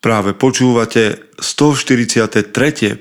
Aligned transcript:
Práve 0.00 0.32
počúvate 0.32 1.28
143. 1.44 2.40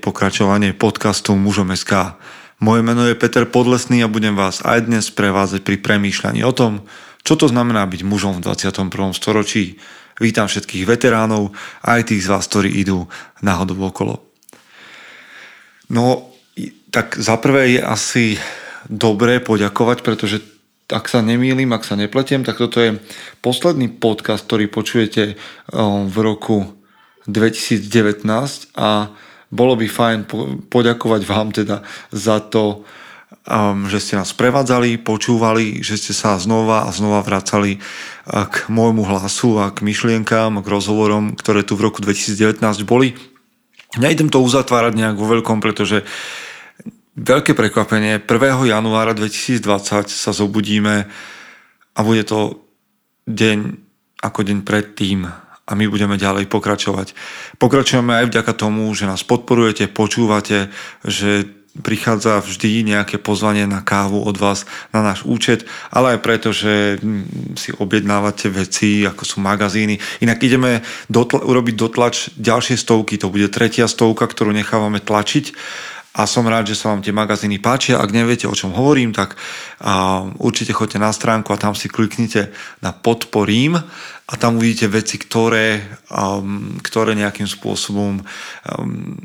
pokračovanie 0.03 0.75
podcastu 0.75 1.31
Mužom 1.31 1.71
SK. 1.71 2.19
Moje 2.59 2.83
meno 2.83 3.07
je 3.07 3.15
Peter 3.15 3.47
Podlesný 3.47 4.03
a 4.03 4.11
budem 4.11 4.35
vás 4.35 4.59
aj 4.67 4.91
dnes 4.91 5.07
prevázať 5.07 5.63
pri 5.63 5.79
premýšľaní 5.79 6.43
o 6.43 6.51
tom, 6.51 6.83
čo 7.23 7.39
to 7.39 7.47
znamená 7.47 7.87
byť 7.87 8.03
mužom 8.03 8.43
v 8.43 8.51
21. 8.51 9.15
storočí. 9.15 9.79
Vítam 10.19 10.51
všetkých 10.51 10.83
veteránov, 10.83 11.55
aj 11.87 12.11
tých 12.11 12.27
z 12.27 12.35
vás, 12.35 12.43
ktorí 12.51 12.67
idú 12.67 13.07
náhodou 13.39 13.79
okolo. 13.79 14.19
No, 15.87 16.35
tak 16.91 17.15
za 17.15 17.39
prvé 17.39 17.79
je 17.79 17.81
asi 17.81 18.23
dobré 18.91 19.39
poďakovať, 19.39 20.03
pretože 20.03 20.43
ak 20.91 21.07
sa 21.07 21.23
nemýlim, 21.23 21.71
ak 21.71 21.87
sa 21.87 21.95
nepletiem, 21.95 22.43
tak 22.43 22.59
toto 22.59 22.83
je 22.83 22.99
posledný 23.39 23.87
podcast, 23.87 24.43
ktorý 24.51 24.67
počujete 24.67 25.39
um, 25.71 26.11
v 26.11 26.17
roku 26.27 26.75
2019 27.29 28.73
a 28.73 29.13
bolo 29.49 29.73
by 29.73 29.87
fajn 29.89 30.19
poďakovať 30.69 31.21
vám 31.25 31.49
teda 31.49 31.81
za 32.13 32.37
to, 32.37 32.85
um, 33.49 33.89
že 33.89 33.97
ste 33.97 34.13
nás 34.17 34.29
prevádzali, 34.33 35.01
počúvali, 35.01 35.81
že 35.81 35.97
ste 35.97 36.13
sa 36.13 36.37
znova 36.37 36.85
a 36.85 36.93
znova 36.93 37.25
vracali 37.25 37.81
uh, 37.81 38.45
k 38.45 38.69
môjmu 38.69 39.05
hlasu 39.09 39.57
a 39.57 39.73
k 39.73 39.81
myšlienkám, 39.81 40.61
k 40.61 40.67
rozhovorom, 40.69 41.33
ktoré 41.33 41.65
tu 41.65 41.73
v 41.73 41.89
roku 41.89 42.01
2019 42.05 42.61
boli. 42.85 43.17
Nejdem 43.97 44.29
to 44.29 44.37
uzatvárať 44.37 44.93
nejak 44.93 45.17
vo 45.17 45.25
veľkom, 45.33 45.65
pretože 45.65 46.05
veľké 47.17 47.57
prekvapenie, 47.57 48.21
1. 48.21 48.29
januára 48.69 49.17
2020 49.17 49.65
sa 50.13 50.31
zobudíme 50.31 51.09
a 51.97 51.99
bude 52.05 52.21
to 52.21 52.61
deň 53.25 53.81
ako 54.21 54.39
deň 54.45 54.57
predtým 54.61 55.48
a 55.69 55.77
my 55.77 55.85
budeme 55.85 56.17
ďalej 56.17 56.49
pokračovať. 56.49 57.13
Pokračujeme 57.61 58.25
aj 58.25 58.33
vďaka 58.33 58.53
tomu, 58.57 58.89
že 58.97 59.05
nás 59.05 59.21
podporujete, 59.21 59.85
počúvate, 59.85 60.73
že 61.05 61.45
prichádza 61.79 62.41
vždy 62.41 62.81
nejaké 62.81 63.21
pozvanie 63.21 63.69
na 63.69 63.85
kávu 63.85 64.25
od 64.25 64.35
vás 64.35 64.65
na 64.89 65.05
náš 65.05 65.21
účet, 65.23 65.69
ale 65.93 66.17
aj 66.17 66.19
preto, 66.25 66.49
že 66.49 66.97
hm, 66.97 67.55
si 67.55 67.69
objednávate 67.77 68.49
veci, 68.49 69.05
ako 69.05 69.23
sú 69.23 69.37
magazíny. 69.39 70.01
Inak 70.25 70.41
ideme 70.41 70.81
dotla- 71.07 71.45
urobiť 71.45 71.75
dotlač 71.77 72.33
ďalšie 72.35 72.75
stovky, 72.75 73.21
to 73.21 73.29
bude 73.29 73.53
tretia 73.53 73.85
stovka, 73.85 74.25
ktorú 74.25 74.49
nechávame 74.51 74.97
tlačiť 74.99 75.45
a 76.09 76.25
som 76.25 76.41
rád, 76.49 76.73
že 76.73 76.75
sa 76.75 76.89
vám 76.89 77.05
tie 77.05 77.13
magazíny 77.13 77.61
páčia. 77.61 78.01
Ak 78.01 78.09
neviete, 78.09 78.49
o 78.49 78.57
čom 78.57 78.73
hovorím, 78.73 79.13
tak 79.13 79.37
určite 80.41 80.73
choďte 80.73 80.97
na 80.97 81.13
stránku 81.13 81.53
a 81.53 81.61
tam 81.61 81.77
si 81.77 81.85
kliknite 81.85 82.49
na 82.81 82.89
podporím 82.91 83.77
a 84.29 84.33
tam 84.37 84.57
uvidíte 84.57 84.89
veci, 84.89 85.21
ktoré, 85.21 85.81
um, 86.09 86.77
ktoré 86.81 87.17
nejakým 87.17 87.49
spôsobom 87.49 88.21
um, 88.21 89.17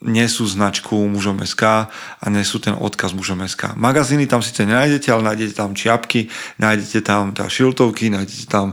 nesú 0.00 0.48
značku 0.48 0.96
mužom 0.96 1.44
SK 1.44 1.92
a 1.92 2.26
nesú 2.32 2.56
ten 2.56 2.72
odkaz 2.72 3.12
mužom 3.12 3.44
SK. 3.44 3.76
Magazíny 3.76 4.24
tam 4.24 4.40
síce 4.40 4.64
nenájdete, 4.64 5.12
ale 5.12 5.32
nájdete 5.32 5.52
tam 5.52 5.76
čiapky, 5.76 6.32
nájdete 6.56 7.04
tam 7.04 7.36
tá 7.36 7.44
šiltovky, 7.52 8.08
nájdete 8.08 8.48
tam 8.48 8.72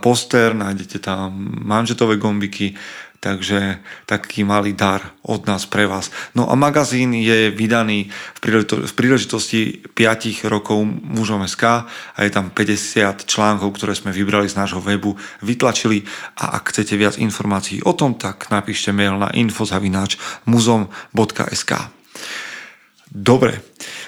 poster, 0.00 0.56
nájdete 0.56 1.04
tam 1.04 1.36
manžetové 1.68 2.16
gombiky, 2.16 2.72
Takže 3.24 3.80
taký 4.04 4.44
malý 4.44 4.76
dar 4.76 5.00
od 5.24 5.48
nás 5.48 5.64
pre 5.64 5.88
vás. 5.88 6.12
No 6.36 6.52
a 6.52 6.54
magazín 6.60 7.16
je 7.16 7.48
vydaný 7.48 8.12
v 8.36 8.92
príležitosti 8.92 9.80
5 9.96 10.44
rokov 10.52 10.84
mužom 10.84 11.40
SK 11.48 11.88
a 11.88 12.18
je 12.20 12.28
tam 12.28 12.52
50 12.52 13.24
článkov, 13.24 13.80
ktoré 13.80 13.96
sme 13.96 14.12
vybrali 14.12 14.44
z 14.44 14.60
nášho 14.60 14.84
webu, 14.84 15.16
vytlačili 15.40 16.04
a 16.36 16.60
ak 16.60 16.76
chcete 16.76 17.00
viac 17.00 17.16
informácií 17.16 17.80
o 17.88 17.96
tom, 17.96 18.20
tak 18.20 18.52
napíšte 18.52 18.92
mail 18.92 19.16
na 19.16 19.32
infozavináč 19.32 20.20
muzom.sk 20.44 21.72
Dobre, 23.08 23.62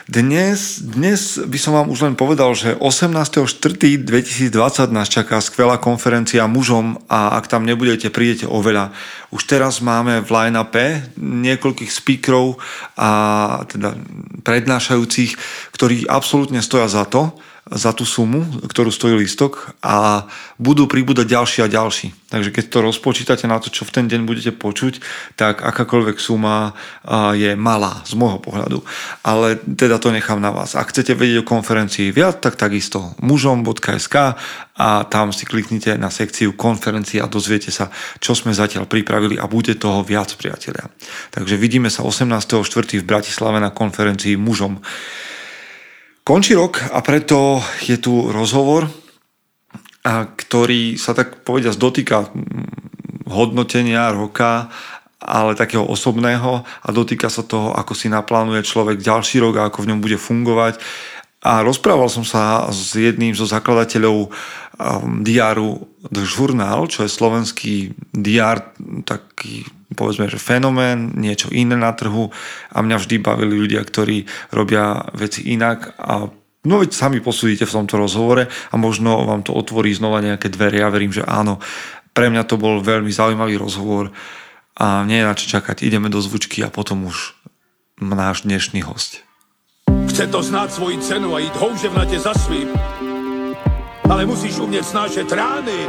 dnes, 0.06 0.86
dnes 0.86 1.42
by 1.42 1.58
som 1.58 1.74
vám 1.74 1.90
už 1.90 2.06
len 2.06 2.14
povedal, 2.14 2.54
že 2.54 2.78
18.4.2020 2.78 4.94
nás 4.94 5.10
čaká 5.10 5.42
skvelá 5.42 5.82
konferencia 5.82 6.46
mužom 6.46 7.02
a 7.10 7.34
ak 7.34 7.50
tam 7.50 7.66
nebudete, 7.66 8.14
prídete 8.14 8.46
oveľa. 8.46 8.94
Už 9.34 9.50
teraz 9.50 9.82
máme 9.82 10.22
v 10.22 10.30
line-upe 10.30 11.10
niekoľkých 11.18 11.90
speakerov 11.90 12.54
a 12.94 13.10
teda 13.66 13.98
prednášajúcich, 14.46 15.34
ktorí 15.74 16.06
absolútne 16.06 16.62
stoja 16.62 16.86
za 16.86 17.02
to 17.02 17.34
za 17.66 17.90
tú 17.90 18.06
sumu, 18.06 18.46
ktorú 18.70 18.94
stojí 18.94 19.18
listok 19.18 19.74
a 19.82 20.30
budú 20.54 20.86
pribúdať 20.86 21.26
ďalší 21.26 21.58
a 21.66 21.72
ďalší. 21.72 22.14
Takže 22.30 22.54
keď 22.54 22.64
to 22.70 22.78
rozpočítate 22.78 23.50
na 23.50 23.58
to, 23.58 23.74
čo 23.74 23.82
v 23.82 23.90
ten 23.90 24.06
deň 24.06 24.22
budete 24.22 24.54
počuť, 24.54 25.02
tak 25.34 25.66
akákoľvek 25.66 26.14
suma 26.22 26.78
je 27.34 27.58
malá 27.58 28.06
z 28.06 28.14
môjho 28.14 28.38
pohľadu. 28.38 28.86
Ale 29.26 29.58
teda 29.58 29.98
to 29.98 30.14
nechám 30.14 30.38
na 30.38 30.54
vás. 30.54 30.78
Ak 30.78 30.94
chcete 30.94 31.18
vedieť 31.18 31.42
o 31.42 31.48
konferencii 31.50 32.14
viac, 32.14 32.38
tak 32.38 32.54
takisto 32.54 33.18
mužom.sk 33.18 34.38
a 34.78 34.88
tam 35.10 35.34
si 35.34 35.42
kliknite 35.42 35.98
na 35.98 36.14
sekciu 36.14 36.54
konferencie 36.54 37.18
a 37.18 37.26
dozviete 37.26 37.74
sa, 37.74 37.90
čo 38.22 38.38
sme 38.38 38.54
zatiaľ 38.54 38.86
pripravili 38.86 39.42
a 39.42 39.50
bude 39.50 39.74
toho 39.74 40.06
viac, 40.06 40.30
priatelia. 40.38 40.86
Takže 41.34 41.58
vidíme 41.58 41.90
sa 41.90 42.06
18.4. 42.06 43.02
v 43.02 43.08
Bratislave 43.10 43.58
na 43.58 43.74
konferencii 43.74 44.38
mužom. 44.38 44.78
Končí 46.26 46.58
rok 46.58 46.82
a 46.90 47.06
preto 47.06 47.62
je 47.86 48.02
tu 48.02 48.34
rozhovor, 48.34 48.90
ktorý 50.10 50.98
sa 50.98 51.14
tak 51.14 51.46
povediať 51.46 51.78
dotýka 51.78 52.26
hodnotenia 53.30 54.10
roka, 54.10 54.66
ale 55.22 55.54
takého 55.54 55.86
osobného 55.86 56.66
a 56.66 56.88
dotýka 56.90 57.30
sa 57.30 57.46
toho, 57.46 57.78
ako 57.78 57.94
si 57.94 58.10
naplánuje 58.10 58.66
človek 58.66 58.98
ďalší 58.98 59.38
rok 59.38 59.54
a 59.54 59.70
ako 59.70 59.86
v 59.86 59.94
ňom 59.94 60.02
bude 60.02 60.18
fungovať. 60.18 60.82
A 61.44 61.60
rozprával 61.62 62.08
som 62.08 62.24
sa 62.24 62.66
s 62.72 62.96
jedným 62.96 63.36
zo 63.36 63.44
zakladateľov 63.44 64.16
um, 64.26 64.30
diáru 65.20 65.84
The 66.08 66.24
Journal, 66.24 66.88
čo 66.88 67.04
je 67.04 67.12
slovenský 67.12 67.74
diár, 68.10 68.72
taký 69.04 69.68
povedzme, 69.94 70.26
že 70.26 70.42
fenomén, 70.42 71.14
niečo 71.14 71.48
iné 71.54 71.78
na 71.78 71.94
trhu 71.94 72.28
a 72.74 72.78
mňa 72.82 72.96
vždy 72.98 73.16
bavili 73.22 73.54
ľudia, 73.54 73.80
ktorí 73.86 74.26
robia 74.50 75.06
veci 75.14 75.52
inak 75.54 75.94
a 76.00 76.28
No 76.66 76.82
veď 76.82 76.98
sami 76.98 77.22
posúdite 77.22 77.62
v 77.62 77.78
tomto 77.78 77.94
rozhovore 77.94 78.50
a 78.50 78.74
možno 78.74 79.22
vám 79.22 79.46
to 79.46 79.54
otvorí 79.54 79.94
znova 79.94 80.18
nejaké 80.18 80.50
dvere. 80.50 80.82
Ja 80.82 80.90
verím, 80.90 81.14
že 81.14 81.22
áno. 81.22 81.62
Pre 82.10 82.26
mňa 82.26 82.42
to 82.42 82.58
bol 82.58 82.82
veľmi 82.82 83.06
zaujímavý 83.06 83.54
rozhovor 83.54 84.10
a 84.74 85.06
nie 85.06 85.22
je 85.22 85.28
na 85.30 85.38
čo 85.38 85.46
čakať. 85.46 85.86
Ideme 85.86 86.10
do 86.10 86.18
zvučky 86.18 86.66
a 86.66 86.74
potom 86.74 87.06
už 87.06 87.38
náš 88.02 88.42
dnešný 88.42 88.82
host. 88.82 89.25
Chce 90.16 90.32
to 90.32 90.40
znáť 90.40 90.80
svoji 90.80 90.96
cenu 91.04 91.28
a 91.36 91.44
ísť 91.44 91.60
houževnate 91.60 92.16
za 92.16 92.32
svým. 92.32 92.72
Ale 94.08 94.24
musíš 94.24 94.56
umieť 94.56 94.88
snášať 94.88 95.28
rány 95.28 95.84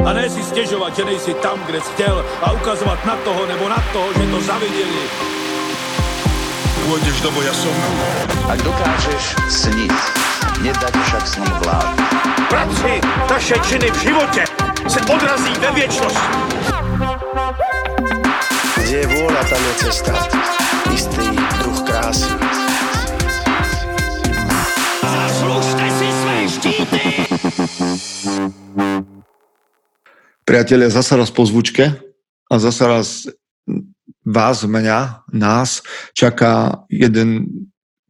a 0.00 0.08
ne 0.16 0.24
si 0.24 0.40
stežovať, 0.40 0.88
že 0.96 1.04
nejsi 1.04 1.32
tam, 1.44 1.60
kde 1.68 1.84
si 1.84 1.92
chcel 1.92 2.16
a 2.40 2.56
ukazovať 2.56 2.96
na 3.04 3.12
toho 3.28 3.44
nebo 3.44 3.68
na 3.68 3.76
toho, 3.92 4.08
že 4.08 4.24
to 4.24 4.38
zavideli. 4.40 5.04
Pôjdeš 6.88 7.16
do 7.20 7.30
boja 7.36 7.52
som. 7.52 7.76
Ak 8.48 8.56
dokážeš 8.64 9.24
sniť, 9.52 9.96
nedať 10.64 10.96
však 10.96 11.24
sním 11.28 11.56
vlád. 11.60 11.92
Práci, 12.48 13.04
taše 13.28 13.60
činy 13.68 13.92
v 13.92 13.98
živote 14.00 14.42
se 14.88 15.00
odrazí 15.12 15.52
ve 15.60 15.70
viečnosť. 15.76 16.24
Kde 18.80 18.96
je 18.96 19.06
vôľa, 19.12 19.42
tam 19.44 19.60
je 19.60 19.72
cesta. 19.76 20.12
Istý 20.88 21.28
krásy. 22.12 22.28
Zaslužte 25.02 25.86
si! 25.96 26.08
Priatelia, 30.44 30.90
zasa 30.90 31.16
raz 31.16 31.30
po 31.30 31.46
zvučke 31.46 31.96
a 32.50 32.54
zasa 32.58 32.84
raz 32.86 33.30
vás, 34.26 34.64
mňa, 34.66 35.24
nás 35.32 35.80
čaká 36.12 36.84
jeden 36.90 37.48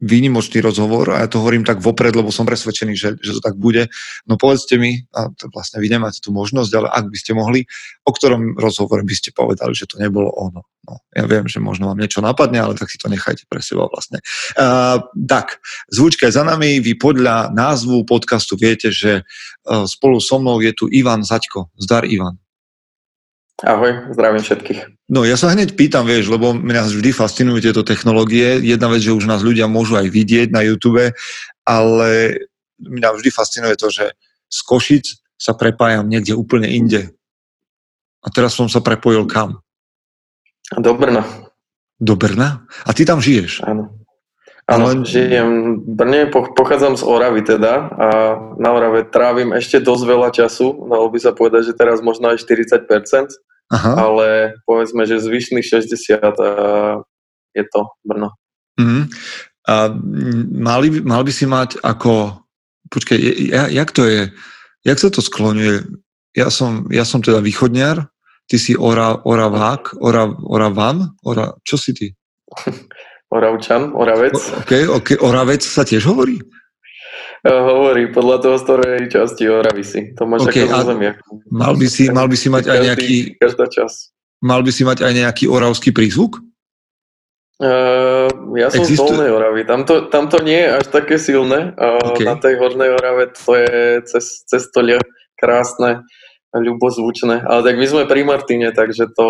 výnimočný 0.03 0.59
rozhovor 0.59 1.15
a 1.15 1.23
ja 1.23 1.31
to 1.31 1.39
hovorím 1.39 1.63
tak 1.63 1.79
vopred, 1.79 2.11
lebo 2.11 2.27
som 2.27 2.43
presvedčený, 2.43 2.93
že, 2.93 3.15
že 3.23 3.39
to 3.39 3.41
tak 3.41 3.55
bude. 3.55 3.87
No 4.27 4.35
povedzte 4.35 4.75
mi, 4.75 5.07
a 5.15 5.31
to 5.31 5.47
vlastne 5.55 5.79
vy 5.79 5.87
nemáte 5.87 6.19
tú 6.19 6.35
možnosť, 6.35 6.71
ale 6.75 6.87
ak 6.91 7.05
by 7.07 7.17
ste 7.17 7.31
mohli, 7.31 7.63
o 8.03 8.11
ktorom 8.11 8.59
rozhovore 8.59 9.01
by 9.07 9.15
ste 9.15 9.31
povedali, 9.31 9.71
že 9.71 9.87
to 9.87 9.95
nebolo 10.03 10.27
ono. 10.35 10.67
No, 10.83 10.99
ja 11.15 11.23
viem, 11.23 11.47
že 11.47 11.63
možno 11.63 11.87
vám 11.87 12.03
niečo 12.03 12.19
napadne, 12.19 12.59
ale 12.59 12.75
tak 12.75 12.91
si 12.91 12.99
to 12.99 13.07
nechajte 13.07 13.47
pre 13.47 13.63
seba 13.63 13.87
vlastne. 13.87 14.19
Uh, 14.59 14.99
tak, 15.15 15.63
zvučka 15.87 16.27
je 16.27 16.35
za 16.35 16.43
nami, 16.43 16.83
vy 16.83 16.99
podľa 16.99 17.55
názvu 17.55 18.03
podcastu 18.03 18.59
viete, 18.59 18.91
že 18.91 19.23
uh, 19.23 19.87
spolu 19.87 20.19
so 20.19 20.43
mnou 20.43 20.59
je 20.59 20.75
tu 20.75 20.91
Ivan 20.91 21.23
Zaďko. 21.23 21.71
Zdar 21.79 22.03
Ivan. 22.03 22.42
Ahoj, 23.61 24.17
zdravím 24.17 24.41
všetkých. 24.41 25.05
No 25.13 25.21
ja 25.21 25.37
sa 25.37 25.53
hneď 25.53 25.77
pýtam, 25.77 26.09
vieš, 26.09 26.33
lebo 26.33 26.57
mňa 26.57 26.89
vždy 26.89 27.13
fascinujú 27.13 27.61
tieto 27.61 27.85
technológie. 27.85 28.57
Jedna 28.65 28.89
vec, 28.89 29.05
že 29.05 29.13
už 29.13 29.29
nás 29.29 29.45
ľudia 29.45 29.69
môžu 29.69 29.93
aj 29.93 30.09
vidieť 30.09 30.49
na 30.49 30.65
YouTube, 30.65 31.13
ale 31.61 32.09
mňa 32.81 33.09
vždy 33.13 33.29
fascinuje 33.29 33.77
to, 33.77 33.93
že 33.93 34.17
z 34.49 34.59
Košic 34.65 35.05
sa 35.37 35.53
prepájam 35.53 36.09
niekde 36.09 36.33
úplne 36.33 36.65
inde. 36.65 37.13
a 38.23 38.27
teraz 38.31 38.55
som 38.55 38.71
sa 38.71 38.79
prepojil 38.79 39.27
kam? 39.27 39.59
Do 40.79 40.95
Brna. 40.95 41.21
Do 41.99 42.15
Brna? 42.15 42.63
A 42.87 42.89
ty 42.95 43.03
tam 43.03 43.19
žiješ? 43.19 43.61
Áno. 43.67 44.02
Áno, 44.63 44.95
Ale... 44.95 45.03
žijem 45.03 45.83
v 45.83 45.91
Brne, 45.91 46.21
pochádzam 46.31 46.95
z 46.95 47.03
Oravy 47.03 47.43
teda 47.43 47.91
a 47.91 48.07
na 48.55 48.69
Orave 48.71 49.03
trávim 49.11 49.51
ešte 49.51 49.83
dosť 49.83 50.03
veľa 50.07 50.29
času, 50.31 50.87
dalo 50.87 51.11
by 51.11 51.19
sa 51.19 51.35
povedať, 51.35 51.67
že 51.67 51.73
teraz 51.75 51.99
možno 51.99 52.31
aj 52.31 52.39
40%, 52.39 52.87
Aha. 53.75 53.91
ale 53.99 54.55
povedzme, 54.63 55.03
že 55.03 55.19
zvyšných 55.19 55.67
60 55.67 56.15
a 56.15 56.49
je 57.51 57.63
to 57.67 57.91
Brno. 58.07 58.39
Mm. 58.79 59.11
A 59.67 59.91
mali, 60.55 60.87
mal 61.03 61.27
by 61.27 61.31
si 61.35 61.43
mať 61.43 61.83
ako, 61.83 62.47
počkaj, 62.87 63.19
ja, 63.51 63.67
jak 63.67 63.91
to 63.91 64.07
je, 64.07 64.31
jak 64.87 64.97
sa 64.99 65.11
to 65.11 65.19
skloňuje? 65.19 65.91
Ja 66.39 66.47
som, 66.47 66.87
ja 66.87 67.03
som 67.03 67.19
teda 67.19 67.43
východniar, 67.43 68.07
ty 68.47 68.55
si 68.55 68.79
ora, 68.79 69.19
oravák, 69.27 69.99
ora, 69.99 70.31
oravan, 70.47 71.19
ora, 71.19 71.51
čo 71.67 71.75
si 71.75 71.91
ty? 71.91 72.07
Oravčan, 73.33 73.97
Oravec. 73.97 74.37
OK, 74.37 74.71
OK, 74.93 75.09
Oravec 75.25 75.65
sa 75.65 75.81
tiež 75.81 76.05
hovorí? 76.05 76.37
hovorí 77.43 78.07
podľa 78.15 78.37
toho, 78.39 78.55
z 78.55 78.63
ktorej 78.63 78.99
časti 79.11 79.43
Oravy 79.51 79.83
si. 79.83 80.01
To 80.15 80.23
máš 80.23 80.47
okay, 80.47 80.63
ako 80.63 80.79
zozemia. 80.79 81.13
Mal 81.51 81.75
by 81.75 81.87
si, 81.91 82.03
mal 82.07 82.27
by 82.31 82.37
si 82.39 82.47
mať 82.47 82.63
každý, 82.63 82.71
aj 82.71 82.81
nejaký... 82.87 83.15
Každá 83.35 83.65
čas. 83.67 83.91
Mal 84.39 84.61
by 84.63 84.71
si 84.71 84.83
mať 84.87 84.97
aj 85.03 85.11
nejaký 85.11 85.45
oravský 85.51 85.91
prízvuk? 85.91 86.39
Uh, 87.59 88.27
ja 88.59 88.67
som 88.71 88.83
Existuje? 88.83 88.95
z 88.95 89.11
Dolnej 89.15 89.31
Oravy. 89.31 89.61
Tam 89.67 89.83
to, 89.83 90.07
tam 90.07 90.27
to 90.31 90.39
nie 90.43 90.57
je 90.57 90.69
až 90.71 90.85
také 90.91 91.15
silné. 91.19 91.75
Uh, 91.75 92.15
okay. 92.15 92.27
Na 92.27 92.35
tej 92.39 92.59
Hornej 92.59 92.91
Orave 92.95 93.31
to 93.35 93.51
je 93.55 94.03
cez, 94.07 94.43
cez 94.47 94.63
tolia 94.71 94.99
krásne, 95.39 96.03
ľubozvučné. 96.55 97.43
Ale 97.43 97.61
tak 97.63 97.75
my 97.75 97.85
sme 97.87 98.03
pri 98.07 98.23
Martine, 98.23 98.71
takže 98.71 99.11
to 99.15 99.27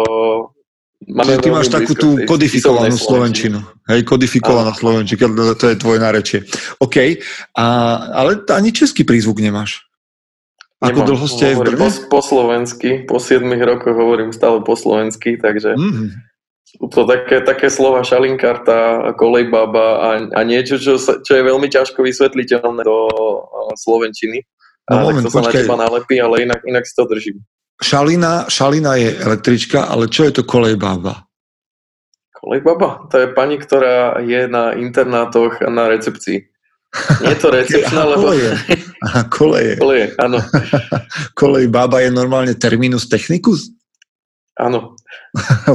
Máme 1.08 1.42
ty 1.42 1.50
máš 1.52 1.68
takú 1.68 1.94
tú 1.98 2.16
kodifikovanú 2.24 2.96
slovenčinu. 2.96 3.60
Hej, 3.90 4.08
kodifikovaná 4.08 4.72
slovenčina, 4.72 5.56
to 5.58 5.72
je 5.72 5.76
tvoje 5.76 6.00
nárečie. 6.00 6.40
OK, 6.80 7.20
a, 7.58 7.66
ale 8.14 8.44
ani 8.48 8.72
český 8.72 9.04
prízvuk 9.04 9.44
nemáš. 9.44 9.84
Ako 10.84 11.00
Nemám, 11.00 11.10
dlho 11.16 11.28
ste 11.32 11.46
v 11.56 11.62
Po, 11.80 11.90
po 12.12 12.20
slovensky, 12.20 12.90
po 13.08 13.16
7 13.16 13.40
rokoch 13.64 13.96
hovorím 13.96 14.36
stále 14.36 14.60
po 14.68 14.76
slovensky, 14.76 15.40
takže 15.40 15.80
mm. 15.80 16.12
sú 16.68 16.92
to 16.92 17.08
také, 17.08 17.40
také 17.40 17.72
slova 17.72 18.04
šalinkarta, 18.04 19.16
kolejbaba 19.16 19.88
a, 20.04 20.10
a 20.36 20.40
niečo, 20.44 20.76
čo, 20.76 21.00
čo 21.00 21.32
je 21.32 21.44
veľmi 21.44 21.72
ťažko 21.72 22.04
vysvetliteľné 22.04 22.84
do 22.84 22.98
slovenčiny. 23.80 24.44
No, 24.92 24.92
a 24.92 25.02
moment, 25.08 25.24
tak 25.24 25.32
to 25.32 25.36
počkaj. 25.40 25.40
sa 25.40 25.48
na 25.48 25.60
teba 25.64 25.76
nalepí, 25.80 26.16
ale 26.20 26.36
inak, 26.44 26.60
inak 26.68 26.84
si 26.84 26.94
to 27.00 27.08
držím. 27.08 27.40
Šalina, 27.82 28.46
Šalina 28.50 28.96
je 28.96 29.18
električka, 29.18 29.90
ale 29.90 30.12
čo 30.12 30.30
je 30.30 30.38
to 30.38 30.44
kolejbába? 30.46 31.26
Kolejbaba? 32.44 33.08
To 33.08 33.24
je 33.24 33.32
pani, 33.32 33.56
ktorá 33.56 34.20
je 34.20 34.52
na 34.52 34.76
internátoch 34.76 35.64
a 35.64 35.72
na 35.72 35.88
recepcii. 35.88 36.44
Nie 37.24 37.32
je 37.34 37.40
to 37.40 37.50
recepčná, 37.58 38.04
lebo... 38.06 38.30
Koleje. 38.30 38.52
Aha, 39.04 39.28
koleje. 39.28 39.76
Koleje, 39.84 40.16
áno. 40.20 40.40
Kolej 41.40 41.68
bába 41.68 42.00
je 42.04 42.12
normálne 42.12 42.54
terminus 42.56 43.10
technicus? 43.10 43.70
Áno. 44.60 44.96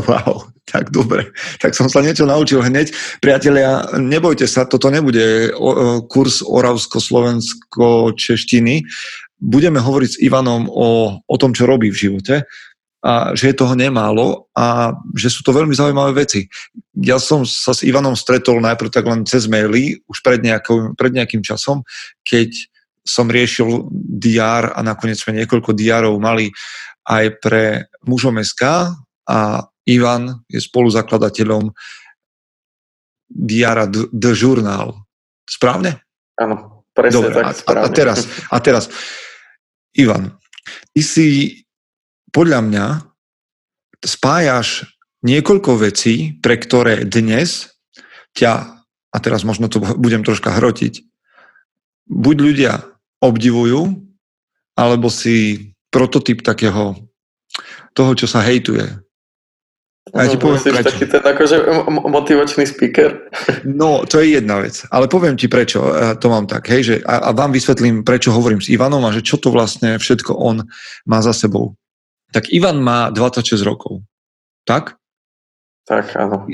wow, 0.06 0.46
tak 0.70 0.90
dobre. 0.94 1.34
Tak 1.58 1.74
som 1.74 1.90
sa 1.90 1.98
niečo 1.98 2.22
naučil 2.24 2.62
hneď. 2.62 2.94
Priatelia, 3.18 3.82
nebojte 3.98 4.46
sa, 4.46 4.70
toto 4.70 4.86
nebude 4.86 5.50
kurz 6.06 6.46
oravsko-slovensko-češtiny 6.46 8.86
budeme 9.38 9.79
hovoriť 9.79 10.11
s 10.11 10.20
Ivanom 10.23 10.67
o, 10.67 11.19
o 11.23 11.37
tom, 11.38 11.55
čo 11.55 11.67
robí 11.67 11.94
v 11.94 12.11
živote 12.11 12.46
a 12.99 13.31
že 13.31 13.55
je 13.55 13.61
toho 13.62 13.79
nemálo 13.79 14.50
a 14.58 14.90
že 15.14 15.31
sú 15.31 15.46
to 15.46 15.55
veľmi 15.55 15.70
zaujímavé 15.70 16.26
veci. 16.26 16.50
Ja 16.99 17.23
som 17.23 17.46
sa 17.46 17.70
s 17.70 17.87
Ivanom 17.87 18.19
stretol 18.19 18.58
najprv 18.58 18.90
tak 18.90 19.06
len 19.06 19.23
cez 19.23 19.46
maily 19.46 20.02
už 20.11 20.19
pred, 20.19 20.43
nejakou, 20.43 20.99
pred 20.99 21.14
nejakým 21.14 21.38
časom, 21.46 21.87
keď 22.26 22.50
som 23.06 23.31
riešil 23.31 23.87
DR 23.94 24.75
a 24.75 24.82
nakoniec 24.82 25.23
sme 25.23 25.38
niekoľko 25.38 25.73
diárov 25.79 26.19
mali 26.19 26.50
aj 27.06 27.25
pre 27.38 27.64
mužom 28.05 28.43
SK 28.43 28.93
a 29.31 29.62
Ivan 29.88 30.44
je 30.50 30.61
spoluzakladateľom 30.61 31.73
diára 33.31 33.88
The 33.88 34.32
Journal. 34.35 35.06
Správne? 35.49 36.05
Áno, 36.37 36.85
presne 36.93 37.31
Dobre, 37.31 37.40
tak. 37.40 37.56
A, 37.64 37.73
a, 37.87 37.88
teraz, 37.88 38.19
a 38.52 38.58
teraz 38.61 38.85
Ivan, 39.96 40.37
ty 40.93 41.00
si 41.00 41.29
podľa 42.35 42.61
mňa 42.64 42.87
spájaš 44.05 44.87
niekoľko 45.25 45.81
vecí, 45.81 46.38
pre 46.38 46.61
ktoré 46.61 47.02
dnes 47.08 47.73
ťa, 48.37 48.85
a 49.08 49.17
teraz 49.19 49.43
možno 49.43 49.67
to 49.67 49.82
budem 49.99 50.23
troška 50.23 50.55
hrotiť, 50.55 51.02
buď 52.06 52.37
ľudia 52.38 52.73
obdivujú, 53.19 53.99
alebo 54.79 55.11
si 55.11 55.70
prototyp 55.90 56.46
takého 56.46 56.94
toho, 57.96 58.12
čo 58.14 58.31
sa 58.31 58.44
hejtuje. 58.46 58.87
A 60.14 60.25
ja 60.25 60.32
ti 60.32 60.38
poviem 60.40 60.62
prečo. 60.62 60.88
taký 60.88 61.05
ten 61.10 61.25
akože 61.25 61.56
motivačný 61.88 62.64
speaker? 62.64 63.28
No, 63.66 64.08
to 64.08 64.22
je 64.22 64.40
jedna 64.40 64.62
vec. 64.62 64.81
Ale 64.88 65.10
poviem 65.10 65.37
ti 65.37 65.50
prečo. 65.50 65.84
To 66.19 66.26
mám 66.32 66.49
tak, 66.49 66.69
hej, 66.72 66.82
že 66.82 66.94
a, 67.05 67.28
a 67.28 67.37
vám 67.37 67.52
vysvetlím, 67.52 68.06
prečo 68.06 68.32
hovorím 68.32 68.62
s 68.62 68.72
Ivanom 68.72 69.05
a 69.05 69.12
že 69.12 69.20
čo 69.20 69.37
to 69.37 69.52
vlastne 69.52 70.00
všetko 70.00 70.32
on 70.32 70.64
má 71.05 71.19
za 71.20 71.37
sebou. 71.37 71.76
Tak 72.32 72.52
Ivan 72.52 72.81
má 72.81 73.08
26 73.12 73.60
rokov. 73.64 74.05
Tak? 74.69 74.96
Tak, 75.88 76.12
áno. 76.16 76.44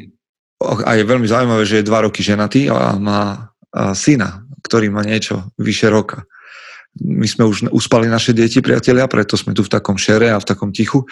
A 0.63 0.91
je 0.95 1.05
veľmi 1.05 1.27
zaujímavé, 1.27 1.67
že 1.67 1.83
je 1.83 1.89
2 1.91 2.07
roky 2.07 2.23
ženatý 2.23 2.71
a 2.71 2.95
má 2.95 3.51
syna, 3.93 4.47
ktorý 4.63 4.89
má 4.89 5.03
niečo 5.03 5.51
vyše 5.59 5.91
roka. 5.91 6.23
My 6.95 7.27
sme 7.27 7.51
už 7.51 7.75
uspali 7.75 8.07
naše 8.07 8.31
deti, 8.31 8.63
priatelia, 8.63 9.11
preto 9.11 9.35
sme 9.35 9.51
tu 9.51 9.67
v 9.67 9.73
takom 9.75 9.99
šere 9.99 10.31
a 10.31 10.39
v 10.39 10.47
takom 10.47 10.71
tichu 10.71 11.03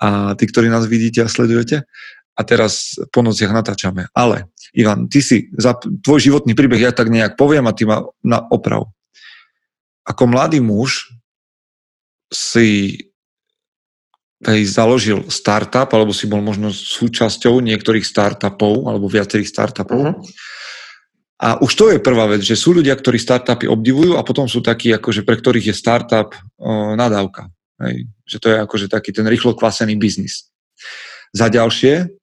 a 0.00 0.32
tí, 0.34 0.48
ktorí 0.48 0.72
nás 0.72 0.88
vidíte 0.88 1.22
a 1.22 1.28
sledujete. 1.28 1.84
A 2.32 2.40
teraz 2.40 2.96
po 3.12 3.20
nociach 3.20 3.52
natáčame. 3.52 4.08
Ale, 4.16 4.48
Ivan, 4.72 5.12
ty 5.12 5.20
si, 5.20 5.52
za 5.60 5.76
tvoj 5.76 6.24
životný 6.24 6.56
príbeh 6.56 6.80
ja 6.80 6.92
tak 6.94 7.12
nejak 7.12 7.36
poviem 7.36 7.68
a 7.68 7.76
ty 7.76 7.84
ma 7.84 8.00
na 8.24 8.40
oprav. 8.48 8.88
Ako 10.08 10.24
mladý 10.24 10.64
muž 10.64 11.12
si 12.32 12.96
hej, 14.40 14.62
založil 14.72 15.28
startup, 15.28 15.92
alebo 15.92 16.16
si 16.16 16.24
bol 16.24 16.40
možno 16.40 16.72
súčasťou 16.72 17.60
niektorých 17.60 18.06
startupov, 18.06 18.88
alebo 18.88 19.10
viacerých 19.10 19.50
startupov. 19.50 20.00
Uh-huh. 20.00 20.16
A 21.40 21.56
už 21.60 21.72
to 21.72 21.84
je 21.92 22.00
prvá 22.00 22.28
vec, 22.28 22.44
že 22.44 22.56
sú 22.56 22.76
ľudia, 22.76 22.96
ktorí 22.96 23.16
startupy 23.16 23.64
obdivujú 23.68 24.16
a 24.16 24.24
potom 24.24 24.44
sú 24.48 24.60
takí, 24.64 24.92
akože 24.92 25.24
pre 25.24 25.36
ktorých 25.40 25.72
je 25.72 25.76
startup 25.76 26.36
o, 26.60 26.96
nadávka. 26.96 27.48
Hej. 27.80 28.08
Že 28.28 28.36
to 28.38 28.46
je 28.52 28.56
akože 28.60 28.86
taký 28.92 29.10
ten 29.16 29.26
rýchlo 29.26 29.56
kvasený 29.56 29.96
biznis. 29.96 30.48
Za 31.32 31.48
ďalšie, 31.48 32.20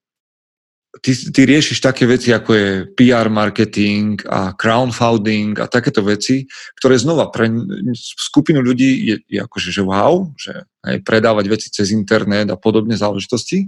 ty, 1.01 1.11
ty 1.13 1.41
riešiš 1.45 1.79
také 1.81 2.05
veci, 2.05 2.33
ako 2.33 2.51
je 2.53 2.67
PR 2.93 3.29
marketing 3.29 4.21
a 4.29 4.53
crowdfunding 4.53 5.57
a 5.59 5.69
takéto 5.69 6.01
veci, 6.05 6.45
ktoré 6.77 6.97
znova 6.97 7.29
pre 7.29 7.49
skupinu 7.95 8.61
ľudí 8.61 9.13
je, 9.13 9.15
je 9.27 9.39
akože, 9.41 9.69
že 9.73 9.81
wow, 9.81 10.29
že 10.37 10.65
hej, 10.87 10.97
predávať 11.05 11.45
veci 11.49 11.67
cez 11.69 11.93
internet 11.93 12.49
a 12.49 12.57
podobne 12.57 12.97
záležitosti. 12.97 13.65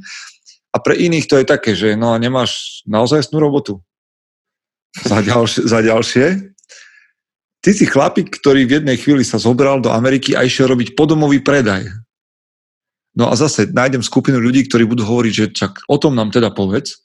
A 0.70 0.78
pre 0.78 0.94
iných 0.94 1.26
to 1.26 1.36
je 1.42 1.46
také, 1.50 1.74
že 1.74 1.98
no 1.98 2.14
a 2.14 2.22
nemáš 2.22 2.82
naozaj 2.86 3.26
snú 3.26 3.42
robotu. 3.42 3.82
Za 5.06 5.22
ďalšie, 5.22 5.62
za 5.70 5.80
ďalšie 5.86 6.26
Ty 7.60 7.72
si 7.76 7.84
chlapík, 7.84 8.32
ktorý 8.40 8.64
v 8.64 8.76
jednej 8.80 8.96
chvíli 8.96 9.28
sa 9.28 9.36
zobral 9.36 9.84
do 9.84 9.92
Ameriky 9.92 10.32
a 10.32 10.48
išiel 10.48 10.72
robiť 10.72 10.96
podomový 10.96 11.44
predaj. 11.44 11.92
No 13.20 13.28
a 13.28 13.36
zase 13.36 13.68
nájdem 13.68 14.00
skupinu 14.00 14.40
ľudí, 14.40 14.64
ktorí 14.70 14.88
budú 14.88 15.04
hovoriť, 15.04 15.34
že 15.34 15.46
čak 15.52 15.84
o 15.92 16.00
tom 16.00 16.16
nám 16.16 16.32
teda 16.32 16.56
povedz. 16.56 17.04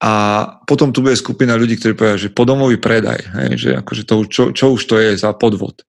A 0.00 0.44
potom 0.68 0.92
tu 0.92 1.00
bude 1.00 1.16
skupina 1.16 1.56
ľudí, 1.56 1.76
ktorí 1.76 1.92
povedia, 1.96 2.28
že 2.28 2.32
podomový 2.32 2.76
predaj, 2.80 3.20
hej, 3.32 3.50
že 3.56 3.70
akože 3.80 4.02
to, 4.04 4.14
čo, 4.28 4.42
čo 4.52 4.76
už 4.76 4.82
to 4.84 4.96
je 5.00 5.16
za 5.16 5.32
podvod. 5.32 5.84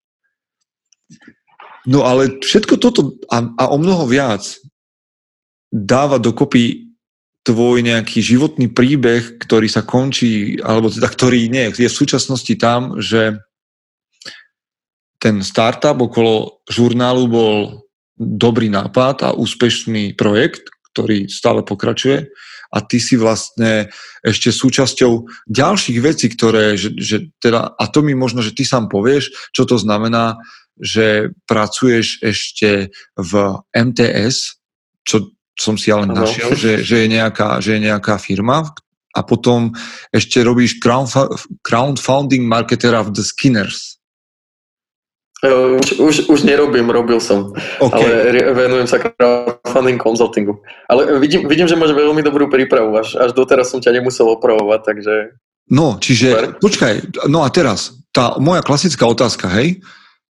No 1.84 2.08
ale 2.08 2.39
všetko 2.39 2.79
toto 2.79 3.20
a, 3.27 3.43
a 3.60 3.63
o 3.72 3.77
mnoho 3.79 4.08
viac 4.08 4.43
dáva 5.67 6.20
dokopy 6.20 6.92
tvoj 7.43 7.83
nejaký 7.83 8.23
životný 8.23 8.71
príbeh, 8.71 9.35
ktorý 9.39 9.67
sa 9.67 9.83
končí, 9.83 10.55
alebo 10.63 10.88
teda 10.88 11.12
ktorý 11.12 11.51
nie, 11.51 11.67
je 11.75 11.91
v 11.91 12.00
súčasnosti 12.00 12.55
tam, 12.55 12.97
že 13.03 13.43
ten 15.19 15.39
startup 15.43 16.00
okolo 16.00 16.63
žurnálu 16.67 17.27
bol 17.27 17.55
dobrý 18.15 18.71
nápad 18.71 19.15
a 19.27 19.29
úspešný 19.35 20.15
projekt, 20.15 20.71
ktorý 20.91 21.27
stále 21.27 21.63
pokračuje. 21.63 22.31
A 22.73 22.81
ty 22.81 22.97
si 22.97 23.19
vlastne 23.19 23.93
ešte 24.25 24.50
súčasťou 24.50 25.45
ďalších 25.45 26.00
vecí, 26.01 26.27
ktoré, 26.33 26.73
že, 26.73 26.95
že 26.97 27.29
teda, 27.38 27.75
a 27.77 27.83
to 27.91 28.01
mi 28.01 28.17
možno, 28.17 28.41
že 28.41 28.55
ty 28.55 28.65
sám 28.65 28.89
povieš, 28.89 29.53
čo 29.53 29.63
to 29.69 29.77
znamená, 29.77 30.41
že 30.81 31.29
pracuješ 31.45 32.17
ešte 32.25 32.89
v 33.13 33.31
MTS, 33.77 34.57
čo 35.05 35.33
som 35.60 35.77
si 35.77 35.93
ale 35.93 36.10
našiel, 36.10 36.57
že, 36.57 36.81
že, 36.81 37.05
je 37.05 37.07
nejaká, 37.10 37.62
že 37.62 37.77
je 37.77 37.81
nejaká 37.86 38.17
firma 38.17 38.74
a 39.13 39.19
potom 39.22 39.77
ešte 40.10 40.41
robíš 40.41 40.81
crowdfunding 41.62 42.50
marketera 42.50 43.05
v 43.05 43.13
The 43.13 43.24
Skinners. 43.24 44.01
Už, 45.43 46.00
už, 46.00 46.15
už 46.31 46.39
nerobím, 46.48 46.88
robil 46.88 47.19
som, 47.19 47.51
okay. 47.83 48.00
ale 48.31 48.55
venujem 48.55 48.88
sa 48.88 48.95
crowdfunding 49.03 50.00
consultingu. 50.00 50.63
Ale 50.88 51.19
vidím, 51.19 51.51
vidím, 51.51 51.67
že 51.67 51.75
máš 51.75 51.91
veľmi 51.91 52.24
dobrú 52.24 52.48
prípravu, 52.48 52.95
až, 52.95 53.19
až 53.19 53.36
doteraz 53.36 53.67
som 53.67 53.83
ťa 53.83 54.00
nemusel 54.00 54.24
opravovať, 54.39 54.79
takže... 54.88 55.13
No, 55.67 56.00
čiže, 56.00 56.31
Super. 56.31 56.48
počkaj, 56.63 56.93
no 57.27 57.43
a 57.43 57.51
teraz, 57.51 57.91
tá 58.15 58.39
moja 58.39 58.63
klasická 58.63 59.03
otázka, 59.03 59.51
hej, 59.60 59.83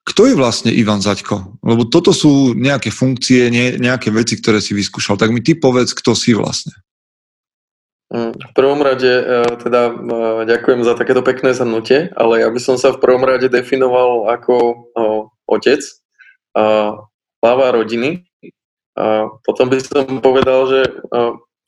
kto 0.02 0.22
je 0.26 0.34
vlastne 0.34 0.74
Ivan 0.74 0.98
Zaďko? 0.98 1.62
Lebo 1.62 1.86
toto 1.86 2.10
sú 2.10 2.58
nejaké 2.58 2.90
funkcie, 2.90 3.54
nejaké 3.78 4.10
veci, 4.10 4.38
ktoré 4.42 4.58
si 4.58 4.74
vyskúšal. 4.74 5.18
Tak 5.18 5.30
mi 5.30 5.46
ty 5.46 5.54
povedz, 5.54 5.94
kto 5.94 6.18
si 6.18 6.34
vlastne. 6.34 6.74
Mm, 8.12 8.34
v 8.34 8.54
prvom 8.58 8.82
rade 8.84 9.08
e, 9.08 9.24
teda 9.62 9.82
e, 9.88 9.94
ďakujem 10.50 10.82
za 10.84 11.00
takéto 11.00 11.24
pekné 11.24 11.56
zhrnutie, 11.56 12.12
ale 12.18 12.44
ja 12.44 12.50
by 12.52 12.60
som 12.60 12.76
sa 12.76 12.92
v 12.92 13.00
prvom 13.00 13.24
rade 13.24 13.48
definoval 13.48 14.28
ako 14.28 14.90
otec, 15.48 15.80
hlava 17.40 17.68
rodiny. 17.72 18.28
Potom 19.48 19.72
by 19.72 19.80
som 19.80 20.20
povedal, 20.20 20.68
že 20.68 20.80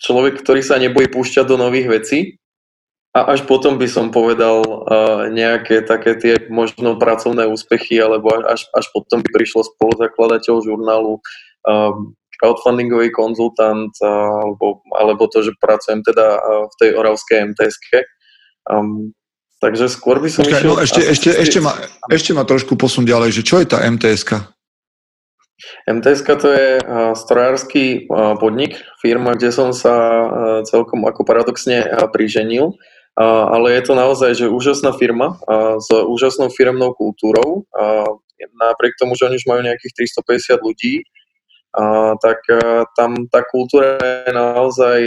človek, 0.04 0.44
ktorý 0.44 0.60
sa 0.60 0.76
nebojí 0.76 1.08
púšťať 1.08 1.48
do 1.48 1.56
nových 1.56 1.88
vecí. 1.88 2.43
A 3.14 3.30
až 3.30 3.46
potom 3.46 3.78
by 3.78 3.86
som 3.86 4.10
povedal 4.10 4.66
nejaké 5.30 5.86
také 5.86 6.18
tie 6.18 6.34
možno 6.50 6.98
pracovné 6.98 7.46
úspechy, 7.46 8.02
alebo 8.02 8.34
až, 8.34 8.66
až 8.74 8.86
potom 8.90 9.22
by 9.22 9.30
prišlo 9.30 9.62
spoluzakladateľ 9.70 10.66
žurnálu 10.66 11.22
crowdfundingový 12.44 13.14
konzultant 13.16 13.94
alebo, 14.04 14.84
alebo 14.92 15.30
to, 15.32 15.46
že 15.46 15.56
pracujem 15.62 16.04
teda 16.04 16.42
v 16.68 16.74
tej 16.82 16.90
oravskej 16.98 17.56
mts 17.56 17.80
um, 18.68 19.16
takže 19.64 19.88
skôr 19.88 20.20
by 20.20 20.28
som 20.28 20.44
Počkaj, 20.44 20.60
išiel... 20.60 20.68
No 20.68 20.82
ešte, 20.84 21.02
ešte, 21.08 21.30
ešte, 21.32 21.60
ma, 21.64 21.72
ešte 22.12 22.36
ma 22.36 22.44
trošku 22.44 22.76
posun 22.76 23.08
ďalej, 23.08 23.40
že 23.40 23.42
čo 23.48 23.64
je 23.64 23.68
tá 23.70 23.80
mts 23.88 24.28
mts 25.88 26.20
to 26.28 26.48
je 26.52 26.70
strojársky 27.16 28.10
podnik, 28.42 28.76
firma, 29.00 29.38
kde 29.38 29.54
som 29.56 29.72
sa 29.72 29.96
celkom 30.68 31.08
ako 31.08 31.24
paradoxne 31.24 31.88
priženil, 32.12 32.76
ale 33.18 33.78
je 33.78 33.82
to 33.86 33.94
naozaj 33.94 34.32
že 34.34 34.46
úžasná 34.50 34.94
firma 34.98 35.38
s 35.78 35.90
úžasnou 35.94 36.50
firmnou 36.50 36.98
kultúrou. 36.98 37.66
Napriek 38.44 39.00
tomu, 39.00 39.16
že 39.16 39.30
oni 39.30 39.40
už 39.40 39.48
majú 39.48 39.62
nejakých 39.64 40.10
350 40.20 40.68
ľudí, 40.68 41.06
tak 42.22 42.40
a, 42.50 42.86
tam 42.94 43.26
tá 43.34 43.42
kultúra 43.42 43.98
je 43.98 44.32
naozaj 44.34 45.00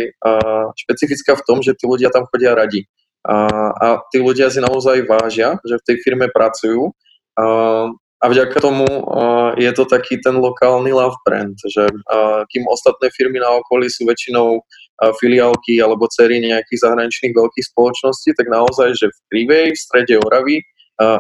špecifická 0.75 1.38
v 1.38 1.44
tom, 1.46 1.58
že 1.62 1.78
tí 1.78 1.86
ľudia 1.86 2.10
tam 2.10 2.26
chodia 2.26 2.58
radi. 2.58 2.90
A, 3.26 4.02
tí 4.10 4.18
ľudia 4.18 4.50
si 4.50 4.58
naozaj 4.58 5.06
vážia, 5.06 5.62
že 5.62 5.78
v 5.78 5.86
tej 5.86 5.96
firme 6.02 6.26
pracujú. 6.26 6.90
A, 7.38 8.25
vďaka 8.26 8.58
tomu 8.58 8.86
a, 8.86 9.54
je 9.54 9.70
to 9.70 9.86
taký 9.86 10.18
ten 10.18 10.34
lokálny 10.42 10.90
love 10.90 11.18
brand, 11.22 11.54
že 11.70 11.86
a, 12.10 12.42
kým 12.50 12.66
ostatné 12.66 13.14
firmy 13.14 13.38
na 13.38 13.54
okolí 13.62 13.86
sú 13.86 14.02
väčšinou 14.02 14.58
filiálky 15.20 15.80
alebo 15.80 16.08
cery 16.08 16.40
nejakých 16.40 16.88
zahraničných 16.88 17.36
veľkých 17.36 17.68
spoločností, 17.72 18.32
tak 18.32 18.48
naozaj, 18.48 18.96
že 18.96 19.12
v 19.12 19.18
Krivej, 19.28 19.66
v 19.76 19.78
strede 19.78 20.14
Oravy, 20.20 20.64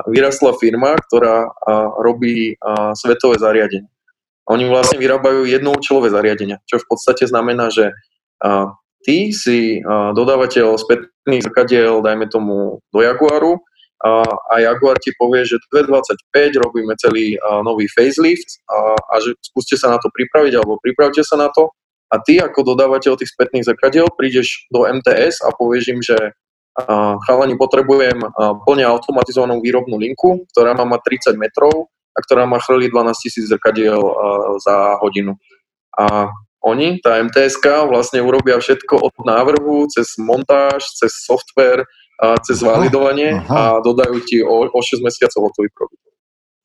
vyrastla 0.08 0.56
firma, 0.56 0.96
ktorá 0.96 1.52
robí 2.00 2.56
svetové 2.96 3.36
zariadenie. 3.36 3.88
Oni 4.48 4.64
vlastne 4.70 4.96
vyrábajú 4.96 5.44
jednoučelové 5.44 6.08
zariadenia, 6.08 6.62
čo 6.64 6.80
v 6.80 6.86
podstate 6.88 7.28
znamená, 7.28 7.68
že 7.68 7.92
ty 9.04 9.34
si 9.36 9.84
dodávateľ 10.16 10.80
spätných 10.80 11.44
zrkadiel, 11.44 12.00
dajme 12.00 12.30
tomu 12.32 12.80
do 12.88 13.00
Jaguaru, 13.04 13.60
a, 13.96 14.60
Jaguar 14.60 15.00
ti 15.00 15.08
povie, 15.16 15.48
že 15.48 15.56
2025 15.72 16.60
robíme 16.60 16.92
celý 17.00 17.40
nový 17.64 17.88
facelift 17.88 18.60
a, 18.68 18.92
a 18.92 19.14
že 19.24 19.32
skúste 19.40 19.80
sa 19.80 19.88
na 19.88 19.96
to 19.96 20.12
pripraviť 20.12 20.52
alebo 20.52 20.76
pripravte 20.84 21.24
sa 21.24 21.40
na 21.40 21.48
to 21.48 21.72
a 22.06 22.14
ty 22.22 22.38
ako 22.38 22.62
dodávateľ 22.62 23.18
tých 23.18 23.34
spätných 23.34 23.66
zrkadiel 23.66 24.06
prídeš 24.14 24.70
do 24.70 24.86
MTS 24.86 25.42
a 25.42 25.50
povieš 25.50 25.84
im, 25.90 26.00
že 26.00 26.16
chalani 27.24 27.56
potrebujem 27.56 28.20
plne 28.68 28.84
automatizovanú 28.84 29.64
výrobnú 29.64 29.96
linku, 29.96 30.44
ktorá 30.52 30.76
má 30.76 30.84
mať 30.84 31.32
30 31.32 31.40
metrov 31.40 31.88
a 32.12 32.18
ktorá 32.20 32.44
má 32.44 32.60
chrliť 32.60 32.92
12 32.92 33.16
tisíc 33.16 33.44
zrkadiel 33.48 34.00
za 34.60 35.00
hodinu. 35.00 35.40
A 35.96 36.28
oni, 36.60 37.00
tá 37.00 37.22
mts 37.22 37.62
vlastne 37.62 38.20
urobia 38.20 38.60
všetko 38.60 38.98
od 38.98 39.14
návrhu, 39.24 39.88
cez 39.88 40.18
montáž, 40.20 40.84
cez 40.98 41.14
software, 41.24 41.86
cez 42.44 42.60
validovanie 42.60 43.40
aha. 43.44 43.80
a 43.80 43.84
dodajú 43.84 44.18
ti 44.24 44.42
o, 44.44 44.68
o 44.68 44.80
6 44.80 45.00
mesiacov 45.00 45.48
hotový 45.48 45.68
produkt. 45.72 46.04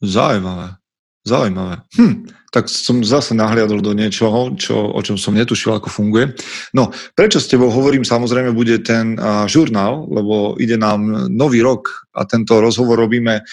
Zaujímavé. 0.01 0.80
Zaujímavé. 1.21 1.85
Hm, 1.93 2.25
tak 2.49 2.65
som 2.65 3.05
zase 3.05 3.37
nahliadol 3.37 3.77
do 3.85 3.93
niečoho, 3.93 4.57
čo, 4.57 4.73
o 4.73 4.99
čom 5.05 5.21
som 5.21 5.37
netušil, 5.37 5.77
ako 5.77 5.93
funguje. 5.93 6.33
No, 6.73 6.89
prečo 7.13 7.37
s 7.37 7.45
tebou 7.45 7.69
hovorím, 7.69 8.01
samozrejme 8.01 8.49
bude 8.57 8.81
ten 8.81 9.21
uh, 9.21 9.45
žurnál, 9.45 10.09
lebo 10.09 10.57
ide 10.57 10.81
nám 10.81 11.29
nový 11.29 11.61
rok 11.61 12.09
a 12.17 12.25
tento 12.25 12.57
rozhovor 12.57 12.97
robíme 12.97 13.45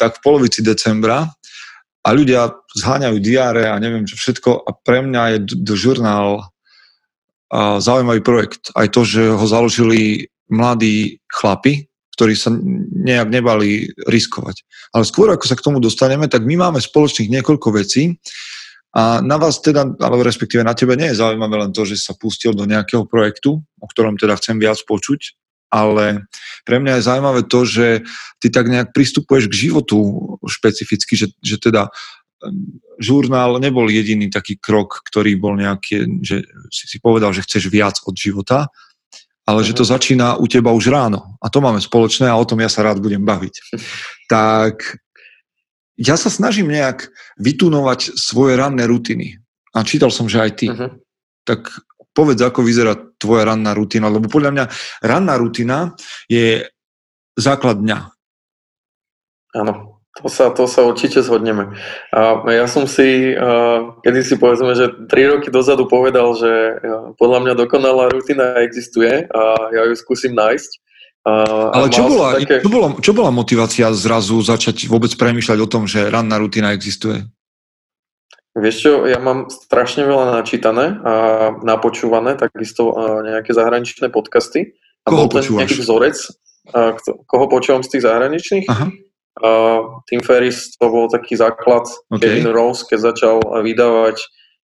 tak 0.00 0.18
v 0.18 0.22
polovici 0.24 0.64
decembra 0.64 1.28
a 2.00 2.08
ľudia 2.16 2.48
zháňajú 2.80 3.16
diáre 3.20 3.68
a 3.68 3.76
neviem 3.76 4.08
čo 4.08 4.16
všetko 4.16 4.64
a 4.64 4.70
pre 4.72 5.04
mňa 5.04 5.22
je 5.36 5.38
do 5.60 5.74
žurnál 5.76 6.48
uh, 7.52 7.76
zaujímavý 7.76 8.24
projekt. 8.24 8.72
Aj 8.72 8.88
to, 8.88 9.04
že 9.04 9.36
ho 9.36 9.44
založili 9.44 10.32
mladí 10.48 11.20
chlapi, 11.28 11.89
ktorí 12.20 12.36
sa 12.36 12.52
nejak 13.00 13.32
nebali 13.32 13.88
riskovať. 14.04 14.60
Ale 14.92 15.08
skôr 15.08 15.32
ako 15.32 15.48
sa 15.48 15.56
k 15.56 15.64
tomu 15.64 15.80
dostaneme, 15.80 16.28
tak 16.28 16.44
my 16.44 16.60
máme 16.60 16.76
spoločných 16.76 17.32
niekoľko 17.32 17.80
vecí 17.80 18.20
a 18.92 19.24
na 19.24 19.40
vás 19.40 19.64
teda, 19.64 19.88
alebo 19.96 20.20
respektíve 20.20 20.60
na 20.60 20.76
tebe 20.76 21.00
nie 21.00 21.08
je 21.16 21.20
zaujímavé 21.24 21.64
len 21.64 21.72
to, 21.72 21.88
že 21.88 21.96
sa 21.96 22.12
pustil 22.12 22.52
do 22.52 22.68
nejakého 22.68 23.08
projektu, 23.08 23.64
o 23.80 23.86
ktorom 23.88 24.20
teda 24.20 24.36
chcem 24.36 24.60
viac 24.60 24.76
počuť, 24.84 25.32
ale 25.72 26.28
pre 26.68 26.76
mňa 26.76 27.00
je 27.00 27.06
zaujímavé 27.08 27.40
to, 27.48 27.64
že 27.64 28.04
ty 28.36 28.52
tak 28.52 28.68
nejak 28.68 28.92
pristupuješ 28.92 29.48
k 29.48 29.70
životu 29.70 29.96
špecificky, 30.44 31.16
že, 31.16 31.32
že 31.40 31.56
teda 31.56 31.88
žurnál 33.00 33.56
nebol 33.62 33.88
jediný 33.88 34.28
taký 34.28 34.60
krok, 34.60 35.00
ktorý 35.08 35.40
bol 35.40 35.56
nejaký, 35.56 36.20
že 36.20 36.44
si 36.68 36.84
si 36.84 36.98
povedal, 37.00 37.32
že 37.32 37.46
chceš 37.48 37.72
viac 37.72 37.96
od 38.04 38.12
života, 38.12 38.68
ale 39.46 39.60
že 39.64 39.76
to 39.76 39.84
mhm. 39.86 39.90
začína 39.90 40.26
u 40.36 40.46
teba 40.46 40.70
už 40.72 40.92
ráno. 40.92 41.36
A 41.40 41.48
to 41.48 41.60
máme 41.64 41.80
spoločné 41.80 42.28
a 42.28 42.38
o 42.38 42.46
tom 42.46 42.60
ja 42.60 42.68
sa 42.68 42.84
rád 42.84 43.00
budem 43.00 43.22
baviť. 43.22 43.54
Tak 44.30 45.02
ja 45.98 46.14
sa 46.14 46.30
snažím 46.30 46.70
nejak 46.70 47.10
vytunovať 47.42 48.14
svoje 48.14 48.54
ranné 48.54 48.86
rutiny. 48.86 49.42
A 49.74 49.82
čítal 49.82 50.14
som, 50.14 50.30
že 50.30 50.38
aj 50.38 50.52
ty. 50.54 50.70
Uh-huh. 50.70 51.02
Tak 51.42 51.66
povedz, 52.14 52.40
ako 52.46 52.62
vyzerá 52.62 52.94
tvoja 53.18 53.50
ranná 53.50 53.74
rutina, 53.74 54.06
lebo 54.06 54.30
podľa 54.30 54.50
mňa 54.54 54.64
ranná 55.02 55.34
rutina 55.34 55.98
je 56.30 56.62
základ 57.34 57.82
dňa. 57.82 57.98
Áno. 59.60 59.99
To 60.20 60.28
sa, 60.28 60.52
to 60.52 60.68
sa 60.68 60.84
určite 60.84 61.24
zhodneme. 61.24 61.72
A 62.12 62.44
ja 62.52 62.68
som 62.68 62.84
si, 62.84 63.32
kedy 64.04 64.20
si 64.20 64.36
povedzme, 64.36 64.76
že 64.76 64.92
3 65.08 65.32
roky 65.32 65.48
dozadu 65.48 65.88
povedal, 65.88 66.36
že 66.36 66.76
podľa 67.16 67.38
mňa 67.40 67.54
dokonalá 67.56 68.12
rutina 68.12 68.60
existuje 68.60 69.24
a 69.32 69.42
ja 69.72 69.82
ju 69.88 69.94
skúsim 69.96 70.36
nájsť. 70.36 70.70
A, 71.24 71.32
Ale 71.72 71.88
čo 71.88 72.04
bola, 72.04 72.36
také... 72.36 72.60
čo, 72.60 72.68
bola, 72.68 72.88
čo 73.00 73.12
bola 73.16 73.32
motivácia 73.32 73.88
zrazu 73.96 74.44
začať 74.44 74.92
vôbec 74.92 75.12
premýšľať 75.16 75.58
o 75.64 75.68
tom, 75.68 75.88
že 75.88 76.12
ranná 76.12 76.36
rutina 76.36 76.76
existuje? 76.76 77.24
Vieš 78.52 78.76
čo, 78.76 78.92
ja 79.08 79.16
mám 79.16 79.48
strašne 79.48 80.04
veľa 80.04 80.36
načítané 80.36 81.00
a 81.00 81.14
napočúvané, 81.64 82.36
takisto 82.36 82.92
nejaké 83.24 83.56
zahraničné 83.56 84.12
podcasty. 84.12 84.76
A 85.04 85.16
koho 85.16 85.32
bol 85.32 85.40
ten 85.40 85.48
nejaký 85.48 85.80
vzorec, 85.80 86.16
koho 87.24 87.46
počúvam 87.48 87.80
z 87.80 87.88
tých 87.96 88.04
zahraničných? 88.04 88.68
Aha 88.68 88.92
Uh, 89.38 90.02
Tim 90.10 90.20
Ferris 90.20 90.74
to 90.74 90.90
bol 90.90 91.06
taký 91.06 91.38
základ, 91.38 91.86
okay. 92.10 92.42
Kevin 92.42 92.50
Rose, 92.50 92.82
keď 92.84 92.98
začal 93.14 93.36
vydávať. 93.62 94.18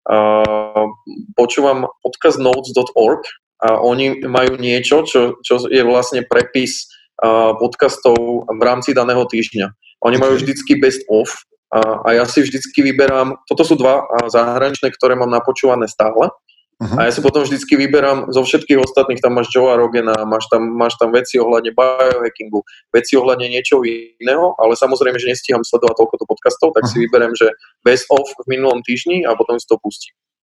Uh, 0.05 0.89
počúvam 1.33 1.89
podcast 2.05 2.37
notes.org 2.37 3.25
a 3.65 3.81
oni 3.81 4.21
majú 4.25 4.57
niečo, 4.61 5.01
čo, 5.01 5.41
čo 5.41 5.65
je 5.65 5.81
vlastne 5.81 6.21
prepis 6.25 6.85
uh, 7.25 7.57
podcastov 7.57 8.45
v 8.45 8.61
rámci 8.61 8.93
daného 8.93 9.25
týždňa. 9.25 9.65
Oni 10.05 10.17
okay. 10.17 10.23
majú 10.23 10.33
vždycky 10.37 10.77
best 10.77 11.01
of 11.09 11.29
a, 11.73 12.05
a 12.05 12.09
ja 12.21 12.23
si 12.29 12.45
vždycky 12.45 12.85
vyberám, 12.85 13.41
toto 13.49 13.65
sú 13.65 13.75
dva 13.75 14.05
zahraničné, 14.29 14.93
ktoré 14.93 15.17
mám 15.17 15.33
napočúvané 15.33 15.89
stále 15.89 16.29
Uh-huh. 16.75 16.99
A 16.99 17.07
ja 17.07 17.11
si 17.15 17.23
potom 17.23 17.47
vždycky 17.47 17.79
vyberám 17.79 18.35
zo 18.35 18.43
všetkých 18.43 18.83
ostatných, 18.83 19.23
tam 19.23 19.39
máš 19.39 19.47
Joea 19.47 19.79
Rogena, 19.79 20.11
máš 20.27 20.51
tam, 20.51 20.75
máš 20.75 20.99
tam 20.99 21.15
veci 21.15 21.39
ohľadne 21.39 21.71
biohackingu, 21.71 22.59
veci 22.91 23.15
ohľadne 23.15 23.47
niečo 23.47 23.79
iného, 23.87 24.51
ale 24.59 24.75
samozrejme, 24.75 25.15
že 25.15 25.31
nestíham 25.31 25.63
sledovať 25.63 25.95
toľko 25.95 26.27
podcastov, 26.27 26.75
tak 26.75 26.83
uh-huh. 26.83 26.91
si 26.91 27.07
vyberiem, 27.07 27.31
že 27.31 27.47
best 27.87 28.11
of 28.11 28.27
v 28.27 28.59
minulom 28.59 28.83
týždni 28.83 29.23
a 29.23 29.39
potom 29.39 29.55
si 29.55 29.63
to 29.71 29.79
pustím. 29.79 30.11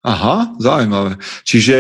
Aha, 0.07 0.55
zaujímavé. 0.63 1.19
Čiže 1.43 1.77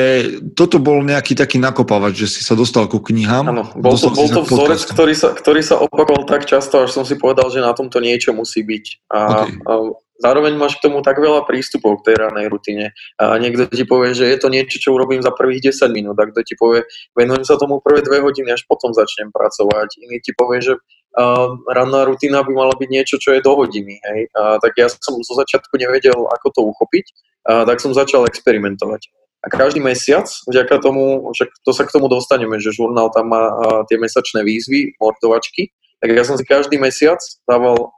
toto 0.58 0.82
bol 0.82 0.98
nejaký 1.06 1.38
taký 1.38 1.62
nakopávač, 1.62 2.26
že 2.26 2.28
si 2.38 2.42
sa 2.42 2.58
dostal 2.58 2.90
ku 2.90 2.98
knihám. 2.98 3.54
Áno, 3.54 3.70
bol 3.78 3.94
to, 3.94 4.10
bol 4.10 4.26
to 4.26 4.42
vzorec, 4.42 4.82
ktorý 4.82 5.14
sa, 5.14 5.30
ktorý 5.30 5.62
sa 5.62 5.78
opakoval 5.78 6.26
tak 6.26 6.42
často, 6.42 6.82
až 6.82 6.90
som 6.90 7.06
si 7.06 7.14
povedal, 7.14 7.46
že 7.54 7.62
na 7.62 7.70
tomto 7.70 8.02
niečo 8.02 8.34
musí 8.34 8.66
byť. 8.66 8.84
A, 9.14 9.18
okay. 9.46 9.54
a 9.62 9.72
zároveň 10.18 10.58
máš 10.58 10.74
k 10.80 10.90
tomu 10.90 11.06
tak 11.06 11.22
veľa 11.22 11.46
prístupov 11.46 12.02
k 12.02 12.10
tej 12.10 12.16
ranej 12.26 12.50
rutine. 12.50 12.90
A 13.20 13.38
niekto 13.38 13.70
ti 13.70 13.86
povie, 13.86 14.10
že 14.10 14.26
je 14.26 14.38
to 14.42 14.50
niečo, 14.50 14.82
čo 14.82 14.98
urobím 14.98 15.22
za 15.22 15.30
prvých 15.30 15.70
10 15.70 15.86
minút, 15.94 16.18
a 16.18 16.26
kto 16.26 16.40
ti 16.42 16.58
povie, 16.58 16.82
venujem 17.14 17.44
sa 17.46 17.60
tomu 17.60 17.78
prvé 17.78 18.02
dve 18.02 18.18
hodiny, 18.24 18.50
až 18.50 18.66
potom 18.66 18.90
začnem 18.90 19.30
pracovať. 19.30 20.02
Iný 20.02 20.18
ti 20.18 20.34
povie, 20.34 20.66
že 20.66 20.74
uh, 20.74 21.54
ranná 21.70 22.02
rutina 22.02 22.42
by 22.42 22.52
mala 22.52 22.74
byť 22.74 22.88
niečo, 22.90 23.16
čo 23.22 23.36
je 23.36 23.44
do 23.44 23.54
hodiny. 23.54 24.02
Hej? 24.02 24.20
Uh, 24.34 24.58
tak 24.58 24.74
ja 24.74 24.90
som 24.90 25.14
zo 25.20 25.34
začiatku 25.38 25.78
nevedel, 25.78 26.16
ako 26.32 26.46
to 26.50 26.60
uchopiť 26.74 27.06
tak 27.46 27.78
som 27.78 27.94
začal 27.94 28.26
experimentovať. 28.26 29.06
A 29.44 29.52
každý 29.52 29.78
mesiac, 29.78 30.26
vďaka 30.50 30.82
tomu, 30.82 31.30
že 31.30 31.46
to 31.62 31.70
sa 31.70 31.86
k 31.86 31.94
tomu 31.94 32.10
dostaneme, 32.10 32.58
že 32.58 32.74
žurnál 32.74 33.14
tam 33.14 33.30
má 33.30 33.46
tie 33.86 33.94
mesačné 33.94 34.42
výzvy, 34.42 34.98
mortovačky, 34.98 35.70
tak 36.02 36.12
ja 36.12 36.26
som 36.26 36.34
si 36.34 36.42
každý 36.42 36.76
mesiac 36.82 37.22
dával 37.46 37.94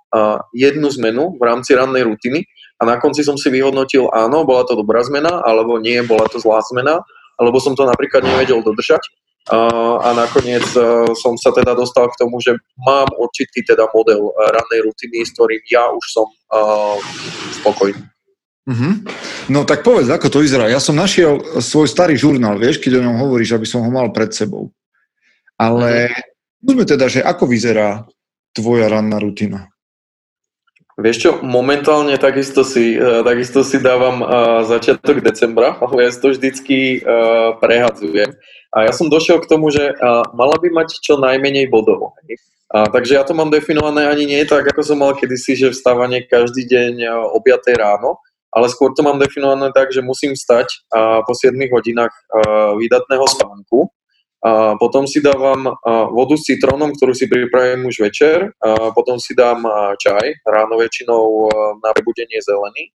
jednu 0.53 0.93
zmenu 1.01 1.41
v 1.41 1.43
rámci 1.43 1.73
rannej 1.73 2.05
rutiny 2.05 2.45
a 2.79 2.85
na 2.85 3.01
konci 3.01 3.25
som 3.25 3.41
si 3.41 3.49
vyhodnotil, 3.49 4.13
áno, 4.13 4.45
bola 4.45 4.69
to 4.69 4.77
dobrá 4.77 5.01
zmena, 5.03 5.41
alebo 5.41 5.81
nie, 5.81 5.99
bola 6.05 6.29
to 6.29 6.37
zlá 6.37 6.61
zmena, 6.69 7.01
alebo 7.41 7.57
som 7.59 7.73
to 7.73 7.89
napríklad 7.89 8.23
nevedel 8.29 8.61
dodržať. 8.61 9.01
A 9.49 10.13
nakoniec 10.13 10.69
som 11.17 11.35
sa 11.41 11.49
teda 11.57 11.73
dostal 11.73 12.13
k 12.13 12.19
tomu, 12.21 12.37
že 12.45 12.53
mám 12.85 13.09
určitý 13.17 13.65
teda 13.65 13.89
model 13.97 14.31
rannej 14.37 14.85
rutiny, 14.85 15.25
s 15.25 15.33
ktorým 15.33 15.65
ja 15.73 15.89
už 15.89 16.05
som 16.13 16.29
spokojný. 17.57 18.05
Mm-hmm. 18.69 18.93
No 19.49 19.65
tak 19.65 19.81
povedz, 19.81 20.13
ako 20.13 20.29
to 20.29 20.39
vyzerá. 20.45 20.69
Ja 20.69 20.77
som 20.77 20.93
našiel 20.93 21.41
svoj 21.65 21.89
starý 21.89 22.21
žurnál, 22.21 22.61
vieš, 22.61 22.85
keď 22.85 23.01
o 23.01 23.05
ňom 23.09 23.17
hovoríš, 23.17 23.57
aby 23.57 23.65
som 23.65 23.81
ho 23.81 23.89
mal 23.89 24.13
pred 24.13 24.29
sebou. 24.37 24.69
Ale 25.57 26.13
mm-hmm. 26.61 26.85
teda, 26.85 27.09
že 27.09 27.25
ako 27.25 27.49
vyzerá 27.49 28.05
tvoja 28.53 28.93
ranná 28.93 29.17
rutina? 29.17 29.73
Vieš 30.99 31.17
čo, 31.17 31.31
momentálne 31.47 32.19
takisto 32.19 32.67
si, 32.67 32.99
uh, 32.99 33.23
takisto 33.23 33.63
si 33.63 33.79
dávam 33.79 34.19
uh, 34.19 34.67
začiatok 34.67 35.23
decembra, 35.23 35.79
ale 35.79 36.05
ja 36.05 36.11
to 36.11 36.35
vždycky 36.35 37.01
uh, 37.01 37.55
prehadzujem. 37.63 38.35
A 38.75 38.91
ja 38.91 38.93
som 38.93 39.09
došiel 39.09 39.41
k 39.41 39.49
tomu, 39.49 39.73
že 39.73 39.97
mala 40.37 40.61
by 40.61 40.69
mať 40.69 41.01
čo 41.01 41.17
najmenej 41.17 41.73
bodov. 41.73 42.13
A, 42.69 42.85
takže 42.93 43.17
ja 43.17 43.25
to 43.25 43.33
mám 43.33 43.49
definované 43.49 44.05
ani 44.05 44.29
nie 44.29 44.45
tak, 44.45 44.69
ako 44.69 44.85
som 44.85 45.01
mal 45.01 45.17
kedysi, 45.17 45.57
že 45.57 45.73
vstávanie 45.73 46.29
každý 46.29 46.69
deň 46.69 47.09
o 47.33 47.41
5 47.41 47.65
ráno, 47.81 48.21
ale 48.49 48.67
skôr 48.73 48.97
to 48.97 49.05
mám 49.05 49.21
definované 49.21 49.69
tak, 49.77 49.93
že 49.93 50.01
musím 50.01 50.33
stať 50.33 50.89
a 50.89 51.21
po 51.21 51.37
7 51.37 51.53
hodinách 51.69 52.15
výdatného 52.81 53.27
spánku. 53.29 53.93
A 54.39 54.79
potom 54.79 55.03
si 55.03 55.19
dávam 55.19 55.75
vodu 56.15 56.39
s 56.39 56.47
citrónom, 56.47 56.95
ktorú 56.95 57.11
si 57.11 57.27
pripravím 57.27 57.91
už 57.91 58.07
večer. 58.07 58.55
A 58.63 58.95
potom 58.95 59.19
si 59.19 59.35
dám 59.35 59.67
čaj, 59.99 60.47
ráno 60.47 60.79
väčšinou 60.79 61.51
na 61.83 61.91
prebudenie 61.91 62.39
zelený. 62.39 62.95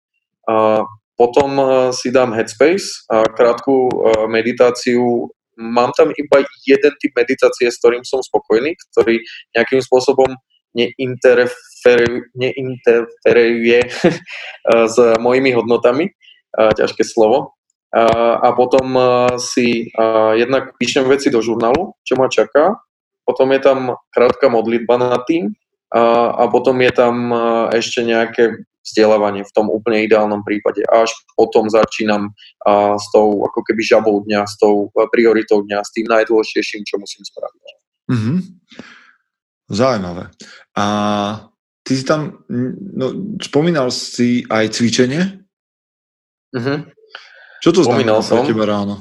A 0.52 0.84
potom 1.16 1.50
si 1.96 2.12
dám 2.12 2.36
headspace, 2.36 3.08
a 3.08 3.24
krátku 3.24 3.88
meditáciu. 4.28 5.32
Mám 5.60 5.92
tam 5.96 6.12
iba 6.16 6.44
jeden 6.64 6.94
typ 7.00 7.12
meditácie, 7.16 7.68
s 7.68 7.80
ktorým 7.84 8.04
som 8.08 8.24
spokojný, 8.24 8.76
ktorý 8.92 9.20
nejakým 9.56 9.84
spôsobom 9.84 10.32
neinterferuje, 10.76 11.56
neinterferuje 12.36 13.80
s 14.94 14.98
mojimi 15.20 15.56
hodnotami, 15.56 16.12
ťažké 16.54 17.04
slovo. 17.06 17.56
A 17.96 18.54
potom 18.54 18.86
si 19.42 19.90
jednak 20.38 20.78
píšem 20.78 21.10
veci 21.10 21.34
do 21.34 21.42
žurnálu, 21.42 21.98
čo 22.06 22.14
ma 22.20 22.30
čaká, 22.30 22.78
potom 23.26 23.50
je 23.54 23.62
tam 23.62 23.98
krátka 24.14 24.50
modlitba 24.50 24.98
na 24.98 25.18
tým 25.22 25.54
a 26.38 26.46
potom 26.50 26.78
je 26.82 26.92
tam 26.94 27.34
ešte 27.74 28.06
nejaké 28.06 28.62
vzdelávanie 28.86 29.46
v 29.46 29.54
tom 29.54 29.70
úplne 29.70 30.06
ideálnom 30.06 30.42
prípade. 30.42 30.82
A 30.90 31.06
až 31.06 31.14
potom 31.38 31.70
začínam 31.70 32.34
s 32.98 33.06
tou 33.14 33.46
ako 33.46 33.62
keby 33.62 33.82
žabou 33.86 34.22
dňa, 34.26 34.50
s 34.50 34.58
tou 34.58 34.90
prioritou 35.14 35.62
dňa, 35.62 35.86
s 35.86 35.94
tým 35.94 36.10
najdôležitejším, 36.10 36.86
čo 36.86 36.98
musím 36.98 37.22
spraviť. 37.26 37.62
Mm-hmm. 38.10 38.38
Zaujímavé. 39.70 40.34
A 40.74 40.86
ty 41.84 41.92
si 41.98 42.04
tam, 42.06 42.46
no, 42.50 43.38
spomínal 43.42 43.90
si 43.90 44.46
aj 44.46 44.76
cvičenie? 44.76 45.42
Uh-huh. 46.54 46.86
Čo 47.60 47.70
to 47.76 47.82
spomínal 47.84 48.24
znamená 48.24 48.26
som. 48.26 48.38
pre 48.42 48.50
teba 48.50 48.66
ráno? 48.66 48.96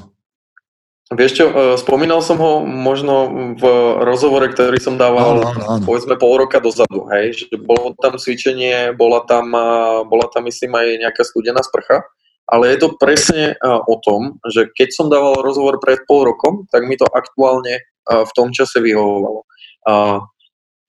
Vieš 1.09 1.31
čo, 1.33 1.45
e, 1.49 1.73
spomínal 1.81 2.21
som 2.21 2.37
ho 2.37 2.61
možno 2.61 3.33
v 3.57 3.63
rozhovore, 4.05 4.45
ktorý 4.53 4.77
som 4.77 4.93
dával 4.93 5.41
áno, 5.41 5.57
áno, 5.57 5.65
áno. 5.81 5.85
povedzme 5.89 6.21
pol 6.21 6.45
roka 6.45 6.61
dozadu, 6.61 7.09
hej, 7.09 7.33
že 7.33 7.57
bolo 7.57 7.97
tam 7.97 8.21
cvičenie, 8.21 8.93
bola 8.93 9.25
tam, 9.25 9.49
bola 10.05 10.29
tam 10.29 10.45
myslím 10.45 10.77
aj 10.77 10.87
nejaká 11.09 11.25
studená 11.25 11.65
sprcha, 11.65 12.05
ale 12.45 12.77
je 12.77 12.85
to 12.85 12.93
presne 13.01 13.57
o 13.65 13.95
tom, 14.05 14.37
že 14.53 14.69
keď 14.69 14.89
som 14.93 15.09
dával 15.09 15.41
rozhovor 15.41 15.81
pred 15.81 16.05
pol 16.05 16.29
rokom, 16.29 16.69
tak 16.69 16.85
mi 16.85 16.93
to 16.93 17.09
aktuálne 17.09 17.81
v 18.05 18.31
tom 18.37 18.53
čase 18.53 18.77
vyhovovalo. 18.77 19.49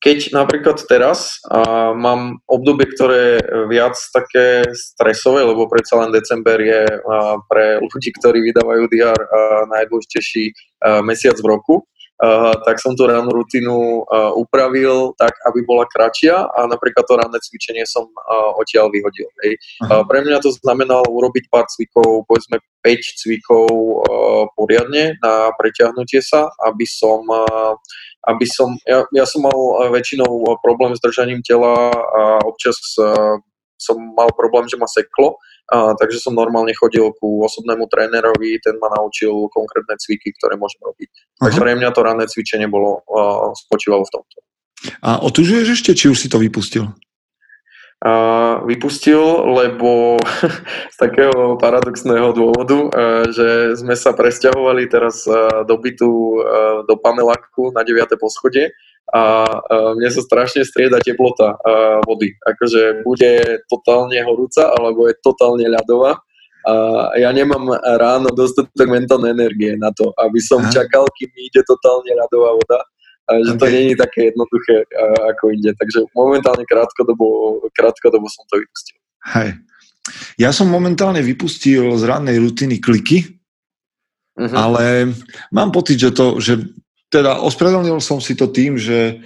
Keď 0.01 0.33
napríklad 0.33 0.81
teraz 0.89 1.45
uh, 1.45 1.93
mám 1.93 2.41
obdobie, 2.49 2.89
ktoré 2.89 3.37
je 3.37 3.69
viac 3.69 4.01
také 4.17 4.65
stresové, 4.73 5.45
lebo 5.45 5.69
predsa 5.69 6.01
len 6.01 6.09
december 6.09 6.57
je 6.57 6.89
pre 7.45 7.77
ľudí, 7.85 8.09
ktorí 8.17 8.41
vydávajú 8.49 8.89
DR 8.89 9.21
najdôležitejší 9.69 10.57
mesiac 11.05 11.37
v 11.37 11.47
roku, 11.53 11.75
uh, 12.21 12.53
tak 12.65 12.81
som 12.81 12.93
tú 12.93 13.09
rannú 13.09 13.33
rutinu 13.33 14.05
uh, 14.05 14.33
upravil 14.37 15.17
tak, 15.17 15.33
aby 15.49 15.65
bola 15.65 15.89
kratšia 15.89 16.49
a 16.49 16.69
napríklad 16.69 17.05
to 17.09 17.15
ranné 17.17 17.39
cvičenie 17.41 17.85
som 17.89 18.09
uh, 18.09 18.57
odtiaľ 18.61 18.93
vyhodil. 18.93 19.29
Hej. 19.45 19.57
Pre 19.85 20.19
mňa 20.21 20.45
to 20.45 20.53
znamenalo 20.53 21.09
urobiť 21.09 21.49
pár 21.49 21.65
cvikov, 21.69 22.29
povedzme 22.29 22.61
5 22.81 23.21
cvikov 23.21 23.69
poriadne 24.57 25.17
na 25.21 25.53
preťahnutie 25.53 26.25
sa, 26.25 26.49
aby 26.65 26.89
som 26.89 27.25
aby 28.29 28.45
som, 28.45 28.77
ja, 28.85 29.05
ja 29.17 29.25
som 29.25 29.45
mal 29.45 29.57
eh, 29.57 29.89
väčšinou 29.97 30.29
eh, 30.29 30.57
problém 30.61 30.93
s 30.93 31.01
držaním 31.01 31.41
tela 31.41 31.93
a 31.93 32.23
občas 32.45 32.77
uh, 33.01 33.41
som 33.81 33.97
mal 33.97 34.29
problém, 34.37 34.69
že 34.69 34.77
ma 34.77 34.85
seklo, 34.85 35.41
uh, 35.41 35.97
takže 35.97 36.21
som 36.21 36.37
normálne 36.37 36.77
chodil 36.77 37.09
ku 37.17 37.41
osobnému 37.41 37.89
trénerovi, 37.89 38.61
ten 38.61 38.77
ma 38.77 38.93
naučil 38.93 39.49
konkrétne 39.49 39.97
cviky, 39.97 40.37
ktoré 40.37 40.61
môžem 40.61 40.85
robiť. 40.85 41.09
Aha. 41.41 41.49
Takže 41.49 41.59
pre 41.65 41.73
mňa 41.81 41.89
to 41.97 42.01
ranné 42.05 42.25
cvičenie 42.29 42.69
bolo, 42.69 43.01
uh, 43.09 43.57
spočívalo 43.57 44.05
v 44.05 44.13
tomto. 44.13 44.37
A 45.01 45.21
otužuješ 45.25 45.67
ešte, 45.81 45.93
či 45.97 46.13
už 46.13 46.21
si 46.21 46.29
to 46.29 46.37
vypustil? 46.37 46.93
Vypustil, 48.65 49.21
lebo 49.53 50.17
z 50.95 50.97
takého 50.97 51.61
paradoxného 51.61 52.33
dôvodu, 52.33 52.89
uh, 52.89 53.25
že 53.29 53.77
sme 53.77 53.93
sa 53.93 54.17
presťahovali 54.17 54.89
teraz 54.89 55.29
uh, 55.29 55.69
do 55.69 55.77
bytu 55.77 56.09
uh, 56.09 56.81
do 56.89 56.97
paneláku 56.97 57.77
na 57.77 57.85
9. 57.85 58.17
poschodie 58.17 58.73
a 59.11 59.43
mne 59.99 60.07
sa 60.07 60.23
strašne 60.23 60.63
strieda 60.63 61.03
teplota 61.03 61.59
vody. 62.07 62.31
Akože 62.47 63.03
bude 63.03 63.59
totálne 63.67 64.15
horúca 64.23 64.71
alebo 64.71 65.11
je 65.11 65.19
totálne 65.19 65.67
ľadová. 65.67 66.15
A 66.63 67.19
ja 67.19 67.35
nemám 67.35 67.75
ráno 67.99 68.31
dostatok 68.31 68.87
mentálnej 68.87 69.35
energie 69.35 69.75
na 69.75 69.91
to, 69.91 70.15
aby 70.15 70.39
som 70.39 70.63
Aha. 70.63 70.71
čakal, 70.71 71.11
kým 71.11 71.27
ide 71.43 71.59
totálne 71.67 72.07
ľadová 72.15 72.55
voda 72.55 72.79
že 73.47 73.55
to 73.55 73.67
nie 73.71 73.95
je 73.95 73.97
také 73.97 74.21
jednoduché 74.35 74.87
ako 75.35 75.55
inde. 75.55 75.71
Takže 75.79 76.11
momentálne 76.17 76.65
krátkodobo, 76.67 77.59
krátkodobo 77.75 78.27
som 78.27 78.43
to 78.51 78.59
vypustil. 78.59 78.97
Hej. 79.37 79.51
Ja 80.41 80.51
som 80.51 80.67
momentálne 80.67 81.23
vypustil 81.23 81.95
z 81.95 82.03
rannej 82.09 82.41
rutiny 82.41 82.83
kliky, 82.83 83.39
uh-huh. 84.35 84.55
ale 84.57 85.15
mám 85.55 85.71
pocit, 85.71 86.01
že 86.01 86.11
to, 86.11 86.41
že 86.43 86.59
teda 87.11 87.43
ospravedlnil 87.43 88.01
som 88.03 88.19
si 88.19 88.35
to 88.35 88.51
tým, 88.51 88.79
že 88.81 89.23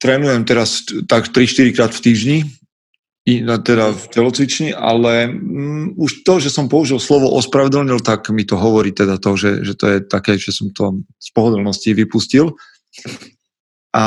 trénujem 0.00 0.42
teraz 0.44 0.84
tak 1.08 1.30
3-4 1.30 1.76
krát 1.76 1.92
v 1.94 2.04
týždni, 2.04 2.38
teda 3.62 3.94
v 3.94 4.04
telocvični, 4.10 4.74
ale 4.74 5.30
um, 5.30 5.94
už 5.94 6.26
to, 6.26 6.42
že 6.42 6.50
som 6.50 6.66
použil 6.66 6.98
slovo 6.98 7.30
ospravedlnil, 7.38 8.02
tak 8.02 8.26
mi 8.34 8.42
to 8.42 8.58
hovorí 8.58 8.90
teda 8.90 9.14
to, 9.22 9.38
že, 9.38 9.62
že 9.62 9.74
to 9.78 9.86
je 9.86 9.98
také, 10.02 10.34
že 10.34 10.50
som 10.50 10.74
to 10.74 11.06
z 11.22 11.28
pohodlnosti 11.30 11.94
vypustil. 11.94 12.58
A 13.92 14.02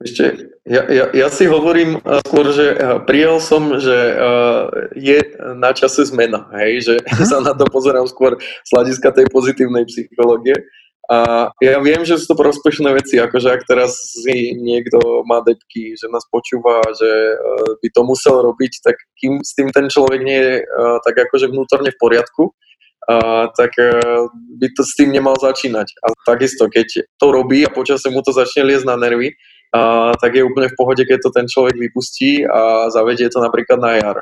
Ešte, 0.00 0.48
ja, 0.64 0.88
ja, 0.88 1.12
ja 1.12 1.28
si 1.28 1.44
hovorím 1.44 2.00
uh, 2.00 2.24
skôr, 2.24 2.48
že 2.56 2.72
uh, 2.72 3.04
prijal 3.04 3.36
som, 3.36 3.76
že 3.76 4.16
uh, 4.16 4.64
je 4.96 5.20
na 5.60 5.76
čase 5.76 6.08
zmena, 6.08 6.48
hej, 6.56 6.88
že 6.88 6.94
Aha. 7.12 7.28
sa 7.28 7.38
na 7.44 7.52
to 7.52 7.68
pozerám 7.68 8.08
skôr 8.08 8.40
z 8.40 8.70
hľadiska 8.72 9.12
tej 9.12 9.28
pozitívnej 9.28 9.84
psychológie. 9.84 10.56
A 11.10 11.50
ja 11.58 11.82
viem, 11.82 12.06
že 12.06 12.22
sú 12.22 12.32
to 12.32 12.38
prospešné 12.38 12.86
veci, 12.94 13.18
akože 13.18 13.50
ak 13.50 13.66
teraz 13.66 13.98
si 14.14 14.54
niekto 14.54 15.26
má 15.26 15.42
depky, 15.42 15.98
že 15.98 16.06
nás 16.06 16.22
počúva, 16.30 16.86
že 16.94 17.10
by 17.82 17.88
to 17.90 18.00
musel 18.06 18.38
robiť, 18.46 18.78
tak 18.78 18.94
kým 19.18 19.42
s 19.42 19.58
tým 19.58 19.74
ten 19.74 19.90
človek 19.90 20.22
nie 20.22 20.38
je 20.38 20.54
tak 21.02 21.18
akože 21.18 21.50
vnútorne 21.50 21.90
v 21.90 21.98
poriadku, 21.98 22.54
a, 23.08 23.48
tak 23.54 23.72
by 24.60 24.66
to 24.76 24.82
s 24.84 24.92
tým 24.98 25.14
nemal 25.14 25.38
začínať. 25.38 25.88
A 26.04 26.12
takisto, 26.26 26.68
keď 26.68 27.06
to 27.16 27.26
robí 27.32 27.64
a 27.64 27.72
počasie 27.72 28.12
mu 28.12 28.20
to 28.20 28.34
začne 28.34 28.68
liesť 28.68 28.84
na 28.84 28.96
nervy, 29.00 29.32
a, 29.72 30.12
tak 30.18 30.36
je 30.36 30.42
úplne 30.44 30.68
v 30.68 30.76
pohode, 30.76 31.02
keď 31.06 31.18
to 31.24 31.30
ten 31.30 31.46
človek 31.46 31.78
vypustí 31.78 32.44
a 32.44 32.90
zavedie 32.90 33.30
to 33.30 33.40
napríklad 33.40 33.78
na 33.78 33.96
jar. 33.96 34.18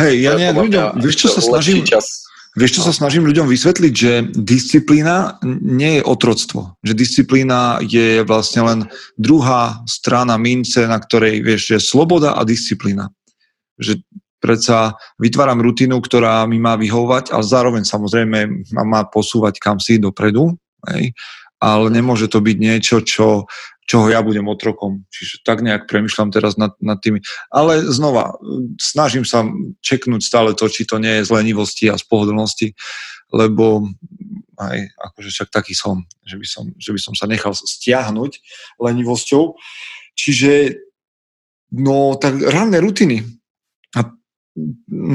Hej, 0.00 0.14
ja 0.24 0.32
nie, 0.34 0.50
ľuďom, 0.56 1.04
vieš 1.04 1.26
čo 1.26 1.28
sa 1.36 1.44
snažím, 1.44 1.84
čas. 1.84 2.26
Vieš, 2.56 2.80
čo 2.80 2.82
sa 2.88 2.92
snažím 2.96 3.28
ľuďom 3.28 3.52
vysvetliť, 3.52 3.92
že 3.92 4.12
disciplína 4.32 5.36
nie 5.44 6.00
je 6.00 6.02
otroctvo. 6.08 6.80
Že 6.80 6.96
disciplína 6.96 7.84
je 7.84 8.24
vlastne 8.24 8.64
len 8.64 8.78
druhá 9.20 9.84
strana 9.84 10.40
mince, 10.40 10.88
na 10.88 10.96
ktorej 10.96 11.44
vieš, 11.44 11.76
že 11.76 11.84
sloboda 11.84 12.32
a 12.32 12.48
disciplína. 12.48 13.12
Že 13.76 14.00
predsa 14.46 14.94
vytváram 15.18 15.58
rutinu, 15.58 15.98
ktorá 15.98 16.46
mi 16.46 16.62
má 16.62 16.78
vyhovovať, 16.78 17.34
ale 17.34 17.42
zároveň 17.42 17.82
samozrejme 17.82 18.38
ma 18.78 18.84
má 18.86 19.00
posúvať 19.10 19.58
kam 19.58 19.82
si 19.82 19.98
dopredu. 19.98 20.54
Hej 20.86 21.10
ale 21.56 21.88
nemôže 21.88 22.28
to 22.28 22.44
byť 22.44 22.56
niečo, 22.60 23.00
čo 23.00 23.48
čoho 23.86 24.10
ja 24.10 24.18
budem 24.18 24.50
otrokom. 24.50 25.06
Čiže 25.14 25.46
tak 25.46 25.62
nejak 25.62 25.86
premyšľam 25.86 26.34
teraz 26.34 26.58
nad, 26.58 26.74
nad 26.82 26.98
tými. 26.98 27.22
Ale 27.54 27.86
znova, 27.86 28.34
snažím 28.82 29.22
sa 29.22 29.46
čeknúť 29.78 30.26
stále 30.26 30.58
to, 30.58 30.66
či 30.66 30.82
to 30.82 30.98
nie 30.98 31.22
je 31.22 31.30
z 31.30 31.30
lenivosti 31.30 31.86
a 31.86 31.94
z 31.94 32.02
pohodlnosti, 32.02 32.74
lebo 33.30 33.86
aj 34.58 34.90
akože 34.90 35.30
však 35.30 35.48
taký 35.54 35.78
som, 35.78 36.02
že 36.26 36.34
by 36.34 36.46
som, 36.50 36.64
že 36.74 36.90
by 36.90 37.00
som 37.00 37.14
sa 37.14 37.30
nechal 37.30 37.54
stiahnuť 37.54 38.32
lenivosťou. 38.82 39.54
Čiže 40.18 40.82
no 41.78 42.18
tak 42.18 42.42
ranné 42.42 42.82
rutiny. 42.82 43.22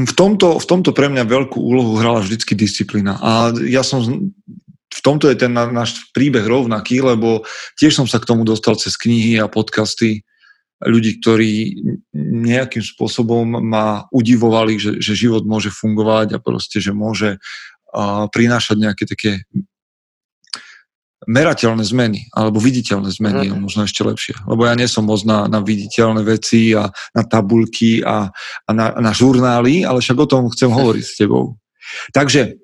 V 0.05 0.13
tomto, 0.13 0.61
v 0.61 0.65
tomto 0.69 0.93
pre 0.93 1.09
mňa 1.09 1.25
veľkú 1.25 1.57
úlohu 1.57 1.97
hrala 1.97 2.21
vždycky 2.21 2.53
disciplína. 2.53 3.17
A 3.17 3.49
ja 3.65 3.81
som 3.81 4.05
v 4.91 5.01
tomto 5.01 5.31
je 5.31 5.39
ten 5.39 5.49
náš 5.49 6.11
príbeh 6.13 6.43
rovnaký, 6.45 7.01
lebo 7.01 7.41
tiež 7.79 7.95
som 7.95 8.05
sa 8.05 8.21
k 8.21 8.27
tomu 8.27 8.45
dostal 8.45 8.77
cez 8.77 8.93
knihy 8.99 9.39
a 9.41 9.49
podcasty 9.49 10.21
ľudí, 10.81 11.21
ktorí 11.21 11.77
nejakým 12.13 12.81
spôsobom 12.81 13.45
ma 13.61 14.09
udivovali, 14.09 14.81
že, 14.81 14.91
že 14.97 15.13
život 15.13 15.45
môže 15.45 15.69
fungovať 15.69 16.35
a 16.35 16.43
proste, 16.43 16.81
že 16.81 16.91
môže 16.91 17.37
a, 17.93 18.25
prinášať 18.27 18.77
nejaké 18.77 19.03
také 19.05 19.31
merateľné 21.29 21.85
zmeny, 21.85 22.25
alebo 22.33 22.57
viditeľné 22.57 23.13
zmeny, 23.13 23.53
mm. 23.53 23.61
možno 23.61 23.85
ešte 23.85 24.01
lepšie. 24.01 24.33
Lebo 24.49 24.65
ja 24.65 24.73
nie 24.73 24.89
som 24.89 25.05
moc 25.05 25.21
na, 25.21 25.45
na 25.45 25.61
viditeľné 25.61 26.25
veci 26.25 26.73
a 26.73 26.89
na 27.13 27.23
tabulky 27.25 28.01
a, 28.01 28.25
a 28.65 28.69
na, 28.73 28.97
na 28.97 29.11
žurnály, 29.13 29.85
ale 29.85 30.01
však 30.01 30.17
o 30.17 30.25
tom 30.29 30.49
chcem 30.49 30.73
hovoriť 30.73 31.05
s 31.05 31.17
tebou. 31.21 31.61
Takže 32.09 32.57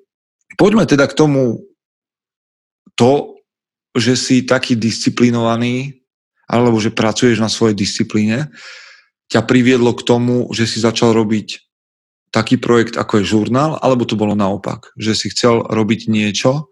poďme 0.58 0.90
teda 0.90 1.06
k 1.06 1.14
tomu 1.14 1.62
to, 2.98 3.38
že 3.94 4.18
si 4.18 4.36
taký 4.42 4.74
disciplinovaný, 4.74 6.02
alebo 6.50 6.82
že 6.82 6.90
pracuješ 6.90 7.38
na 7.38 7.46
svojej 7.46 7.78
disciplíne, 7.78 8.50
ťa 9.30 9.44
priviedlo 9.46 9.94
k 9.94 10.02
tomu, 10.02 10.50
že 10.50 10.66
si 10.66 10.82
začal 10.82 11.14
robiť 11.14 11.62
taký 12.34 12.58
projekt, 12.58 12.98
ako 12.98 13.22
je 13.22 13.30
žurnál, 13.30 13.78
alebo 13.78 14.02
to 14.02 14.18
bolo 14.18 14.34
naopak, 14.34 14.90
že 14.98 15.14
si 15.14 15.30
chcel 15.30 15.62
robiť 15.62 16.10
niečo, 16.10 16.68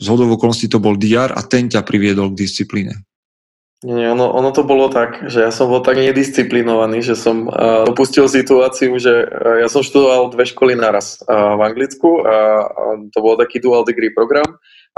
z 0.00 0.06
hodov 0.08 0.40
okolností 0.40 0.66
to 0.72 0.80
bol 0.80 0.96
DR 0.96 1.30
a 1.30 1.44
ten 1.44 1.68
ťa 1.68 1.84
priviedol 1.84 2.32
k 2.32 2.40
disciplíne. 2.48 3.04
Nie, 3.80 4.12
ono, 4.12 4.28
ono 4.28 4.52
to 4.52 4.60
bolo 4.60 4.92
tak, 4.92 5.24
že 5.32 5.40
ja 5.40 5.48
som 5.48 5.72
bol 5.72 5.80
tak 5.80 5.96
nedisciplinovaný, 5.96 7.00
že 7.00 7.16
som 7.16 7.48
uh, 7.48 7.88
dopustil 7.88 8.28
situáciu, 8.28 8.92
že 9.00 9.24
uh, 9.24 9.56
ja 9.64 9.72
som 9.72 9.80
študoval 9.80 10.36
dve 10.36 10.44
školy 10.44 10.76
naraz 10.76 11.16
uh, 11.24 11.56
v 11.56 11.60
Anglicku 11.64 12.20
a, 12.20 12.68
a 12.68 12.82
to 13.08 13.18
bol 13.24 13.40
taký 13.40 13.56
dual 13.56 13.88
degree 13.88 14.12
program 14.12 14.44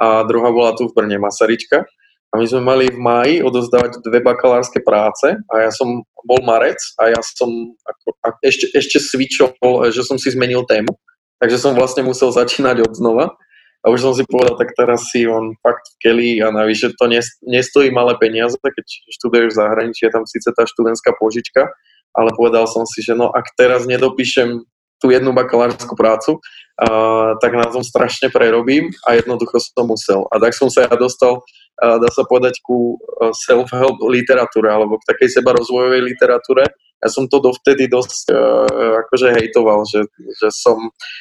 a 0.03 0.27
druhá 0.27 0.51
bola 0.51 0.75
tu 0.75 0.91
v 0.91 0.95
Brne, 0.99 1.23
Masaryčka. 1.23 1.87
A 2.33 2.41
my 2.41 2.49
sme 2.49 2.65
mali 2.65 2.91
v 2.91 2.99
máji 2.99 3.35
odozdávať 3.45 4.03
dve 4.03 4.19
bakalárske 4.19 4.83
práce 4.83 5.31
a 5.31 5.55
ja 5.63 5.71
som 5.71 6.03
bol 6.27 6.43
marec 6.43 6.81
a 6.99 7.15
ja 7.15 7.21
som 7.23 7.77
ako, 7.87 8.19
a 8.25 8.35
ešte, 8.43 8.73
ešte 8.75 8.99
switchol, 8.99 9.93
že 9.95 10.03
som 10.03 10.19
si 10.19 10.33
zmenil 10.35 10.67
tému. 10.67 10.91
Takže 11.39 11.61
som 11.61 11.79
vlastne 11.79 12.03
musel 12.03 12.35
začínať 12.35 12.83
od 12.83 12.93
znova. 12.99 13.37
A 13.83 13.91
už 13.91 13.99
som 13.99 14.15
si 14.15 14.23
povedal, 14.23 14.55
tak 14.55 14.79
teraz 14.79 15.11
si 15.11 15.27
on 15.27 15.59
fakt 15.59 15.83
v 15.83 15.97
Kelly 15.99 16.31
a 16.39 16.55
navyše 16.55 16.95
to 16.95 17.11
nestojí 17.43 17.91
malé 17.91 18.15
peniaze, 18.15 18.55
keď 18.55 18.87
študuješ 18.87 19.53
v 19.53 19.59
zahraničí, 19.59 20.07
je 20.07 20.15
tam 20.15 20.23
síce 20.23 20.47
tá 20.55 20.63
študentská 20.63 21.19
požička, 21.19 21.67
ale 22.15 22.31
povedal 22.39 22.71
som 22.71 22.87
si, 22.87 23.03
že 23.03 23.19
no 23.19 23.35
ak 23.35 23.59
teraz 23.59 23.83
nedopíšem 23.91 24.63
tú 25.03 25.11
jednu 25.11 25.35
bakalárskú 25.35 25.99
prácu, 25.99 26.39
uh, 26.39 27.35
tak 27.43 27.59
na 27.59 27.67
tom 27.67 27.83
strašne 27.83 28.31
prerobím 28.31 28.95
a 29.03 29.19
jednoducho 29.19 29.59
som 29.59 29.91
musel. 29.91 30.31
A 30.31 30.39
tak 30.39 30.55
som 30.55 30.71
sa 30.71 30.87
ja 30.87 30.95
dostal, 30.95 31.43
uh, 31.43 31.99
dá 31.99 32.07
sa 32.15 32.23
povedať, 32.23 32.63
ku 32.63 33.03
self-help 33.35 33.99
literatúre 34.07 34.71
alebo 34.71 35.03
k 35.03 35.11
takej 35.11 35.43
sebarozvojovej 35.43 36.07
literatúre. 36.07 36.71
Ja 37.03 37.11
som 37.11 37.27
to 37.27 37.43
dovtedy 37.43 37.91
dosť 37.91 38.31
uh, 38.31 39.03
akože 39.07 39.35
hejtoval, 39.35 39.83
že, 39.91 40.07
že 40.39 40.49
som 40.55 40.79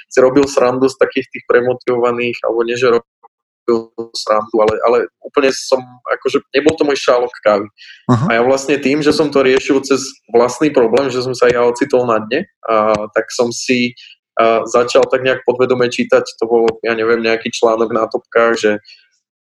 si 0.07 0.17
robil 0.21 0.45
srandu 0.45 0.85
z 0.85 0.95
takých 1.01 1.27
tých 1.33 1.43
premotivovaných, 1.49 2.37
alebo 2.45 2.61
nie, 2.61 2.77
že 2.77 3.01
srandu, 4.13 4.55
ale, 4.61 4.75
ale 4.87 4.97
úplne 5.21 5.53
som, 5.53 5.79
akože 6.09 6.41
nebol 6.55 6.73
to 6.75 6.83
môj 6.83 6.97
šálok 6.97 7.31
kávy. 7.45 7.67
Uh-huh. 8.09 8.27
A 8.27 8.31
ja 8.39 8.41
vlastne 8.43 8.75
tým, 8.81 8.99
že 8.99 9.13
som 9.13 9.29
to 9.29 9.45
riešil 9.45 9.79
cez 9.85 10.01
vlastný 10.33 10.73
problém, 10.73 11.07
že 11.13 11.23
som 11.23 11.31
sa 11.31 11.47
ja 11.47 11.63
ocitol 11.63 12.09
na 12.09 12.19
dne, 12.19 12.45
a, 12.67 13.07
tak 13.13 13.29
som 13.31 13.53
si 13.53 13.93
a, 14.35 14.65
začal 14.67 15.05
tak 15.07 15.23
nejak 15.23 15.45
podvedome 15.45 15.87
čítať, 15.87 16.23
to 16.41 16.43
bol, 16.49 16.65
ja 16.83 16.97
neviem, 16.97 17.21
nejaký 17.21 17.53
článok 17.53 17.89
na 17.93 18.09
topkách, 18.09 18.53
že 18.57 18.71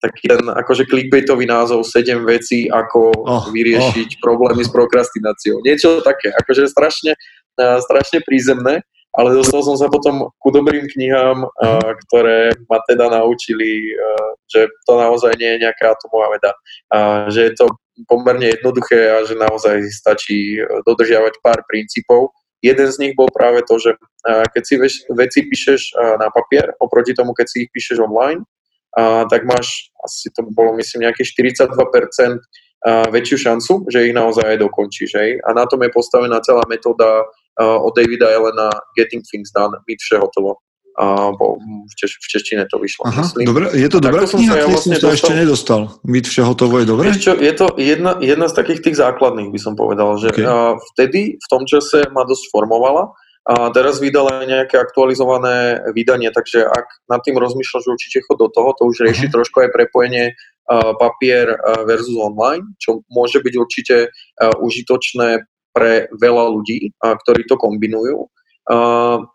taký 0.01 0.33
ten 0.33 0.45
akože 0.49 0.89
clickbaitový 0.89 1.45
názov 1.45 1.85
7 1.85 2.25
vecí, 2.25 2.73
ako 2.73 3.13
oh, 3.25 3.45
vyriešiť 3.53 4.17
oh. 4.17 4.21
problémy 4.25 4.65
s 4.65 4.73
prokrastináciou. 4.73 5.61
Niečo 5.61 6.01
také, 6.01 6.33
akože 6.33 6.67
strašne, 6.73 7.15
strašne 7.57 8.25
prízemné 8.25 8.81
ale 9.11 9.35
dostal 9.35 9.67
som 9.67 9.75
sa 9.75 9.91
potom 9.91 10.31
ku 10.39 10.49
dobrým 10.55 10.87
knihám, 10.87 11.43
uh, 11.43 11.91
ktoré 12.07 12.55
ma 12.71 12.79
teda 12.87 13.11
naučili, 13.11 13.91
uh, 13.99 14.39
že 14.47 14.71
to 14.87 14.95
naozaj 14.95 15.35
nie 15.35 15.59
je 15.59 15.63
nejaká 15.67 15.95
atomová 15.95 16.31
veda, 16.35 16.53
že 17.31 17.51
je 17.51 17.53
to 17.55 17.67
pomerne 18.11 18.51
jednoduché 18.51 19.15
a 19.15 19.23
že 19.23 19.39
naozaj 19.39 19.87
stačí 19.95 20.59
dodržiavať 20.83 21.39
pár 21.39 21.63
princípov. 21.71 22.35
Jeden 22.59 22.91
z 22.91 22.99
nich 22.99 23.15
bol 23.15 23.31
práve 23.31 23.63
to, 23.63 23.79
že 23.79 23.95
keď 24.27 24.63
si 24.67 24.75
veci 25.15 25.41
píšeš 25.47 25.95
na 26.19 26.35
papier, 26.35 26.75
oproti 26.83 27.15
tomu, 27.15 27.31
keď 27.31 27.47
si 27.47 27.57
ich 27.63 27.71
píšeš 27.71 28.03
online, 28.03 28.43
tak 29.31 29.47
máš, 29.47 29.93
asi 30.03 30.31
to 30.35 30.43
bolo 30.51 30.75
myslím 30.79 31.07
nejaké 31.07 31.23
42% 31.23 31.71
väčšiu 33.13 33.37
šancu, 33.37 33.73
že 33.93 34.09
ich 34.09 34.15
naozaj 34.17 34.57
aj 34.57 34.59
dokončíš. 34.65 35.11
Hej? 35.15 35.31
A 35.45 35.53
na 35.53 35.69
tom 35.69 35.85
je 35.85 35.93
postavená 35.93 36.41
celá 36.41 36.65
metóda 36.65 37.29
od 37.61 37.93
Davida 37.93 38.33
Elena 38.33 38.73
Getting 38.97 39.21
Things 39.21 39.53
Done, 39.53 39.77
byť 39.85 39.99
vše 40.01 40.17
hotovo. 40.17 40.65
A 41.01 41.33
bo 41.33 41.57
v, 41.57 41.93
češ, 41.97 42.19
v 42.19 42.27
češtine 42.29 42.67
to 42.67 42.77
vyšlo, 42.77 43.09
Aha, 43.09 43.25
myslím. 43.25 43.47
Dobre, 43.47 43.73
je 43.73 43.89
to 43.89 44.03
dobrá 44.03 44.27
kniha, 44.27 44.53
ja 44.59 44.67
vlastne 44.69 44.99
som 44.99 45.09
to 45.09 45.15
ešte 45.17 45.33
nedostal. 45.33 45.81
Byť 46.03 46.25
vše 46.29 46.43
hotovo 46.45 46.83
je 46.83 46.87
dobré? 46.89 47.07
Čo, 47.15 47.39
je 47.39 47.53
to 47.57 47.73
jedna, 47.79 48.19
jedna 48.21 48.51
z 48.51 48.55
takých 48.59 48.81
tých 48.85 48.97
základných, 49.01 49.49
by 49.55 49.61
som 49.63 49.79
povedal, 49.79 50.19
že 50.19 50.35
okay. 50.35 50.45
a 50.45 50.77
vtedy, 50.93 51.41
v 51.41 51.47
tom 51.49 51.65
čase 51.65 52.05
ma 52.11 52.27
dosť 52.27 52.53
formovala 52.53 53.17
a 53.49 53.73
teraz 53.73 53.97
vydala 53.99 54.45
nejaké 54.45 54.77
aktualizované 54.77 55.81
vydanie, 55.97 56.29
takže 56.29 56.61
ak 56.61 56.87
nad 57.09 57.25
tým 57.25 57.41
rozmýšľaš, 57.41 57.89
určite 57.89 58.21
chod 58.29 58.37
do 58.37 58.53
toho, 58.53 58.77
to 58.77 58.85
už 58.85 59.01
rieši 59.01 59.27
uh-huh. 59.27 59.41
trošku 59.41 59.65
aj 59.65 59.73
prepojenie 59.73 60.37
uh, 60.37 60.93
papier 61.01 61.57
versus 61.89 62.15
online, 62.21 62.77
čo 62.77 63.01
môže 63.09 63.41
byť 63.41 63.55
určite 63.57 63.97
uh, 64.13 64.53
užitočné 64.61 65.49
pre 65.71 66.11
veľa 66.19 66.51
ľudí, 66.51 66.91
ktorí 66.99 67.47
to 67.47 67.55
kombinujú. 67.55 68.27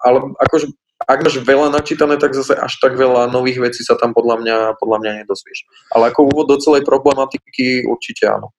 Ale 0.04 0.18
akože 0.36 0.68
ak 1.06 1.20
máš 1.22 1.38
veľa 1.46 1.70
načítané, 1.70 2.18
tak 2.18 2.34
zase 2.34 2.58
až 2.58 2.74
tak 2.82 2.98
veľa 2.98 3.30
nových 3.30 3.62
vecí 3.62 3.86
sa 3.86 3.94
tam 3.94 4.12
podľa 4.12 4.42
mňa, 4.42 4.58
podľa 4.82 4.98
mňa 5.02 5.12
nedozvieš. 5.24 5.70
Ale 5.94 6.10
ako 6.10 6.34
úvod 6.34 6.50
do 6.50 6.58
celej 6.58 6.82
problematiky 6.82 7.86
určite 7.86 8.26
áno. 8.26 8.50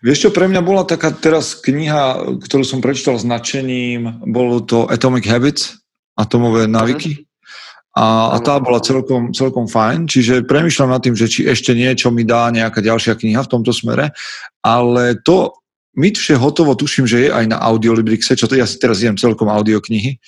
Vieš 0.00 0.28
čo, 0.28 0.30
pre 0.34 0.48
mňa 0.48 0.60
bola 0.64 0.82
taká 0.88 1.12
teraz 1.14 1.54
kniha, 1.56 2.36
ktorú 2.42 2.64
som 2.64 2.80
prečítal 2.80 3.20
značením, 3.20 4.24
bolo 4.24 4.64
to 4.64 4.88
Atomic 4.88 5.28
Habits, 5.28 5.80
atomové 6.18 6.66
návyky. 6.66 7.20
Mm. 7.20 7.30
A, 7.90 8.06
a 8.32 8.36
tá 8.38 8.62
bola 8.62 8.78
celkom, 8.78 9.34
celkom 9.34 9.66
fajn, 9.66 10.06
čiže 10.06 10.46
premyšľam 10.46 10.94
nad 10.94 11.02
tým, 11.02 11.18
že 11.18 11.26
či 11.26 11.50
ešte 11.50 11.74
niečo 11.74 12.14
mi 12.14 12.22
dá 12.22 12.46
nejaká 12.54 12.78
ďalšia 12.78 13.18
kniha 13.18 13.42
v 13.42 13.50
tomto 13.50 13.74
smere, 13.74 14.14
ale 14.62 15.18
to, 15.26 15.50
myč 15.98 16.22
je 16.30 16.38
hotovo, 16.38 16.78
tuším, 16.78 17.10
že 17.10 17.26
je 17.26 17.28
aj 17.34 17.50
na 17.50 17.58
Audiolibrixe, 17.58 18.38
čo 18.38 18.46
to 18.46 18.54
ja 18.54 18.62
si 18.62 18.78
teraz 18.78 19.02
idem 19.02 19.18
celkom 19.18 19.50
audioknihy. 19.50 20.22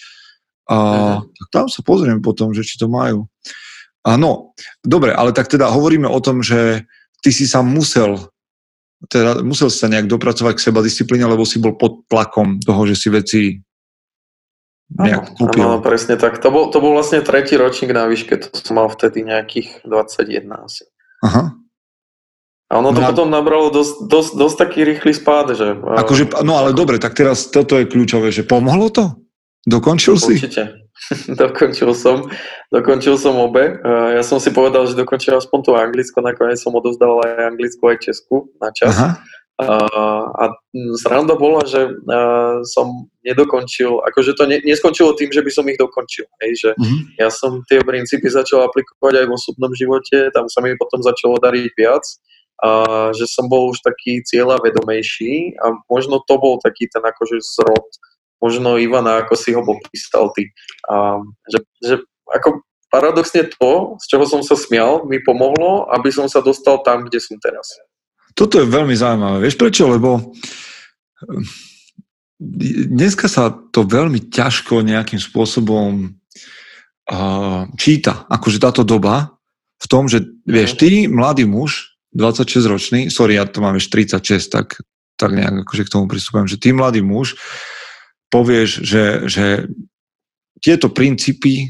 A, 0.72 1.20
tak 1.20 1.48
tam 1.52 1.66
sa 1.68 1.84
pozriem 1.84 2.24
potom, 2.24 2.56
že 2.56 2.64
či 2.64 2.80
to 2.80 2.88
majú. 2.88 3.28
A 4.02 4.16
no, 4.16 4.56
dobre, 4.80 5.12
ale 5.12 5.36
tak 5.36 5.52
teda 5.52 5.68
hovoríme 5.68 6.08
o 6.08 6.18
tom, 6.24 6.40
že 6.40 6.88
ty 7.20 7.30
si 7.30 7.44
sa 7.44 7.60
musel 7.60 8.32
teda 9.10 9.42
musel 9.42 9.66
sa 9.66 9.90
nejak 9.90 10.06
dopracovať 10.06 10.54
k 10.54 10.64
seba 10.70 10.78
disciplíne, 10.78 11.26
lebo 11.26 11.42
si 11.42 11.58
bol 11.58 11.74
pod 11.74 12.06
tlakom 12.06 12.62
toho, 12.62 12.86
že 12.86 12.94
si 12.94 13.08
veci 13.10 13.42
nejak 14.92 15.34
kúpil. 15.34 15.64
Áno, 15.64 15.82
presne 15.82 16.20
tak. 16.20 16.38
To 16.38 16.52
bol, 16.52 16.68
to 16.70 16.78
bol 16.78 16.94
vlastne 16.94 17.24
tretí 17.24 17.56
ročník 17.56 17.90
na 17.96 18.06
výške, 18.06 18.36
to 18.38 18.52
som 18.52 18.78
mal 18.78 18.86
vtedy 18.92 19.24
nejakých 19.24 19.82
21 19.88 20.46
asi. 20.54 20.84
Aha. 21.24 21.56
A 22.72 22.80
ono 22.80 22.96
to 22.96 23.04
no, 23.04 23.08
potom 23.12 23.28
nabralo 23.28 23.68
dosť, 23.68 24.08
dosť, 24.08 24.30
dosť 24.32 24.56
taký 24.56 24.80
rýchly 24.88 25.12
spád, 25.12 25.52
že... 25.52 25.76
Akože, 25.76 26.40
no 26.40 26.56
ale 26.56 26.72
dobre, 26.72 26.96
tak 26.96 27.12
teraz 27.12 27.52
toto 27.52 27.76
je 27.76 27.84
kľúčové, 27.84 28.32
že 28.32 28.48
pomohlo 28.48 28.88
to? 28.88 29.12
Dokončil 29.62 30.18
si? 30.18 30.34
Určite. 30.38 30.82
dokončil 31.42 31.90
som. 31.94 32.30
Dokončil 32.70 33.14
som 33.18 33.38
obe. 33.38 33.78
Ja 33.86 34.22
som 34.26 34.38
si 34.42 34.50
povedal, 34.54 34.86
že 34.86 34.98
dokončil 34.98 35.34
aspoň 35.38 35.58
to 35.62 35.72
Anglicko, 35.78 36.18
nakoniec 36.22 36.58
som 36.58 36.74
odovzdal 36.74 37.22
aj 37.22 37.54
Anglicko, 37.54 37.90
aj 37.90 37.98
Česku 38.02 38.50
na 38.62 38.70
čas. 38.74 38.94
Aha. 38.94 39.22
A 39.62 40.44
sranda 40.98 41.38
bola, 41.38 41.62
že 41.68 41.86
som 42.66 43.06
nedokončil, 43.22 44.02
akože 44.02 44.34
to 44.34 44.50
ne, 44.50 44.58
neskončilo 44.66 45.14
tým, 45.14 45.30
že 45.30 45.44
by 45.44 45.50
som 45.54 45.68
ich 45.70 45.78
dokončil. 45.78 46.26
Hej, 46.42 46.52
že 46.58 46.70
uh-huh. 46.74 46.98
Ja 47.20 47.30
som 47.30 47.62
tie 47.70 47.78
princípy 47.84 48.26
začal 48.26 48.66
aplikovať 48.66 49.22
aj 49.22 49.26
v 49.30 49.34
osobnom 49.36 49.70
živote, 49.76 50.34
tam 50.34 50.50
sa 50.50 50.58
mi 50.64 50.74
potom 50.74 50.98
začalo 51.04 51.38
dariť 51.38 51.70
viac 51.78 52.02
a 52.62 52.70
že 53.14 53.26
som 53.26 53.50
bol 53.50 53.70
už 53.70 53.82
taký 53.82 54.22
cieľa 54.22 54.58
vedomejší 54.62 55.58
a 55.62 55.74
možno 55.90 56.22
to 56.26 56.34
bol 56.38 56.58
taký 56.62 56.86
ten 56.90 57.02
akože 57.02 57.38
zrod 57.42 57.86
možno 58.42 58.74
Ivana, 58.76 59.22
ako 59.22 59.34
si 59.38 59.54
ho 59.54 59.62
popísal 59.62 60.34
ty. 60.34 60.50
A, 60.90 61.22
že, 61.46 61.58
že 61.78 61.94
ako 62.26 62.66
paradoxne 62.92 63.48
to, 63.48 63.96
z 64.02 64.04
čoho 64.10 64.26
som 64.28 64.42
sa 64.44 64.58
smial, 64.58 65.08
mi 65.08 65.22
pomohlo, 65.22 65.88
aby 65.94 66.12
som 66.12 66.26
sa 66.26 66.44
dostal 66.44 66.82
tam, 66.84 67.08
kde 67.08 67.22
som 67.22 67.40
teraz. 67.40 67.64
Toto 68.34 68.60
je 68.60 68.68
veľmi 68.68 68.92
zaujímavé. 68.92 69.46
Vieš 69.46 69.56
prečo? 69.56 69.88
Lebo 69.88 70.36
hm, 71.24 71.46
dneska 72.92 73.30
sa 73.30 73.54
to 73.72 73.88
veľmi 73.88 74.28
ťažko 74.28 74.84
nejakým 74.84 75.22
spôsobom 75.22 76.12
uh, 77.08 77.62
číta. 77.80 78.28
Akože 78.28 78.60
táto 78.60 78.82
doba 78.84 79.38
v 79.82 79.86
tom, 79.88 80.06
že 80.06 80.22
vieš, 80.44 80.76
ty, 80.76 81.08
mladý 81.08 81.48
muž, 81.48 81.96
26 82.12 82.68
ročný, 82.68 83.00
sorry, 83.08 83.40
ja 83.40 83.48
to 83.48 83.64
mám 83.64 83.80
ešte 83.80 84.04
36, 84.04 84.52
tak, 84.52 84.76
tak 85.16 85.32
nejak 85.32 85.64
akože 85.64 85.82
k 85.88 85.92
tomu 85.92 86.04
pristupujem, 86.06 86.44
že 86.44 86.60
ty 86.60 86.76
mladý 86.76 87.00
muž 87.00 87.40
povieš, 88.32 88.80
že, 88.80 89.04
že 89.28 89.46
tieto 90.64 90.88
princípy 90.88 91.68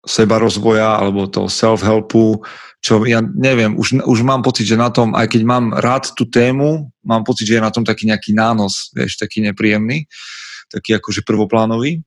seba 0.00 0.40
rozvoja 0.40 0.96
alebo 0.96 1.28
toho 1.28 1.52
self-helpu, 1.52 2.40
čo 2.80 3.04
ja 3.04 3.20
neviem, 3.20 3.76
už, 3.76 4.00
už 4.00 4.18
mám 4.24 4.40
pocit, 4.40 4.64
že 4.64 4.80
na 4.80 4.88
tom, 4.88 5.12
aj 5.12 5.28
keď 5.28 5.42
mám 5.44 5.76
rád 5.76 6.16
tú 6.16 6.24
tému, 6.24 6.88
mám 7.04 7.20
pocit, 7.28 7.44
že 7.44 7.60
je 7.60 7.66
na 7.66 7.68
tom 7.68 7.84
taký 7.84 8.08
nejaký 8.08 8.32
nános, 8.32 8.88
vieš, 8.96 9.20
taký 9.20 9.44
nepríjemný, 9.44 10.08
taký 10.72 10.96
akože 10.96 11.20
prvoplánový. 11.28 12.00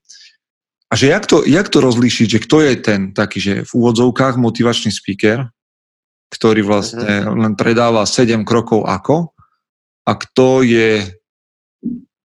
A 0.90 0.98
že 0.98 1.14
jak 1.14 1.30
to, 1.30 1.46
jak 1.46 1.70
to 1.70 1.82
rozlíšiť, 1.82 2.28
že 2.38 2.44
kto 2.50 2.58
je 2.66 2.74
ten 2.82 3.02
taký, 3.14 3.38
že 3.38 3.54
v 3.66 3.72
úvodzovkách 3.78 4.42
motivačný 4.42 4.90
speaker, 4.90 5.54
ktorý 6.34 6.66
vlastne 6.66 7.30
uh-huh. 7.30 7.38
len 7.38 7.54
predáva 7.54 8.10
7 8.10 8.42
krokov 8.42 8.90
ako 8.90 9.38
a 10.10 10.12
kto 10.18 10.66
je, 10.66 11.06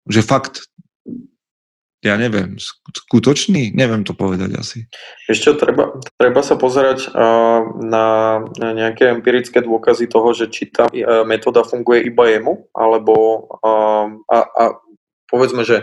že 0.07 0.23
fakt 0.23 0.63
ja 2.07 2.15
neviem, 2.15 2.55
skutočný? 2.87 3.75
Neviem 3.75 4.07
to 4.07 4.15
povedať 4.15 4.55
asi. 4.55 4.79
Ešte 5.27 5.59
treba, 5.59 5.99
treba 6.15 6.41
sa 6.47 6.55
pozerať 6.55 7.11
na 7.83 8.07
nejaké 8.55 9.11
empirické 9.11 9.59
dôkazy 9.59 10.07
toho, 10.07 10.31
že 10.31 10.47
či 10.47 10.71
tá 10.71 10.87
uh, 10.87 11.27
metóda 11.27 11.67
funguje 11.67 12.07
iba 12.07 12.31
jemu, 12.31 12.71
alebo 12.71 13.47
a, 14.31 14.39
a 14.47 14.65
povedzme, 15.27 15.67
že 15.67 15.83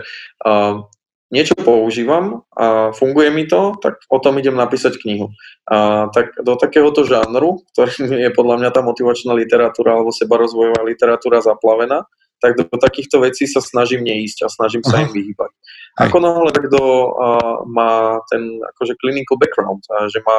niečo 1.34 1.58
používam 1.58 2.46
a 2.54 2.94
funguje 2.94 3.34
mi 3.34 3.48
to, 3.50 3.74
tak 3.82 3.98
o 4.06 4.18
tom 4.22 4.38
idem 4.38 4.54
napísať 4.54 5.02
knihu. 5.02 5.34
A, 5.66 6.06
tak 6.14 6.30
do 6.38 6.54
takéhoto 6.54 7.02
žánru, 7.02 7.66
ktorým 7.74 8.22
je 8.22 8.30
podľa 8.30 8.62
mňa 8.62 8.70
tá 8.70 8.80
motivačná 8.86 9.34
literatúra 9.34 9.98
alebo 9.98 10.14
sebarozvojová 10.14 10.86
literatúra 10.86 11.42
zaplavená, 11.42 12.06
tak 12.38 12.60
do 12.60 12.68
takýchto 12.68 13.24
vecí 13.24 13.48
sa 13.48 13.64
snažím 13.64 14.04
neísť 14.04 14.44
a 14.44 14.48
snažím 14.52 14.84
sa 14.84 15.00
Aha. 15.00 15.08
im 15.08 15.10
vyhýbať. 15.10 15.50
Ako 15.94 16.18
náhle 16.18 16.50
kto 16.50 16.82
uh, 16.82 17.62
má 17.70 18.18
ten 18.26 18.58
akože 18.74 18.98
clinical 18.98 19.38
background, 19.38 19.82
a 19.94 20.10
že 20.10 20.18
má, 20.26 20.38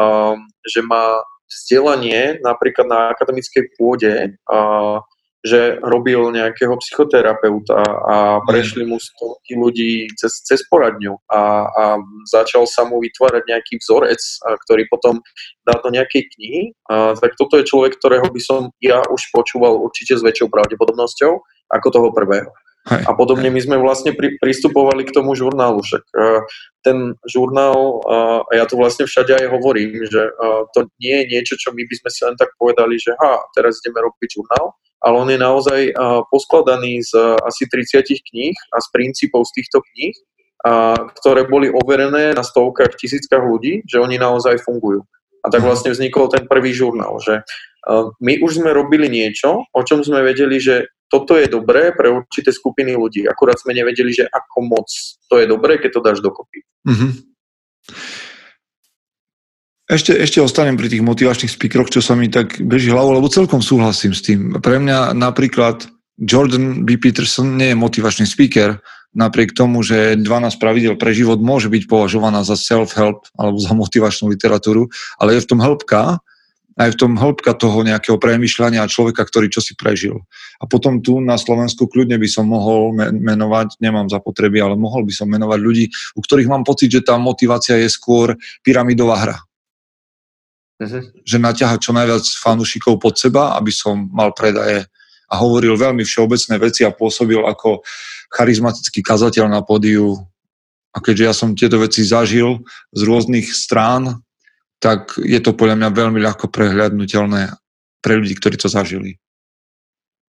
um, 0.00 0.40
že 0.64 0.80
má 0.80 1.20
vzdelanie 1.44 2.40
napríklad 2.40 2.88
na 2.88 3.00
akademickej 3.12 3.76
pôde, 3.76 4.32
uh, 4.48 5.04
že 5.44 5.76
robil 5.84 6.32
nejakého 6.32 6.72
psychoterapeuta 6.80 7.84
a 7.84 8.40
prešli 8.48 8.88
mu 8.88 8.96
stovky 8.96 9.52
ľudí 9.60 10.08
cez, 10.16 10.40
cez 10.40 10.64
poradňu 10.72 11.20
a, 11.28 11.68
a 11.68 11.84
začal 12.32 12.64
sa 12.64 12.88
mu 12.88 12.96
vytvárať 12.96 13.44
nejaký 13.52 13.76
vzorec, 13.76 14.24
ktorý 14.40 14.88
potom 14.88 15.20
dá 15.68 15.76
do 15.84 15.92
nejakej 15.92 16.32
knihy, 16.32 16.62
a, 16.88 17.12
tak 17.12 17.36
toto 17.36 17.60
je 17.60 17.68
človek, 17.68 18.00
ktorého 18.00 18.24
by 18.24 18.40
som 18.40 18.72
ja 18.80 19.04
už 19.04 19.20
počúval 19.36 19.76
určite 19.84 20.16
s 20.16 20.24
väčšou 20.24 20.48
pravdepodobnosťou 20.48 21.32
ako 21.76 21.86
toho 21.92 22.08
prvého. 22.16 22.48
Hej, 22.84 23.00
a 23.08 23.16
podobne 23.16 23.48
my 23.48 23.60
sme 23.64 23.80
vlastne 23.80 24.12
pri, 24.12 24.36
pristupovali 24.36 25.08
k 25.08 25.14
tomu 25.16 25.32
žurnálu. 25.32 25.80
Však 25.80 26.04
ten 26.84 27.16
žurnál, 27.24 28.04
a 28.44 28.52
ja 28.52 28.68
to 28.68 28.76
vlastne 28.76 29.08
všade 29.08 29.32
aj 29.32 29.48
hovorím, 29.48 30.04
že 30.04 30.20
to 30.76 30.92
nie 31.00 31.24
je 31.24 31.24
niečo, 31.32 31.54
čo 31.56 31.72
my 31.72 31.80
by 31.80 31.94
sme 31.96 32.10
si 32.12 32.20
len 32.28 32.36
tak 32.36 32.52
povedali, 32.60 33.00
že 33.00 33.16
ha, 33.16 33.40
teraz 33.56 33.80
ideme 33.80 34.04
robiť 34.04 34.36
žurnál, 34.36 34.76
ale 35.00 35.14
on 35.16 35.28
je 35.32 35.40
naozaj 35.40 35.80
poskladaný 36.28 37.00
z 37.00 37.16
asi 37.40 37.64
30 37.72 38.04
kníh 38.04 38.56
a 38.72 38.76
z 38.84 38.86
princípov 38.92 39.48
z 39.48 39.64
týchto 39.64 39.80
kníh, 39.80 40.12
ktoré 41.24 41.48
boli 41.48 41.72
overené 41.72 42.36
na 42.36 42.44
stovkách, 42.44 43.00
tisíckach 43.00 43.48
ľudí, 43.48 43.80
že 43.88 43.96
oni 43.96 44.20
naozaj 44.20 44.60
fungujú. 44.60 45.08
A 45.40 45.48
tak 45.48 45.64
mhm. 45.64 45.72
vlastne 45.72 45.90
vznikol 45.92 46.28
ten 46.28 46.44
prvý 46.44 46.76
žurnál, 46.76 47.16
že 47.16 47.48
my 48.20 48.40
už 48.40 48.64
sme 48.64 48.72
robili 48.72 49.12
niečo, 49.12 49.68
o 49.72 49.80
čom 49.84 50.00
sme 50.00 50.24
vedeli, 50.24 50.56
že 50.56 50.88
toto 51.14 51.38
je 51.38 51.46
dobré 51.46 51.94
pre 51.94 52.10
určité 52.10 52.50
skupiny 52.50 52.98
ľudí. 52.98 53.22
Akurát 53.30 53.54
sme 53.54 53.70
nevedeli, 53.70 54.10
že 54.10 54.26
ako 54.26 54.58
moc 54.66 54.90
to 55.30 55.38
je 55.38 55.46
dobré, 55.46 55.78
keď 55.78 55.90
to 55.94 56.00
dáš 56.02 56.18
dokopy. 56.18 56.66
Mm-hmm. 56.90 57.10
Ešte, 59.84 60.16
ešte 60.16 60.42
ostanem 60.42 60.74
pri 60.74 60.90
tých 60.90 61.06
motivačných 61.06 61.54
speakeroch, 61.54 61.92
čo 61.92 62.02
sa 62.02 62.18
mi 62.18 62.26
tak 62.26 62.58
beží 62.58 62.90
hlavou, 62.90 63.14
lebo 63.14 63.30
celkom 63.30 63.62
súhlasím 63.62 64.10
s 64.10 64.26
tým. 64.26 64.58
Pre 64.58 64.76
mňa 64.82 65.14
napríklad 65.14 65.86
Jordan 66.18 66.82
B. 66.82 66.98
Peterson 66.98 67.54
nie 67.54 67.70
je 67.70 67.78
motivačný 67.78 68.26
speaker, 68.26 68.82
napriek 69.14 69.54
tomu, 69.54 69.86
že 69.86 70.18
12 70.18 70.26
pravidel 70.58 70.94
pre 70.98 71.14
život 71.14 71.38
môže 71.38 71.70
byť 71.70 71.86
považovaná 71.86 72.42
za 72.42 72.58
self-help 72.58 73.28
alebo 73.38 73.60
za 73.62 73.70
motivačnú 73.76 74.32
literatúru, 74.32 74.90
ale 75.20 75.38
je 75.38 75.44
v 75.46 75.50
tom 75.52 75.60
hĺbka, 75.62 76.18
aj 76.74 76.90
v 76.94 76.98
tom 76.98 77.12
hĺbka 77.14 77.54
toho 77.54 77.86
nejakého 77.86 78.18
premyšľania 78.18 78.90
človeka, 78.90 79.22
ktorý 79.22 79.46
čo 79.46 79.62
si 79.62 79.78
prežil. 79.78 80.18
A 80.58 80.66
potom 80.66 80.98
tu 80.98 81.22
na 81.22 81.38
Slovensku 81.38 81.86
kľudne 81.86 82.18
by 82.18 82.26
som 82.26 82.50
mohol 82.50 82.90
menovať, 82.98 83.78
nemám 83.78 84.10
zapotreby, 84.10 84.58
ale 84.58 84.74
mohol 84.74 85.06
by 85.06 85.14
som 85.14 85.30
menovať 85.30 85.58
ľudí, 85.62 85.84
u 86.18 86.20
ktorých 86.20 86.50
mám 86.50 86.66
pocit, 86.66 86.90
že 86.90 87.06
tá 87.06 87.14
motivácia 87.14 87.78
je 87.78 87.86
skôr 87.86 88.34
pyramidová 88.66 89.16
hra. 89.22 89.38
Uh-huh. 90.82 91.02
Že 91.22 91.36
naťaha 91.38 91.78
čo 91.78 91.94
najviac 91.94 92.26
fanúšikov 92.42 92.98
pod 92.98 93.14
seba, 93.14 93.54
aby 93.54 93.70
som 93.70 94.10
mal 94.10 94.34
predaje 94.34 94.82
a 95.30 95.34
hovoril 95.38 95.78
veľmi 95.78 96.02
všeobecné 96.02 96.54
veci 96.58 96.82
a 96.82 96.90
pôsobil 96.90 97.38
ako 97.38 97.86
charizmatický 98.34 98.98
kazateľ 98.98 99.46
na 99.46 99.62
pódiu. 99.62 100.18
A 100.94 100.98
keďže 100.98 101.24
ja 101.26 101.34
som 101.34 101.54
tieto 101.54 101.78
veci 101.78 102.02
zažil 102.02 102.62
z 102.90 103.00
rôznych 103.06 103.50
strán, 103.50 104.23
tak 104.84 105.16
je 105.16 105.40
to 105.40 105.56
podľa 105.56 105.80
mňa 105.80 105.88
veľmi 105.96 106.20
ľahko 106.20 106.52
prehľadnutelné 106.52 107.56
pre 108.04 108.20
ľudí, 108.20 108.36
ktorí 108.36 108.60
to 108.60 108.68
zažili. 108.68 109.16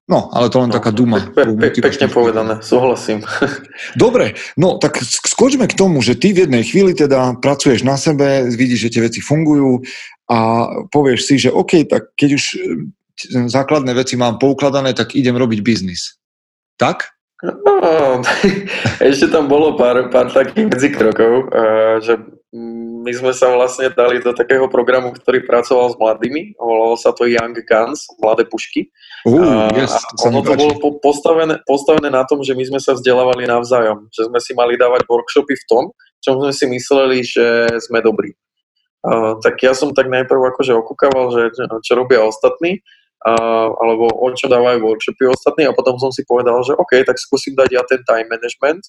No, 0.07 0.29
ale 0.31 0.53
to 0.53 0.61
len 0.61 0.69
no, 0.71 0.77
taká 0.77 0.93
duma. 0.95 1.17
Pe, 1.33 1.43
pe, 1.49 1.73
pekne 1.75 2.07
povedané, 2.07 2.61
súhlasím. 2.61 3.25
Dobre, 3.99 4.37
no 4.55 4.77
tak 4.79 5.01
skočme 5.03 5.67
k 5.67 5.75
tomu, 5.75 5.99
že 5.99 6.15
ty 6.15 6.31
v 6.31 6.47
jednej 6.47 6.63
chvíli 6.63 6.95
teda 6.95 7.35
pracuješ 7.41 7.83
na 7.83 7.99
sebe, 7.99 8.47
vidíš, 8.47 8.87
že 8.87 8.93
tie 8.95 9.01
veci 9.11 9.19
fungujú 9.19 9.81
a 10.29 10.69
povieš 10.93 11.19
si, 11.25 11.35
že 11.41 11.49
OK, 11.49 11.89
tak 11.89 12.13
keď 12.13 12.29
už 12.37 12.43
e, 12.53 12.57
základné 13.49 13.97
veci 13.97 14.13
mám 14.13 14.37
poukladané, 14.37 14.93
tak 14.93 15.17
idem 15.17 15.35
robiť 15.35 15.59
biznis. 15.65 16.21
Tak? 16.77 17.11
No, 17.43 18.21
ešte 19.09 19.33
tam 19.33 19.49
bolo 19.49 19.73
pár, 19.73 20.07
pár 20.13 20.29
takých 20.31 20.69
medzikrokov, 20.69 21.33
uh, 21.49 21.97
že 21.99 22.21
my 23.05 23.11
sme 23.11 23.35
sa 23.35 23.51
vlastne 23.51 23.91
dali 23.91 24.23
do 24.23 24.31
takého 24.31 24.71
programu, 24.71 25.11
ktorý 25.11 25.43
pracoval 25.43 25.91
s 25.91 25.99
mladými, 25.99 26.55
volalo 26.55 26.95
sa 26.95 27.11
to 27.11 27.27
Young 27.27 27.53
Guns, 27.67 28.07
Mladé 28.17 28.47
pušky. 28.47 28.87
Uh, 29.27 29.67
yes, 29.75 29.91
a 29.91 30.31
ono 30.31 30.39
to 30.39 30.55
bolo 30.55 30.73
postavené, 31.03 31.59
postavené 31.67 32.07
na 32.07 32.23
tom, 32.23 32.39
že 32.39 32.55
my 32.55 32.63
sme 32.63 32.79
sa 32.79 32.95
vzdelávali 32.95 33.43
navzájom, 33.43 34.07
že 34.07 34.31
sme 34.31 34.39
si 34.39 34.55
mali 34.55 34.79
dávať 34.79 35.03
workshopy 35.03 35.51
v 35.51 35.67
tom, 35.67 35.83
čom 36.23 36.39
sme 36.39 36.53
si 36.55 36.65
mysleli, 36.71 37.17
že 37.27 37.75
sme 37.83 37.99
dobrí. 37.99 38.31
Uh, 39.03 39.35
tak 39.43 39.59
ja 39.59 39.75
som 39.75 39.91
tak 39.91 40.07
najprv 40.07 40.55
akože 40.55 40.73
okúkaval, 40.79 41.35
že 41.35 41.41
čo 41.83 41.93
robia 41.93 42.23
ostatní, 42.23 42.79
uh, 43.27 43.69
alebo 43.83 44.09
o 44.15 44.27
čo 44.31 44.47
dávajú 44.47 44.79
workshopy 44.79 45.27
ostatní 45.27 45.67
a 45.67 45.75
potom 45.75 45.99
som 45.99 46.09
si 46.09 46.23
povedal, 46.23 46.55
že 46.63 46.73
OK, 46.73 47.03
tak 47.03 47.19
skúsim 47.19 47.51
dať 47.51 47.69
ja 47.75 47.83
ten 47.83 48.01
time 48.07 48.31
management 48.31 48.87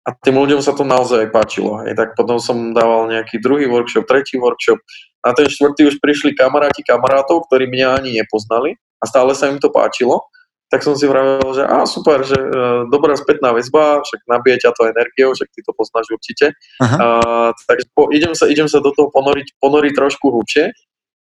a 0.00 0.16
tým 0.16 0.40
ľuďom 0.40 0.64
sa 0.64 0.72
to 0.72 0.80
naozaj 0.80 1.28
páčilo. 1.28 1.84
Hej. 1.84 1.92
Tak 1.92 2.16
potom 2.16 2.40
som 2.40 2.72
dával 2.72 3.12
nejaký 3.12 3.36
druhý 3.36 3.68
workshop, 3.68 4.08
tretí 4.08 4.40
workshop. 4.40 4.80
Na 5.20 5.36
ten 5.36 5.44
štvrtý 5.44 5.92
už 5.92 6.00
prišli 6.00 6.32
kamaráti 6.32 6.80
kamarátov, 6.80 7.44
ktorí 7.44 7.68
mňa 7.68 8.00
ani 8.00 8.10
nepoznali 8.16 8.80
a 8.96 9.04
stále 9.04 9.36
sa 9.36 9.52
im 9.52 9.60
to 9.60 9.68
páčilo. 9.68 10.24
Tak 10.70 10.86
som 10.86 10.94
si 10.94 11.04
vravel, 11.04 11.42
že 11.50 11.66
á, 11.66 11.82
super, 11.82 12.22
že 12.22 12.38
e, 12.38 12.48
dobrá 12.94 13.18
spätná 13.18 13.50
väzba, 13.50 14.06
však 14.06 14.22
nabije 14.30 14.62
ťa 14.62 14.70
to 14.70 14.86
energiou, 14.86 15.34
však 15.34 15.50
ty 15.50 15.66
to 15.66 15.74
poznáš 15.74 16.06
určite. 16.14 16.54
Aha. 16.78 16.96
A, 16.96 17.06
takže 17.66 17.90
po, 17.90 18.06
idem, 18.14 18.38
sa, 18.38 18.46
idem 18.46 18.70
sa 18.70 18.78
do 18.78 18.94
toho 18.94 19.10
ponoriť, 19.10 19.58
ponoriť 19.58 19.92
trošku 19.98 20.30
hlubšie 20.30 20.70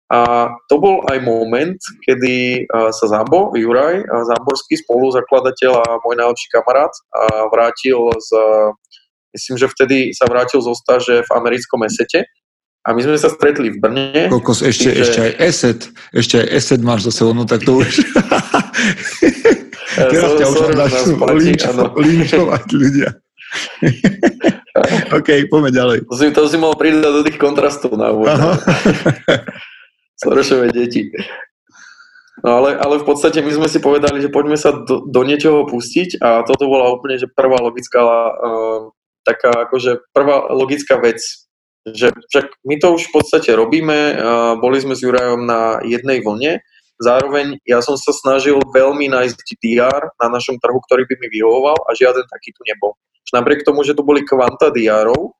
a 0.08 0.48
to 0.72 0.80
bol 0.80 1.04
aj 1.04 1.20
moment, 1.20 1.76
kedy 2.00 2.64
sa 2.72 3.06
Zambo, 3.12 3.52
Juraj 3.52 4.08
Zamborský, 4.08 4.80
spoluzakladateľ 4.80 5.72
a 5.84 5.86
môj 6.00 6.16
najlepší 6.16 6.48
kamarát, 6.48 6.92
vrátil 7.52 8.08
z, 8.16 8.28
myslím, 9.36 9.56
že 9.60 9.68
vtedy 9.68 9.98
sa 10.16 10.24
vrátil 10.24 10.64
zo 10.64 10.72
stáže 10.72 11.20
v 11.28 11.30
americkom 11.36 11.84
esete 11.84 12.24
a 12.88 12.96
my 12.96 13.04
sme 13.04 13.20
sa 13.20 13.28
stretli 13.28 13.68
v 13.68 13.78
Brne. 13.84 14.32
Kokos, 14.32 14.64
ešte, 14.64 14.96
že... 14.96 15.04
ešte 15.04 15.20
aj 15.20 15.32
eset, 15.44 15.80
ešte 16.08 16.34
aj 16.40 16.46
eset 16.56 16.80
máš 16.80 17.04
za 17.10 17.12
sebou, 17.20 17.36
no 17.36 17.44
tak 17.44 17.68
to 17.68 17.84
už... 17.84 17.88
Teraz 19.98 20.30
ťa 20.40 20.46
už 20.46 20.58
začnú 20.72 21.14
linčovať 22.08 22.64
ľudia. 22.72 23.08
OK, 25.18 25.28
poďme 25.52 25.70
ďalej. 25.74 25.98
To 26.08 26.14
si, 26.16 26.32
to 26.32 26.48
si 26.48 26.56
mohol 26.56 26.80
pridať 26.80 27.12
do 27.12 27.22
tých 27.26 27.36
kontrastov 27.36 27.92
na 27.98 28.08
úvod. 28.08 28.32
Sorošové 30.18 30.74
deti. 30.74 31.14
No 32.42 32.62
ale, 32.62 32.78
ale 32.78 33.02
v 33.02 33.06
podstate 33.06 33.42
my 33.42 33.50
sme 33.50 33.68
si 33.70 33.82
povedali, 33.82 34.22
že 34.22 34.30
poďme 34.30 34.54
sa 34.54 34.70
do, 34.70 35.02
do 35.02 35.20
niečoho 35.26 35.66
pustiť 35.66 36.22
a 36.22 36.46
toto 36.46 36.70
bola 36.70 36.94
úplne 36.94 37.18
že 37.18 37.26
prvá 37.26 37.58
logická 37.58 37.98
uh, 38.02 38.94
taká 39.26 39.66
akože 39.66 40.06
prvá 40.14 40.46
logická 40.54 41.02
vec, 41.02 41.18
že 41.82 42.14
však 42.14 42.46
my 42.62 42.78
to 42.78 42.94
už 42.94 43.10
v 43.10 43.14
podstate 43.14 43.50
robíme, 43.58 44.14
uh, 44.14 44.54
boli 44.54 44.78
sme 44.78 44.94
s 44.94 45.02
Jurajom 45.02 45.42
na 45.50 45.82
jednej 45.82 46.22
vlne, 46.22 46.62
zároveň 47.02 47.58
ja 47.66 47.82
som 47.82 47.98
sa 47.98 48.14
snažil 48.14 48.62
veľmi 48.70 49.10
nájsť 49.10 49.38
DR 49.58 50.02
na 50.22 50.26
našom 50.30 50.62
trhu, 50.62 50.78
ktorý 50.86 51.10
by 51.10 51.14
mi 51.18 51.28
vyhovoval 51.34 51.78
a 51.86 51.90
žiaden 51.98 52.26
taký 52.30 52.54
tu 52.54 52.62
nebol. 52.70 52.94
Napriek 53.34 53.66
tomu, 53.66 53.82
že 53.82 53.98
tu 53.98 54.06
boli 54.06 54.22
kvanta 54.22 54.70
uh, 54.70 55.34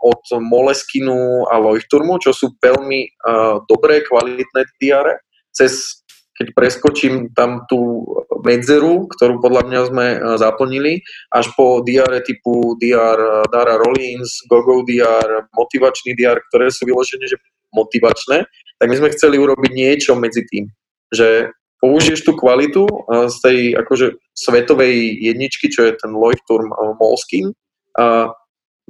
od 0.00 0.22
Moleskinu 0.36 1.48
a 1.48 1.56
Leuchtturmu, 1.56 2.20
čo 2.20 2.36
sú 2.36 2.52
veľmi 2.60 3.00
uh, 3.24 3.64
dobré, 3.64 4.04
kvalitné 4.04 4.68
diare, 4.76 5.24
cez 5.52 6.04
keď 6.40 6.56
preskočím 6.56 7.36
tam 7.36 7.68
tú 7.68 8.04
medzeru, 8.40 9.04
ktorú 9.12 9.44
podľa 9.44 9.62
mňa 9.68 9.80
sme 9.92 10.06
uh, 10.16 10.20
zaplnili, 10.40 11.04
až 11.32 11.52
po 11.56 11.84
diare 11.84 12.20
typu 12.24 12.76
DR 12.80 13.48
Dara 13.52 13.76
Rollins, 13.80 14.44
GoGo 14.48 14.84
DR, 14.84 15.48
motivačný 15.56 16.16
DR, 16.16 16.40
ktoré 16.52 16.68
sú 16.72 16.88
vyložené 16.88 17.28
že 17.28 17.40
motivačné, 17.72 18.44
tak 18.80 18.86
my 18.88 18.96
sme 18.96 19.12
chceli 19.12 19.36
urobiť 19.36 19.72
niečo 19.72 20.12
medzi 20.16 20.42
tým, 20.48 20.68
že 21.12 21.52
použiješ 21.80 22.28
tú 22.28 22.36
kvalitu 22.36 22.84
z 23.08 23.36
tej 23.40 23.58
akože 23.78 24.18
svetovej 24.36 25.16
jedničky, 25.22 25.72
čo 25.72 25.86
je 25.86 25.96
ten 25.96 26.12
Leuchtturm 26.12 26.68
Moleskin, 26.98 27.54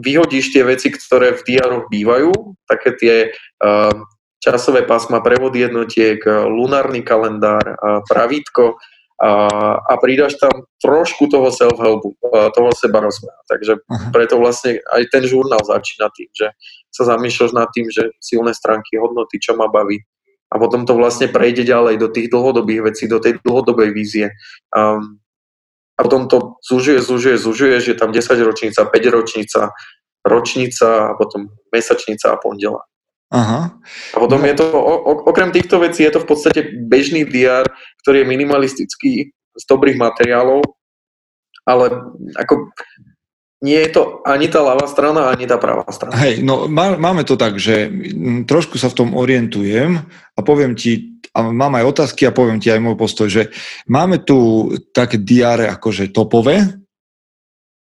vyhodíš 0.01 0.57
tie 0.57 0.65
veci, 0.65 0.89
ktoré 0.89 1.37
v 1.37 1.45
diároch 1.45 1.93
bývajú, 1.93 2.33
také 2.65 2.97
tie 2.97 3.15
uh, 3.61 3.93
časové 4.41 4.89
pásma, 4.89 5.21
prevod 5.21 5.53
jednotiek, 5.53 6.17
lunárny 6.25 7.05
kalendár, 7.05 7.61
uh, 7.61 8.01
pravítko 8.09 8.81
uh, 8.81 9.77
a 9.77 9.95
pridáš 10.01 10.41
tam 10.41 10.65
trošku 10.81 11.29
toho 11.29 11.53
self-helpu, 11.53 12.17
uh, 12.25 12.49
toho 12.57 12.73
seba 12.73 13.05
rozvoja. 13.05 13.37
Takže 13.45 13.85
uh-huh. 13.85 14.11
preto 14.11 14.41
vlastne 14.41 14.81
aj 14.97 15.13
ten 15.13 15.29
žurnál 15.29 15.61
začína 15.61 16.09
tým, 16.17 16.33
že 16.33 16.57
sa 16.89 17.05
zamýšľaš 17.05 17.53
nad 17.53 17.69
tým, 17.71 17.93
že 17.93 18.11
silné 18.19 18.57
stránky, 18.57 18.97
hodnoty, 18.97 19.37
čo 19.37 19.55
ma 19.55 19.69
baví. 19.69 20.01
A 20.51 20.59
potom 20.59 20.83
to 20.83 20.99
vlastne 20.99 21.31
prejde 21.31 21.63
ďalej 21.63 22.03
do 22.03 22.11
tých 22.11 22.27
dlhodobých 22.27 22.91
vecí, 22.91 23.07
do 23.07 23.23
tej 23.23 23.39
dlhodobej 23.47 23.95
vízie. 23.95 24.35
Um, 24.75 25.20
a 26.01 26.03
potom 26.03 26.25
to 26.33 26.57
zužuje, 26.65 27.05
zužuje, 27.05 27.37
zužuje, 27.37 27.77
že 27.81 27.93
tam 27.93 28.09
10 28.09 28.25
ročnica, 28.41 28.89
5 28.89 29.05
ročnica, 29.13 29.69
ročnica 30.25 31.13
a 31.13 31.13
potom 31.13 31.53
mesačnica 31.69 32.33
a 32.33 32.41
pondela. 32.41 32.81
Aha. 33.31 33.77
A 34.15 34.17
potom 34.17 34.41
no. 34.41 34.47
je 34.49 34.55
to, 34.57 34.67
o, 34.73 35.29
okrem 35.29 35.53
týchto 35.53 35.77
vecí, 35.79 36.03
je 36.03 36.17
to 36.17 36.25
v 36.25 36.29
podstate 36.29 36.61
bežný 36.89 37.29
DR, 37.29 37.69
ktorý 38.03 38.25
je 38.25 38.33
minimalistický, 38.33 39.13
z 39.55 39.65
dobrých 39.69 40.01
materiálov, 40.01 40.63
ale 41.69 41.87
ako 42.39 42.73
nie 43.61 43.77
je 43.77 43.90
to 43.92 44.25
ani 44.25 44.49
tá 44.49 44.64
ľavá 44.64 44.88
strana, 44.88 45.29
ani 45.29 45.44
tá 45.44 45.61
pravá 45.61 45.85
strana. 45.92 46.16
Hej, 46.16 46.40
no 46.40 46.64
má, 46.64 46.96
máme 46.96 47.29
to 47.29 47.37
tak, 47.37 47.61
že 47.61 47.92
trošku 48.49 48.81
sa 48.81 48.88
v 48.88 48.96
tom 49.05 49.11
orientujem 49.12 50.01
a 50.37 50.40
poviem 50.40 50.73
ti, 50.73 51.20
a 51.37 51.44
mám 51.44 51.77
aj 51.77 51.85
otázky 51.92 52.25
a 52.25 52.35
poviem 52.35 52.57
ti 52.57 52.73
aj 52.73 52.81
môj 52.81 52.96
postoj, 52.96 53.29
že 53.29 53.53
máme 53.85 54.25
tu 54.25 54.73
také 54.96 55.20
diáre 55.20 55.68
akože 55.68 56.09
topové, 56.09 56.73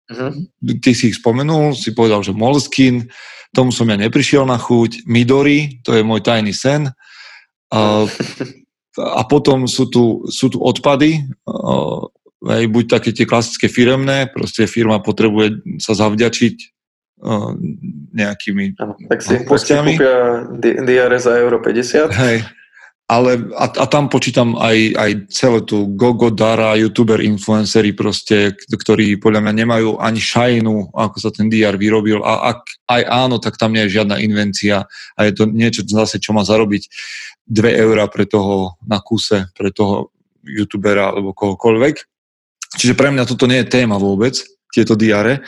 uh-huh. 0.10 0.34
ty 0.82 0.92
si 0.98 1.14
ich 1.14 1.22
spomenul, 1.22 1.78
si 1.78 1.94
povedal, 1.94 2.26
že 2.26 2.34
Moleskin, 2.34 3.06
tomu 3.54 3.70
som 3.70 3.86
ja 3.86 3.96
neprišiel 4.02 4.50
na 4.50 4.58
chuť, 4.58 5.06
Midori, 5.06 5.80
to 5.86 5.94
je 5.94 6.02
môj 6.02 6.26
tajný 6.26 6.58
sen, 6.58 6.90
a, 7.70 7.80
a 9.20 9.22
potom 9.30 9.70
sú 9.70 9.94
tu, 9.94 10.26
sú 10.26 10.50
tu 10.50 10.58
odpady, 10.58 11.22
Hej, 12.38 12.70
buď 12.70 12.86
také 12.86 13.10
tie 13.18 13.26
klasické 13.26 13.66
firemné, 13.66 14.30
proste 14.30 14.70
firma 14.70 15.02
potrebuje 15.02 15.82
sa 15.82 15.98
zavďačiť 15.98 16.78
nejakými 18.14 18.78
ano, 18.78 18.94
tak 19.10 19.26
si, 19.26 19.42
tak 19.42 19.58
si 19.58 19.74
kúpia 19.74 20.46
DRS 20.62 21.26
za 21.26 21.34
euro 21.42 21.58
50. 21.58 22.14
Hej, 22.14 22.46
ale 23.10 23.50
a, 23.58 23.66
a 23.72 23.86
tam 23.90 24.06
počítam 24.06 24.54
aj, 24.54 24.78
aj 24.94 25.12
celé 25.34 25.60
tu 25.66 25.90
Gogo, 25.98 26.30
Dara, 26.30 26.78
youtuber, 26.78 27.24
influencery 27.24 27.98
proste, 27.98 28.54
ktorí 28.68 29.18
podľa 29.18 29.48
mňa 29.48 29.54
nemajú 29.64 29.90
ani 29.98 30.22
šajnu, 30.22 30.94
ako 30.94 31.18
sa 31.18 31.34
ten 31.34 31.50
DR 31.50 31.74
vyrobil 31.80 32.22
a 32.22 32.54
ak 32.54 32.70
aj 32.86 33.02
áno, 33.08 33.40
tak 33.40 33.58
tam 33.58 33.74
nie 33.74 33.88
je 33.88 33.98
žiadna 33.98 34.22
invencia 34.22 34.86
a 35.16 35.20
je 35.26 35.34
to 35.34 35.50
niečo 35.50 35.88
zase, 35.90 36.22
čo 36.22 36.38
má 36.38 36.46
zarobiť 36.46 36.86
2 37.48 37.82
eurá 37.82 38.06
pre 38.12 38.28
toho 38.28 38.76
na 38.84 39.02
kuse, 39.02 39.50
pre 39.58 39.72
toho 39.72 40.14
youtubera 40.44 41.16
alebo 41.16 41.34
kohokoľvek. 41.34 42.17
Čiže 42.76 42.98
pre 43.00 43.14
mňa 43.14 43.24
toto 43.24 43.48
nie 43.48 43.64
je 43.64 43.72
téma 43.72 43.96
vôbec, 43.96 44.36
tieto 44.76 45.00
diare. 45.00 45.48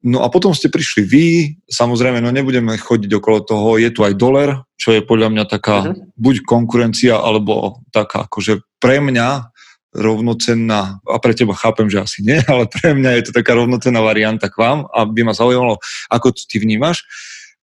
No 0.00 0.24
a 0.24 0.32
potom 0.32 0.56
ste 0.56 0.72
prišli 0.72 1.02
vy, 1.04 1.26
samozrejme, 1.68 2.24
no 2.24 2.32
nebudeme 2.32 2.72
chodiť 2.80 3.20
okolo 3.20 3.44
toho, 3.44 3.76
je 3.76 3.92
tu 3.92 4.00
aj 4.00 4.16
dolar, 4.16 4.64
čo 4.80 4.96
je 4.96 5.04
podľa 5.04 5.28
mňa 5.28 5.44
taká 5.44 5.76
uh-huh. 5.84 6.16
buď 6.16 6.48
konkurencia, 6.48 7.20
alebo 7.20 7.84
taká 7.92 8.24
akože 8.24 8.64
pre 8.80 9.04
mňa 9.04 9.52
rovnocenná, 9.92 11.04
a 11.04 11.16
pre 11.20 11.36
teba 11.36 11.52
chápem, 11.52 11.92
že 11.92 12.00
asi 12.00 12.24
nie, 12.24 12.40
ale 12.52 12.64
pre 12.64 12.96
mňa 12.96 13.20
je 13.20 13.22
to 13.28 13.32
taká 13.36 13.52
rovnocenná 13.52 14.00
varianta 14.00 14.48
k 14.48 14.56
vám 14.56 14.88
a 14.88 15.04
by 15.04 15.20
ma 15.20 15.36
zaujímalo, 15.36 15.76
ako 16.08 16.32
to 16.32 16.48
ty 16.48 16.56
vnímaš. 16.56 17.04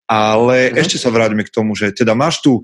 Ale 0.06 0.70
uh-huh. 0.70 0.78
ešte 0.78 1.02
sa 1.02 1.10
vráťme 1.10 1.42
k 1.42 1.50
tomu, 1.50 1.74
že 1.74 1.90
teda 1.90 2.14
máš 2.14 2.46
tu, 2.46 2.62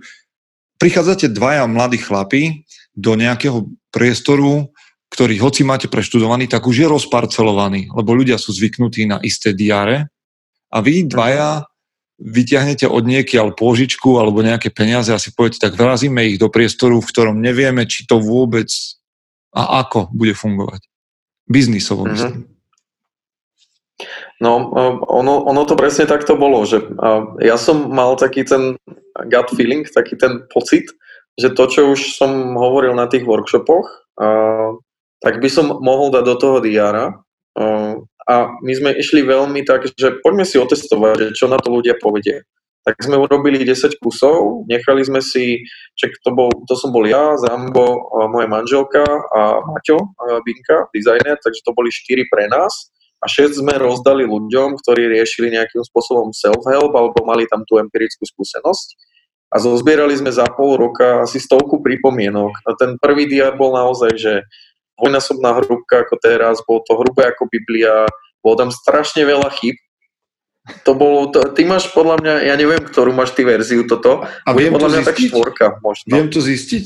prichádzate 0.78 1.34
dvaja 1.34 1.66
mladí 1.66 1.98
chlapi 1.98 2.68
do 2.94 3.18
nejakého 3.18 3.74
priestoru, 3.90 4.70
ktorý 5.14 5.38
hoci 5.38 5.62
máte 5.62 5.86
preštudovaný, 5.86 6.50
tak 6.50 6.66
už 6.66 6.74
je 6.74 6.88
rozparcelovaný, 6.90 7.94
lebo 7.94 8.18
ľudia 8.18 8.42
sú 8.42 8.50
zvyknutí 8.50 9.06
na 9.06 9.22
isté 9.22 9.54
diare 9.54 10.10
a 10.74 10.82
vy 10.82 11.06
dvaja 11.06 11.70
vyťahnete 12.18 12.90
od 12.90 13.04
niekiaľ 13.06 13.54
pôžičku 13.54 14.18
alebo 14.18 14.42
nejaké 14.42 14.74
peniaze 14.74 15.14
a 15.14 15.22
si 15.22 15.30
poviete, 15.30 15.62
tak 15.62 15.78
vrazíme 15.78 16.26
ich 16.26 16.42
do 16.42 16.50
priestoru, 16.50 16.98
v 16.98 17.10
ktorom 17.14 17.38
nevieme, 17.38 17.86
či 17.86 18.10
to 18.10 18.18
vôbec 18.18 18.74
a 19.54 19.86
ako 19.86 20.10
bude 20.10 20.34
fungovať. 20.34 20.82
Biznisovo 21.46 22.10
mm-hmm. 22.10 22.18
myslím. 22.18 22.50
No, 24.42 24.74
ono, 25.06 25.46
ono 25.46 25.62
to 25.70 25.78
presne 25.78 26.10
takto 26.10 26.34
bolo, 26.34 26.66
že 26.66 26.82
ja 27.40 27.56
som 27.56 27.94
mal 27.94 28.18
taký 28.18 28.42
ten 28.44 28.82
gut 29.30 29.50
feeling, 29.54 29.86
taký 29.86 30.18
ten 30.18 30.42
pocit, 30.50 30.90
že 31.38 31.54
to, 31.54 31.70
čo 31.70 31.94
už 31.94 32.18
som 32.18 32.58
hovoril 32.58 32.98
na 32.98 33.06
tých 33.06 33.24
workshopoch, 33.30 33.86
tak 35.24 35.40
by 35.40 35.48
som 35.48 35.80
mohol 35.80 36.12
dať 36.12 36.24
do 36.28 36.36
toho 36.36 36.58
diára. 36.60 37.24
A 38.28 38.36
my 38.60 38.74
sme 38.76 38.92
išli 39.00 39.24
veľmi 39.24 39.64
tak, 39.64 39.88
že 39.96 40.20
poďme 40.20 40.44
si 40.44 40.60
otestovať, 40.60 41.16
že 41.16 41.28
čo 41.40 41.48
na 41.48 41.56
to 41.56 41.72
ľudia 41.72 41.96
povedia. 41.96 42.44
tak 42.84 43.00
sme 43.00 43.16
urobili 43.16 43.64
10 43.64 43.96
kusov, 44.04 44.68
nechali 44.68 45.08
sme 45.08 45.24
si, 45.24 45.64
čak 45.96 46.12
to, 46.20 46.36
bol, 46.36 46.52
to 46.68 46.76
som 46.76 46.92
bol 46.92 47.08
ja, 47.08 47.40
Zambo, 47.40 48.12
moja 48.28 48.48
manželka 48.52 49.04
a 49.08 49.64
Maťo 49.64 50.12
Binka, 50.44 50.92
dizajner, 50.92 51.40
takže 51.40 51.64
to 51.64 51.72
boli 51.72 51.88
4 51.88 52.28
pre 52.28 52.52
nás 52.52 52.92
a 53.24 53.32
6 53.32 53.64
sme 53.64 53.80
rozdali 53.80 54.28
ľuďom, 54.28 54.76
ktorí 54.84 55.16
riešili 55.16 55.56
nejakým 55.56 55.80
spôsobom 55.88 56.36
self-help 56.36 56.92
alebo 56.92 57.24
mali 57.24 57.48
tam 57.48 57.64
tú 57.64 57.80
empirickú 57.80 58.28
skúsenosť 58.28 58.88
a 59.56 59.64
zozbierali 59.64 60.20
sme 60.20 60.36
za 60.36 60.44
pol 60.52 60.76
roka 60.76 61.24
asi 61.24 61.40
stovku 61.40 61.80
pripomienok. 61.80 62.52
A 62.68 62.76
ten 62.76 63.00
prvý 63.00 63.32
diar 63.32 63.56
bol 63.56 63.72
naozaj, 63.72 64.12
že 64.20 64.34
dvojnásobná 65.00 65.50
hrubka 65.62 66.06
ako 66.06 66.16
teraz, 66.22 66.62
bolo 66.64 66.82
to 66.86 66.94
hrubé 67.00 67.34
ako 67.34 67.50
Biblia, 67.50 68.06
bolo 68.44 68.56
tam 68.68 68.70
strašne 68.70 69.26
veľa 69.26 69.50
chyb, 69.58 69.78
to 70.88 70.96
bolo, 70.96 71.28
to, 71.28 71.44
ty 71.52 71.68
máš 71.68 71.92
podľa 71.92 72.24
mňa, 72.24 72.34
ja 72.48 72.56
neviem, 72.56 72.80
ktorú 72.80 73.12
máš 73.12 73.36
ty 73.36 73.44
verziu 73.44 73.84
toto. 73.84 74.24
A 74.24 74.50
viem 74.56 74.72
podľa 74.72 74.88
to 74.88 74.94
mňa 74.96 75.02
zistiť? 75.04 75.12
tak 75.12 75.18
štvorka 75.20 75.66
možno. 75.84 76.08
Viem 76.08 76.28
to 76.32 76.40
zistiť? 76.40 76.86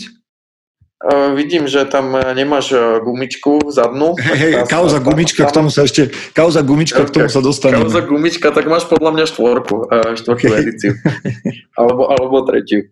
Uh, 0.98 1.38
vidím, 1.38 1.70
že 1.70 1.86
tam 1.86 2.10
nemáš 2.34 2.74
gumičku 3.06 3.70
zadnú. 3.70 4.18
Hej, 4.34 4.38
hej, 4.42 4.54
kauza 4.66 4.98
gumička, 4.98 5.46
k 5.46 5.54
tomu 5.54 5.70
sa 5.70 5.86
ešte, 5.86 6.10
kauza 6.34 6.66
gumička, 6.66 7.06
k 7.06 7.14
tomu 7.14 7.30
sa 7.30 7.38
dostaneme. 7.38 7.86
Kauza 7.86 8.02
gumička, 8.02 8.50
tak 8.50 8.66
máš 8.66 8.90
podľa 8.90 9.14
mňa 9.14 9.26
štvorku, 9.30 9.94
uh, 9.94 10.18
štvorku 10.18 10.50
okay. 10.50 10.58
edíciu. 10.58 10.98
alebo, 11.78 12.10
alebo 12.10 12.42
tretiu. 12.50 12.90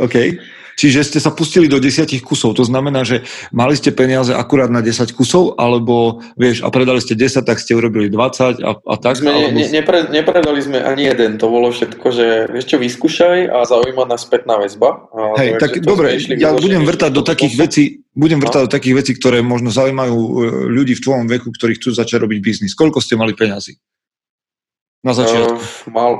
OK. 0.00 0.40
Čiže 0.82 1.06
ste 1.06 1.22
sa 1.22 1.30
pustili 1.30 1.70
do 1.70 1.78
desiatich 1.78 2.26
kusov. 2.26 2.58
To 2.58 2.66
znamená, 2.66 3.06
že 3.06 3.22
mali 3.54 3.78
ste 3.78 3.94
peniaze 3.94 4.34
akurát 4.34 4.66
na 4.66 4.82
10 4.82 5.14
kusov, 5.14 5.54
alebo 5.54 6.18
vieš, 6.34 6.66
a 6.66 6.74
predali 6.74 6.98
ste 6.98 7.14
10, 7.14 7.46
tak 7.46 7.62
ste 7.62 7.78
urobili 7.78 8.10
20 8.10 8.58
a, 8.66 8.70
a 8.74 8.94
tak? 8.98 9.22
Sme 9.22 9.30
alebo... 9.30 9.54
ne, 9.54 9.70
nepre, 9.70 10.10
nepredali 10.10 10.58
sme 10.58 10.82
ani 10.82 11.06
jeden. 11.06 11.38
To 11.38 11.54
bolo 11.54 11.70
všetko, 11.70 12.06
že 12.10 12.26
vieš 12.50 12.74
čo, 12.74 12.82
vyskúšaj 12.82 13.46
a 13.46 13.62
zaujíma 13.62 14.10
nás 14.10 14.26
spätná 14.26 14.58
väzba. 14.58 15.06
Hej, 15.38 15.62
tak 15.62 15.78
dobre, 15.86 16.18
ja 16.34 16.50
budem 16.50 16.82
vrtať 16.82 17.14
do 17.14 17.22
takých 17.22 17.54
vecí, 17.62 18.02
budem 18.10 18.42
vrtať 18.42 18.62
no. 18.62 18.66
do 18.66 18.74
takých 18.74 18.94
vecí, 19.06 19.12
ktoré 19.14 19.38
možno 19.38 19.70
zaujímajú 19.70 20.18
e, 20.18 20.30
ľudí 20.66 20.98
v 20.98 21.04
tvojom 21.06 21.30
veku, 21.30 21.54
ktorí 21.54 21.78
chcú 21.78 21.94
začať 21.94 22.26
robiť 22.26 22.42
biznis. 22.42 22.74
Koľko 22.74 22.98
ste 22.98 23.14
mali 23.14 23.38
peniazy? 23.38 23.78
Na 25.06 25.14
začiatku. 25.14 25.62
Uh, 25.62 25.94
málo, 25.94 26.16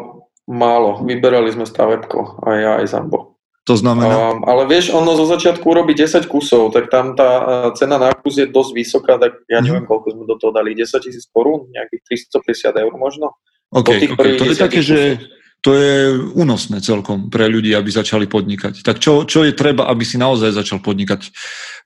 málo. 0.46 0.90
Vyberali 1.02 1.50
sme 1.50 1.66
stavebko, 1.66 2.46
aj 2.46 2.56
ja, 2.62 2.72
aj 2.78 2.86
Zambo. 2.86 3.31
To 3.62 3.78
znamená? 3.78 4.10
Um, 4.10 4.42
ale 4.42 4.66
vieš, 4.66 4.90
ono 4.90 5.14
zo 5.14 5.22
začiatku 5.30 5.62
robí 5.62 5.94
10 5.94 6.26
kusov, 6.26 6.74
tak 6.74 6.90
tam 6.90 7.14
tá 7.14 7.30
uh, 7.38 7.70
cena 7.78 7.94
na 7.94 8.10
kus 8.10 8.42
je 8.42 8.50
dosť 8.50 8.70
vysoká, 8.74 9.22
tak 9.22 9.46
ja 9.46 9.62
mhm. 9.62 9.66
neviem, 9.66 9.86
koľko 9.86 10.18
sme 10.18 10.26
do 10.26 10.34
toho 10.34 10.50
dali, 10.50 10.74
10 10.74 10.98
tisíc 10.98 11.30
korún, 11.30 11.70
nejakých 11.70 12.26
350 12.34 12.82
eur 12.82 12.92
možno. 12.98 13.38
OK, 13.70 14.18
okay. 14.18 14.36
to 14.36 14.44
je 14.50 14.58
také, 14.58 14.82
kusov. 14.82 14.90
že 14.90 15.22
to 15.62 15.78
je 15.78 16.10
únosné 16.34 16.82
celkom 16.82 17.30
pre 17.30 17.46
ľudí, 17.46 17.70
aby 17.70 17.86
začali 17.86 18.26
podnikať. 18.26 18.82
Tak 18.82 18.98
čo, 18.98 19.22
čo 19.22 19.46
je 19.46 19.54
treba, 19.54 19.86
aby 19.86 20.02
si 20.02 20.18
naozaj 20.18 20.58
začal 20.58 20.82
podnikať? 20.82 21.30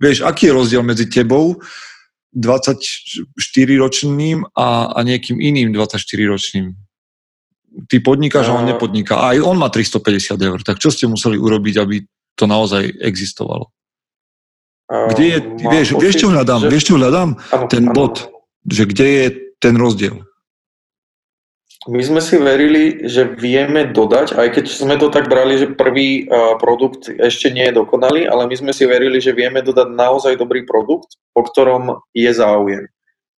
Vieš, 0.00 0.24
aký 0.24 0.48
je 0.48 0.56
rozdiel 0.56 0.80
medzi 0.80 1.12
tebou 1.12 1.60
24-ročným 2.32 4.48
a, 4.56 4.96
a 4.96 4.98
niekým 5.04 5.36
iným 5.36 5.76
24-ročným? 5.76 6.85
Ty 7.84 8.00
podnikáš 8.00 8.48
a 8.48 8.56
on 8.56 8.64
nepodniká. 8.64 9.20
A 9.20 9.36
aj 9.36 9.44
on 9.44 9.60
má 9.60 9.68
350 9.68 10.40
eur. 10.40 10.58
Tak 10.64 10.80
čo 10.80 10.88
ste 10.88 11.04
museli 11.04 11.36
urobiť, 11.36 11.74
aby 11.76 12.00
to 12.32 12.48
naozaj 12.48 12.88
existovalo? 13.04 13.68
Kde 14.86 15.24
je, 15.26 15.38
vieš, 15.66 15.88
vieš, 15.98 16.14
čo 16.22 16.30
hľadám? 16.30 16.62
Že... 16.62 16.68
Vieš, 16.70 16.84
čo 16.86 16.94
hľadám? 16.94 17.28
Ano, 17.52 17.66
ten 17.66 17.84
ano. 17.90 17.94
bod. 17.94 18.14
Že 18.70 18.82
kde 18.94 19.06
je 19.06 19.26
ten 19.58 19.74
rozdiel? 19.74 20.22
My 21.86 22.02
sme 22.02 22.18
si 22.18 22.34
verili, 22.34 23.06
že 23.06 23.30
vieme 23.38 23.86
dodať, 23.86 24.34
aj 24.34 24.58
keď 24.58 24.64
sme 24.66 24.98
to 24.98 25.06
tak 25.06 25.30
brali, 25.30 25.54
že 25.54 25.70
prvý 25.78 26.26
uh, 26.26 26.58
produkt 26.58 27.06
ešte 27.06 27.46
nie 27.54 27.70
je 27.70 27.78
dokonalý, 27.78 28.26
ale 28.26 28.50
my 28.50 28.54
sme 28.58 28.72
si 28.74 28.90
verili, 28.90 29.22
že 29.22 29.30
vieme 29.30 29.62
dodať 29.62 29.94
naozaj 29.94 30.34
dobrý 30.34 30.66
produkt, 30.66 31.14
po 31.30 31.46
ktorom 31.46 32.02
je 32.10 32.30
záujem. 32.34 32.90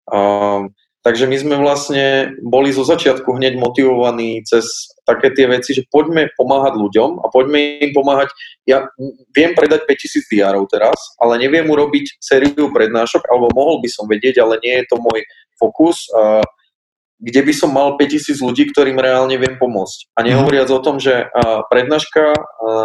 Uh, 0.08 0.72
Takže 1.08 1.24
my 1.24 1.36
sme 1.40 1.56
vlastne 1.56 2.36
boli 2.44 2.68
zo 2.68 2.84
začiatku 2.84 3.32
hneď 3.40 3.56
motivovaní 3.56 4.44
cez 4.44 4.92
také 5.08 5.32
tie 5.32 5.48
veci, 5.48 5.72
že 5.72 5.88
poďme 5.88 6.28
pomáhať 6.36 6.76
ľuďom 6.76 7.24
a 7.24 7.32
poďme 7.32 7.80
im 7.80 7.96
pomáhať. 7.96 8.28
Ja 8.68 8.84
viem 9.32 9.56
predať 9.56 9.88
5000 9.88 10.28
diárov 10.28 10.68
teraz, 10.68 11.16
ale 11.16 11.40
neviem 11.40 11.64
urobiť 11.64 12.20
sériu 12.20 12.68
prednášok, 12.68 13.24
alebo 13.24 13.48
mohol 13.56 13.80
by 13.80 13.88
som 13.88 14.04
vedieť, 14.04 14.36
ale 14.36 14.60
nie 14.60 14.84
je 14.84 14.84
to 14.84 15.00
môj 15.00 15.24
fokus, 15.56 16.12
kde 17.24 17.40
by 17.40 17.52
som 17.56 17.72
mal 17.72 17.96
5000 17.96 18.44
ľudí, 18.44 18.68
ktorým 18.68 19.00
reálne 19.00 19.40
viem 19.40 19.56
pomôcť. 19.56 20.12
A 20.12 20.28
nehovoriac 20.28 20.68
o 20.68 20.84
tom, 20.84 21.00
že 21.00 21.24
prednáška 21.72 22.36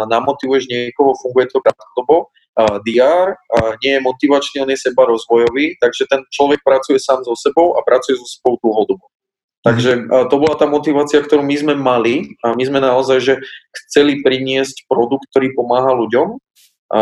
namotivuješ 0.08 0.64
niekoho, 0.72 1.12
funguje 1.20 1.52
to 1.52 1.60
krátkodobo, 1.60 2.32
DR 2.56 3.34
nie 3.82 3.98
je 3.98 4.00
motivačný, 4.00 4.62
on 4.62 4.70
je 4.70 4.78
seba 4.78 5.04
rozvojový, 5.10 5.74
takže 5.82 6.06
ten 6.06 6.22
človek 6.30 6.62
pracuje 6.62 7.02
sám 7.02 7.26
so 7.26 7.34
sebou 7.34 7.74
a 7.74 7.82
pracuje 7.82 8.14
so 8.14 8.26
sebou 8.26 8.54
dlhodobo. 8.62 9.10
Takže 9.64 10.12
to 10.28 10.36
bola 10.36 10.60
tá 10.60 10.68
motivácia, 10.68 11.24
ktorú 11.24 11.40
my 11.40 11.56
sme 11.56 11.74
mali 11.74 12.36
a 12.44 12.52
my 12.52 12.64
sme 12.68 12.84
naozaj, 12.84 13.18
že 13.24 13.34
chceli 13.72 14.20
priniesť 14.20 14.84
produkt, 14.84 15.24
ktorý 15.32 15.56
pomáha 15.56 15.96
ľuďom 15.96 16.36
a, 16.92 17.00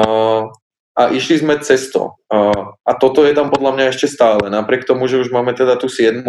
a 0.94 1.02
išli 1.10 1.42
sme 1.42 1.58
cesto. 1.58 2.22
A, 2.30 2.54
a 2.86 2.92
toto 2.94 3.26
je 3.26 3.34
tam 3.34 3.50
podľa 3.50 3.74
mňa 3.74 3.84
ešte 3.90 4.06
stále. 4.06 4.46
Napriek 4.46 4.86
tomu, 4.86 5.10
že 5.10 5.18
už 5.18 5.34
máme 5.34 5.58
teda 5.58 5.74
tú 5.74 5.90
7 5.90 6.22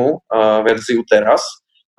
verziu 0.65 1.05
teraz, 1.05 1.45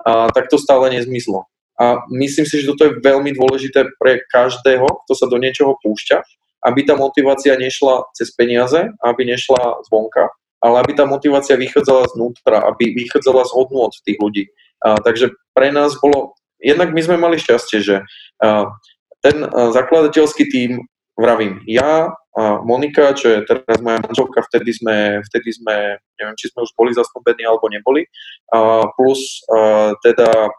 a, 0.03 0.27
tak 0.35 0.51
to 0.51 0.59
stále 0.59 0.91
nezmyslo. 0.91 1.47
A 1.79 2.03
myslím 2.11 2.43
si, 2.43 2.59
že 2.59 2.71
toto 2.71 2.91
je 2.91 2.99
veľmi 2.99 3.35
dôležité 3.39 3.87
pre 3.95 4.19
každého, 4.35 4.83
kto 5.07 5.13
sa 5.15 5.31
do 5.31 5.39
niečoho 5.39 5.79
púšťa, 5.79 6.23
aby 6.65 6.81
tá 6.81 6.97
motivácia 6.97 7.53
nešla 7.53 8.09
cez 8.17 8.33
peniaze, 8.33 8.89
aby 9.05 9.21
nešla 9.29 9.85
zvonka, 9.85 10.33
ale 10.65 10.81
aby 10.81 10.97
tá 10.97 11.05
motivácia 11.05 11.53
vychádzala 11.53 12.09
znútra, 12.17 12.65
aby 12.65 12.97
vychádzala 12.97 13.45
z 13.45 13.51
hodnôt 13.53 13.93
tých 14.01 14.17
ľudí. 14.17 14.49
A, 14.81 14.97
takže 14.97 15.37
pre 15.53 15.69
nás 15.69 15.93
bolo, 16.01 16.33
jednak 16.57 16.89
my 16.89 17.01
sme 17.05 17.21
mali 17.21 17.37
šťastie, 17.37 17.85
že 17.85 17.95
a, 18.41 18.73
ten 19.21 19.45
a, 19.45 19.69
zakladateľský 19.69 20.49
tím, 20.49 20.89
vravím, 21.15 21.61
ja, 21.69 22.11
a 22.35 22.59
Monika, 22.59 23.15
čo 23.15 23.31
je 23.31 23.47
teraz 23.47 23.79
moja 23.79 24.03
manželka, 24.03 24.43
vtedy 24.43 24.75
sme, 24.75 25.23
vtedy 25.23 25.55
sme, 25.55 25.95
neviem, 26.19 26.35
či 26.35 26.51
sme 26.51 26.67
už 26.67 26.75
boli 26.75 26.91
zastúpení 26.91 27.47
alebo 27.47 27.69
neboli, 27.69 28.09
a, 28.49 28.89
plus 28.97 29.45
a, 29.53 29.93
teda 30.01 30.27
a, 30.33 30.49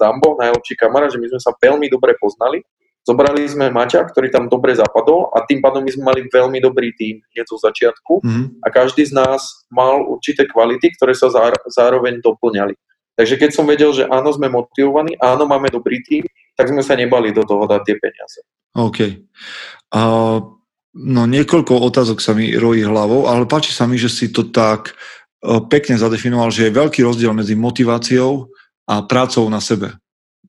Zambo, 0.00 0.40
najlepší 0.40 0.74
kamarát, 0.74 1.12
že 1.12 1.20
my 1.20 1.28
sme 1.36 1.40
sa 1.44 1.52
veľmi 1.52 1.86
dobre 1.92 2.16
poznali 2.16 2.64
Zobrali 3.08 3.48
sme 3.48 3.72
Maťa, 3.72 4.04
ktorý 4.12 4.28
tam 4.28 4.52
dobre 4.52 4.76
zapadol 4.76 5.32
a 5.32 5.40
tým 5.48 5.64
pádom 5.64 5.80
my 5.80 5.88
sme 5.88 6.04
mali 6.12 6.20
veľmi 6.28 6.60
dobrý 6.60 6.92
tým 6.92 7.24
hneď 7.32 7.48
zo 7.48 7.56
začiatku 7.56 8.20
mm-hmm. 8.20 8.60
a 8.60 8.66
každý 8.68 9.08
z 9.08 9.16
nás 9.16 9.64
mal 9.72 10.04
určité 10.04 10.44
kvality, 10.44 10.92
ktoré 10.92 11.16
sa 11.16 11.32
zároveň 11.72 12.20
doplňali. 12.20 12.76
Takže 13.16 13.40
keď 13.40 13.50
som 13.56 13.64
vedel, 13.64 13.96
že 13.96 14.04
áno, 14.04 14.28
sme 14.28 14.52
motivovaní, 14.52 15.16
áno, 15.24 15.48
máme 15.48 15.72
dobrý 15.72 16.04
tým, 16.04 16.28
tak 16.52 16.68
sme 16.68 16.84
sa 16.84 17.00
nebali 17.00 17.32
do 17.32 17.48
toho 17.48 17.64
dať 17.64 17.80
tie 17.80 17.96
peniaze. 17.96 18.38
OK. 18.76 18.98
Uh, 19.88 20.38
no 20.92 21.22
niekoľko 21.24 21.80
otázok 21.88 22.20
sa 22.20 22.36
mi 22.36 22.52
rojí 22.52 22.84
hlavou, 22.84 23.24
ale 23.24 23.48
páči 23.48 23.72
sa 23.72 23.88
mi, 23.88 23.96
že 23.96 24.12
si 24.12 24.28
to 24.28 24.52
tak 24.52 24.92
uh, 24.92 25.64
pekne 25.64 25.96
zadefinoval, 25.96 26.52
že 26.52 26.68
je 26.68 26.76
veľký 26.76 27.00
rozdiel 27.08 27.32
medzi 27.32 27.56
motiváciou 27.56 28.52
a 28.84 29.00
prácou 29.00 29.48
na 29.48 29.64
sebe. 29.64 29.96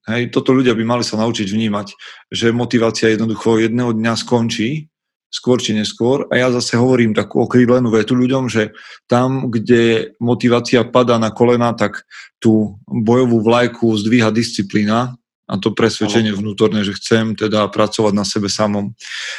Hej, 0.08 0.32
toto 0.32 0.56
ľudia 0.56 0.78
by 0.78 0.84
mali 0.86 1.04
sa 1.04 1.20
naučiť 1.20 1.48
vnímať, 1.50 1.88
že 2.32 2.56
motivácia 2.56 3.12
jednoducho 3.12 3.60
jedného 3.60 3.92
dňa 3.92 4.14
skončí, 4.16 4.88
skôr 5.30 5.62
či 5.62 5.78
neskôr. 5.78 6.26
A 6.34 6.42
ja 6.42 6.48
zase 6.50 6.76
hovorím 6.76 7.14
takú 7.14 7.46
okrídlenú 7.46 7.94
vetu 7.94 8.18
ľuďom, 8.18 8.50
že 8.50 8.74
tam, 9.06 9.54
kde 9.54 10.14
motivácia 10.18 10.82
padá 10.88 11.22
na 11.22 11.30
kolena, 11.30 11.78
tak 11.78 12.04
tú 12.42 12.82
bojovú 12.90 13.46
vlajku 13.46 13.86
zdvíha 13.94 14.34
disciplína 14.34 15.20
a 15.50 15.54
to 15.58 15.74
presvedčenie 15.74 16.34
vnútorné, 16.34 16.86
že 16.86 16.98
chcem 16.98 17.34
teda 17.34 17.70
pracovať 17.74 18.14
na 18.14 18.26
sebe 18.26 18.50
samom. 18.50 18.94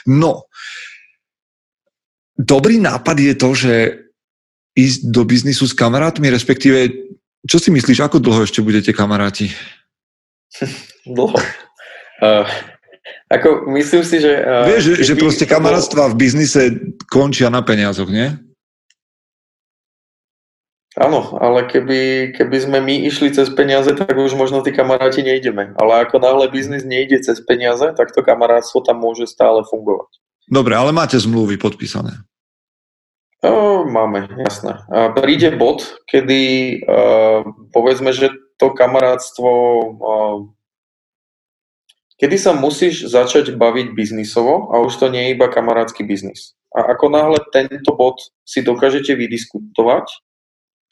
No, 0.06 0.50
dobrý 2.34 2.82
nápad 2.82 3.16
je 3.18 3.34
to, 3.38 3.50
že 3.54 3.74
ísť 4.74 5.11
do 5.11 5.22
biznisu 5.26 5.66
s 5.66 5.74
kamarátmi, 5.74 6.30
respektíve, 6.30 6.90
čo 7.46 7.58
si 7.58 7.74
myslíš, 7.74 8.06
ako 8.06 8.22
dlho 8.22 8.46
ešte 8.46 8.62
budete 8.62 8.94
kamaráti? 8.94 9.50
Dlho. 11.16 11.38
Uh, 12.20 12.46
ako, 13.30 13.70
myslím 13.74 14.03
si, 14.03 14.20
že... 14.20 14.32
Uh, 14.42 14.66
Vieš, 14.68 14.82
že, 14.82 14.94
že 15.07 15.14
proste 15.16 15.46
kamarátstva 15.46 16.11
v 16.12 16.18
biznise 16.18 16.62
končia 17.09 17.48
na 17.48 17.62
peniazoch, 17.62 18.11
nie? 18.11 18.34
Áno, 20.98 21.38
ale 21.38 21.70
keby, 21.70 22.34
keby 22.34 22.57
sme 22.61 22.78
my 22.82 23.07
išli 23.07 23.30
cez 23.30 23.46
peniaze, 23.55 23.94
tak 23.94 24.11
už 24.11 24.34
možno 24.34 24.61
tí 24.61 24.74
kamaráti 24.74 25.22
nejdeme. 25.22 25.72
Ale 25.78 26.03
ako 26.03 26.18
náhle 26.18 26.51
biznis 26.51 26.82
nejde 26.82 27.22
cez 27.22 27.38
peniaze, 27.40 27.94
tak 27.94 28.11
to 28.11 28.26
kamarátstvo 28.26 28.82
tam 28.82 28.98
môže 28.98 29.30
stále 29.30 29.62
fungovať. 29.64 30.11
Dobre, 30.51 30.74
ale 30.74 30.90
máte 30.90 31.14
zmluvy 31.14 31.62
podpísané. 31.62 32.26
No, 33.40 33.86
máme, 33.86 34.28
jasné. 34.44 34.82
A 34.90 35.14
príde 35.14 35.55
bod, 35.57 35.96
kedy 36.11 36.40
uh, 36.84 37.46
povedzme, 37.72 38.12
že 38.12 38.34
to 38.61 38.76
kamarátstvo 38.76 39.48
kedy 42.20 42.36
sa 42.36 42.52
musíš 42.52 43.08
začať 43.08 43.56
baviť 43.56 43.96
biznisovo 43.96 44.68
a 44.76 44.84
už 44.84 45.00
to 45.00 45.06
nie 45.08 45.32
je 45.32 45.40
iba 45.40 45.48
kamarátsky 45.48 46.04
biznis. 46.04 46.52
A 46.76 46.92
ako 46.92 47.08
náhle 47.08 47.40
tento 47.50 47.96
bod 47.96 48.20
si 48.44 48.61
dokážete 48.61 49.16
vydiskutovať, 49.16 50.06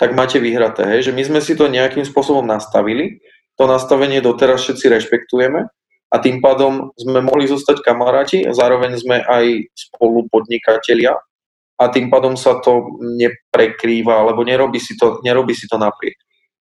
tak 0.01 0.17
máte 0.17 0.41
vyhraté. 0.41 0.89
Hej? 0.89 1.13
Že 1.13 1.13
my 1.13 1.23
sme 1.29 1.41
si 1.45 1.53
to 1.55 1.69
nejakým 1.69 2.03
spôsobom 2.09 2.43
nastavili, 2.43 3.21
to 3.61 3.69
nastavenie 3.69 4.25
doteraz 4.25 4.65
všetci 4.65 4.89
rešpektujeme 4.89 5.69
a 6.09 6.17
tým 6.19 6.41
pádom 6.41 6.97
sme 6.97 7.21
mohli 7.21 7.45
zostať 7.45 7.85
kamaráti, 7.85 8.49
zároveň 8.49 8.97
sme 8.97 9.21
aj 9.21 9.69
spolu 9.77 10.25
podnikatelia 10.33 11.13
a 11.79 11.85
tým 11.93 12.09
pádom 12.09 12.35
sa 12.35 12.59
to 12.59 12.99
neprekrýva, 12.99 14.25
alebo 14.25 14.43
nerobí 14.43 14.81
si 14.81 14.97
to, 14.97 15.21
nerobí 15.23 15.53
si 15.53 15.69
to 15.69 15.77
napriek. 15.77 16.17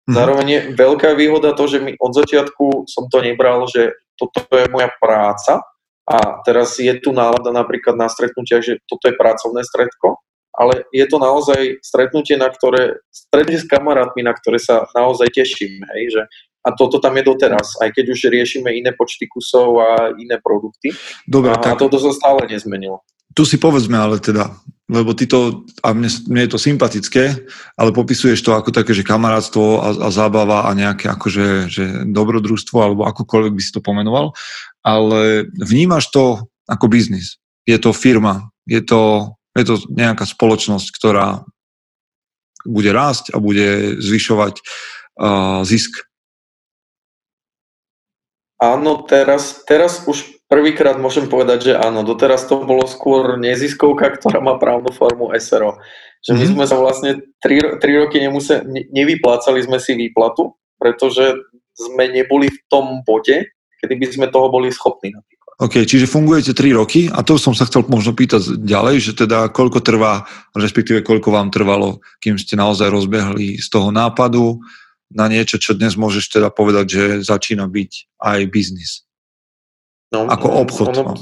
Mhm. 0.04 0.16
Zároveň 0.16 0.48
je 0.48 0.60
veľká 0.76 1.16
výhoda 1.16 1.56
to, 1.56 1.64
že 1.68 1.80
mi 1.80 1.96
od 1.96 2.12
začiatku 2.12 2.90
som 2.92 3.08
to 3.08 3.24
nebral, 3.24 3.64
že 3.72 3.96
toto 4.20 4.44
je 4.52 4.68
moja 4.68 4.92
práca 5.00 5.64
a 6.04 6.44
teraz 6.44 6.76
je 6.76 6.92
tu 7.00 7.16
nálada 7.16 7.50
napríklad 7.56 7.96
na 7.96 8.12
stretnutiach, 8.12 8.64
že 8.64 8.84
toto 8.84 9.08
je 9.08 9.16
pracovné 9.16 9.64
stredko, 9.64 10.20
ale 10.52 10.84
je 10.92 11.06
to 11.08 11.18
naozaj 11.18 11.80
stretnutie, 11.80 12.36
na 12.36 12.52
ktoré, 12.52 13.00
stretnutie 13.10 13.64
s 13.64 13.70
kamarátmi, 13.72 14.22
na 14.22 14.36
ktoré 14.36 14.60
sa 14.60 14.86
naozaj 14.92 15.32
teším, 15.32 15.80
hej, 15.96 16.20
že 16.20 16.24
a 16.64 16.72
toto 16.72 17.00
tam 17.04 17.16
je 17.20 17.28
doteraz, 17.28 17.76
aj 17.84 17.92
keď 17.92 18.16
už 18.16 18.32
riešime 18.32 18.72
iné 18.72 18.96
počty 18.96 19.28
kusov 19.28 19.84
a 19.84 20.16
iné 20.16 20.40
produkty. 20.40 20.96
Dobre, 21.28 21.52
a, 21.52 21.60
tak... 21.60 21.76
a 21.76 21.80
toto 21.80 22.00
sa 22.00 22.16
stále 22.16 22.48
nezmenilo. 22.48 23.04
Tu 23.34 23.44
si 23.50 23.58
povedzme 23.58 23.98
ale 23.98 24.22
teda, 24.22 24.54
lebo 24.90 25.18
ty 25.18 25.26
to, 25.26 25.66
a 25.82 25.94
mne, 25.94 26.10
mne 26.30 26.42
je 26.46 26.52
to 26.54 26.60
sympatické, 26.62 27.24
ale 27.78 27.90
popisuješ 27.90 28.46
to 28.46 28.54
ako 28.54 28.70
také, 28.70 28.94
že 28.94 29.06
kamarátstvo 29.06 29.82
a, 29.82 29.90
a 30.06 30.10
zábava 30.14 30.70
a 30.70 30.72
nejaké 30.78 31.10
akože 31.10 31.46
že 31.70 31.86
dobrodružstvo, 32.06 32.78
alebo 32.78 33.10
akokoľvek 33.10 33.54
by 33.58 33.62
si 33.62 33.74
to 33.74 33.82
pomenoval, 33.82 34.38
ale 34.86 35.50
vnímaš 35.58 36.14
to 36.14 36.46
ako 36.70 36.86
biznis. 36.88 37.42
Je 37.66 37.76
to 37.82 37.90
firma, 37.90 38.54
je 38.70 38.84
to 38.86 39.34
je 39.54 39.66
to 39.66 39.76
nejaká 39.90 40.26
spoločnosť, 40.26 40.88
ktorá 40.98 41.46
bude 42.66 42.90
rásť 42.90 43.36
a 43.36 43.38
bude 43.38 44.02
zvyšovať 44.02 44.54
uh, 44.58 45.62
zisk. 45.62 46.02
Áno, 48.58 49.04
teraz, 49.04 49.62
teraz 49.68 50.08
už 50.08 50.24
prvýkrát 50.54 51.02
môžem 51.02 51.26
povedať, 51.26 51.74
že 51.74 51.74
áno. 51.74 52.06
Doteraz 52.06 52.46
to 52.46 52.62
bolo 52.62 52.86
skôr 52.86 53.42
neziskovka, 53.42 54.14
ktorá 54.22 54.38
má 54.38 54.62
právnu 54.62 54.94
formu 54.94 55.34
SRO. 55.42 55.82
Že 56.22 56.30
my 56.30 56.38
mm-hmm. 56.38 56.54
sme 56.54 56.66
sa 56.70 56.78
vlastne 56.78 57.12
3, 57.42 57.82
3 57.82 58.02
roky 58.06 58.22
nemuse, 58.22 58.62
ne, 58.62 58.86
nevyplácali 58.94 59.66
sme 59.66 59.82
si 59.82 59.98
výplatu, 59.98 60.54
pretože 60.78 61.34
sme 61.74 62.14
neboli 62.14 62.54
v 62.54 62.60
tom 62.70 63.02
bode, 63.02 63.50
kedy 63.82 63.94
by 63.98 64.06
sme 64.14 64.26
toho 64.30 64.54
boli 64.54 64.70
schopní. 64.70 65.18
OK, 65.58 65.86
čiže 65.86 66.10
fungujete 66.10 66.54
3 66.54 66.80
roky 66.80 67.10
a 67.10 67.26
to 67.26 67.42
som 67.42 67.58
sa 67.58 67.66
chcel 67.66 67.86
možno 67.90 68.14
pýtať 68.14 68.62
ďalej, 68.62 68.96
že 69.00 69.12
teda 69.26 69.50
koľko 69.50 69.82
trvá, 69.82 70.26
respektíve 70.54 71.02
koľko 71.02 71.34
vám 71.34 71.50
trvalo, 71.50 72.02
kým 72.22 72.38
ste 72.38 72.58
naozaj 72.58 72.94
rozbehli 72.94 73.58
z 73.58 73.68
toho 73.70 73.90
nápadu 73.90 74.62
na 75.14 75.30
niečo, 75.30 75.62
čo 75.62 75.78
dnes 75.78 75.94
môžeš 75.94 76.42
teda 76.42 76.50
povedať, 76.50 76.86
že 76.90 77.04
začína 77.22 77.70
byť 77.70 77.92
aj 78.18 78.40
biznis. 78.50 79.06
No, 80.14 80.30
ako 80.30 80.48
obchod. 80.62 80.88
Ono, 80.94 81.04
no. 81.04 81.14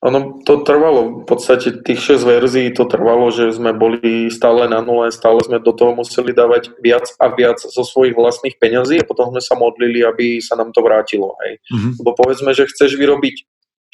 ono 0.00 0.18
to 0.48 0.64
trvalo, 0.64 1.20
v 1.20 1.24
podstate 1.28 1.84
tých 1.84 2.16
6 2.16 2.24
verzií 2.24 2.68
to 2.72 2.88
trvalo, 2.88 3.28
že 3.28 3.52
sme 3.52 3.76
boli 3.76 4.32
stále 4.32 4.64
na 4.64 4.80
nule, 4.80 5.12
stále 5.12 5.36
sme 5.44 5.60
do 5.60 5.76
toho 5.76 5.92
museli 5.92 6.32
dávať 6.32 6.72
viac 6.80 7.04
a 7.20 7.28
viac 7.28 7.60
zo 7.60 7.84
svojich 7.84 8.16
vlastných 8.16 8.56
peňazí 8.56 9.04
a 9.04 9.08
potom 9.08 9.28
sme 9.36 9.44
sa 9.44 9.52
modlili, 9.52 10.00
aby 10.00 10.40
sa 10.40 10.56
nám 10.56 10.72
to 10.72 10.80
vrátilo. 10.80 11.36
Hej. 11.44 11.60
Mm-hmm. 11.68 11.92
Lebo 12.00 12.10
povedzme, 12.16 12.56
že 12.56 12.64
chceš 12.72 12.96
vyrobiť 12.96 13.36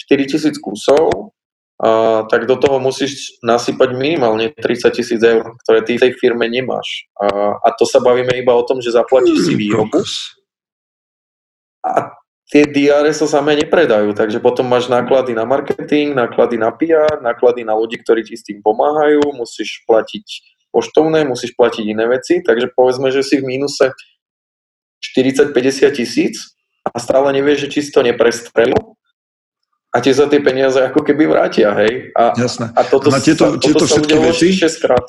4000 0.06 0.54
kusov, 0.62 1.34
a, 1.82 2.22
tak 2.30 2.46
do 2.46 2.56
toho 2.56 2.78
musíš 2.78 3.36
nasypať 3.42 3.90
minimálne 3.98 4.54
30 4.54 4.86
tisíc 4.94 5.18
eur, 5.18 5.58
ktoré 5.66 5.82
ty 5.82 5.98
v 5.98 6.08
tej 6.08 6.12
firme 6.14 6.46
nemáš. 6.46 7.10
A, 7.18 7.58
a 7.58 7.68
to 7.74 7.82
sa 7.82 7.98
bavíme 7.98 8.32
iba 8.38 8.54
o 8.54 8.62
tom, 8.62 8.78
že 8.78 8.94
zaplatíš 8.94 9.50
si 9.50 9.52
výrobu 9.58 10.00
a 11.86 12.10
tie 12.50 12.62
diáre 12.66 13.10
sa 13.10 13.26
samé 13.26 13.58
nepredajú, 13.58 14.14
takže 14.14 14.38
potom 14.38 14.70
máš 14.70 14.86
náklady 14.86 15.34
na 15.34 15.42
marketing, 15.42 16.14
náklady 16.14 16.56
na 16.58 16.70
PR, 16.70 17.18
náklady 17.18 17.66
na 17.66 17.74
ľudí, 17.74 17.98
ktorí 17.98 18.22
ti 18.22 18.38
s 18.38 18.46
tým 18.46 18.62
pomáhajú, 18.62 19.34
musíš 19.34 19.82
platiť 19.86 20.26
poštovné, 20.70 21.26
musíš 21.26 21.58
platiť 21.58 21.84
iné 21.90 22.06
veci, 22.06 22.44
takže 22.44 22.70
povedzme, 22.76 23.10
že 23.10 23.26
si 23.26 23.42
v 23.42 23.48
mínuse 23.50 23.90
40-50 25.02 25.98
tisíc 25.98 26.54
a 26.86 27.02
stále 27.02 27.34
nevieš, 27.34 27.66
že 27.66 27.70
či 27.72 27.78
si 27.82 27.90
to 27.90 28.06
neprestrelil 28.06 28.94
a 29.90 29.96
ti 29.98 30.12
sa 30.12 30.28
tie 30.28 30.44
peniaze 30.44 30.76
ako 30.76 31.02
keby 31.02 31.24
vrátia, 31.26 31.72
hej. 31.82 32.12
A, 32.12 32.36
Jasné. 32.36 32.70
a 32.76 32.80
toto, 32.84 33.08
a 33.10 33.18
tieto, 33.18 33.56
sa, 33.56 33.58
tieto 33.58 33.82
toto 33.82 33.90
všetky 33.90 34.16
veci, 34.20 34.48
6 34.52 34.84
krát. 34.84 35.06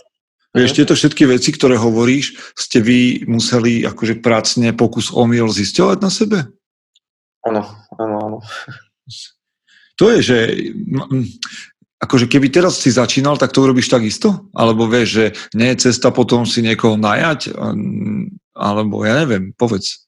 Vieš, 0.55 0.71
mhm. 0.73 0.77
tieto 0.79 0.93
všetky 0.95 1.23
veci, 1.27 1.49
ktoré 1.53 1.75
hovoríš, 1.77 2.55
ste 2.55 2.79
vy 2.81 3.27
museli 3.27 3.83
akože 3.83 4.23
pracne 4.23 4.71
pokus 4.73 5.11
omyl 5.11 5.51
zisťovať 5.51 5.97
na 5.99 6.09
sebe? 6.09 6.37
Áno, 7.47 7.63
áno, 7.95 8.15
áno. 8.19 8.37
To 9.97 10.11
je, 10.13 10.19
že 10.21 10.37
akože 11.97 12.29
keby 12.29 12.53
teraz 12.53 12.77
si 12.77 12.93
začínal, 12.93 13.39
tak 13.39 13.55
to 13.55 13.65
urobíš 13.65 13.89
takisto? 13.89 14.51
Alebo 14.53 14.85
vieš, 14.85 15.09
že 15.09 15.25
nie 15.57 15.73
je 15.73 15.89
cesta 15.89 16.13
potom 16.13 16.45
si 16.45 16.61
niekoho 16.61 16.99
najať? 16.99 17.55
Alebo 18.53 19.01
ja 19.07 19.17
neviem, 19.17 19.55
povedz. 19.57 20.05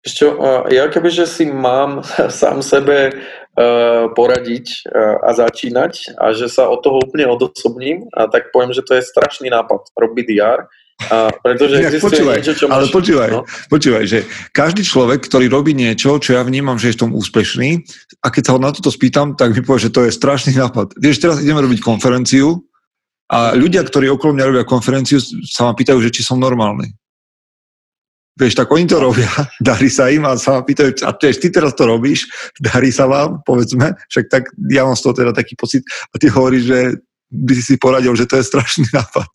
Čo, 0.00 0.40
ja 0.72 0.88
kebyže 0.88 1.28
si 1.28 1.44
mám 1.44 2.00
sám 2.40 2.64
sebe 2.64 3.12
uh, 3.12 4.08
poradiť 4.16 4.66
uh, 4.88 5.20
a 5.20 5.36
začínať 5.36 6.16
a 6.16 6.32
že 6.32 6.48
sa 6.48 6.72
od 6.72 6.80
toho 6.80 7.04
úplne 7.04 7.28
odosobním, 7.28 8.08
a 8.16 8.24
tak 8.24 8.48
poviem, 8.48 8.72
že 8.72 8.80
to 8.80 8.96
je 8.96 9.04
strašný 9.04 9.52
nápad 9.52 9.92
robiť 9.92 10.24
DR, 10.24 10.64
a 11.08 11.32
pretože 11.32 11.80
Inak, 11.80 11.96
počúvaj, 11.96 12.36
niečo, 12.44 12.52
čo 12.52 12.64
máš... 12.68 12.74
Ale 12.76 12.84
počúvaj, 12.92 13.30
no? 13.32 13.42
počúvaj, 13.72 14.04
že 14.04 14.18
každý 14.52 14.84
človek, 14.84 15.24
ktorý 15.24 15.48
robí 15.48 15.72
niečo, 15.72 16.20
čo 16.20 16.36
ja 16.36 16.44
vnímam, 16.44 16.76
že 16.76 16.92
je 16.92 16.96
v 17.00 17.02
tom 17.08 17.12
úspešný, 17.16 17.80
a 18.20 18.28
keď 18.28 18.42
sa 18.44 18.52
ho 18.52 18.60
na 18.60 18.68
toto 18.68 18.92
spýtam, 18.92 19.32
tak 19.32 19.56
mi 19.56 19.64
povie, 19.64 19.88
že 19.88 19.94
to 19.94 20.04
je 20.04 20.12
strašný 20.12 20.60
nápad. 20.60 21.00
Vieš, 21.00 21.24
teraz 21.24 21.40
ideme 21.40 21.64
robiť 21.64 21.80
konferenciu 21.80 22.60
a 23.32 23.56
ľudia, 23.56 23.80
ktorí 23.80 24.12
okolo 24.12 24.36
mňa 24.36 24.48
robia 24.52 24.64
konferenciu, 24.68 25.22
sa 25.48 25.70
ma 25.70 25.72
pýtajú, 25.72 26.04
že 26.04 26.12
či 26.12 26.20
som 26.20 26.36
normálny. 26.36 26.92
Vieš, 28.36 28.56
tak 28.60 28.68
oni 28.68 28.84
to 28.84 29.00
robia, 29.00 29.28
darí 29.72 29.88
sa 29.88 30.12
im 30.12 30.28
a 30.28 30.36
sa 30.36 30.60
ma 30.60 30.62
pýtajú, 30.68 31.00
a 31.08 31.16
vieš, 31.16 31.40
ty 31.40 31.48
teraz 31.48 31.72
to 31.72 31.88
robíš, 31.88 32.28
darí 32.60 32.92
sa 32.92 33.08
vám, 33.08 33.40
povedzme, 33.48 33.96
však 34.12 34.24
tak 34.28 34.42
ja 34.68 34.84
mám 34.84 34.96
z 34.96 35.02
toho 35.08 35.14
teda 35.16 35.32
taký 35.32 35.56
pocit 35.56 35.80
a 36.12 36.20
ty 36.20 36.28
hovoríš, 36.28 36.64
že 36.68 36.80
by 37.30 37.52
si 37.56 37.62
si 37.62 37.74
poradil, 37.78 38.12
že 38.18 38.26
to 38.26 38.36
je 38.36 38.44
strašný 38.44 38.86
nápad. 38.98 39.30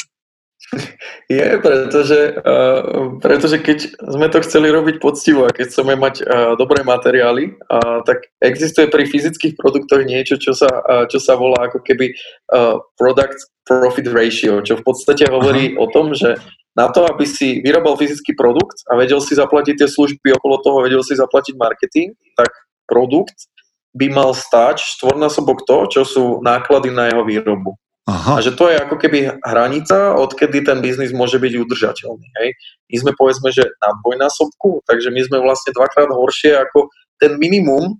Je, 1.30 1.46
pretože, 1.62 2.38
uh, 2.42 3.18
pretože 3.22 3.58
keď 3.62 3.80
sme 4.02 4.28
to 4.34 4.42
chceli 4.42 4.74
robiť 4.74 4.98
poctivo 4.98 5.46
a 5.46 5.54
keď 5.54 5.66
chceme 5.70 5.94
mať 5.94 6.16
uh, 6.22 6.54
dobré 6.58 6.82
materiály, 6.82 7.54
uh, 7.70 8.02
tak 8.06 8.30
existuje 8.42 8.90
pri 8.90 9.06
fyzických 9.06 9.58
produktoch 9.58 10.02
niečo, 10.06 10.42
čo 10.42 10.58
sa, 10.58 10.70
uh, 10.70 11.06
čo 11.06 11.22
sa 11.22 11.38
volá 11.38 11.70
ako 11.70 11.86
keby 11.86 12.14
uh, 12.50 12.82
product 12.98 13.40
profit 13.66 14.10
ratio, 14.10 14.62
čo 14.62 14.78
v 14.78 14.86
podstate 14.86 15.26
hovorí 15.30 15.74
Aha. 15.74 15.82
o 15.82 15.86
tom, 15.90 16.14
že 16.14 16.38
na 16.76 16.92
to, 16.92 17.08
aby 17.08 17.26
si 17.26 17.64
vyrobil 17.64 17.96
fyzický 17.96 18.36
produkt 18.36 18.84
a 18.92 19.00
vedel 19.00 19.24
si 19.24 19.34
zaplatiť 19.34 19.86
tie 19.86 19.90
služby 19.90 20.36
okolo 20.38 20.60
toho, 20.62 20.84
vedel 20.84 21.02
si 21.02 21.16
zaplatiť 21.16 21.56
marketing, 21.56 22.14
tak 22.36 22.52
produkt 22.86 23.48
by 23.96 24.12
mal 24.12 24.36
stať 24.36 24.84
štvornásobok 24.84 25.64
to, 25.64 25.88
čo 25.88 26.02
sú 26.04 26.24
náklady 26.44 26.92
na 26.92 27.08
jeho 27.10 27.24
výrobu. 27.24 27.80
Aha. 28.06 28.38
A 28.38 28.40
že 28.46 28.54
to 28.54 28.70
je 28.70 28.78
ako 28.78 29.02
keby 29.02 29.42
hranica, 29.42 30.14
odkedy 30.14 30.62
ten 30.62 30.78
biznis 30.78 31.10
môže 31.10 31.42
byť 31.42 31.54
udržateľný. 31.58 32.28
Hej. 32.38 32.50
My 32.94 32.96
sme 33.02 33.12
povedzme, 33.18 33.50
že 33.50 33.66
na 33.82 33.98
dvojnásobku, 34.06 34.86
takže 34.86 35.10
my 35.10 35.22
sme 35.26 35.38
vlastne 35.42 35.74
dvakrát 35.74 36.14
horšie 36.14 36.54
ako 36.70 36.94
ten 37.18 37.42
minimum, 37.42 37.98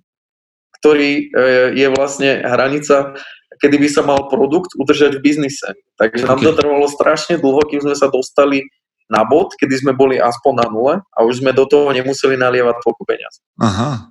ktorý 0.78 1.26
e, 1.26 1.42
je 1.74 1.86
vlastne 1.90 2.38
hranica 2.38 3.18
kedy 3.60 3.76
by 3.80 3.88
sa 3.88 4.02
mal 4.04 4.28
produkt 4.28 4.76
udržať 4.76 5.18
v 5.18 5.24
biznise. 5.24 5.68
Takže 5.96 6.24
okay. 6.24 6.30
nám 6.30 6.40
to 6.44 6.52
trvalo 6.52 6.86
strašne 6.92 7.40
dlho, 7.40 7.64
kým 7.64 7.80
sme 7.80 7.96
sa 7.96 8.12
dostali 8.12 8.68
na 9.06 9.22
bod, 9.22 9.54
kedy 9.54 9.86
sme 9.86 9.92
boli 9.94 10.18
aspoň 10.18 10.52
na 10.60 10.66
nule 10.68 10.94
a 11.00 11.18
už 11.22 11.40
sme 11.40 11.54
do 11.54 11.64
toho 11.64 11.88
nemuseli 11.94 12.34
nalievať 12.34 12.82
toľko 12.82 13.02
peniaz. 13.06 13.38
Aha, 13.62 14.10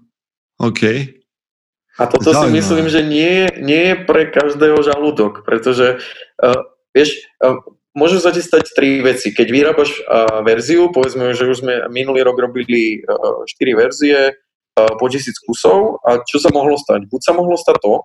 OK. 0.57 0.81
A 1.95 2.11
toto 2.11 2.27
Zaujímavé. 2.27 2.51
si 2.51 2.55
myslím, 2.59 2.85
že 2.91 3.01
nie, 3.07 3.47
nie 3.63 3.81
je 3.91 3.95
pre 4.03 4.27
každého 4.27 4.75
žalúdok, 4.83 5.47
pretože 5.47 6.03
uh, 6.43 6.61
vieš, 6.91 7.23
uh, 7.39 7.63
môžu 7.95 8.19
sa 8.19 8.35
ti 8.35 8.43
stať 8.43 8.75
tri 8.75 8.99
veci. 8.99 9.31
Keď 9.31 9.47
vyrábaš 9.47 10.03
uh, 10.03 10.43
verziu, 10.43 10.91
povedzme, 10.91 11.31
že 11.31 11.47
už 11.47 11.63
sme 11.63 11.73
minulý 11.87 12.27
rok 12.27 12.35
robili 12.35 12.99
uh, 12.99 13.47
4 13.47 13.81
verzie 13.81 14.35
po 14.75 15.07
tisíc 15.07 15.39
kusov 15.39 16.03
a 16.03 16.19
čo 16.27 16.35
sa 16.35 16.51
mohlo 16.51 16.75
stať? 16.75 17.07
Buď 17.07 17.21
sa 17.23 17.31
mohlo 17.31 17.55
stať 17.55 17.79
to, 17.79 18.03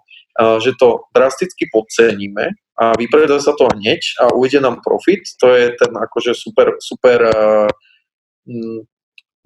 že 0.62 0.78
to 0.78 1.02
drasticky 1.10 1.66
podceníme 1.66 2.54
a 2.78 2.94
vypredá 2.94 3.42
sa 3.42 3.58
to 3.58 3.66
hneď 3.74 3.98
a 4.22 4.30
ujde 4.38 4.62
nám 4.62 4.78
profit, 4.78 5.26
to 5.42 5.50
je 5.50 5.74
ten 5.74 5.90
akože 5.90 6.30
super, 6.30 6.78
super 6.78 7.26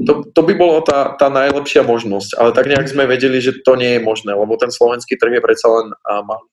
to, 0.02 0.26
to 0.34 0.40
by 0.42 0.54
bolo 0.58 0.82
tá, 0.82 1.14
tá 1.14 1.30
najlepšia 1.30 1.86
možnosť, 1.86 2.34
ale 2.34 2.50
tak 2.50 2.66
nejak 2.66 2.90
sme 2.90 3.06
vedeli, 3.06 3.38
že 3.38 3.62
to 3.62 3.78
nie 3.78 3.98
je 3.98 4.00
možné, 4.02 4.34
lebo 4.34 4.58
ten 4.58 4.74
slovenský 4.74 5.14
trh 5.14 5.38
je 5.38 5.42
predsa 5.44 5.70
len 5.70 5.94
malý. 6.26 6.50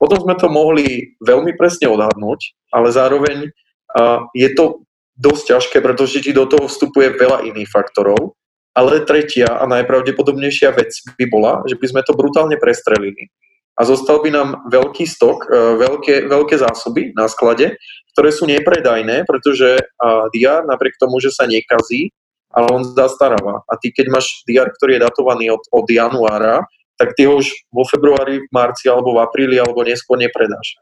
Potom 0.00 0.16
sme 0.24 0.32
to 0.32 0.48
mohli 0.48 1.12
veľmi 1.20 1.60
presne 1.60 1.92
odhadnúť, 1.92 2.56
ale 2.72 2.88
zároveň 2.88 3.52
uh, 3.52 4.24
je 4.32 4.48
to 4.56 4.88
dosť 5.20 5.44
ťažké, 5.52 5.76
pretože 5.84 6.24
ti 6.24 6.32
do 6.32 6.48
toho 6.48 6.72
vstupuje 6.72 7.20
veľa 7.20 7.44
iných 7.44 7.68
faktorov. 7.68 8.32
Ale 8.72 9.04
tretia 9.04 9.50
a 9.60 9.66
najpravdepodobnejšia 9.68 10.72
vec 10.72 10.94
by 11.20 11.26
bola, 11.28 11.60
že 11.68 11.76
by 11.76 11.86
sme 11.90 12.02
to 12.06 12.16
brutálne 12.16 12.56
prestrelili. 12.56 13.28
A 13.76 13.84
zostal 13.84 14.24
by 14.24 14.30
nám 14.32 14.48
veľký 14.72 15.04
stok, 15.04 15.44
uh, 15.44 15.76
veľké, 15.76 16.32
veľké 16.32 16.56
zásoby 16.56 17.12
na 17.12 17.28
sklade, 17.28 17.76
ktoré 18.16 18.32
sú 18.32 18.48
nepredajné, 18.48 19.28
pretože 19.28 19.76
uh, 19.76 20.32
DR 20.32 20.64
napriek 20.64 20.96
tomu, 20.96 21.20
že 21.20 21.28
sa 21.28 21.44
nekazí, 21.44 22.08
ale 22.50 22.66
on 22.74 22.82
zastaráva. 22.82 23.62
A 23.70 23.78
ty, 23.78 23.94
keď 23.94 24.06
máš 24.10 24.42
DR, 24.44 24.70
ktorý 24.74 24.98
je 24.98 25.04
datovaný 25.06 25.54
od, 25.54 25.62
od 25.70 25.86
januára, 25.86 26.66
tak 27.00 27.16
ty 27.16 27.24
ho 27.24 27.40
už 27.40 27.48
vo 27.72 27.86
februári, 27.88 28.44
v 28.44 28.50
marci 28.52 28.90
alebo 28.90 29.16
v 29.16 29.22
apríli 29.24 29.56
alebo 29.56 29.80
neskôr 29.86 30.20
nepredáš. 30.20 30.76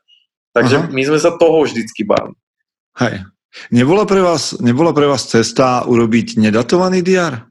Takže 0.56 0.76
Aha. 0.82 0.88
my 0.90 1.02
sme 1.06 1.18
sa 1.22 1.30
toho 1.36 1.62
vždycky 1.62 2.02
báli. 2.02 2.34
Hej. 2.98 3.22
Nebola 3.70 4.04
pre, 4.04 4.20
vás, 4.20 4.58
nebola 4.58 4.90
pre 4.90 5.06
vás 5.06 5.24
cesta 5.30 5.86
urobiť 5.86 6.36
nedatovaný 6.36 7.00
DR? 7.00 7.48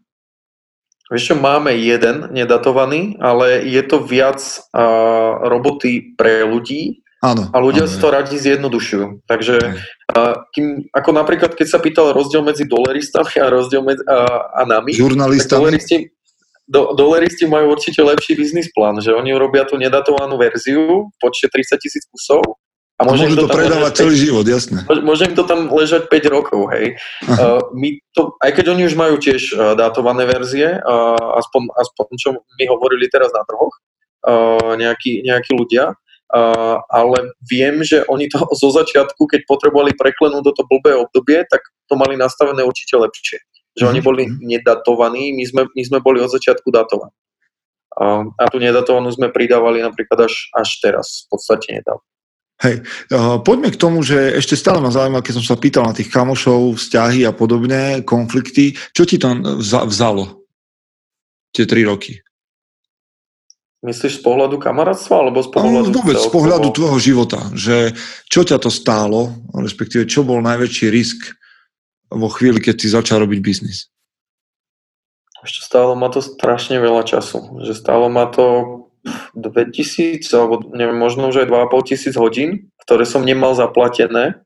Vieš 1.07 1.23
čo, 1.31 1.35
máme 1.39 1.71
jeden 1.71 2.27
nedatovaný, 2.35 3.15
ale 3.23 3.63
je 3.63 3.79
to 3.87 4.03
viac 4.03 4.43
uh, 4.75 5.39
roboty 5.47 6.13
pre 6.19 6.43
ľudí 6.43 7.06
áno, 7.23 7.43
a 7.49 7.57
ľudia 7.57 7.85
áno, 7.85 7.91
si 7.91 7.97
to 7.97 8.07
radi 8.13 8.35
zjednodušujú. 8.37 9.25
Takže 9.25 9.55
kým, 10.53 10.89
ako 10.93 11.09
napríklad, 11.13 11.53
keď 11.53 11.67
sa 11.67 11.79
pýtal 11.81 12.15
rozdiel 12.15 12.41
medzi 12.41 12.65
doleristami 12.65 13.37
a 13.37 13.47
rozdiel 13.51 13.83
medzi, 13.85 14.01
uh, 14.07 14.49
a 14.55 14.65
nami, 14.65 14.95
Žurnalistami? 14.95 15.45
Tak 15.45 15.61
doleristi, 15.61 15.97
do, 16.67 16.81
doleristi 16.97 17.45
majú 17.45 17.75
určite 17.77 18.01
lepší 18.01 18.33
biznis 18.35 18.67
plán, 18.73 18.99
že 18.99 19.13
oni 19.13 19.31
urobia 19.31 19.63
tú 19.63 19.79
nedatovanú 19.79 20.35
verziu 20.35 21.07
v 21.07 21.15
počte 21.21 21.47
30 21.47 21.79
tisíc 21.79 22.03
kusov 22.09 22.43
a, 22.97 23.05
a 23.05 23.13
môžu 23.13 23.29
to, 23.37 23.45
to 23.45 23.53
predávať 23.53 23.93
celý 23.93 24.17
5, 24.17 24.25
život, 24.25 24.45
jasne. 24.49 24.81
Môže 25.05 25.29
im 25.29 25.37
to 25.37 25.45
tam 25.45 25.69
ležať 25.69 26.09
5 26.09 26.33
rokov, 26.33 26.73
hej. 26.73 26.97
Uh, 27.29 27.61
my 27.77 28.01
to, 28.17 28.33
aj 28.41 28.51
keď 28.57 28.73
oni 28.73 28.89
už 28.89 28.97
majú 28.97 29.21
tiež 29.21 29.53
uh, 29.53 29.77
datované 29.77 30.25
verzie, 30.25 30.81
uh, 30.81 31.37
aspoň, 31.37 31.77
aspoň 31.77 32.05
čo 32.17 32.29
mi 32.57 32.65
hovorili 32.65 33.05
teraz 33.05 33.29
na 33.37 33.45
trhoch, 33.45 33.69
uh, 34.25 34.73
nejakí, 34.81 35.21
nejakí 35.21 35.53
ľudia, 35.53 35.93
uh, 36.33 36.77
ale 36.89 37.35
viem, 37.45 37.83
že 37.83 38.03
oni 38.07 38.27
to 38.27 38.41
zo 38.61 38.69
začiatku, 38.73 39.27
keď 39.27 39.45
potrebovali 39.47 39.95
preklenúť 39.95 40.43
do 40.43 40.53
to 40.55 40.63
blbé 40.67 40.95
obdobie, 40.95 41.45
tak 41.47 41.61
to 41.87 41.95
mali 41.95 42.19
nastavené 42.19 42.63
určite 42.63 42.95
lepšie 42.97 43.39
že 43.77 43.85
oni 43.85 44.01
boli 44.01 44.25
mhm. 44.25 44.41
nedatovaní, 44.41 45.37
my 45.37 45.43
sme, 45.45 45.61
my 45.69 45.83
sme 45.85 45.99
boli 46.01 46.17
od 46.17 46.33
začiatku 46.33 46.73
datovaní. 46.73 47.13
A, 47.97 48.25
a 48.25 48.43
tú 48.49 48.57
nedatovanú 48.57 49.09
sme 49.13 49.29
pridávali 49.29 49.81
napríklad 49.81 50.29
až, 50.29 50.49
až 50.53 50.69
teraz, 50.81 51.29
v 51.29 51.37
podstate 51.37 51.81
nedávno. 51.81 52.05
Hej, 52.57 52.81
uh, 53.13 53.37
poďme 53.37 53.69
k 53.69 53.77
tomu, 53.77 54.01
že 54.01 54.33
ešte 54.33 54.57
stále 54.57 54.81
ma 54.81 54.89
zaujíma, 54.89 55.21
keď 55.21 55.33
som 55.37 55.45
sa 55.45 55.61
pýtal 55.61 55.85
na 55.85 55.93
tých 55.93 56.09
kamošov, 56.09 56.73
vzťahy 56.81 57.21
a 57.29 57.33
podobne, 57.33 58.01
konflikty. 58.01 58.73
Čo 58.97 59.05
ti 59.05 59.21
to 59.21 59.29
vzalo 59.61 60.41
tie 61.53 61.69
tri 61.69 61.85
roky? 61.85 62.17
Myslíš 63.85 64.19
z 64.19 64.21
pohľadu 64.25 64.57
kamarátstva 64.57 65.21
alebo 65.21 65.45
z 65.45 65.53
pohľadu... 65.53 65.93
No, 65.93 66.01
vôbec 66.01 66.17
z 66.17 66.29
pohľadu 66.33 66.67
tvojho 66.73 66.97
života, 66.97 67.45
že 67.53 67.93
čo 68.25 68.41
ťa 68.41 68.57
to 68.57 68.73
stálo, 68.73 69.37
respektíve 69.53 70.09
čo 70.09 70.25
bol 70.25 70.41
najväčší 70.41 70.89
risk 70.89 71.37
vo 72.09 72.25
chvíli, 72.33 72.57
keď 72.57 72.75
si 72.81 72.87
začal 72.89 73.21
robiť 73.21 73.39
biznis? 73.39 73.93
Ešte 75.45 75.61
stálo 75.61 75.93
ma 75.93 76.09
to 76.09 76.25
strašne 76.25 76.81
veľa 76.81 77.05
času. 77.05 77.61
Že 77.61 77.73
stálo 77.77 78.09
ma 78.09 78.25
to 78.25 78.89
2000, 79.37 80.25
alebo 80.33 80.73
neviem, 80.73 80.97
možno 80.97 81.29
už 81.29 81.45
aj 81.45 81.47
2,5 81.47 81.89
tisíc 81.93 82.15
hodín, 82.17 82.73
ktoré 82.81 83.05
som 83.05 83.21
nemal 83.21 83.53
zaplatené, 83.53 84.41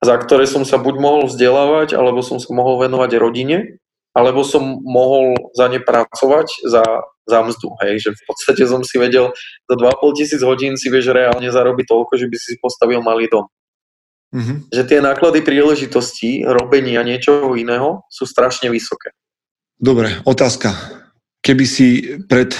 za 0.00 0.14
ktoré 0.16 0.48
som 0.48 0.64
sa 0.64 0.80
buď 0.80 0.94
mohol 0.96 1.22
vzdelávať, 1.28 1.92
alebo 1.92 2.24
som 2.24 2.40
sa 2.40 2.48
mohol 2.54 2.80
venovať 2.80 3.10
rodine, 3.18 3.76
alebo 4.16 4.42
som 4.42 4.82
mohol 4.82 5.36
za 5.54 5.68
ne 5.68 5.78
pracovať 5.82 6.64
za, 6.66 6.82
za 7.28 7.44
mzdu. 7.44 7.68
Hej? 7.84 8.08
Že 8.08 8.10
v 8.16 8.22
podstate 8.24 8.62
som 8.64 8.80
si 8.80 8.96
vedel, 8.96 9.28
za 9.68 9.74
2,5 9.76 10.18
tisíc 10.18 10.40
hodín 10.40 10.80
si 10.80 10.88
vieš 10.88 11.12
reálne 11.12 11.46
zarobiť 11.52 11.86
toľko, 11.86 12.12
že 12.16 12.26
by 12.26 12.36
si 12.40 12.56
postavil 12.56 13.04
malý 13.04 13.28
dom. 13.28 13.44
Mm-hmm. 14.28 14.72
Že 14.72 14.82
tie 14.84 15.00
náklady 15.00 15.40
príležitosti, 15.40 16.30
robenia 16.44 17.00
niečoho 17.00 17.56
iného 17.56 18.04
sú 18.12 18.28
strašne 18.28 18.68
vysoké. 18.68 19.12
Dobre, 19.78 20.20
otázka. 20.26 20.74
Keby 21.40 21.64
si 21.64 22.18
pred 22.26 22.52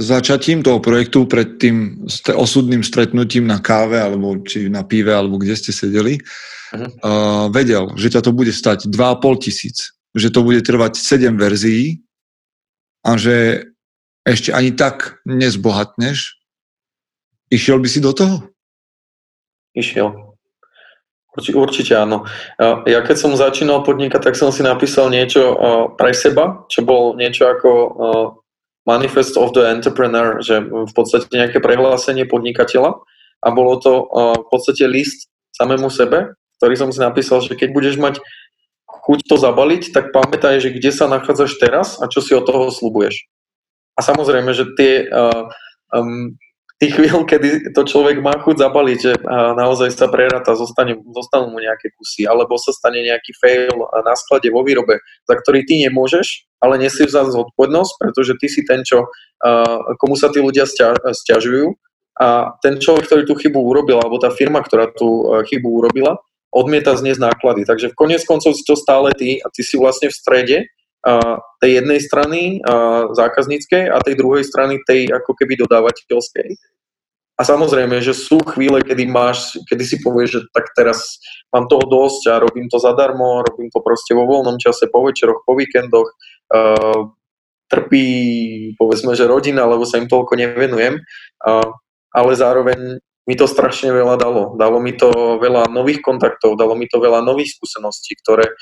začatím 0.00 0.64
toho 0.64 0.80
projektu, 0.80 1.28
pred 1.28 1.60
tým 1.60 2.08
osudným 2.32 2.80
stretnutím 2.80 3.44
na 3.44 3.60
káve, 3.60 4.00
alebo 4.00 4.40
či 4.40 4.72
na 4.72 4.80
pive, 4.80 5.12
alebo 5.12 5.36
kde 5.36 5.54
ste 5.60 5.76
sedeli, 5.76 6.16
uh-huh. 6.16 6.88
uh, 7.04 7.46
vedel, 7.52 7.92
že 8.00 8.16
ťa 8.16 8.24
to 8.24 8.32
bude 8.32 8.54
stať 8.54 8.88
2,5 8.88 9.44
tisíc, 9.44 9.92
že 10.16 10.32
to 10.32 10.40
bude 10.40 10.64
trvať 10.64 10.96
7 10.96 11.36
verzií 11.36 12.00
a 13.04 13.20
že 13.20 13.68
ešte 14.26 14.52
ani 14.52 14.74
tak 14.76 15.24
nezbohatneš, 15.24 16.36
išiel 17.48 17.80
by 17.80 17.88
si 17.88 18.00
do 18.04 18.12
toho? 18.12 18.36
Išiel. 19.72 20.36
Určite 21.30 21.94
áno. 21.94 22.26
Ja 22.84 23.06
keď 23.06 23.16
som 23.16 23.38
začínal 23.38 23.86
podnikať, 23.86 24.30
tak 24.30 24.34
som 24.34 24.50
si 24.50 24.66
napísal 24.66 25.14
niečo 25.14 25.54
pre 25.94 26.10
seba, 26.10 26.66
čo 26.66 26.82
bol 26.82 27.14
niečo 27.14 27.46
ako 27.46 27.70
Manifest 28.82 29.38
of 29.38 29.54
the 29.54 29.62
Entrepreneur, 29.62 30.42
že 30.42 30.58
v 30.58 30.90
podstate 30.90 31.30
nejaké 31.30 31.62
prehlásenie 31.62 32.26
podnikateľa 32.26 32.98
a 33.46 33.48
bolo 33.54 33.78
to 33.78 34.10
v 34.42 34.46
podstate 34.50 34.84
list 34.90 35.30
samému 35.54 35.86
sebe, 35.86 36.34
ktorý 36.58 36.74
som 36.74 36.90
si 36.90 36.98
napísal, 36.98 37.40
že 37.46 37.54
keď 37.54 37.68
budeš 37.72 37.96
mať 38.02 38.18
chuť 38.90 39.30
to 39.30 39.38
zabaliť, 39.38 39.94
tak 39.94 40.10
pamätaj, 40.10 40.58
že 40.58 40.74
kde 40.74 40.90
sa 40.90 41.06
nachádzaš 41.06 41.56
teraz 41.62 41.96
a 42.02 42.10
čo 42.10 42.20
si 42.20 42.34
od 42.34 42.42
toho 42.42 42.74
slubuješ. 42.74 43.30
A 43.94 44.00
samozrejme, 44.00 44.50
že 44.54 44.70
tie 44.78 45.06
uh, 45.08 45.50
um, 45.94 46.34
tých 46.80 46.96
chvíľ, 46.96 47.28
kedy 47.28 47.76
to 47.76 47.84
človek 47.84 48.24
má 48.24 48.40
chuť 48.40 48.56
zabaliť, 48.56 48.98
že 49.04 49.12
naozaj 49.28 49.92
sa 49.92 50.08
preráta, 50.08 50.56
zostane, 50.56 50.96
zostanú 51.12 51.52
mu 51.52 51.60
nejaké 51.60 51.92
kusy, 51.92 52.24
alebo 52.24 52.56
sa 52.56 52.72
stane 52.72 53.04
nejaký 53.04 53.36
fail 53.36 53.76
na 54.00 54.16
sklade 54.16 54.48
vo 54.48 54.64
výrobe, 54.64 54.96
za 55.28 55.36
ktorý 55.36 55.68
ty 55.68 55.84
nemôžeš, 55.84 56.48
ale 56.64 56.80
nesieš 56.80 57.12
za 57.12 57.28
zodpovednosť, 57.28 57.92
pretože 58.00 58.32
ty 58.40 58.48
si 58.48 58.64
ten, 58.64 58.80
čo, 58.80 59.12
komu 60.00 60.16
sa 60.16 60.32
tí 60.32 60.40
ľudia 60.40 60.64
stiažujú 61.12 61.76
a 62.16 62.56
ten 62.64 62.80
človek, 62.80 63.12
ktorý 63.12 63.22
tú 63.28 63.36
chybu 63.36 63.60
urobil, 63.60 64.00
alebo 64.00 64.16
tá 64.16 64.32
firma, 64.32 64.64
ktorá 64.64 64.88
tú 64.88 65.36
chybu 65.52 65.68
urobila, 65.84 66.16
odmieta 66.48 66.96
zniesť 66.96 67.20
náklady. 67.20 67.68
Takže 67.68 67.92
v 67.92 67.98
konec 68.08 68.24
koncov 68.24 68.56
si 68.56 68.64
to 68.64 68.72
stále 68.72 69.12
ty 69.12 69.36
a 69.44 69.52
ty 69.52 69.60
si 69.60 69.76
vlastne 69.76 70.08
v 70.08 70.16
strede 70.16 70.56
tej 71.60 71.70
jednej 71.80 72.00
strany 72.00 72.40
zákazníckej 73.16 73.88
a 73.88 74.00
tej 74.04 74.14
druhej 74.20 74.44
strany 74.44 74.80
tej 74.84 75.08
ako 75.08 75.32
keby 75.32 75.56
dodávateľskej. 75.64 76.56
A 77.40 77.42
samozrejme, 77.42 78.04
že 78.04 78.12
sú 78.12 78.44
chvíle, 78.44 78.84
kedy 78.84 79.08
máš, 79.08 79.56
kedy 79.64 79.80
si 79.80 79.96
povieš, 80.04 80.28
že 80.28 80.40
tak 80.52 80.76
teraz 80.76 81.16
mám 81.48 81.72
toho 81.72 81.88
dosť 81.88 82.22
a 82.28 82.42
robím 82.44 82.68
to 82.68 82.76
zadarmo, 82.76 83.40
robím 83.40 83.72
to 83.72 83.80
proste 83.80 84.12
vo 84.12 84.28
voľnom 84.28 84.60
čase, 84.60 84.92
po 84.92 85.08
večeroch, 85.08 85.40
po 85.48 85.56
víkendoch, 85.56 86.04
uh, 86.52 87.08
trpí, 87.72 88.08
povedzme, 88.76 89.16
že 89.16 89.24
rodina, 89.30 89.64
lebo 89.64 89.88
sa 89.88 90.02
im 90.02 90.10
toľko 90.10 90.36
nevenujem, 90.36 91.00
ale 92.10 92.30
zároveň 92.34 92.98
mi 93.24 93.34
to 93.38 93.46
strašne 93.46 93.94
veľa 93.94 94.18
dalo. 94.18 94.58
Dalo 94.58 94.82
mi 94.82 94.90
to 94.98 95.38
veľa 95.38 95.70
nových 95.70 96.02
kontaktov, 96.02 96.58
dalo 96.58 96.74
mi 96.74 96.90
to 96.90 96.98
veľa 96.98 97.22
nových 97.22 97.54
skúseností, 97.54 98.18
ktoré 98.18 98.52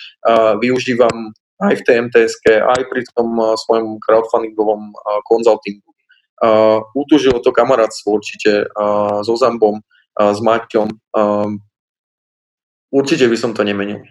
využívam 0.61 1.33
aj 1.59 1.75
v 1.79 1.85
TMTS, 1.85 2.33
aj 2.47 2.83
pri 2.87 3.03
tom 3.13 3.35
uh, 3.39 3.59
svojom 3.59 3.99
crowdfundingovom 4.03 4.95
uh, 4.95 5.21
konzultingu. 5.27 5.87
Uh, 6.39 6.87
utužilo 6.95 7.43
to 7.43 7.51
kamarátstvo 7.51 8.15
určite 8.15 8.71
so 9.27 9.35
Zambom, 9.35 9.83
s 10.15 10.39
Maťom. 10.39 10.87
Určite 12.95 13.27
by 13.27 13.37
som 13.37 13.51
to 13.59 13.67
nemenil. 13.67 14.07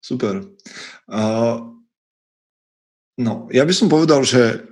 Super. 0.00 0.40
Uh, 1.08 1.68
no, 3.20 3.48
ja 3.52 3.64
by 3.64 3.72
som 3.76 3.92
povedal, 3.92 4.20
že 4.24 4.64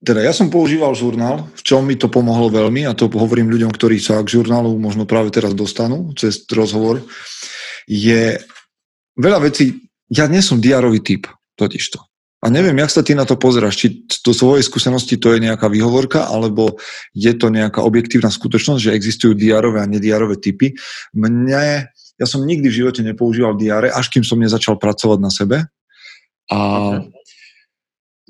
teda 0.00 0.22
ja 0.22 0.32
som 0.32 0.46
používal 0.46 0.94
žurnál, 0.94 1.50
v 1.52 1.62
čom 1.66 1.82
mi 1.84 1.98
to 1.98 2.06
pomohlo 2.06 2.48
veľmi 2.48 2.86
a 2.86 2.94
to 2.94 3.10
hovorím 3.10 3.50
ľuďom, 3.50 3.74
ktorí 3.74 3.98
sa 3.98 4.22
k 4.22 4.38
žurnálu 4.40 4.72
možno 4.78 5.10
práve 5.10 5.34
teraz 5.34 5.52
dostanú 5.58 6.14
cez 6.14 6.46
rozhovor, 6.48 7.02
je 7.90 8.38
veľa 9.18 9.42
vecí, 9.42 9.89
ja 10.10 10.26
nie 10.26 10.42
som 10.42 10.58
diarový 10.58 11.00
typ, 11.00 11.30
totižto. 11.54 12.02
A 12.40 12.48
neviem, 12.48 12.72
jak 12.80 12.88
sa 12.88 13.04
ty 13.04 13.12
na 13.12 13.28
to 13.28 13.36
pozeráš, 13.36 13.76
či 13.76 13.86
to 14.24 14.32
svojej 14.32 14.64
skúsenosti 14.64 15.20
to 15.20 15.36
je 15.36 15.44
nejaká 15.44 15.68
výhovorka, 15.68 16.24
alebo 16.24 16.80
je 17.12 17.36
to 17.36 17.52
nejaká 17.52 17.84
objektívna 17.84 18.32
skutočnosť, 18.32 18.80
že 18.80 18.96
existujú 18.96 19.36
diarové 19.36 19.84
a 19.84 19.90
nediarové 19.90 20.40
typy. 20.40 20.72
Mne, 21.12 21.92
ja 21.92 22.26
som 22.26 22.40
nikdy 22.40 22.72
v 22.72 22.78
živote 22.80 23.04
nepoužíval 23.04 23.60
diare, 23.60 23.92
až 23.92 24.08
kým 24.08 24.24
som 24.24 24.40
nezačal 24.40 24.80
pracovať 24.80 25.18
na 25.20 25.28
sebe. 25.28 25.68
A 26.48 26.58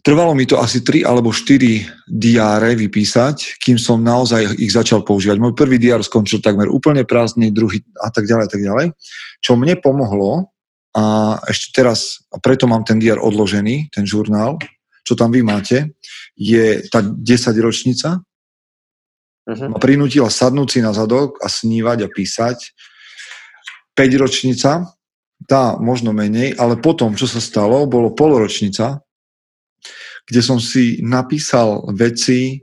trvalo 0.03 0.35
mi 0.35 0.43
to 0.43 0.59
asi 0.59 0.83
3 0.83 1.07
alebo 1.07 1.31
4 1.31 2.11
diáre 2.11 2.75
vypísať, 2.75 3.63
kým 3.63 3.79
som 3.79 4.03
naozaj 4.03 4.59
ich 4.59 4.75
začal 4.75 5.07
používať. 5.07 5.39
Môj 5.39 5.55
prvý 5.55 5.79
diár 5.79 6.03
skončil 6.03 6.43
takmer 6.43 6.67
úplne 6.67 7.07
prázdny, 7.07 7.55
druhý 7.55 7.79
a 8.03 8.11
tak 8.11 8.27
ďalej, 8.27 8.45
a 8.45 8.51
tak 8.51 8.63
ďalej. 8.67 8.87
Čo 9.39 9.55
mne 9.55 9.79
pomohlo, 9.79 10.51
a 10.91 11.39
ešte 11.47 11.71
teraz, 11.71 12.27
a 12.35 12.43
preto 12.43 12.67
mám 12.67 12.83
ten 12.83 12.99
diár 12.99 13.23
odložený, 13.23 13.95
ten 13.95 14.03
žurnál, 14.03 14.59
čo 15.07 15.15
tam 15.15 15.31
vy 15.31 15.43
máte, 15.47 15.95
je 16.35 16.83
tá 16.91 17.03
10 17.03 17.27
ročnica. 17.63 18.19
Uh-huh. 19.47 19.71
Ma 19.71 19.79
prinútila 19.79 20.31
sadnúť 20.31 20.69
si 20.69 20.79
na 20.83 20.91
zadok 20.91 21.39
a 21.43 21.47
snívať 21.47 22.07
a 22.07 22.09
písať. 22.11 22.59
5 23.95 24.23
ročnica, 24.23 24.91
tá 25.47 25.79
možno 25.79 26.11
menej, 26.11 26.59
ale 26.59 26.79
potom, 26.79 27.15
čo 27.15 27.31
sa 27.31 27.41
stalo, 27.41 27.87
bolo 27.89 28.13
poloročnica, 28.13 29.01
kde 30.27 30.41
som 30.43 30.59
si 30.63 31.03
napísal 31.03 31.87
veci, 31.95 32.61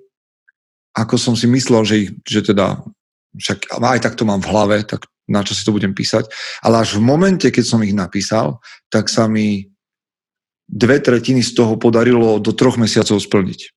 ako 0.95 1.15
som 1.19 1.33
si 1.35 1.45
myslel, 1.51 1.81
že, 1.83 1.95
ich, 1.99 2.11
že 2.23 2.41
teda, 2.53 2.79
však 3.37 3.75
aj 3.75 3.99
tak 4.01 4.13
to 4.15 4.23
mám 4.23 4.41
v 4.41 4.49
hlave, 4.49 4.77
tak 4.87 5.05
na 5.27 5.43
čo 5.43 5.53
si 5.53 5.61
to 5.67 5.75
budem 5.75 5.91
písať. 5.91 6.31
Ale 6.63 6.81
až 6.81 6.97
v 6.97 7.03
momente, 7.03 7.47
keď 7.51 7.65
som 7.67 7.83
ich 7.83 7.91
napísal, 7.93 8.63
tak 8.87 9.11
sa 9.11 9.27
mi 9.27 9.67
dve 10.67 10.99
tretiny 10.99 11.43
z 11.43 11.55
toho 11.55 11.79
podarilo 11.79 12.39
do 12.43 12.51
troch 12.51 12.75
mesiacov 12.75 13.19
splniť. 13.19 13.71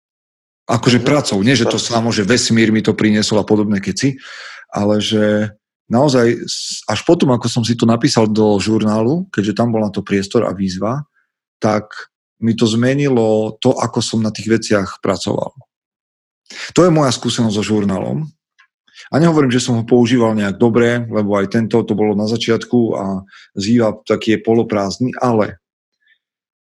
Akože 0.70 1.02
mhm. 1.02 1.06
pracou. 1.06 1.38
Nie, 1.42 1.58
že 1.58 1.66
to 1.66 1.78
samo, 1.78 2.14
že 2.14 2.26
vesmír 2.26 2.70
mi 2.70 2.82
to 2.82 2.94
priniesol 2.94 3.42
a 3.42 3.46
podobné 3.46 3.82
keci, 3.82 4.18
ale 4.70 5.02
že 5.02 5.50
naozaj 5.90 6.46
až 6.86 7.00
potom, 7.02 7.34
ako 7.34 7.50
som 7.50 7.62
si 7.66 7.74
to 7.74 7.86
napísal 7.86 8.30
do 8.30 8.58
žurnálu, 8.62 9.26
keďže 9.34 9.58
tam 9.58 9.74
bol 9.74 9.82
na 9.82 9.90
to 9.90 10.06
priestor 10.06 10.46
a 10.46 10.54
výzva, 10.54 11.02
tak 11.58 11.90
mi 12.40 12.54
to 12.56 12.64
zmenilo 12.64 13.58
to, 13.60 13.74
ako 13.76 14.00
som 14.00 14.22
na 14.22 14.30
tých 14.32 14.48
veciach 14.48 15.02
pracoval. 15.02 15.52
To 16.74 16.80
je 16.82 16.90
moja 16.90 17.12
skúsenosť 17.14 17.54
so 17.54 17.62
žurnálom. 17.62 18.26
A 19.10 19.18
nehovorím, 19.18 19.50
že 19.50 19.58
som 19.58 19.74
ho 19.74 19.84
používal 19.84 20.38
nejak 20.38 20.54
dobre, 20.54 21.02
lebo 21.10 21.34
aj 21.34 21.50
tento 21.50 21.82
to 21.82 21.98
bolo 21.98 22.14
na 22.14 22.30
začiatku 22.30 22.78
a 22.94 23.04
zýva 23.58 23.98
taký 24.06 24.38
je 24.38 24.44
poloprázdny, 24.46 25.10
ale 25.18 25.58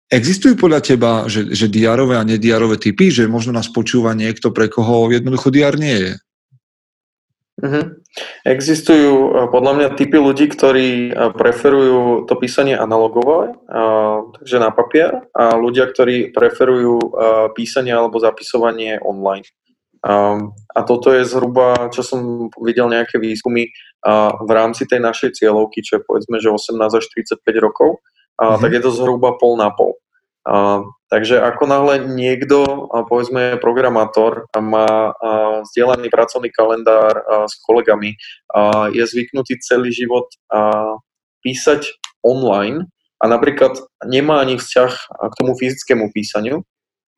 existujú 0.09 0.57
podľa 0.57 0.81
teba, 0.81 1.13
že, 1.29 1.53
že 1.53 1.69
diárové 1.69 2.17
a 2.17 2.25
nediárové 2.25 2.81
typy, 2.81 3.13
že 3.13 3.29
možno 3.29 3.53
nás 3.53 3.69
počúva 3.69 4.17
niekto, 4.17 4.51
pre 4.57 4.73
koho 4.73 5.13
jednoducho 5.13 5.53
diár 5.53 5.77
nie 5.77 5.95
je? 5.95 6.13
Mm-hmm. 7.61 7.85
Existujú 8.49 9.13
eh, 9.13 9.47
podľa 9.53 9.73
mňa 9.77 9.89
typy 9.95 10.17
ľudí, 10.17 10.49
ktorí 10.49 11.13
eh, 11.13 11.15
preferujú 11.37 12.25
to 12.25 12.35
písanie 12.41 12.73
analogové, 12.73 13.53
eh, 13.53 14.17
takže 14.41 14.57
na 14.57 14.73
papier, 14.73 15.29
a 15.37 15.55
ľudia, 15.61 15.87
ktorí 15.93 16.33
preferujú 16.33 17.13
písanie 17.53 17.93
alebo 17.93 18.17
zapisovanie 18.17 18.97
online. 19.05 19.45
A 20.01 20.81
toto 20.89 21.13
je 21.13 21.29
zhruba, 21.29 21.93
čo 21.93 22.01
som 22.01 22.49
videl 22.65 22.89
nejaké 22.89 23.21
výskumy 23.21 23.69
v 24.41 24.51
rámci 24.51 24.89
tej 24.89 25.01
našej 25.05 25.37
cieľovky, 25.37 25.85
čo 25.85 26.01
je 26.01 26.07
povedzme, 26.09 26.41
že 26.41 26.49
18 26.49 26.81
až 26.81 27.05
35 27.13 27.45
rokov, 27.61 28.01
mm-hmm. 28.41 28.61
tak 28.65 28.71
je 28.73 28.81
to 28.81 28.91
zhruba 28.97 29.37
pol 29.37 29.61
na 29.61 29.69
pol. 29.69 30.01
A, 30.49 30.81
takže 31.13 31.37
ako 31.37 31.69
náhle 31.69 31.95
niekto, 32.17 32.89
a 32.89 33.05
povedzme 33.05 33.61
programátor 33.61 34.49
má 34.57 35.13
a, 35.13 35.13
zdieľaný 35.69 36.09
pracovný 36.09 36.49
kalendár 36.49 37.13
a, 37.21 37.45
s 37.45 37.61
kolegami, 37.61 38.17
a, 38.49 38.89
je 38.89 39.05
zvyknutý 39.05 39.61
celý 39.61 39.93
život 39.93 40.33
a, 40.49 40.97
písať 41.45 41.93
online 42.25 42.89
a 43.21 43.29
napríklad 43.29 43.85
nemá 44.09 44.41
ani 44.41 44.57
vzťah 44.57 44.93
k 45.29 45.35
tomu 45.37 45.53
fyzickému 45.61 46.09
písaniu, 46.09 46.65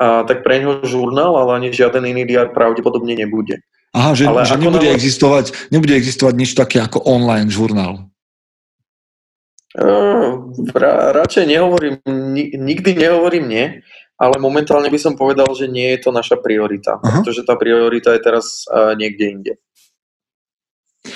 a, 0.03 0.27
tak 0.27 0.43
pre 0.43 0.59
neho 0.59 0.83
žurnál, 0.83 1.39
ale 1.39 1.63
ani 1.63 1.69
žiaden 1.71 2.03
iný 2.03 2.27
diár 2.27 2.51
pravdepodobne 2.51 3.15
nebude. 3.15 3.63
Aha, 3.95 4.19
že, 4.19 4.27
ale 4.27 4.43
že 4.43 4.59
nebude, 4.59 4.91
náhle... 4.91 4.99
existovať, 4.99 5.71
nebude 5.71 5.95
existovať 5.95 6.35
nič 6.35 6.51
také 6.59 6.83
ako 6.83 7.07
online 7.07 7.53
žurnál. 7.53 8.11
Uh, 9.73 10.53
ra, 10.75 11.17
radšej 11.17 11.49
nehovorím, 11.49 11.97
ni, 12.35 12.53
nikdy 12.53 12.93
nehovorím 12.93 13.49
nie, 13.49 13.67
ale 14.21 14.37
momentálne 14.37 14.93
by 14.93 15.01
som 15.01 15.17
povedal, 15.17 15.49
že 15.57 15.65
nie 15.65 15.97
je 15.97 16.05
to 16.05 16.11
naša 16.13 16.37
priorita, 16.41 17.01
Aha. 17.01 17.21
pretože 17.21 17.41
tá 17.47 17.57
priorita 17.57 18.13
je 18.13 18.21
teraz 18.21 18.69
uh, 18.69 18.93
niekde 18.99 19.25
inde. 19.29 19.53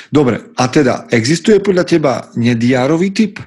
Dobre, 0.09 0.53
a 0.57 0.65
teda 0.73 1.07
existuje 1.13 1.61
podľa 1.61 1.85
teba 1.85 2.13
nediárový 2.35 3.13
typ? 3.13 3.39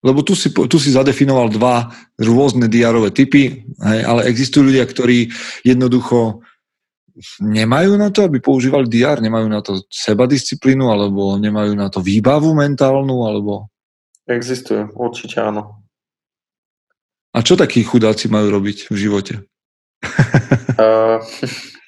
Lebo 0.00 0.24
tu 0.24 0.32
si, 0.32 0.48
tu 0.48 0.76
si 0.80 0.96
zadefinoval 0.96 1.52
dva 1.52 1.92
rôzne 2.16 2.72
diárové 2.72 3.12
typy, 3.12 3.68
hej, 3.68 4.00
ale 4.00 4.24
existujú 4.32 4.72
ľudia, 4.72 4.88
ktorí 4.88 5.28
jednoducho 5.60 6.40
nemajú 7.44 8.00
na 8.00 8.08
to, 8.08 8.24
aby 8.24 8.40
používali 8.40 8.88
diár, 8.88 9.20
nemajú 9.20 9.46
na 9.48 9.60
to 9.60 9.84
sebadisciplínu, 9.92 10.88
alebo 10.88 11.36
nemajú 11.36 11.76
na 11.76 11.92
to 11.92 12.00
výbavu 12.00 12.56
mentálnu, 12.56 13.28
alebo... 13.28 13.68
Existuje, 14.24 14.88
určite 14.96 15.36
áno. 15.44 15.84
A 17.36 17.44
čo 17.44 17.60
takí 17.60 17.84
chudáci 17.84 18.32
majú 18.32 18.48
robiť 18.56 18.88
v 18.88 18.96
živote? 18.96 19.34
uh, 20.80 21.20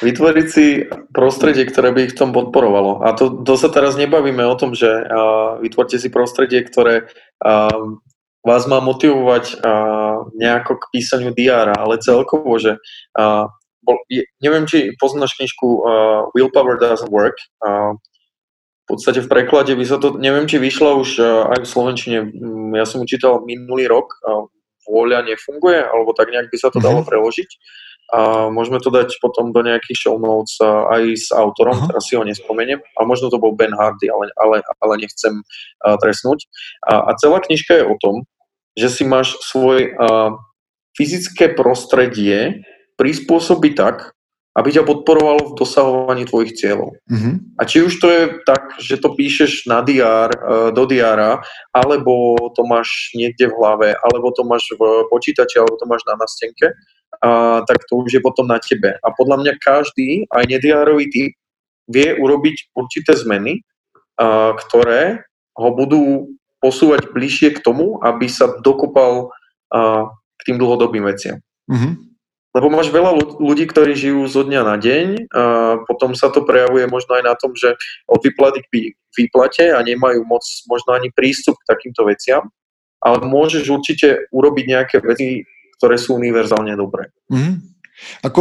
vytvoriť 0.00 0.46
si 0.48 0.84
prostredie, 1.12 1.68
ktoré 1.68 1.92
by 1.92 2.08
ich 2.08 2.14
v 2.16 2.20
tom 2.24 2.30
podporovalo. 2.32 3.04
A 3.04 3.12
to, 3.12 3.44
to 3.44 3.54
sa 3.60 3.68
teraz 3.68 3.94
nebavíme 4.00 4.42
o 4.44 4.56
tom, 4.56 4.72
že 4.72 4.88
uh, 4.88 5.60
vytvorte 5.60 6.00
si 6.00 6.08
prostredie, 6.08 6.64
ktoré 6.64 7.08
uh, 7.44 8.00
vás 8.40 8.64
má 8.64 8.80
motivovať 8.80 9.60
uh, 9.60 10.32
nejako 10.32 10.80
k 10.80 10.84
písaniu 10.96 11.30
diára, 11.36 11.76
ale 11.76 12.00
celkovo, 12.00 12.56
že 12.56 12.80
uh, 13.20 13.44
bol, 13.84 13.96
je, 14.08 14.24
neviem, 14.40 14.64
či 14.64 14.96
poznáš 14.96 15.36
knižku 15.36 15.66
uh, 15.66 15.80
Willpower 16.32 16.80
Doesn't 16.80 17.12
Work. 17.12 17.36
Uh, 17.60 17.96
v 18.88 18.96
podstate 18.96 19.22
v 19.22 19.30
preklade 19.30 19.72
by 19.76 19.84
sa 19.86 20.00
to, 20.00 20.16
neviem, 20.16 20.48
či 20.48 20.56
vyšla 20.56 20.90
už 20.96 21.10
uh, 21.20 21.52
aj 21.52 21.58
v 21.62 21.70
Slovenčine, 21.70 22.18
um, 22.26 22.72
ja 22.72 22.88
som 22.88 23.04
učítal 23.04 23.44
minulý 23.44 23.86
rok, 23.86 24.08
uh, 24.24 24.48
vôľa 24.88 25.22
nefunguje, 25.28 25.78
alebo 25.78 26.10
tak 26.16 26.32
nejak 26.32 26.50
by 26.50 26.56
sa 26.58 26.72
to 26.72 26.82
dalo 26.82 27.04
mhm. 27.04 27.08
preložiť. 27.08 27.50
A 28.10 28.50
môžeme 28.50 28.82
to 28.82 28.90
dať 28.90 29.22
potom 29.22 29.54
do 29.54 29.62
nejakých 29.62 30.10
show 30.10 30.16
notes 30.18 30.58
aj 30.62 31.02
s 31.14 31.28
autorom, 31.30 31.78
uh-huh. 31.78 31.88
teraz 31.94 32.10
si 32.10 32.18
ho 32.18 32.26
nespomeniem. 32.26 32.82
A 32.98 33.06
možno 33.06 33.30
to 33.30 33.38
bol 33.38 33.54
Ben 33.54 33.70
Hardy, 33.70 34.10
ale, 34.10 34.34
ale, 34.34 34.66
ale 34.82 34.94
nechcem 34.98 35.40
uh, 35.40 35.96
trestnúť. 36.02 36.50
A, 36.90 37.06
a 37.06 37.10
celá 37.18 37.38
knižka 37.38 37.78
je 37.78 37.84
o 37.86 37.96
tom, 38.02 38.26
že 38.74 38.90
si 38.90 39.06
máš 39.06 39.38
svoje 39.46 39.94
uh, 39.94 40.34
fyzické 40.98 41.54
prostredie 41.54 42.66
prispôsobiť 42.98 43.72
tak, 43.78 44.12
aby 44.58 44.68
ťa 44.74 44.82
podporovalo 44.82 45.54
v 45.54 45.56
dosahovaní 45.56 46.26
tvojich 46.26 46.58
cieľov. 46.58 46.98
Mm-hmm. 47.06 47.34
A 47.54 47.62
či 47.64 47.86
už 47.86 48.02
to 48.02 48.08
je 48.10 48.22
tak, 48.42 48.76
že 48.82 48.98
to 48.98 49.14
píšeš 49.14 49.70
na 49.70 49.78
diár, 49.78 50.34
e, 50.34 50.38
do 50.74 50.84
diára, 50.90 51.38
alebo 51.70 52.34
to 52.58 52.66
máš 52.66 53.14
niekde 53.14 53.46
v 53.46 53.54
hlave, 53.54 53.88
alebo 53.94 54.34
to 54.34 54.42
máš 54.42 54.66
v 54.74 55.06
počítači, 55.06 55.62
alebo 55.62 55.78
to 55.78 55.86
máš 55.86 56.02
na 56.02 56.18
nastenke, 56.18 56.74
a, 57.20 57.60
tak 57.64 57.84
to 57.88 58.00
už 58.00 58.16
je 58.16 58.22
potom 58.24 58.48
na 58.48 58.56
tebe. 58.60 58.96
A 59.00 59.08
podľa 59.12 59.44
mňa 59.44 59.52
každý, 59.60 60.24
aj 60.32 60.44
nediárový 60.48 61.08
typ, 61.12 61.32
vie 61.90 62.16
urobiť 62.16 62.72
určité 62.74 63.16
zmeny, 63.16 63.60
a, 64.16 64.56
ktoré 64.56 65.24
ho 65.56 65.70
budú 65.72 66.32
posúvať 66.60 67.12
bližšie 67.12 67.56
k 67.56 67.64
tomu, 67.64 68.00
aby 68.00 68.28
sa 68.28 68.60
dokopal 68.60 69.32
a, 69.72 70.08
k 70.10 70.40
tým 70.48 70.56
dlhodobým 70.56 71.04
veciam. 71.04 71.40
Mm-hmm. 71.68 72.10
Lebo 72.50 72.66
máš 72.66 72.90
veľa 72.90 73.14
ľudí, 73.38 73.62
ktorí 73.70 73.94
žijú 73.94 74.26
zo 74.26 74.42
dňa 74.42 74.62
na 74.66 74.74
deň 74.74 75.06
a 75.30 75.42
potom 75.86 76.18
sa 76.18 76.34
to 76.34 76.42
prejavuje 76.42 76.82
možno 76.90 77.14
aj 77.14 77.22
na 77.22 77.34
tom, 77.38 77.54
že 77.54 77.78
od 78.10 78.18
výplaty 78.18 78.66
k 78.66 78.90
výplate 79.14 79.70
a 79.70 79.78
nemajú 79.78 80.26
moc 80.26 80.42
možno 80.66 80.98
ani 80.98 81.14
prístup 81.14 81.54
k 81.62 81.68
takýmto 81.70 82.02
veciam, 82.10 82.50
ale 82.98 83.22
môžeš 83.22 83.70
určite 83.70 84.26
urobiť 84.34 84.64
nejaké 84.66 84.96
veci, 84.98 85.46
ktoré 85.80 85.96
sú 85.96 86.20
univerzálne 86.20 86.76
dobré. 86.76 87.08
Mm-hmm. 87.32 87.54
Ako, 88.28 88.40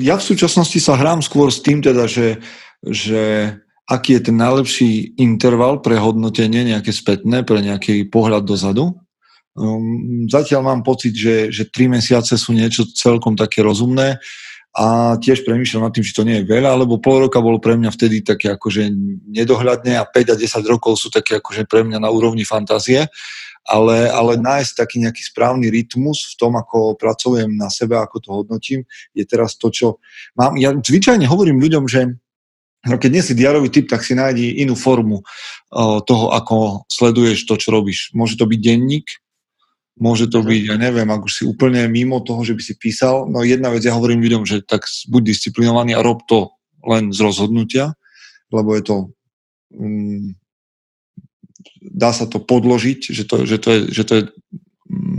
ja 0.00 0.16
v 0.16 0.24
súčasnosti 0.24 0.80
sa 0.80 0.96
hrám 0.96 1.20
skôr 1.20 1.52
s 1.52 1.60
tým 1.60 1.84
teda, 1.84 2.08
že, 2.08 2.40
že 2.80 3.52
aký 3.84 4.16
je 4.16 4.32
ten 4.32 4.36
najlepší 4.36 5.20
interval 5.20 5.84
pre 5.84 6.00
hodnotenie 6.00 6.64
nejaké 6.64 6.92
spätné, 6.92 7.44
pre 7.44 7.60
nejaký 7.60 8.08
pohľad 8.08 8.48
dozadu 8.48 8.96
Um, 9.58 10.30
zatiaľ 10.30 10.62
mám 10.62 10.80
pocit, 10.86 11.10
že, 11.18 11.50
že 11.50 11.66
3 11.66 11.98
mesiace 11.98 12.38
sú 12.38 12.54
niečo 12.54 12.86
celkom 12.94 13.34
také 13.34 13.58
rozumné 13.66 14.22
a 14.70 15.18
tiež 15.18 15.42
premýšľam 15.42 15.90
nad 15.90 15.92
tým, 15.98 16.06
či 16.06 16.14
to 16.14 16.22
nie 16.22 16.38
je 16.38 16.46
veľa, 16.46 16.78
lebo 16.78 17.02
pol 17.02 17.26
roka 17.26 17.42
bolo 17.42 17.58
pre 17.58 17.74
mňa 17.74 17.90
vtedy 17.90 18.22
také 18.22 18.54
akože 18.54 18.86
nedohľadné 19.34 19.98
a 19.98 20.06
5 20.06 20.14
a 20.30 20.36
10 20.38 20.62
rokov 20.70 21.02
sú 21.02 21.10
také 21.10 21.42
akože 21.42 21.66
pre 21.66 21.82
mňa 21.82 21.98
na 21.98 22.06
úrovni 22.06 22.46
fantázie, 22.46 23.10
ale, 23.68 24.08
ale 24.08 24.40
nájsť 24.40 24.72
taký 24.80 24.96
nejaký 25.04 25.22
správny 25.28 25.68
rytmus 25.68 26.24
v 26.32 26.34
tom, 26.40 26.56
ako 26.56 26.96
pracujem 26.96 27.52
na 27.52 27.68
sebe, 27.68 28.00
ako 28.00 28.16
to 28.18 28.28
hodnotím, 28.32 28.88
je 29.12 29.24
teraz 29.28 29.60
to, 29.60 29.68
čo 29.68 30.00
mám. 30.34 30.56
Ja 30.56 30.72
zvyčajne 30.72 31.28
hovorím 31.28 31.60
ľuďom, 31.60 31.86
že 31.86 32.16
No 32.86 32.94
keď 32.94 33.10
nie 33.10 33.26
si 33.26 33.34
diarový 33.34 33.74
typ, 33.74 33.90
tak 33.90 34.06
si 34.06 34.14
nájdi 34.14 34.62
inú 34.62 34.78
formu 34.78 35.20
uh, 35.20 35.98
toho, 35.98 36.30
ako 36.30 36.86
sleduješ 36.86 37.42
to, 37.50 37.58
čo 37.58 37.74
robíš. 37.74 38.14
Môže 38.14 38.38
to 38.38 38.46
byť 38.46 38.60
denník, 38.62 39.18
Môže 39.98 40.30
to 40.30 40.40
mhm. 40.40 40.46
byť, 40.46 40.62
ja 40.70 40.76
neviem, 40.78 41.10
ak 41.10 41.26
už 41.26 41.32
si 41.34 41.42
úplne 41.42 41.82
mimo 41.90 42.22
toho, 42.22 42.46
že 42.46 42.54
by 42.54 42.62
si 42.62 42.74
písal. 42.78 43.26
No 43.26 43.42
jedna 43.42 43.74
vec, 43.74 43.82
ja 43.82 43.98
hovorím 43.98 44.22
ľuďom, 44.22 44.46
že 44.46 44.62
tak 44.62 44.86
buď 45.10 45.34
disciplinovaný 45.34 45.98
a 45.98 46.04
rob 46.06 46.22
to 46.30 46.54
len 46.86 47.10
z 47.10 47.18
rozhodnutia, 47.18 47.98
lebo 48.54 48.78
je 48.78 48.82
to 48.86 48.96
um, 49.74 50.38
dá 51.88 52.12
sa 52.12 52.28
to 52.28 52.38
podložiť, 52.38 53.10
že 53.10 53.24
to, 53.24 53.48
že 53.48 53.56
to, 53.58 53.68
je, 53.72 53.80
že 53.90 54.02
to 54.04 54.12
je 54.14 54.22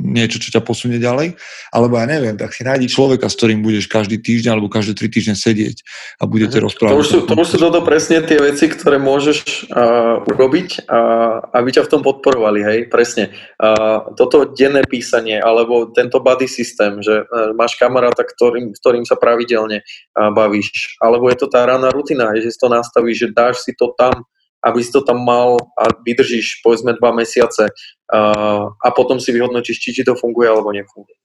niečo, 0.09 0.41
čo 0.41 0.49
ťa 0.49 0.65
posunie 0.65 0.97
ďalej, 0.97 1.37
alebo 1.69 2.01
ja 2.01 2.09
neviem, 2.09 2.33
tak 2.33 2.57
si 2.57 2.65
nájdi 2.65 2.89
človeka, 2.89 3.29
s 3.29 3.37
ktorým 3.37 3.61
budeš 3.61 3.85
každý 3.85 4.17
týždeň 4.17 4.57
alebo 4.57 4.65
každé 4.65 4.97
tri 4.97 5.07
týždne 5.13 5.37
sedieť 5.37 5.85
a 6.17 6.25
budete 6.25 6.57
mhm. 6.57 6.63
rozprávať. 6.65 6.93
To 6.97 7.01
už 7.05 7.09
sú, 7.09 7.19
to 7.29 7.33
už 7.37 7.47
sú 7.47 7.57
toto 7.61 7.85
presne 7.85 8.25
tie 8.25 8.41
veci, 8.41 8.65
ktoré 8.65 8.97
môžeš 8.97 9.69
uh, 9.69 10.25
urobiť, 10.25 10.89
uh, 10.89 11.53
aby 11.53 11.69
ťa 11.69 11.85
v 11.85 11.91
tom 11.93 12.01
podporovali, 12.01 12.59
hej, 12.65 12.79
presne. 12.89 13.29
Uh, 13.61 14.09
toto 14.17 14.49
denné 14.49 14.81
písanie, 14.89 15.37
alebo 15.37 15.93
tento 15.93 16.17
body 16.17 16.49
systém, 16.49 16.97
že 17.05 17.23
uh, 17.23 17.53
máš 17.53 17.77
kamaráta, 17.77 18.25
ktorým, 18.25 18.73
ktorým 18.73 19.05
sa 19.05 19.21
pravidelne 19.21 19.85
uh, 19.85 20.33
bavíš, 20.33 20.97
alebo 20.97 21.29
je 21.29 21.37
to 21.37 21.47
tá 21.47 21.69
rána 21.69 21.93
rutina, 21.93 22.33
hej, 22.33 22.49
že 22.49 22.57
si 22.57 22.59
to 22.59 22.73
nastavíš, 22.73 23.29
že 23.29 23.35
dáš 23.37 23.61
si 23.61 23.77
to 23.77 23.93
tam, 23.93 24.25
aby 24.63 24.79
si 24.83 24.91
to 24.91 25.01
tam 25.01 25.23
mal 25.23 25.55
a 25.79 25.87
vydržíš 26.03 26.59
povedzme 26.63 26.95
dva 26.99 27.15
mesiace 27.15 27.71
uh, 27.71 28.63
a 28.69 28.87
potom 28.91 29.19
si 29.19 29.31
vyhodnotíš, 29.31 29.79
či 29.79 29.89
ti 29.95 30.03
to 30.03 30.15
funguje 30.19 30.47
alebo 30.51 30.75
nefunguje. 30.75 31.15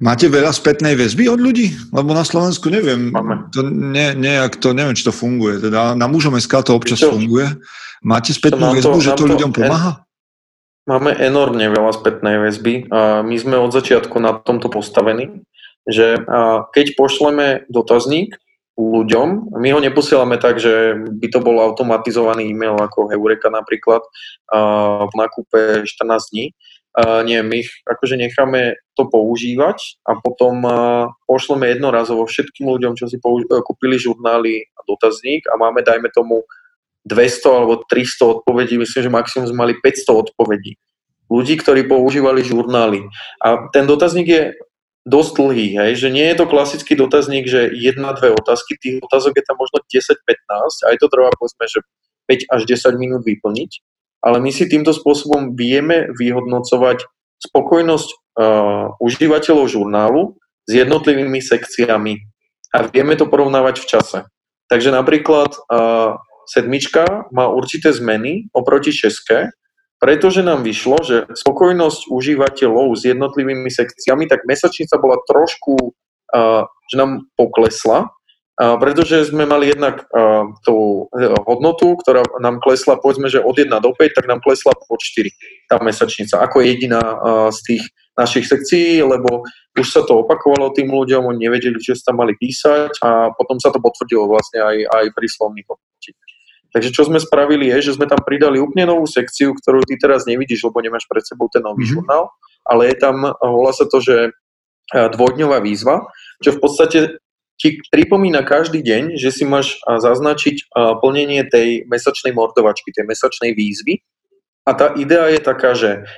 Máte 0.00 0.32
veľa 0.32 0.56
spätnej 0.56 0.96
väzby 0.96 1.28
od 1.28 1.36
ľudí? 1.36 1.68
Lebo 1.92 2.16
na 2.16 2.24
Slovensku 2.24 2.72
neviem, 2.72 3.12
Máme. 3.12 3.52
to 3.52 3.60
ne, 3.68 4.16
nejak 4.16 4.56
to, 4.56 4.72
neviem, 4.72 4.96
či 4.96 5.04
to 5.04 5.12
funguje. 5.12 5.60
Teda 5.60 5.92
na 5.92 6.08
mužom 6.08 6.40
SK 6.40 6.64
to 6.64 6.72
občas 6.72 7.04
funguje. 7.04 7.60
Máte 8.00 8.32
spätnú 8.32 8.72
väzbu, 8.72 8.96
to, 8.96 9.04
že 9.04 9.12
to, 9.12 9.28
to 9.28 9.30
ľuďom 9.36 9.52
pomáha? 9.52 10.08
Máme 10.88 11.12
enormne 11.12 11.68
veľa 11.68 11.92
spätnej 11.92 12.40
väzby. 12.40 12.88
My 13.20 13.36
sme 13.36 13.60
od 13.60 13.76
začiatku 13.76 14.16
na 14.16 14.40
tomto 14.40 14.72
postavení, 14.72 15.44
že 15.84 16.16
keď 16.72 16.86
pošleme 16.96 17.68
dotazník, 17.68 18.40
ľuďom. 18.80 19.52
My 19.60 19.76
ho 19.76 19.80
neposielame 19.84 20.40
tak, 20.40 20.56
že 20.56 20.96
by 20.96 21.26
to 21.28 21.44
bol 21.44 21.60
automatizovaný 21.60 22.48
e-mail 22.48 22.80
ako 22.80 23.12
Heureka 23.12 23.52
napríklad 23.52 24.00
v 25.04 25.12
nakupe 25.12 25.84
14 25.84 26.32
dní. 26.32 26.56
Nie, 27.22 27.46
my 27.46 27.62
ich 27.62 27.70
akože 27.86 28.18
necháme 28.18 28.74
to 28.98 29.06
používať 29.06 30.02
a 30.08 30.18
potom 30.18 30.64
pošleme 31.28 31.70
jednorazovo 31.70 32.26
všetkým 32.26 32.66
ľuďom, 32.66 32.98
čo 32.98 33.06
si 33.06 33.20
použ- 33.22 33.46
kúpili 33.46 33.94
žurnály 33.94 34.66
a 34.74 34.80
dotazník 34.88 35.46
a 35.52 35.54
máme, 35.54 35.86
dajme 35.86 36.10
tomu, 36.10 36.42
200 37.06 37.46
alebo 37.46 37.80
300 37.86 38.42
odpovedí, 38.42 38.76
myslím, 38.76 39.02
že 39.06 39.10
maximum 39.12 39.46
sme 39.48 39.62
mali 39.70 39.74
500 39.78 40.28
odpovedí. 40.28 40.76
Ľudí, 41.30 41.62
ktorí 41.62 41.86
používali 41.86 42.42
žurnály. 42.42 43.06
A 43.38 43.70
ten 43.70 43.86
dotazník 43.86 44.26
je 44.26 44.42
dosť 45.08 45.30
dlhý, 45.36 45.66
hej, 45.80 45.92
že 45.96 46.08
nie 46.12 46.26
je 46.28 46.36
to 46.36 46.46
klasický 46.50 46.92
dotazník, 46.92 47.48
že 47.48 47.72
jedna, 47.72 48.12
dve 48.12 48.36
otázky, 48.36 48.76
tých 48.76 49.00
otázok 49.00 49.40
je 49.40 49.44
tam 49.48 49.56
možno 49.56 49.80
10-15, 49.88 50.88
aj 50.92 50.96
to 51.00 51.06
trvá 51.08 51.32
povedzme, 51.32 51.64
že 51.64 51.80
5 52.28 52.52
až 52.52 52.60
10 52.68 53.00
minút 53.00 53.22
vyplniť, 53.24 53.70
ale 54.20 54.38
my 54.44 54.52
si 54.52 54.68
týmto 54.68 54.92
spôsobom 54.92 55.56
vieme 55.56 56.12
vyhodnocovať 56.12 57.08
spokojnosť 57.40 58.08
uh, 58.12 58.92
užívateľov 59.00 59.64
žurnálu 59.72 60.36
s 60.68 60.70
jednotlivými 60.76 61.40
sekciami 61.40 62.20
a 62.76 62.84
vieme 62.84 63.16
to 63.16 63.24
porovnávať 63.24 63.80
v 63.80 63.88
čase. 63.88 64.18
Takže 64.68 64.92
napríklad 64.92 65.56
uh, 65.56 66.20
sedmička 66.44 67.32
má 67.32 67.48
určité 67.48 67.90
zmeny 67.96 68.52
oproti 68.52 68.92
šeske, 68.92 69.50
pretože 70.00 70.40
nám 70.40 70.64
vyšlo, 70.64 70.96
že 71.04 71.28
spokojnosť 71.28 72.08
užívateľov 72.08 72.96
s 72.96 73.04
jednotlivými 73.04 73.68
sekciami, 73.68 74.24
tak 74.24 74.48
mesačnica 74.48 74.96
bola 74.96 75.20
trošku, 75.28 75.76
že 76.88 76.94
nám 76.96 77.28
poklesla, 77.36 78.08
pretože 78.56 79.28
sme 79.28 79.44
mali 79.44 79.72
jednak 79.72 80.04
tú 80.64 81.08
hodnotu, 81.48 81.96
ktorá 82.00 82.24
nám 82.40 82.60
klesla, 82.64 83.00
povedzme, 83.00 83.28
že 83.28 83.44
od 83.44 83.56
1 83.56 83.72
do 83.80 83.92
5, 83.92 84.16
tak 84.16 84.24
nám 84.24 84.40
klesla 84.40 84.72
po 84.76 84.96
4 84.96 85.28
tá 85.68 85.76
mesačnica, 85.80 86.40
ako 86.44 86.64
jediná 86.64 87.00
z 87.52 87.60
tých 87.64 87.84
našich 88.20 88.44
sekcií, 88.48 89.00
lebo 89.00 89.48
už 89.80 89.88
sa 89.88 90.04
to 90.04 90.24
opakovalo 90.24 90.76
tým 90.76 90.92
ľuďom, 90.92 91.28
oni 91.28 91.48
nevedeli, 91.48 91.80
čo 91.80 91.96
sa 91.96 92.12
tam 92.12 92.20
mali 92.20 92.36
písať 92.36 93.00
a 93.00 93.32
potom 93.32 93.56
sa 93.56 93.72
to 93.72 93.80
potvrdilo 93.80 94.28
vlastne 94.28 94.60
aj, 94.60 94.76
aj 94.92 95.04
pri 95.16 95.28
slovných 95.28 95.64
Takže 96.70 96.94
čo 96.94 97.06
sme 97.06 97.18
spravili 97.18 97.66
je, 97.74 97.90
že 97.90 97.98
sme 97.98 98.06
tam 98.06 98.22
pridali 98.22 98.62
úplne 98.62 98.86
novú 98.86 99.06
sekciu, 99.10 99.54
ktorú 99.58 99.82
ty 99.82 99.98
teraz 99.98 100.24
nevidíš, 100.24 100.62
lebo 100.66 100.78
nemáš 100.78 101.04
pred 101.10 101.26
sebou 101.26 101.50
ten 101.50 101.66
nový 101.66 101.82
mm-hmm. 101.82 102.06
žurnál, 102.06 102.30
ale 102.62 102.94
je 102.94 102.96
tam, 103.02 103.34
volá 103.42 103.74
sa 103.74 103.90
to, 103.90 103.98
že 103.98 104.30
dvojdňová 104.90 105.62
výzva, 105.62 106.06
čo 106.42 106.54
v 106.54 106.60
podstate 106.62 106.98
ti 107.60 107.76
pripomína 107.92 108.40
každý 108.42 108.80
deň, 108.80 109.20
že 109.20 109.30
si 109.30 109.44
máš 109.44 109.76
zaznačiť 109.84 110.72
plnenie 110.74 111.44
tej 111.46 111.84
mesačnej 111.86 112.32
mordovačky, 112.32 112.88
tej 112.90 113.04
mesačnej 113.04 113.52
výzvy. 113.52 114.00
A 114.64 114.72
tá 114.72 114.96
idea 114.96 115.28
je 115.28 115.40
taká, 115.44 115.76
že 115.76 116.08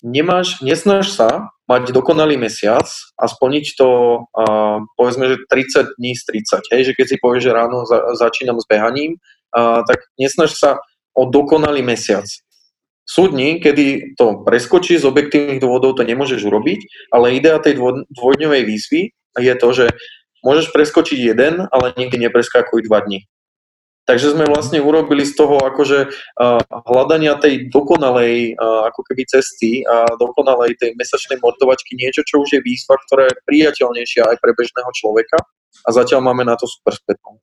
nemáš, 0.00 0.64
nesnaž 0.64 1.12
sa 1.12 1.52
mať 1.66 1.90
dokonalý 1.90 2.38
mesiac 2.38 2.86
a 3.18 3.24
splniť 3.26 3.66
to, 3.74 3.88
uh, 4.22 4.78
povedzme, 4.94 5.26
že 5.26 5.36
30 5.50 5.98
dní 5.98 6.14
z 6.14 6.22
30. 6.62 6.72
Hej, 6.72 6.82
že 6.90 6.92
keď 6.94 7.06
si 7.10 7.16
povieš, 7.18 7.42
že 7.50 7.56
ráno 7.56 7.82
za, 7.86 7.98
začínam 8.14 8.62
s 8.62 8.66
behaním, 8.70 9.18
uh, 9.54 9.82
tak 9.82 10.06
nesnaž 10.14 10.54
sa 10.54 10.78
o 11.18 11.26
dokonalý 11.26 11.82
mesiac. 11.82 12.26
Sú 13.06 13.30
dní, 13.30 13.62
kedy 13.62 14.18
to 14.18 14.42
preskočí, 14.42 14.98
z 14.98 15.06
objektívnych 15.06 15.62
dôvodov 15.62 15.94
to 15.94 16.02
nemôžeš 16.02 16.42
urobiť, 16.42 17.10
ale 17.14 17.38
idea 17.38 17.62
tej 17.62 17.78
dvojdňovej 18.10 18.62
výzvy 18.66 19.14
je 19.38 19.54
to, 19.54 19.68
že 19.70 19.86
môžeš 20.42 20.74
preskočiť 20.74 21.18
jeden, 21.34 21.70
ale 21.70 21.94
nikdy 21.94 22.26
nepreskakuj 22.26 22.82
dva 22.86 23.06
dní. 23.06 23.26
Takže 24.06 24.38
sme 24.38 24.46
vlastne 24.46 24.78
urobili 24.78 25.26
z 25.26 25.34
toho 25.34 25.58
akože 25.58 25.98
uh, 26.06 26.62
hľadania 26.86 27.34
tej 27.42 27.66
dokonalej 27.74 28.54
uh, 28.54 28.86
ako 28.94 29.02
keby 29.02 29.26
cesty 29.26 29.82
a 29.82 30.06
dokonalej 30.14 30.78
tej 30.78 30.94
mesačnej 30.94 31.42
mordovačky 31.42 31.98
niečo, 31.98 32.22
čo 32.22 32.46
už 32.46 32.54
je 32.54 32.60
výzva, 32.62 32.94
ktorá 33.02 33.26
je 33.26 33.42
priateľnejšia 33.42 34.30
aj 34.30 34.36
pre 34.38 34.54
bežného 34.54 34.90
človeka 34.94 35.42
a 35.84 35.88
zatiaľ 35.90 36.22
máme 36.22 36.46
na 36.46 36.54
to 36.54 36.70
super 36.70 36.94
spätnú. 36.94 37.36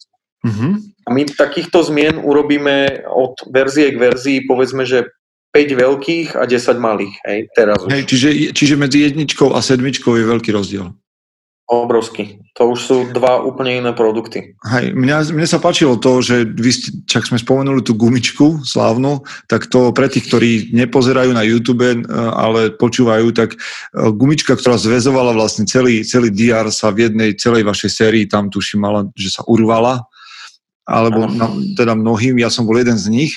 Mm-hmm. 0.43 0.71
A 1.07 1.09
my 1.11 1.21
takýchto 1.27 1.83
zmien 1.83 2.19
urobíme 2.19 3.07
od 3.07 3.39
verzie 3.47 3.95
k 3.95 3.99
verzii, 3.99 4.37
povedzme, 4.43 4.83
že 4.83 5.11
5 5.55 5.83
veľkých 5.83 6.27
a 6.33 6.43
10 6.49 6.81
malých, 6.81 7.15
hej, 7.29 7.39
teraz 7.53 7.79
už. 7.85 7.93
Hej, 7.93 8.03
čiže, 8.09 8.29
čiže 8.57 8.75
medzi 8.75 9.05
jedničkou 9.05 9.53
a 9.53 9.61
sedmičkou 9.61 10.17
je 10.17 10.25
veľký 10.25 10.49
rozdiel. 10.49 10.89
Obrovský. 11.63 12.43
To 12.59 12.75
už 12.75 12.79
sú 12.83 12.97
dva 13.15 13.39
úplne 13.39 13.79
iné 13.79 13.91
produkty. 13.95 14.59
Hej, 14.67 14.91
mňa, 14.93 15.31
mne 15.31 15.47
sa 15.47 15.63
páčilo 15.63 15.95
to, 15.95 16.19
že 16.19 16.43
vy 16.43 16.71
ste, 16.75 16.89
čak 17.07 17.23
sme 17.23 17.39
spomenuli 17.39 17.79
tú 17.79 17.95
gumičku 17.95 18.67
slávnu, 18.67 19.23
tak 19.47 19.71
to 19.71 19.95
pre 19.95 20.11
tých, 20.11 20.27
ktorí 20.27 20.51
nepozerajú 20.75 21.31
na 21.31 21.41
YouTube, 21.47 21.87
eh, 21.87 22.03
ale 22.13 22.75
počúvajú, 22.75 23.31
tak 23.31 23.55
eh, 23.55 24.11
gumička, 24.11 24.59
ktorá 24.59 24.75
zväzovala 24.75 25.31
vlastne 25.31 25.63
celý, 25.63 26.03
celý 26.03 26.35
DR 26.35 26.67
sa 26.67 26.91
v 26.91 27.07
jednej 27.09 27.31
celej 27.39 27.63
vašej 27.63 27.91
sérii, 27.95 28.23
tam 28.27 28.51
tuším 28.51 28.83
mala, 28.83 29.07
že 29.15 29.31
sa 29.31 29.47
urvala, 29.47 30.03
alebo 30.83 31.31
na, 31.31 31.47
teda 31.79 31.95
mnohým, 31.95 32.43
ja 32.43 32.51
som 32.51 32.67
bol 32.67 32.75
jeden 32.75 32.99
z 32.99 33.07
nich 33.07 33.33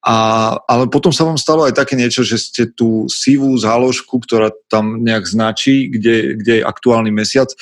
a, 0.00 0.16
ale 0.64 0.88
potom 0.88 1.12
sa 1.12 1.28
vám 1.28 1.36
stalo 1.36 1.68
aj 1.68 1.76
také 1.76 1.92
niečo, 1.92 2.24
že 2.24 2.40
ste 2.40 2.64
tú 2.64 3.04
sivú 3.12 3.52
záložku, 3.60 4.16
ktorá 4.16 4.48
tam 4.72 5.04
nejak 5.04 5.28
značí, 5.28 5.92
kde, 5.92 6.40
kde 6.40 6.52
je 6.60 6.62
aktuálny 6.64 7.12
mesiac, 7.12 7.52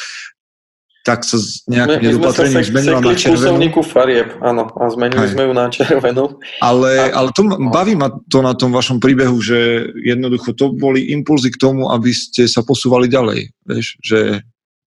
tak 1.03 1.25
sa 1.25 1.41
nejakým 1.67 2.15
nedopatrením 2.15 2.63
zmenila 2.69 3.01
na 3.01 3.17
červenú. 3.17 3.81
farieb, 3.81 4.29
áno, 4.45 4.69
a 4.77 4.83
zmenili 4.93 5.25
Aj. 5.25 5.33
sme 5.33 5.43
ju 5.49 5.53
na 5.57 5.67
červenú. 5.73 6.25
Ale, 6.61 7.11
a, 7.11 7.25
ale 7.25 7.29
to, 7.33 7.49
no. 7.49 7.73
baví 7.73 7.97
ma 7.97 8.13
to 8.29 8.45
na 8.45 8.53
tom 8.53 8.71
vašom 8.71 9.01
príbehu, 9.01 9.41
že 9.41 9.89
jednoducho 10.05 10.53
to 10.53 10.77
boli 10.77 11.11
impulzy 11.11 11.49
k 11.49 11.59
tomu, 11.59 11.89
aby 11.89 12.13
ste 12.13 12.45
sa 12.45 12.61
posúvali 12.61 13.09
ďalej. 13.09 13.51
Vieš, 13.65 13.87
že, 14.05 14.21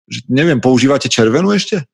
že 0.06 0.18
neviem, 0.30 0.62
používate 0.62 1.10
červenú 1.10 1.50
ešte? 1.52 1.84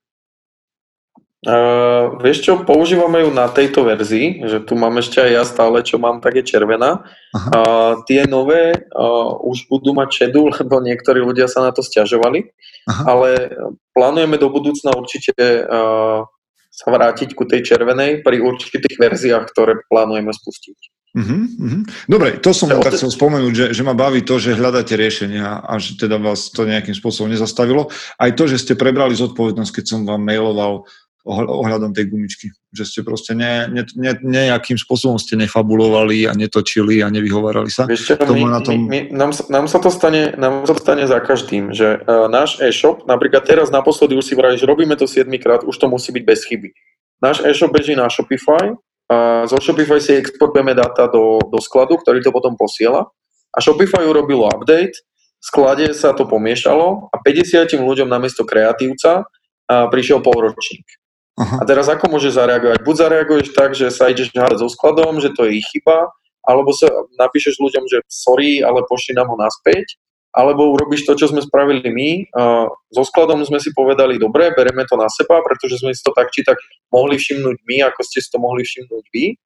Uh, 1.38 2.18
vieš 2.18 2.50
čo, 2.50 2.66
používame 2.66 3.22
ju 3.22 3.30
na 3.30 3.46
tejto 3.46 3.86
verzii, 3.86 4.42
že 4.42 4.58
tu 4.58 4.74
mám 4.74 4.98
ešte 4.98 5.22
aj 5.22 5.30
ja 5.30 5.42
stále, 5.46 5.86
čo 5.86 5.94
mám, 5.94 6.18
tak 6.18 6.34
je 6.34 6.42
červená. 6.42 7.06
Uh, 7.30 8.02
tie 8.10 8.26
nové 8.26 8.74
uh, 8.74 9.38
už 9.46 9.70
budú 9.70 9.94
mať 9.94 10.08
šedú, 10.10 10.50
lebo 10.58 10.82
niektorí 10.82 11.22
ľudia 11.22 11.46
sa 11.46 11.62
na 11.62 11.70
to 11.70 11.86
stiažovali, 11.86 12.42
Aha. 12.90 13.02
ale 13.06 13.28
plánujeme 13.94 14.34
do 14.34 14.50
budúcna 14.50 14.90
určite 14.98 15.62
uh, 15.62 16.26
sa 16.74 16.88
vrátiť 16.90 17.38
ku 17.38 17.46
tej 17.46 17.70
červenej 17.70 18.26
pri 18.26 18.42
určitých 18.42 18.98
verziách, 18.98 19.46
ktoré 19.54 19.78
plánujeme 19.86 20.34
spustiť. 20.34 20.78
Uh-huh, 21.18 21.48
uh-huh. 21.48 21.82
Dobre, 22.04 22.38
to 22.38 22.52
som 22.52 22.68
tak 22.68 22.94
chcel 22.94 23.10
spomenúť, 23.10 23.52
že, 23.56 23.66
že 23.72 23.82
ma 23.82 23.96
baví 23.96 24.22
to, 24.22 24.36
že 24.38 24.54
hľadáte 24.54 24.94
riešenia 24.94 25.64
a 25.64 25.80
že 25.80 25.96
teda 25.96 26.20
vás 26.20 26.52
to 26.52 26.68
nejakým 26.68 26.94
spôsobom 26.94 27.32
nezastavilo. 27.32 27.88
Aj 28.20 28.30
to, 28.36 28.44
že 28.46 28.60
ste 28.60 28.78
prebrali 28.78 29.16
zodpovednosť, 29.16 29.72
keď 29.72 29.84
som 29.88 30.00
vám 30.04 30.20
mailoval 30.22 30.86
ohľadom 31.28 31.92
tej 31.92 32.08
gumičky. 32.08 32.48
Že 32.72 32.84
ste 32.88 33.00
proste 33.04 33.32
ne, 33.36 33.68
ne, 33.68 33.84
ne, 33.94 34.12
nejakým 34.24 34.80
spôsobom 34.80 35.20
ste 35.20 35.36
nefabulovali 35.36 36.24
a 36.24 36.32
netočili 36.32 37.04
a 37.04 37.12
nevyhovárali 37.12 37.68
sa. 37.68 37.84
Vieš 37.84 38.02
čo, 38.08 38.14
my, 38.32 38.42
na 38.48 38.60
tom... 38.64 38.88
my, 38.88 38.88
my, 38.88 38.98
nám, 39.12 39.36
nám, 39.52 39.66
sa 39.68 39.78
to 39.78 39.92
stane, 39.92 40.32
nám 40.40 40.64
sa 40.64 40.72
to 40.72 40.80
stane 40.80 41.04
za 41.04 41.20
každým, 41.20 41.76
že 41.76 42.00
uh, 42.00 42.26
náš 42.32 42.56
e-shop, 42.64 43.04
napríklad 43.04 43.44
teraz 43.44 43.68
naposledy 43.68 44.16
už 44.16 44.24
si 44.24 44.34
že 44.34 44.66
robíme 44.66 44.96
to 44.96 45.04
7 45.04 45.28
krát, 45.36 45.60
už 45.62 45.76
to 45.76 45.86
musí 45.92 46.10
byť 46.10 46.24
bez 46.24 46.40
chyby. 46.48 46.72
Náš 47.20 47.44
e-shop 47.44 47.70
beží 47.70 47.92
na 47.92 48.08
Shopify 48.08 48.72
a 49.12 49.44
zo 49.44 49.60
Shopify 49.60 50.00
si 50.00 50.16
exportujeme 50.16 50.72
data 50.72 51.06
do, 51.06 51.42
do 51.44 51.58
skladu, 51.60 52.00
ktorý 52.00 52.24
to 52.24 52.32
potom 52.32 52.56
posiela 52.56 53.04
a 53.52 53.58
Shopify 53.60 54.04
urobilo 54.04 54.48
update, 54.48 54.96
v 55.38 55.44
sklade 55.44 55.86
sa 55.94 56.10
to 56.12 56.26
pomiešalo 56.26 57.14
a 57.14 57.16
50 57.22 57.70
ľuďom 57.78 58.10
namiesto 58.10 58.42
kreatívca 58.42 59.22
a 59.70 59.86
prišiel 59.86 60.18
polročník. 60.18 60.97
Aha. 61.38 61.62
A 61.62 61.64
teraz 61.64 61.86
ako 61.86 62.18
môže 62.18 62.34
zareagovať? 62.34 62.82
Buď 62.82 62.94
zareaguješ 62.98 63.54
tak, 63.54 63.78
že 63.78 63.94
sa 63.94 64.10
ideš 64.10 64.34
hádať 64.34 64.58
so 64.58 64.68
skladom, 64.68 65.22
že 65.22 65.30
to 65.30 65.46
je 65.46 65.62
ich 65.62 65.68
chyba, 65.70 66.10
alebo 66.42 66.74
sa 66.74 66.90
napíšeš 67.14 67.62
ľuďom, 67.62 67.86
že 67.86 68.02
sorry, 68.10 68.58
ale 68.58 68.82
pošli 68.90 69.14
nám 69.14 69.30
ho 69.30 69.38
naspäť, 69.38 69.94
alebo 70.34 70.74
urobíš 70.74 71.06
to, 71.06 71.14
čo 71.14 71.30
sme 71.30 71.40
spravili 71.40 71.86
my. 71.88 72.10
So 72.90 73.06
skladom 73.06 73.40
sme 73.46 73.62
si 73.62 73.70
povedali, 73.70 74.18
dobre, 74.18 74.50
bereme 74.50 74.82
to 74.84 74.98
na 74.98 75.06
seba, 75.06 75.40
pretože 75.46 75.78
sme 75.78 75.94
si 75.94 76.02
to 76.02 76.10
tak 76.10 76.34
či 76.34 76.42
tak 76.42 76.58
mohli 76.90 77.16
všimnúť 77.16 77.56
my, 77.64 77.76
ako 77.86 78.00
ste 78.02 78.18
si 78.18 78.28
to 78.28 78.42
mohli 78.42 78.66
všimnúť 78.66 79.04
vy. 79.14 79.38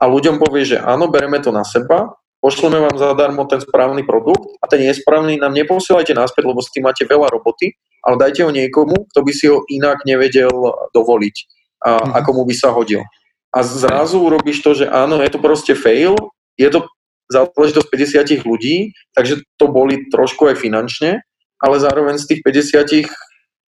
A 0.00 0.08
ľuďom 0.08 0.40
povie, 0.40 0.64
že 0.64 0.80
áno, 0.80 1.12
bereme 1.12 1.42
to 1.42 1.52
na 1.52 1.66
seba, 1.66 2.14
pošleme 2.40 2.80
vám 2.80 2.96
zadarmo 2.96 3.44
ten 3.46 3.60
správny 3.60 4.02
produkt 4.02 4.56
a 4.60 4.66
ten 4.66 4.80
nesprávny 4.82 5.38
nám 5.38 5.52
neposielajte 5.52 6.16
naspäť, 6.16 6.48
lebo 6.48 6.60
s 6.64 6.72
tým 6.72 6.88
máte 6.88 7.04
veľa 7.04 7.28
roboty 7.28 7.76
ale 8.04 8.16
dajte 8.16 8.40
ho 8.44 8.50
niekomu, 8.52 9.08
kto 9.12 9.20
by 9.20 9.32
si 9.32 9.46
ho 9.48 9.64
inak 9.68 10.04
nevedel 10.08 10.52
dovoliť 10.96 11.36
a 11.84 11.90
mm. 12.00 12.10
ako 12.16 12.30
mu 12.36 12.42
by 12.48 12.54
sa 12.56 12.72
hodil. 12.72 13.04
A 13.50 13.66
zrazu 13.66 14.22
urobíš 14.22 14.62
to, 14.62 14.72
že 14.76 14.86
áno, 14.86 15.18
je 15.20 15.30
to 15.32 15.40
proste 15.42 15.74
fail, 15.74 16.14
je 16.54 16.68
to 16.70 16.86
záležitosť 17.30 17.88
50 17.88 18.46
ľudí, 18.46 18.94
takže 19.14 19.42
to 19.58 19.66
boli 19.70 20.06
trošku 20.10 20.50
aj 20.50 20.56
finančne, 20.58 21.22
ale 21.60 21.76
zároveň 21.82 22.18
z 22.18 22.36
tých 22.36 22.40
50 22.46 23.10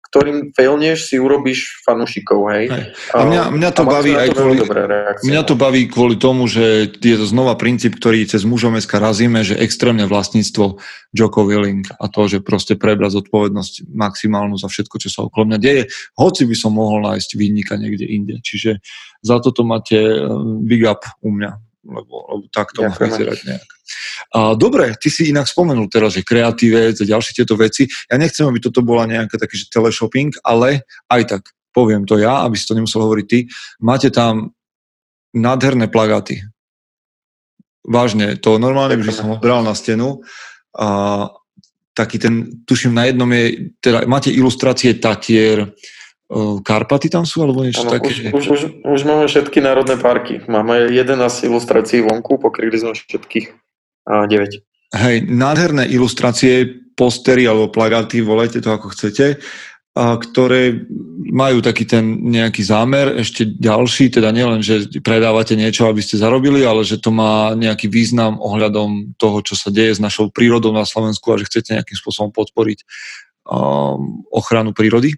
ktorým 0.07 0.55
failneš, 0.55 1.11
si 1.11 1.19
urobíš 1.19 1.83
fanúšikov, 1.83 2.47
hej. 2.55 2.65
hej. 2.71 2.85
A 3.11 3.27
mňa, 3.27 3.43
mňa 3.51 3.69
to 3.75 3.83
baví 3.83 4.11
aj 4.15 4.29
kvôli, 4.31 4.57
mňa 5.27 5.41
to 5.43 5.55
baví 5.59 5.81
kvôli 5.91 6.15
tomu, 6.15 6.47
že 6.47 6.87
je 6.95 7.15
to 7.19 7.27
znova 7.27 7.59
princíp, 7.59 7.99
ktorý 7.99 8.23
cez 8.23 8.47
mužom 8.47 8.79
SK 8.79 9.03
razíme, 9.03 9.43
že 9.43 9.59
extrémne 9.59 10.07
vlastníctvo 10.07 10.79
Joko 11.11 11.41
Willing 11.43 11.83
a 11.99 12.07
to, 12.07 12.31
že 12.31 12.39
proste 12.39 12.79
prebrať 12.79 13.19
zodpovednosť 13.19 13.91
maximálnu 13.91 14.55
za 14.55 14.71
všetko, 14.71 14.95
čo 15.01 15.09
sa 15.11 15.19
okolo 15.27 15.51
mňa 15.51 15.59
deje, 15.59 15.83
hoci 16.15 16.47
by 16.47 16.55
som 16.55 16.71
mohol 16.75 17.03
nájsť 17.03 17.29
výnika 17.35 17.75
niekde 17.75 18.07
inde. 18.07 18.35
Čiže 18.39 18.79
za 19.21 19.43
toto 19.43 19.67
máte 19.67 19.99
eh, 19.99 20.23
big 20.63 20.87
up 20.87 21.03
u 21.19 21.35
mňa, 21.35 21.66
lebo, 21.87 22.27
lebo 22.27 22.45
tak 22.51 22.75
to 22.75 22.83
má 22.83 22.91
vyzerať 22.91 23.39
nejak. 23.47 23.69
A, 24.35 24.53
dobre, 24.59 24.91
ty 24.99 25.07
si 25.07 25.31
inak 25.31 25.47
spomenul 25.47 25.87
teraz, 25.87 26.19
že 26.19 26.27
kreatívec 26.27 26.99
a 26.99 27.05
ďalšie 27.07 27.33
tieto 27.43 27.55
veci. 27.55 27.87
Ja 28.11 28.19
nechcem, 28.19 28.43
aby 28.43 28.59
toto 28.59 28.83
bola 28.83 29.07
nejaká 29.07 29.39
taký, 29.39 29.63
že 29.63 29.71
teleshopping, 29.71 30.35
ale 30.43 30.83
aj 31.07 31.21
tak, 31.31 31.41
poviem 31.71 32.03
to 32.03 32.19
ja, 32.19 32.43
aby 32.43 32.59
si 32.59 32.67
to 32.67 32.75
nemusel 32.75 33.01
hovoriť 33.07 33.25
ty. 33.25 33.39
Máte 33.79 34.11
tam 34.11 34.51
nádherné 35.31 35.87
plagáty. 35.87 36.43
Vážne, 37.87 38.35
to 38.35 38.59
normálne 38.59 38.99
by 38.99 39.07
som 39.15 39.31
ho 39.31 39.37
bral 39.39 39.63
na 39.63 39.71
stenu. 39.71 40.21
A, 40.75 41.31
taký 41.95 42.21
ten, 42.21 42.61
tuším, 42.67 42.93
na 42.93 43.09
jednom 43.09 43.31
je, 43.33 43.73
teda 43.81 44.05
máte 44.05 44.29
ilustrácie 44.29 45.01
Tatier, 45.01 45.73
Karpaty 46.63 47.07
tam 47.07 47.23
sú, 47.23 47.47
alebo 47.47 47.63
niečo 47.63 47.87
ano, 47.87 47.95
také? 47.95 48.11
Už, 48.11 48.35
už, 48.35 48.45
už, 48.51 48.61
už 48.83 49.01
máme 49.07 49.31
všetky 49.31 49.63
národné 49.63 49.95
parky. 49.95 50.43
Máme 50.43 50.91
11 50.91 51.47
ilustrácií 51.47 52.03
vonku, 52.03 52.35
pokryli 52.35 52.75
sme 52.75 52.91
všetkých 52.91 53.45
9. 54.27 54.27
Hej, 54.95 55.15
nádherné 55.27 55.87
ilustrácie, 55.87 56.83
postery 56.99 57.47
alebo 57.47 57.71
plagáty, 57.71 58.19
volajte 58.19 58.59
to 58.59 58.73
ako 58.73 58.91
chcete, 58.91 59.39
ktoré 59.97 60.85
majú 61.27 61.61
taký 61.61 61.85
ten 61.89 62.21
nejaký 62.29 62.61
zámer, 62.61 63.17
ešte 63.17 63.45
ďalší, 63.45 64.13
teda 64.13 64.29
nielen, 64.29 64.61
že 64.61 64.85
predávate 65.01 65.57
niečo, 65.57 65.89
aby 65.89 66.01
ste 66.05 66.21
zarobili, 66.21 66.61
ale 66.61 66.85
že 66.85 67.01
to 67.01 67.09
má 67.09 67.57
nejaký 67.57 67.89
význam 67.89 68.37
ohľadom 68.37 69.17
toho, 69.17 69.41
čo 69.41 69.57
sa 69.57 69.73
deje 69.73 69.97
s 69.97 70.01
našou 70.01 70.29
prírodou 70.29 70.69
na 70.69 70.85
Slovensku 70.85 71.33
a 71.33 71.39
že 71.41 71.49
chcete 71.49 71.73
nejakým 71.73 71.97
spôsobom 71.97 72.29
podporiť 72.29 72.79
um, 73.49 74.21
ochranu 74.29 74.73
prírody. 74.73 75.17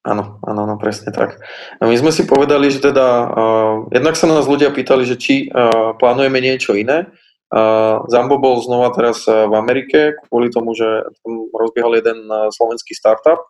Áno, 0.00 0.40
áno, 0.48 0.60
áno, 0.64 0.74
presne 0.80 1.12
tak. 1.12 1.36
A 1.76 1.84
my 1.84 1.92
sme 1.92 2.08
si 2.08 2.24
povedali, 2.24 2.72
že 2.72 2.80
teda, 2.80 3.06
uh, 3.28 3.74
jednak 3.92 4.16
sa 4.16 4.24
nás 4.32 4.48
ľudia 4.48 4.72
pýtali, 4.72 5.04
že 5.04 5.20
či 5.20 5.52
uh, 5.52 5.92
plánujeme 6.00 6.40
niečo 6.40 6.72
iné. 6.72 7.12
Uh, 7.52 8.00
Zambo 8.08 8.40
bol 8.40 8.64
znova 8.64 8.96
teraz 8.96 9.28
v 9.28 9.52
Amerike 9.52 10.16
kvôli 10.30 10.48
tomu, 10.48 10.72
že 10.72 10.86
tam 11.20 11.52
rozbiehal 11.52 12.00
jeden 12.00 12.24
uh, 12.32 12.48
slovenský 12.48 12.96
startup. 12.96 13.44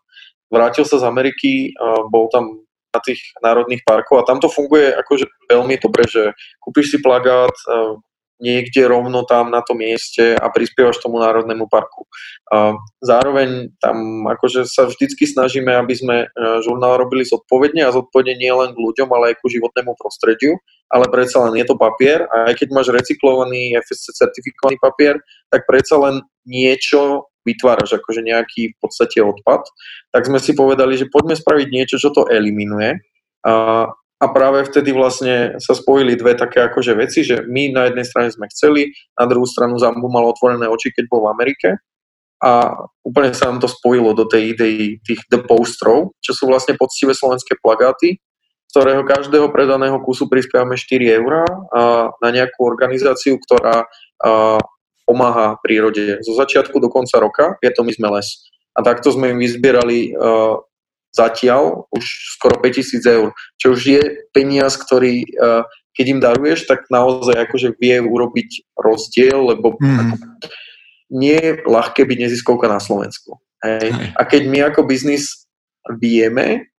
Vrátil 0.51 0.83
sa 0.83 0.99
z 0.99 1.07
Ameriky, 1.07 1.71
uh, 1.79 2.03
bol 2.11 2.27
tam 2.27 2.67
na 2.91 2.99
tých 2.99 3.23
národných 3.39 3.87
parkov 3.87 4.19
a 4.19 4.27
tam 4.27 4.43
to 4.43 4.51
funguje 4.51 4.91
akože 4.91 5.23
veľmi 5.47 5.79
dobre, 5.79 6.03
že 6.03 6.35
kúpiš 6.59 6.91
si 6.91 6.97
plagát, 6.99 7.55
uh, 7.71 7.95
niekde 8.41 8.89
rovno 8.89 9.21
tam 9.23 9.53
na 9.53 9.61
tom 9.61 9.79
mieste 9.79 10.33
a 10.33 10.49
prispievaš 10.49 10.97
tomu 10.97 11.21
národnému 11.21 11.69
parku. 11.69 12.09
Zároveň 12.99 13.77
tam 13.77 14.25
akože 14.27 14.65
sa 14.65 14.89
vždycky 14.89 15.29
snažíme, 15.29 15.71
aby 15.71 15.93
sme 15.95 16.17
e, 16.25 16.27
žurnál 16.65 16.99
robili 16.99 17.23
zodpovedne 17.23 17.85
a 17.85 17.95
zodpovedne 17.95 18.35
nie 18.35 18.51
len 18.51 18.75
k 18.75 18.81
ľuďom, 18.81 19.07
ale 19.13 19.31
aj 19.31 19.39
ku 19.39 19.47
životnému 19.47 19.95
prostrediu, 19.95 20.57
ale 20.91 21.07
predsa 21.07 21.39
len 21.47 21.55
je 21.61 21.65
to 21.69 21.79
papier 21.79 22.27
a 22.27 22.51
aj 22.51 22.59
keď 22.59 22.67
máš 22.75 22.91
recyklovaný 22.91 23.79
FSC 23.79 24.17
certifikovaný 24.17 24.81
papier, 24.81 25.15
tak 25.47 25.63
predsa 25.63 25.95
len 26.01 26.25
niečo 26.43 27.31
vytváraš, 27.45 27.97
akože 27.97 28.21
nejaký 28.21 28.73
v 28.73 28.77
podstate 28.77 29.21
odpad, 29.21 29.65
tak 30.13 30.27
sme 30.27 30.37
si 30.37 30.53
povedali, 30.53 30.97
že 30.97 31.09
poďme 31.09 31.33
spraviť 31.37 31.67
niečo, 31.71 31.97
čo 31.97 32.13
to 32.13 32.29
eliminuje. 32.29 33.01
A 33.41 33.85
a 34.21 34.25
práve 34.29 34.61
vtedy 34.69 34.93
vlastne 34.93 35.57
sa 35.57 35.73
spojili 35.73 36.13
dve 36.13 36.37
také 36.37 36.61
akože 36.61 36.93
veci, 36.93 37.25
že 37.25 37.41
my 37.41 37.73
na 37.73 37.89
jednej 37.89 38.05
strane 38.05 38.29
sme 38.29 38.45
chceli, 38.53 38.93
na 39.17 39.25
druhú 39.25 39.49
stranu 39.49 39.81
Zambu 39.81 40.05
mal 40.13 40.29
otvorené 40.29 40.69
oči, 40.69 40.93
keď 40.93 41.09
bol 41.09 41.25
v 41.25 41.33
Amerike 41.33 41.69
a 42.37 42.73
úplne 43.01 43.33
sa 43.33 43.49
nám 43.49 43.61
to 43.61 43.69
spojilo 43.69 44.13
do 44.13 44.29
tej 44.29 44.53
idei 44.53 45.01
tých 45.01 45.25
The 45.29 45.41
Postrov, 45.41 46.13
čo 46.21 46.37
sú 46.37 46.45
vlastne 46.45 46.77
poctivé 46.77 47.17
slovenské 47.17 47.57
plagáty, 47.57 48.21
z 48.69 48.71
ktorého 48.71 49.03
každého 49.03 49.49
predaného 49.49 49.97
kusu 50.05 50.29
prispievame 50.29 50.77
4 50.77 51.17
eurá 51.17 51.43
na 52.21 52.29
nejakú 52.29 52.61
organizáciu, 52.61 53.41
ktorá 53.41 53.89
pomáha 55.03 55.57
prírode. 55.65 56.21
Zo 56.21 56.37
začiatku 56.37 56.77
do 56.77 56.87
konca 56.93 57.17
roka 57.19 57.57
je 57.59 57.73
to 57.73 57.81
My 57.81 57.91
sme 57.91 58.09
les. 58.21 58.47
A 58.71 58.85
takto 58.85 59.11
sme 59.11 59.35
im 59.35 59.43
vyzbierali 59.43 60.15
zatiaľ 61.11 61.91
už 61.91 62.03
skoro 62.39 62.59
5000 62.63 63.03
eur, 63.07 63.29
čo 63.59 63.75
už 63.75 63.81
je 63.83 64.01
peniaz, 64.31 64.79
ktorý 64.79 65.27
uh, 65.37 65.67
keď 65.91 66.05
im 66.07 66.19
daruješ, 66.23 66.71
tak 66.71 66.87
naozaj 66.87 67.35
akože 67.35 67.75
vie 67.75 67.99
urobiť 67.99 68.79
rozdiel, 68.79 69.51
lebo 69.51 69.75
mm. 69.75 70.15
nie 71.11 71.35
je 71.35 71.51
ľahké 71.67 72.07
byť 72.07 72.17
neziskovka 72.27 72.71
na 72.71 72.79
Slovensku. 72.79 73.43
Hej. 73.61 73.91
A 74.15 74.21
keď 74.23 74.41
my 74.47 74.59
ako 74.71 74.87
biznis 74.87 75.45
vieme, 75.99 76.70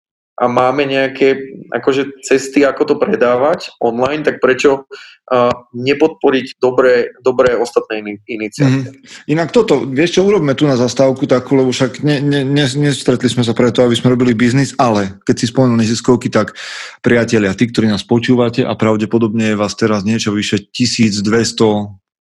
a 0.43 0.51
máme 0.51 0.90
nejaké 0.90 1.38
akože 1.70 2.26
cesty, 2.26 2.66
ako 2.66 2.82
to 2.82 2.95
predávať 2.99 3.70
online, 3.78 4.26
tak 4.26 4.43
prečo 4.43 4.90
uh, 4.90 5.55
nepodporiť 5.70 6.59
dobré, 6.59 7.14
dobré 7.22 7.55
ostatné 7.55 8.18
iniciatívy? 8.26 8.90
Mm-hmm. 8.90 9.30
Inak 9.30 9.55
toto, 9.55 9.86
vieš 9.86 10.18
čo, 10.18 10.26
urobme 10.26 10.59
tu 10.59 10.66
na 10.66 10.74
zastávku 10.74 11.30
takú, 11.30 11.55
lebo 11.55 11.70
však 11.70 12.03
ne, 12.03 12.18
ne, 12.18 12.43
ne, 12.43 12.66
nestretli 12.66 13.30
sme 13.30 13.47
sa 13.47 13.55
preto, 13.55 13.86
aby 13.86 13.95
sme 13.95 14.11
robili 14.11 14.34
biznis, 14.34 14.74
ale 14.82 15.22
keď 15.22 15.34
si 15.38 15.47
spomenul 15.47 15.78
neziskovky, 15.78 16.26
tak 16.26 16.59
priatelia, 17.07 17.55
tí, 17.55 17.70
ktorí 17.70 17.86
nás 17.86 18.03
počúvate 18.03 18.66
a 18.66 18.74
pravdepodobne 18.74 19.55
je 19.55 19.61
vás 19.62 19.78
teraz 19.78 20.03
niečo 20.03 20.34
vyše 20.34 20.59
1200, 20.74 21.22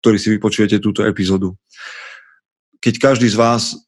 ktorí 0.04 0.18
si 0.20 0.28
vypočujete 0.36 0.84
túto 0.84 1.08
epizódu. 1.08 1.56
Keď 2.84 3.00
každý 3.00 3.32
z 3.32 3.40
vás 3.40 3.80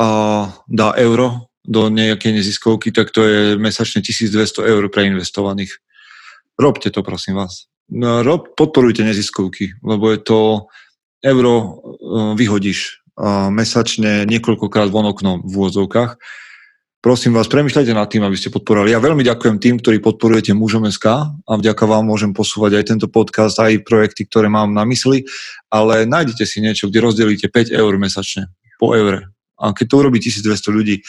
uh, 0.00 0.48
dá 0.72 0.96
euro 0.96 1.45
do 1.66 1.90
nejakej 1.90 2.38
neziskovky, 2.38 2.94
tak 2.94 3.10
to 3.10 3.26
je 3.26 3.40
mesačne 3.58 4.00
1200 4.00 4.62
eur 4.62 4.82
preinvestovaných. 4.86 5.82
Robte 6.56 6.88
to, 6.94 7.02
prosím 7.02 7.42
vás. 7.42 7.66
No, 7.90 8.22
rob, 8.22 8.54
podporujte 8.54 9.02
neziskovky, 9.02 9.78
lebo 9.82 10.10
je 10.10 10.18
to 10.18 10.38
euro 11.22 11.54
e, 11.54 11.66
vyhodíš 12.38 13.06
mesačne 13.48 14.28
niekoľkokrát 14.28 14.92
von 14.92 15.08
oknom 15.08 15.40
v 15.40 15.52
úvodzovkách. 15.56 16.20
Prosím 17.00 17.38
vás, 17.38 17.46
premyšľajte 17.46 17.94
nad 17.94 18.10
tým, 18.10 18.26
aby 18.26 18.34
ste 18.34 18.50
podporovali. 18.50 18.90
Ja 18.90 18.98
veľmi 18.98 19.22
ďakujem 19.22 19.62
tým, 19.62 19.78
ktorí 19.78 20.02
podporujete 20.02 20.52
mužom 20.58 20.90
SK 20.90 21.06
a 21.46 21.52
vďaka 21.54 21.86
vám 21.86 22.02
môžem 22.02 22.34
posúvať 22.34 22.82
aj 22.82 22.84
tento 22.90 23.06
podcast, 23.06 23.56
aj 23.62 23.86
projekty, 23.86 24.26
ktoré 24.26 24.50
mám 24.50 24.74
na 24.74 24.82
mysli, 24.82 25.22
ale 25.70 26.02
nájdete 26.02 26.42
si 26.42 26.58
niečo, 26.58 26.90
kde 26.90 27.06
rozdelíte 27.06 27.46
5 27.46 27.70
eur 27.70 27.92
mesačne, 27.94 28.50
po 28.76 28.90
eure. 28.92 29.30
A 29.56 29.70
keď 29.70 29.86
to 29.86 29.96
urobí 30.02 30.18
1200 30.18 30.76
ľudí, 30.76 31.00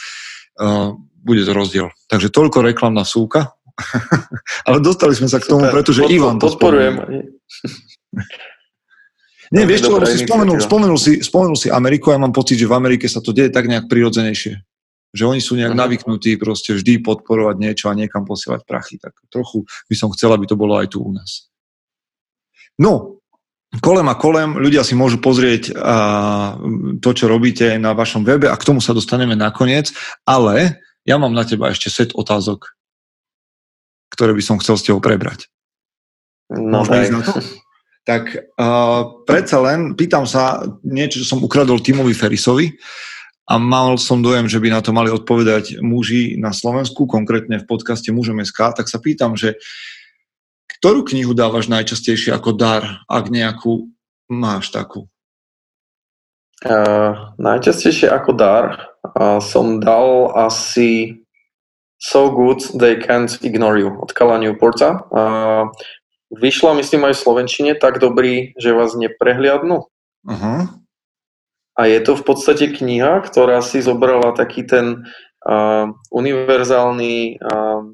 bude 1.22 1.42
to 1.44 1.52
rozdiel. 1.54 1.86
Takže 2.10 2.28
toľko 2.34 2.66
reklamná 2.66 3.06
súka. 3.06 3.54
Ale 4.68 4.82
dostali 4.82 5.14
sme 5.14 5.30
sa 5.30 5.38
k 5.38 5.46
tomu, 5.46 5.70
pretože 5.70 6.02
Pod, 6.02 6.10
Ivan 6.10 6.36
to 6.42 6.50
Podporujem. 6.50 6.94
Nie, 9.48 9.64
vieš 9.64 9.88
čo, 9.88 9.96
si 10.04 10.28
spomenul, 10.28 10.60
spomenul, 10.60 10.98
si, 11.00 11.24
spomenul 11.24 11.56
si 11.56 11.72
Ameriku 11.72 12.12
a 12.12 12.18
ja 12.18 12.20
mám 12.20 12.36
pocit, 12.36 12.60
že 12.60 12.68
v 12.68 12.76
Amerike 12.76 13.08
sa 13.08 13.24
to 13.24 13.32
deje 13.32 13.48
tak 13.48 13.64
nejak 13.64 13.88
prirodzenejšie. 13.88 14.60
Že 15.16 15.24
oni 15.24 15.40
sú 15.40 15.56
nejak 15.56 15.72
navyknutí 15.72 16.36
proste 16.36 16.76
vždy 16.76 17.00
podporovať 17.00 17.56
niečo 17.56 17.88
a 17.88 17.96
niekam 17.96 18.28
posielať 18.28 18.68
prachy. 18.68 19.00
Tak 19.00 19.16
trochu 19.32 19.64
by 19.88 19.94
som 19.96 20.12
chcel, 20.12 20.36
aby 20.36 20.44
to 20.44 20.52
bolo 20.52 20.76
aj 20.76 20.92
tu 20.92 21.00
u 21.00 21.08
nás. 21.16 21.48
No, 22.76 23.17
kolem 23.76 24.08
a 24.08 24.16
kolem, 24.16 24.56
ľudia 24.56 24.80
si 24.80 24.96
môžu 24.96 25.20
pozrieť 25.20 25.76
a, 25.76 26.56
to, 27.04 27.10
čo 27.12 27.28
robíte 27.28 27.76
na 27.76 27.92
vašom 27.92 28.24
webe 28.24 28.48
a 28.48 28.56
k 28.56 28.66
tomu 28.66 28.80
sa 28.80 28.96
dostaneme 28.96 29.36
nakoniec, 29.36 29.92
ale 30.24 30.80
ja 31.04 31.20
mám 31.20 31.36
na 31.36 31.44
teba 31.44 31.68
ešte 31.68 31.92
set 31.92 32.10
otázok, 32.16 32.72
ktoré 34.12 34.32
by 34.32 34.42
som 34.44 34.56
chcel 34.60 34.76
s 34.80 34.84
tebou 34.88 35.04
prebrať. 35.04 35.52
No, 36.48 36.80
Môžeme 36.80 37.04
ísť 37.04 37.12
na 37.12 37.22
to? 37.24 37.32
Tak 38.08 38.24
uh, 38.56 39.20
predsa 39.28 39.60
len 39.60 39.92
pýtam 39.92 40.24
sa 40.24 40.64
niečo, 40.80 41.20
čo 41.20 41.36
som 41.36 41.44
ukradol 41.44 41.84
Timovi 41.84 42.16
Ferisovi 42.16 42.72
a 43.44 43.60
mal 43.60 44.00
som 44.00 44.24
dojem, 44.24 44.48
že 44.48 44.56
by 44.56 44.72
na 44.72 44.80
to 44.80 44.96
mali 44.96 45.12
odpovedať 45.12 45.84
muži 45.84 46.40
na 46.40 46.56
Slovensku, 46.56 47.04
konkrétne 47.04 47.60
v 47.60 47.68
podcaste 47.68 48.08
Mužom 48.08 48.40
SK, 48.40 48.80
tak 48.80 48.88
sa 48.88 48.96
pýtam, 48.96 49.36
že 49.36 49.60
ktorú 50.68 51.08
knihu 51.08 51.32
dávaš 51.32 51.72
najčastejšie 51.72 52.36
ako 52.36 52.52
dar, 52.52 53.02
ak 53.08 53.32
nejakú 53.32 53.88
máš 54.28 54.68
takú? 54.68 55.08
Uh, 56.58 57.32
najčastejšie 57.38 58.10
ako 58.10 58.34
dar 58.34 58.90
uh, 59.14 59.38
som 59.38 59.78
dal 59.78 60.34
asi 60.34 61.22
So 62.02 62.30
Good 62.34 62.74
They 62.74 62.98
Can't 62.98 63.38
Ignore 63.46 63.78
You 63.78 63.94
od 64.02 64.10
Kala 64.10 64.42
Newporta. 64.42 65.06
Uh, 65.10 65.70
vyšla, 66.34 66.74
myslím, 66.78 67.10
aj 67.10 67.14
v 67.14 67.22
Slovenčine 67.22 67.72
tak 67.74 67.98
dobrý, 67.98 68.54
že 68.58 68.74
vás 68.74 68.94
neprehliadnú. 68.94 69.86
Uh-huh. 70.26 70.60
A 71.78 71.80
je 71.86 71.98
to 72.02 72.18
v 72.18 72.26
podstate 72.26 72.74
kniha, 72.74 73.22
ktorá 73.22 73.62
si 73.62 73.78
zobrala 73.78 74.34
taký 74.34 74.66
ten 74.66 75.06
uh, 75.46 75.94
univerzálny 76.10 77.38
uh, 77.38 77.86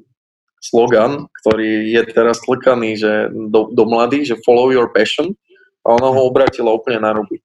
slogan, 0.65 1.29
ktorý 1.41 1.93
je 1.93 2.01
teraz 2.09 2.41
tlkaný 2.41 2.97
že 2.97 3.29
do, 3.29 3.69
do 3.69 3.83
mladých, 3.85 4.33
že 4.33 4.41
follow 4.41 4.73
your 4.73 4.89
passion 4.89 5.37
a 5.85 5.93
ono 5.93 6.09
ho 6.09 6.21
obratilo 6.25 6.73
úplne 6.73 7.05
na 7.05 7.13
ruby. 7.13 7.37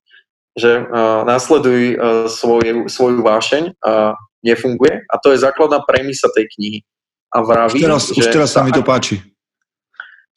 Že 0.57 0.89
uh, 0.89 1.23
následuj 1.29 1.83
uh, 1.95 2.27
svoj, 2.27 2.89
svoju 2.89 3.21
vášeň 3.21 3.77
a 3.85 4.16
nefunguje 4.41 5.05
a 5.05 5.14
to 5.21 5.37
je 5.37 5.45
základná 5.45 5.85
premisa 5.85 6.33
tej 6.33 6.49
knihy. 6.57 6.81
A 7.31 7.45
vraví, 7.45 7.79
už 7.79 7.87
teraz, 7.87 8.05
že 8.11 8.21
už 8.25 8.27
teraz 8.33 8.51
sa 8.51 8.66
mi 8.66 8.75
to 8.75 8.83
páči 8.83 9.23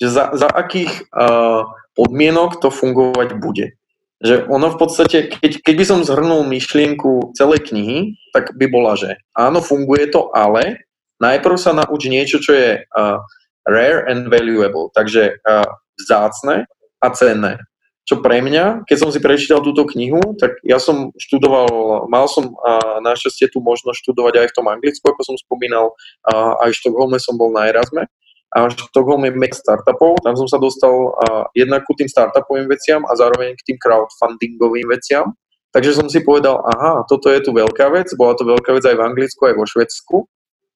že 0.01 0.07
za, 0.09 0.35
za 0.35 0.49
akých 0.49 1.07
uh, 1.15 1.63
podmienok 1.93 2.59
to 2.59 2.73
fungovať 2.73 3.37
bude. 3.37 3.77
Že 4.23 4.47
ono 4.47 4.71
v 4.71 4.77
podstate, 4.79 5.31
keď, 5.31 5.63
keď 5.63 5.75
by 5.79 5.85
som 5.85 5.99
zhrnul 6.03 6.47
myšlienku 6.47 7.35
celej 7.35 7.71
knihy, 7.71 8.19
tak 8.31 8.55
by 8.55 8.65
bola, 8.71 8.95
že 8.95 9.19
áno, 9.35 9.59
funguje 9.59 10.11
to, 10.11 10.31
ale 10.35 10.83
najprv 11.23 11.55
sa 11.55 11.71
nauč 11.71 12.11
niečo, 12.11 12.43
čo 12.43 12.51
je 12.51 12.83
uh, 12.83 13.17
rare 13.63 14.03
and 14.11 14.27
valuable, 14.27 14.91
takže 14.91 15.39
uh, 15.47 15.67
vzácne 15.95 16.67
a 16.99 17.07
cenné. 17.15 17.63
Čo 18.03 18.19
pre 18.19 18.43
mňa, 18.43 18.83
keď 18.83 18.97
som 18.99 19.09
si 19.15 19.23
prečítal 19.23 19.63
túto 19.63 19.87
knihu, 19.95 20.19
tak 20.35 20.59
ja 20.67 20.75
som 20.75 21.15
študoval, 21.15 22.11
mal 22.11 22.27
som 22.27 22.51
uh, 22.51 22.99
našťastie 22.99 23.47
tu 23.47 23.63
možnosť 23.63 24.03
študovať 24.03 24.43
aj 24.43 24.47
v 24.51 24.55
tom 24.59 24.67
Anglicku, 24.67 25.07
ako 25.07 25.23
som 25.23 25.35
spomínal, 25.39 25.95
uh, 26.27 26.59
aj 26.67 26.75
v 26.75 26.79
Štokholme 26.83 27.15
som 27.23 27.39
bol 27.39 27.55
na 27.55 27.71
Erasme 27.71 28.11
a 28.53 28.69
Štokholm 28.69 29.25
je 29.25 29.55
startupov, 29.55 30.21
tam 30.21 30.37
som 30.37 30.45
sa 30.45 30.61
dostal 30.61 30.91
uh, 30.91 31.47
jednak 31.57 31.87
ku 31.89 31.97
tým 31.97 32.05
startupovým 32.05 32.69
veciam 32.69 33.01
a 33.07 33.17
zároveň 33.17 33.57
k 33.57 33.65
tým 33.73 33.77
crowdfundingovým 33.81 34.85
veciam. 34.93 35.33
Takže 35.73 35.97
som 35.97 36.05
si 36.05 36.21
povedal, 36.21 36.61
aha, 36.61 37.01
toto 37.09 37.33
je 37.33 37.41
tu 37.41 37.49
veľká 37.49 37.89
vec, 37.89 38.13
bola 38.13 38.37
to 38.37 38.45
veľká 38.45 38.77
vec 38.77 38.85
aj 38.85 38.93
v 38.93 39.05
Anglicku, 39.09 39.41
aj 39.49 39.57
vo 39.57 39.65
Švedsku. 39.65 40.17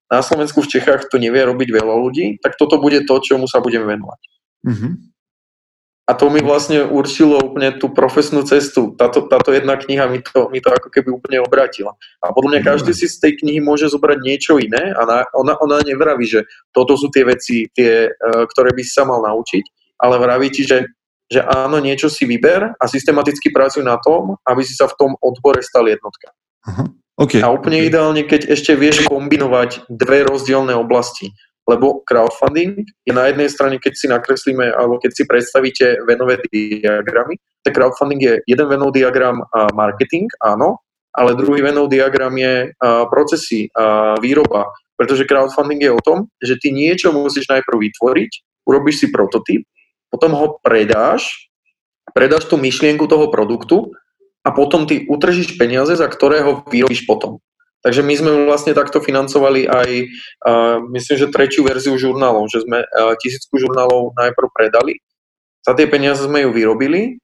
Na 0.08 0.24
Slovensku, 0.24 0.64
v 0.64 0.72
Čechách 0.72 1.12
to 1.12 1.20
nevie 1.20 1.44
robiť 1.44 1.70
veľa 1.72 1.96
ľudí, 2.00 2.40
tak 2.40 2.56
toto 2.56 2.80
bude 2.80 3.04
to, 3.04 3.20
čomu 3.20 3.44
sa 3.44 3.60
budem 3.60 3.84
venovať. 3.84 4.22
Mm-hmm. 4.64 4.94
A 6.08 6.16
to 6.16 6.32
mi 6.32 6.40
vlastne 6.40 6.88
určilo 6.88 7.36
úplne 7.52 7.76
tú 7.76 7.92
profesnú 7.92 8.40
cestu. 8.48 8.96
Táto, 8.96 9.28
táto 9.28 9.52
jedna 9.52 9.76
kniha 9.76 10.08
mi 10.08 10.24
to, 10.24 10.48
mi 10.48 10.64
to 10.64 10.72
ako 10.72 10.88
keby 10.88 11.12
úplne 11.12 11.44
obratila. 11.44 12.00
A 12.24 12.32
podľa 12.32 12.56
mňa 12.56 12.62
každý 12.64 12.96
si 12.96 13.12
z 13.12 13.20
tej 13.20 13.44
knihy 13.44 13.60
môže 13.60 13.92
zobrať 13.92 14.24
niečo 14.24 14.56
iné 14.56 14.96
a 14.96 15.04
na, 15.04 15.18
ona, 15.36 15.60
ona 15.60 15.84
nevraví, 15.84 16.24
že 16.24 16.48
toto 16.72 16.96
sú 16.96 17.12
tie 17.12 17.28
veci, 17.28 17.68
tie, 17.76 18.08
uh, 18.08 18.48
ktoré 18.48 18.72
by 18.72 18.82
si 18.88 18.92
sa 18.96 19.04
mal 19.04 19.20
naučiť, 19.20 19.68
ale 20.00 20.16
vraví 20.16 20.48
ti, 20.48 20.64
že, 20.64 20.88
že 21.28 21.44
áno, 21.44 21.84
niečo 21.84 22.08
si 22.08 22.24
vyber 22.24 22.72
a 22.80 22.84
systematicky 22.88 23.52
pracuj 23.52 23.84
na 23.84 24.00
tom, 24.00 24.40
aby 24.48 24.64
si 24.64 24.80
sa 24.80 24.88
v 24.88 24.96
tom 24.96 25.12
odbore 25.20 25.60
stal 25.60 25.92
jednotka. 25.92 26.32
Uh-huh. 26.72 26.88
Okay. 27.18 27.42
A 27.42 27.50
úplne 27.50 27.82
okay. 27.82 27.90
ideálne, 27.90 28.22
keď 28.24 28.54
ešte 28.54 28.78
vieš 28.78 29.10
kombinovať 29.10 29.90
dve 29.90 30.22
rozdielne 30.22 30.78
oblasti 30.78 31.34
lebo 31.68 32.02
crowdfunding 32.08 32.80
je 33.04 33.14
na 33.14 33.28
jednej 33.28 33.52
strane, 33.52 33.76
keď 33.78 33.94
si 33.94 34.08
nakreslíme 34.08 34.72
alebo 34.72 35.04
keď 35.04 35.12
si 35.12 35.24
predstavíte 35.28 36.00
venové 36.08 36.40
diagramy, 36.48 37.36
tak 37.62 37.76
crowdfunding 37.76 38.22
je 38.24 38.34
jeden 38.48 38.68
venov 38.72 38.96
diagram 38.96 39.44
a 39.52 39.68
marketing, 39.76 40.32
áno, 40.40 40.80
ale 41.12 41.36
druhý 41.36 41.60
venov 41.60 41.92
diagram 41.92 42.32
je 42.40 42.72
a, 42.72 43.04
procesy, 43.12 43.68
a 43.76 44.16
výroba, 44.24 44.72
pretože 44.96 45.28
crowdfunding 45.28 45.84
je 45.84 45.92
o 45.92 46.00
tom, 46.00 46.32
že 46.40 46.56
ty 46.56 46.72
niečo 46.72 47.12
musíš 47.12 47.52
najprv 47.52 47.78
vytvoriť, 47.92 48.32
urobíš 48.64 49.04
si 49.04 49.08
prototyp, 49.12 49.68
potom 50.08 50.32
ho 50.40 50.56
predáš, 50.64 51.52
predáš 52.16 52.48
tú 52.48 52.56
myšlienku 52.56 53.04
toho 53.12 53.28
produktu 53.28 53.92
a 54.48 54.50
potom 54.56 54.88
ty 54.88 55.04
utržíš 55.04 55.60
peniaze, 55.60 55.92
za 55.92 56.08
ktoré 56.08 56.40
ho 56.40 56.64
vyrobíš 56.72 57.04
potom. 57.04 57.44
Takže 57.84 58.02
my 58.02 58.14
sme 58.16 58.32
vlastne 58.48 58.72
takto 58.72 59.04
financovali 59.04 59.68
aj, 59.68 59.90
uh, 60.48 60.80
myslím, 60.96 61.16
že 61.20 61.34
tretiu 61.36 61.68
verziu 61.68 62.00
žurnálov, 62.00 62.48
že 62.48 62.64
sme 62.64 62.80
uh, 62.82 63.14
tisícku 63.20 63.60
žurnálov 63.60 64.16
najprv 64.16 64.48
predali, 64.56 65.04
za 65.68 65.76
tie 65.76 65.84
peniaze 65.84 66.24
sme 66.24 66.48
ju 66.48 66.56
vyrobili 66.56 67.20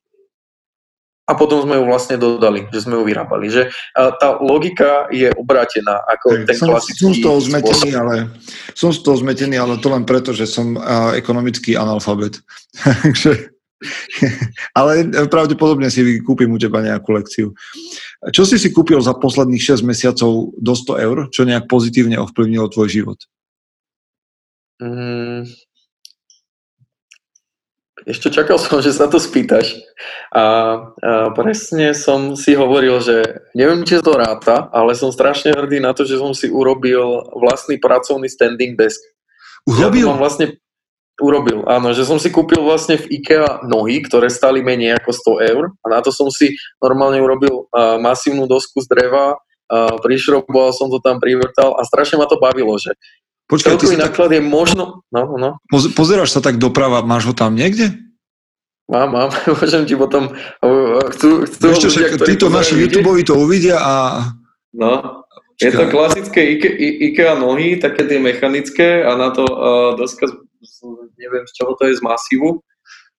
a 1.23 1.31
potom 1.39 1.63
sme 1.63 1.79
ju 1.79 1.87
vlastne 1.87 2.19
dodali, 2.19 2.67
že 2.75 2.83
sme 2.83 2.99
ju 2.99 3.03
vyrábali. 3.07 3.47
Že 3.47 3.71
uh, 3.71 4.11
tá 4.19 4.35
logika 4.43 5.07
je 5.07 5.31
obrátená 5.31 6.03
ako 6.03 6.43
ten 6.43 6.59
som, 6.59 6.67
klasický 6.67 6.99
Som 6.99 7.11
z 7.15 7.19
toho 7.23 7.39
zmetený, 7.39 7.89
ale, 7.95 8.15
som 8.75 8.89
z 8.91 8.99
toho 8.99 9.15
zmetený, 9.23 9.55
ale 9.55 9.79
to 9.79 9.87
len 9.87 10.03
preto, 10.03 10.35
že 10.35 10.43
som 10.43 10.75
uh, 10.75 11.15
ekonomický 11.15 11.79
analfabet. 11.79 12.43
Takže 12.83 13.55
Ale 14.79 15.09
pravdepodobne 15.27 15.91
si 15.91 16.23
kúpim 16.23 16.51
u 16.51 16.59
teba 16.59 16.79
nejakú 16.83 17.11
lekciu. 17.13 17.47
Čo 18.31 18.43
si 18.47 18.55
si 18.55 18.71
kúpil 18.71 18.99
za 19.03 19.15
posledných 19.17 19.61
6 19.61 19.83
mesiacov 19.83 20.55
do 20.55 20.73
100 20.73 21.05
eur, 21.05 21.17
čo 21.29 21.43
nejak 21.43 21.67
pozitívne 21.67 22.17
ovplyvnilo 22.19 22.71
tvoj 22.71 22.89
život? 22.89 23.19
Mm, 24.81 25.47
ešte 28.03 28.27
čakal 28.27 28.59
som, 28.59 28.83
že 28.83 28.91
sa 28.91 29.07
to 29.07 29.15
spýtaš. 29.15 29.79
A, 30.35 30.43
a 30.43 30.43
presne 31.31 31.95
som 31.95 32.35
si 32.35 32.51
hovoril, 32.51 32.99
že 32.99 33.47
neviem, 33.55 33.87
či 33.87 34.03
to 34.03 34.19
ráta, 34.19 34.67
ale 34.75 34.91
som 34.91 35.07
strašne 35.07 35.55
hrdý 35.55 35.79
na 35.79 35.95
to, 35.95 36.03
že 36.03 36.19
som 36.19 36.35
si 36.35 36.51
urobil 36.51 37.31
vlastný 37.31 37.79
pracovný 37.79 38.27
standing 38.27 38.75
desk. 38.75 38.99
Urobil? 39.63 40.11
Ja 40.11 40.19
vlastne 40.19 40.59
Urobil, 41.21 41.61
áno, 41.69 41.93
že 41.93 42.09
som 42.09 42.17
si 42.17 42.33
kúpil 42.33 42.57
vlastne 42.65 42.97
v 42.97 43.21
IKEA 43.21 43.61
nohy, 43.69 44.01
ktoré 44.01 44.33
stali 44.33 44.65
menej 44.65 44.97
ako 44.97 45.37
100 45.37 45.51
eur. 45.53 45.63
A 45.85 45.85
na 45.93 45.99
to 46.01 46.09
som 46.09 46.25
si 46.33 46.57
normálne 46.81 47.21
urobil 47.21 47.69
uh, 47.69 48.01
masívnu 48.01 48.49
dosku 48.49 48.81
z 48.81 48.89
dreva, 48.89 49.37
uh, 49.37 49.93
prišroboval 50.01 50.73
som 50.73 50.89
to 50.89 50.97
tam, 51.05 51.21
privrtal 51.21 51.77
a 51.77 51.85
strašne 51.85 52.17
ma 52.17 52.25
to 52.25 52.41
bavilo, 52.41 52.73
že 52.81 52.97
Počkaj, 53.45 53.77
celkový 53.77 53.97
náklad 54.01 54.33
tak... 54.33 54.35
je 54.35 54.41
možno... 54.41 54.83
No, 55.13 55.37
no. 55.37 55.61
Pozeráš 55.93 56.33
sa 56.33 56.41
tak 56.41 56.57
doprava, 56.57 57.05
máš 57.05 57.29
ho 57.29 57.37
tam 57.37 57.53
niekde? 57.53 57.93
Mám, 58.89 59.13
mám, 59.13 59.29
môžem 59.61 59.85
ti 59.85 59.93
potom... 59.93 60.33
Chcú, 61.13 61.45
chcú 61.45 61.65
Ešte 61.77 61.87
však 61.93 62.25
títo 62.25 62.49
naši 62.49 62.73
YouTube 62.81 63.13
to 63.21 63.37
uvidia 63.37 63.77
a... 63.77 63.93
No, 64.73 65.21
je 65.61 65.69
to 65.69 65.85
klasické 65.93 66.57
IKEA, 66.57 66.73
IKEA 67.13 67.33
nohy, 67.37 67.77
také 67.77 68.09
tie 68.09 68.17
mechanické 68.17 69.05
a 69.05 69.13
na 69.13 69.29
to 69.29 69.45
uh, 69.45 69.93
doska 69.93 70.25
neviem 71.23 71.47
z 71.47 71.53
čoho 71.55 71.79
to 71.79 71.87
je, 71.87 71.95
z 71.95 72.03
masívu. 72.03 72.59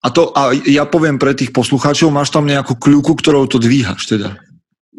A, 0.05 0.13
to, 0.13 0.29
a 0.37 0.53
ja 0.69 0.85
poviem 0.85 1.17
pre 1.17 1.33
tých 1.33 1.49
poslucháčov, 1.49 2.13
máš 2.13 2.29
tam 2.29 2.45
nejakú 2.45 2.77
kľúku, 2.77 3.17
ktorou 3.17 3.49
to 3.49 3.57
dvíhaš 3.57 4.05
teda? 4.05 4.37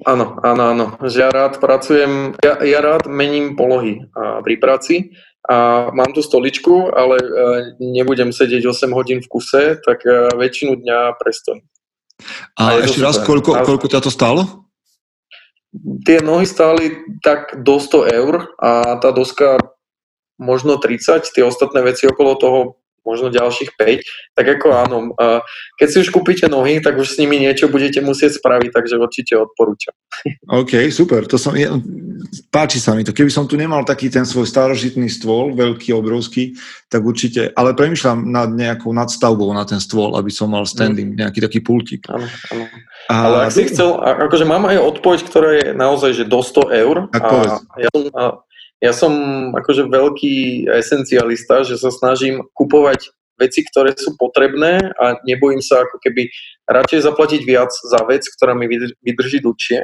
Áno, 0.03 0.37
áno, 0.43 0.63
áno. 0.75 0.87
Ja 1.09 1.31
rád 1.31 1.63
pracujem, 1.63 2.35
ja, 2.43 2.59
ja 2.61 2.83
rád 2.83 3.07
mením 3.07 3.55
polohy 3.55 4.03
a, 4.13 4.43
pri 4.43 4.59
práci 4.59 5.15
a 5.47 5.89
mám 5.95 6.11
tu 6.11 6.27
stoličku, 6.27 6.91
ale 6.91 7.17
a, 7.23 7.27
nebudem 7.79 8.35
sedieť 8.35 8.67
8 8.67 8.91
hodín 8.93 9.23
v 9.23 9.31
kuse, 9.31 9.79
tak 9.81 10.03
a, 10.05 10.35
väčšinu 10.35 10.83
dňa 10.83 11.17
prestojím. 11.23 11.65
A, 12.59 12.77
a 12.77 12.85
ešte 12.85 13.01
raz, 13.01 13.23
koľko, 13.23 13.63
koľko 13.63 13.87
ťa 13.87 14.01
to 14.03 14.11
stálo? 14.11 14.67
tie 16.07 16.19
nohy 16.25 16.47
stáli 16.49 17.05
tak 17.21 17.63
do 17.63 17.77
100 17.77 18.17
eur 18.17 18.35
a 18.57 18.97
tá 18.97 19.11
doska 19.13 19.61
možno 20.37 20.77
30, 20.81 21.33
tie 21.33 21.45
ostatné 21.45 21.81
veci 21.85 22.09
okolo 22.09 22.33
toho 22.37 22.61
možno 23.07 23.31
ďalších 23.31 23.79
5, 23.79 24.35
tak 24.35 24.47
ako 24.59 24.67
áno, 24.75 24.97
keď 25.79 25.87
si 25.87 25.97
už 26.03 26.11
kúpite 26.11 26.51
nohy, 26.51 26.83
tak 26.83 26.99
už 26.99 27.15
s 27.15 27.19
nimi 27.23 27.39
niečo 27.39 27.71
budete 27.71 28.03
musieť 28.03 28.43
spraviť, 28.43 28.75
takže 28.75 28.99
určite 28.99 29.39
odporúčam. 29.39 29.95
OK, 30.51 30.91
super, 30.91 31.25
to 31.31 31.39
som, 31.39 31.55
páči 32.51 32.83
sa 32.83 32.99
mi 32.99 33.07
to. 33.07 33.15
Keby 33.15 33.31
som 33.31 33.47
tu 33.47 33.55
nemal 33.55 33.87
taký 33.87 34.11
ten 34.11 34.27
svoj 34.27 34.51
starožitný 34.51 35.07
stôl, 35.07 35.55
veľký, 35.55 35.95
obrovský, 35.95 36.59
tak 36.91 37.07
určite, 37.07 37.55
ale 37.55 37.79
premyšľam 37.79 38.27
nad 38.27 38.51
nejakou 38.51 38.91
nadstavbou 38.91 39.55
na 39.55 39.63
ten 39.63 39.79
stôl, 39.79 40.19
aby 40.19 40.35
som 40.35 40.51
mal 40.51 40.67
standing, 40.67 41.15
mm. 41.15 41.19
nejaký 41.23 41.39
taký 41.39 41.61
pultík. 41.63 42.11
Áno, 42.11 42.27
áno. 42.27 42.65
A, 43.07 43.15
ale 43.15 43.37
ak 43.47 43.55
si 43.55 43.71
chcel, 43.71 43.95
akože 44.03 44.43
mám 44.43 44.67
aj 44.67 44.83
odpoveď, 44.83 45.21
ktorá 45.31 45.51
je 45.55 45.67
naozaj, 45.79 46.11
že 46.17 46.25
do 46.27 46.43
100 46.43 46.83
eur. 46.83 46.97
Tak 47.15 47.23
a 47.23 47.63
ja 47.79 47.91
som, 47.95 48.03
ja 48.85 48.93
som 48.93 49.13
akože 49.57 49.89
veľký 49.89 50.69
esencialista, 50.69 51.65
že 51.65 51.81
sa 51.81 51.89
snažím 51.89 52.45
kupovať 52.53 53.09
veci, 53.37 53.65
ktoré 53.69 53.93
sú 53.97 54.17
potrebné 54.17 54.93
a 54.97 55.21
nebojím 55.29 55.61
sa 55.61 55.85
ako 55.85 56.01
keby 56.01 56.29
radšej 56.69 57.05
zaplatiť 57.05 57.41
viac 57.45 57.73
za 57.73 58.01
vec, 58.09 58.25
ktorá 58.25 58.57
mi 58.57 58.69
vydrží 59.05 59.45
dlhšie. 59.45 59.81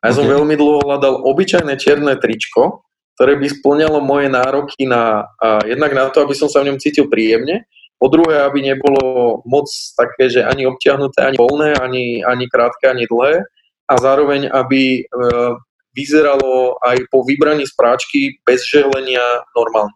A 0.00 0.04
ja 0.08 0.12
okay. 0.12 0.18
som 0.20 0.28
veľmi 0.28 0.56
dlho 0.56 0.84
hľadal 0.84 1.24
obyčajné 1.24 1.76
čierne 1.80 2.16
tričko, 2.16 2.84
ktoré 3.16 3.38
by 3.40 3.46
splňalo 3.60 4.00
moje 4.00 4.28
nároky 4.32 4.88
na, 4.88 5.28
a 5.38 5.62
jednak 5.64 5.92
na 5.92 6.08
to, 6.10 6.24
aby 6.24 6.34
som 6.36 6.48
sa 6.48 6.64
v 6.64 6.72
ňom 6.72 6.80
cítil 6.80 7.08
príjemne, 7.08 7.64
po 7.94 8.10
druhé, 8.10 8.42
aby 8.44 8.60
nebolo 8.60 9.40
moc 9.48 9.70
také, 9.96 10.28
že 10.28 10.44
ani 10.44 10.66
obťahnuté, 10.68 11.24
ani 11.24 11.36
voľné, 11.40 11.78
ani, 11.78 12.04
ani 12.20 12.44
krátke, 12.50 12.90
ani 12.90 13.08
dlhé 13.08 13.46
a 13.88 13.94
zároveň, 13.96 14.50
aby 14.50 15.00
e, 15.00 15.02
vyzeralo 15.94 16.76
aj 16.82 17.06
po 17.08 17.22
vybraní 17.22 17.64
z 17.64 17.72
práčky 17.74 18.20
bez 18.42 18.66
žehlenia 18.66 19.22
normálne. 19.54 19.94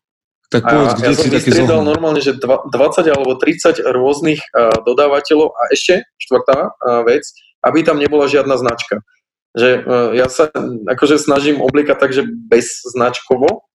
Tak 0.49 0.65
povedz, 0.65 0.97
kde 0.97 1.05
ja 1.05 1.13
si 1.13 1.21
som 1.29 1.29
vystriedal 1.29 1.81
normálne, 1.85 2.25
že 2.25 2.41
20 2.41 2.73
alebo 3.13 3.37
30 3.37 3.85
rôznych 3.85 4.41
uh, 4.41 4.73
dodávateľov 4.81 5.53
a 5.53 5.63
ešte 5.77 6.09
štvrtá 6.17 6.73
uh, 6.73 7.05
vec, 7.05 7.29
aby 7.61 7.85
tam 7.85 8.01
nebola 8.01 8.25
žiadna 8.25 8.57
značka. 8.57 9.05
Že 9.53 9.69
uh, 9.85 10.17
ja 10.17 10.33
sa 10.33 10.49
akože 10.89 11.21
snažím 11.21 11.61
obliekať 11.61 11.97
tak, 12.01 12.17
že 12.17 12.25
bez 12.25 12.81
značkovo 12.97 13.69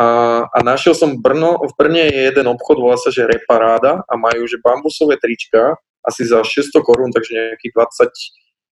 a, 0.00 0.06
a 0.48 0.58
našiel 0.64 0.96
som 0.96 1.20
Brno, 1.20 1.60
v 1.60 1.72
Brne 1.76 2.08
je 2.08 2.32
jeden 2.32 2.48
obchod, 2.48 2.80
volá 2.80 2.96
sa, 2.96 3.12
že 3.12 3.28
Reparáda 3.28 4.00
a 4.08 4.14
majú, 4.16 4.48
že 4.48 4.56
bambusové 4.62 5.20
trička 5.20 5.76
asi 6.00 6.24
za 6.24 6.40
600 6.40 6.80
korún, 6.80 7.12
takže 7.12 7.36
nejakých 7.36 7.72
20 7.76 8.08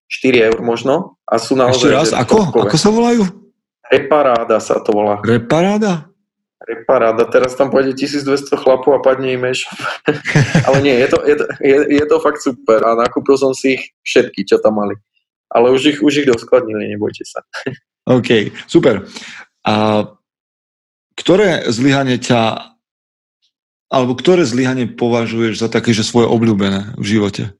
4 0.09 0.49
eur 0.49 0.59
možno. 0.65 1.21
A 1.29 1.37
sú 1.37 1.53
naozaj... 1.53 1.93
Ešte 1.93 1.93
raz, 1.93 2.09
ako? 2.17 2.65
Ako 2.65 2.77
sa 2.81 2.89
volajú? 2.89 3.23
Reparáda 3.89 4.57
sa 4.57 4.81
to 4.81 4.89
volá. 4.93 5.21
Reparáda? 5.21 6.09
Reparáda. 6.59 7.25
Teraz 7.29 7.53
tam 7.57 7.69
pôjde 7.69 7.93
1200 7.97 8.53
chlapov 8.57 8.97
a 8.97 8.99
padne 9.01 9.33
im 9.33 9.45
e-shop. 9.45 9.77
Ale 10.67 10.77
nie, 10.81 10.93
je 10.93 11.07
to, 11.09 11.17
je, 11.25 11.35
to, 11.37 11.45
je, 11.61 11.77
je 11.97 12.05
to 12.05 12.17
fakt 12.21 12.41
super 12.41 12.81
a 12.85 12.97
nakúpil 12.97 13.37
som 13.37 13.53
si 13.53 13.77
ich 13.77 13.83
všetky, 14.05 14.45
čo 14.45 14.61
tam 14.61 14.81
mali. 14.81 14.97
Ale 15.49 15.73
už 15.73 15.81
ich, 15.95 15.99
už 16.01 16.25
ich 16.25 16.27
doskladnili, 16.29 16.93
nebojte 16.93 17.25
sa. 17.25 17.41
OK, 18.17 18.53
super. 18.69 19.05
A 19.65 20.05
ktoré 21.17 21.65
zlyhanie 21.69 22.21
ťa 22.21 22.69
alebo 23.89 24.13
ktoré 24.13 24.45
zlyhanie 24.45 24.85
považuješ 24.85 25.65
za 25.65 25.67
také, 25.67 25.97
že 25.97 26.05
svoje 26.05 26.29
obľúbené 26.29 26.93
v 26.93 27.05
živote? 27.09 27.57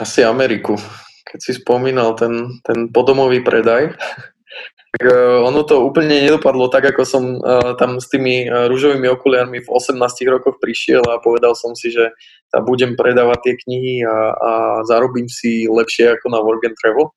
Asi 0.00 0.24
Ameriku. 0.24 0.80
Keď 1.28 1.38
si 1.40 1.52
spomínal 1.60 2.16
ten, 2.16 2.60
ten 2.64 2.88
podomový 2.88 3.44
predaj, 3.44 3.92
tak 4.92 5.02
uh, 5.04 5.44
ono 5.44 5.64
to 5.68 5.84
úplne 5.84 6.16
nedopadlo 6.24 6.72
tak, 6.72 6.92
ako 6.92 7.02
som 7.04 7.24
uh, 7.40 7.76
tam 7.76 8.00
s 8.00 8.08
tými 8.08 8.48
uh, 8.48 8.68
rúžovými 8.72 9.08
okuliarmi 9.12 9.60
v 9.60 9.68
18 9.68 9.96
rokoch 10.32 10.56
prišiel 10.60 11.04
a 11.04 11.20
povedal 11.20 11.52
som 11.52 11.76
si, 11.76 11.92
že 11.92 12.12
tá 12.48 12.60
budem 12.64 12.96
predávať 12.96 13.38
tie 13.44 13.54
knihy 13.64 14.04
a, 14.04 14.16
a 14.32 14.50
zarobím 14.84 15.28
si 15.28 15.68
lepšie 15.68 16.16
ako 16.20 16.26
na 16.28 16.40
Work 16.40 16.68
and 16.68 16.76
Travel. 16.76 17.12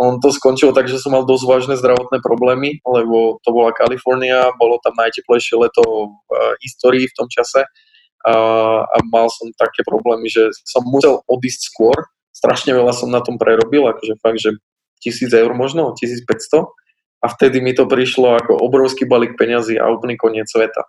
On 0.00 0.16
to 0.16 0.32
skončilo 0.32 0.72
tak, 0.72 0.88
že 0.88 0.96
som 0.96 1.12
mal 1.12 1.28
dosť 1.28 1.44
vážne 1.44 1.74
zdravotné 1.76 2.24
problémy, 2.24 2.80
lebo 2.88 3.36
to 3.44 3.52
bola 3.52 3.74
Kalifornia, 3.74 4.48
bolo 4.56 4.80
tam 4.80 4.96
najteplejšie 4.96 5.60
leto 5.60 6.16
v 6.24 6.28
histórii 6.64 7.04
v 7.04 7.16
tom 7.18 7.28
čase 7.28 7.66
a, 8.26 8.34
a 8.84 8.96
mal 9.08 9.32
som 9.32 9.48
také 9.56 9.80
problémy, 9.86 10.28
že 10.28 10.52
som 10.68 10.84
musel 10.84 11.24
odísť 11.24 11.60
skôr. 11.72 11.96
Strašne 12.36 12.76
veľa 12.76 12.92
som 12.92 13.08
na 13.08 13.24
tom 13.24 13.40
prerobil, 13.40 13.88
akože 13.88 14.14
fakt, 14.20 14.40
že 14.40 14.56
tisíc 15.00 15.32
eur 15.32 15.56
možno, 15.56 15.96
1500 15.96 16.68
a 17.20 17.26
vtedy 17.28 17.60
mi 17.60 17.76
to 17.76 17.84
prišlo 17.84 18.40
ako 18.40 18.56
obrovský 18.60 19.04
balík 19.04 19.36
peňazí 19.36 19.76
a 19.76 19.92
úplný 19.92 20.16
koniec 20.16 20.48
sveta. 20.48 20.84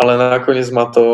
Ale 0.00 0.16
nakoniec 0.16 0.64
ma 0.72 0.88
to, 0.88 1.04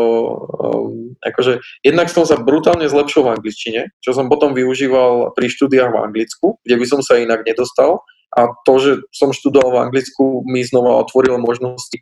um, 0.63 1.11
akože 1.19 1.59
jednak 1.83 2.07
som 2.07 2.23
sa 2.23 2.39
brutálne 2.39 2.87
zlepšil 2.87 3.27
v 3.27 3.35
angličtine, 3.35 3.81
čo 3.99 4.15
som 4.15 4.31
potom 4.31 4.55
využíval 4.55 5.35
pri 5.35 5.51
štúdiách 5.51 5.91
v 5.91 6.01
Anglicku, 6.07 6.47
kde 6.63 6.75
by 6.79 6.85
som 6.87 7.03
sa 7.03 7.19
inak 7.19 7.43
nedostal. 7.43 8.07
A 8.31 8.47
to, 8.63 8.73
že 8.79 8.91
som 9.11 9.35
študoval 9.35 9.71
v 9.75 9.81
Anglicku, 9.91 10.47
mi 10.47 10.63
znova 10.63 11.03
otvorilo 11.03 11.35
možnosti 11.35 11.99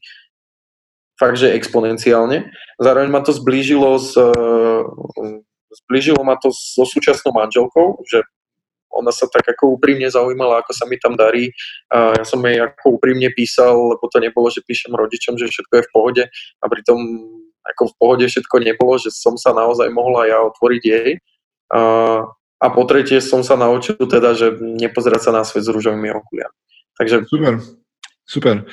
fakt, 1.16 1.40
že 1.40 1.56
exponenciálne. 1.56 2.52
Zároveň 2.80 3.10
ma 3.12 3.22
to 3.24 3.32
zblížilo 3.32 4.00
s, 4.00 4.16
eh, 4.16 4.82
zblížilo 5.84 6.24
ma 6.24 6.36
to 6.40 6.52
so 6.52 6.84
súčasnou 6.88 7.36
manželkou, 7.36 8.04
že 8.08 8.24
ona 8.96 9.12
sa 9.12 9.28
tak 9.28 9.44
ako 9.44 9.76
úprimne 9.76 10.08
zaujímala, 10.08 10.64
ako 10.64 10.72
sa 10.72 10.88
mi 10.88 10.96
tam 10.96 11.20
darí. 11.20 11.52
A 11.92 12.16
ja 12.16 12.24
som 12.24 12.40
jej 12.48 12.64
ako 12.64 12.96
úprimne 12.96 13.28
písal, 13.36 13.76
lebo 13.92 14.08
to 14.08 14.24
nebolo, 14.24 14.48
že 14.48 14.64
píšem 14.64 14.96
rodičom, 14.96 15.36
že 15.36 15.52
všetko 15.52 15.74
je 15.76 15.84
v 15.84 15.92
pohode 15.92 16.24
a 16.32 16.66
pritom 16.72 17.00
ako 17.66 17.92
v 17.92 17.96
pohode 18.00 18.26
všetko 18.30 18.56
nebolo, 18.62 18.96
že 18.96 19.12
som 19.12 19.36
sa 19.36 19.52
naozaj 19.52 19.92
mohla 19.92 20.30
ja 20.30 20.40
otvoriť 20.48 20.84
jej. 20.86 21.10
A, 21.76 21.82
a 22.62 22.66
po 22.72 22.84
tretie 22.88 23.20
som 23.20 23.42
sa 23.44 23.60
naučil 23.60 24.00
teda, 24.00 24.38
že 24.38 24.56
nepozerať 24.62 25.22
sa 25.28 25.32
na 25.34 25.44
svet 25.44 25.66
s 25.66 25.74
rúžovými 25.74 26.14
okuliami. 26.14 26.56
Takže... 26.96 27.28
Super, 27.28 27.60
super. 28.26 28.66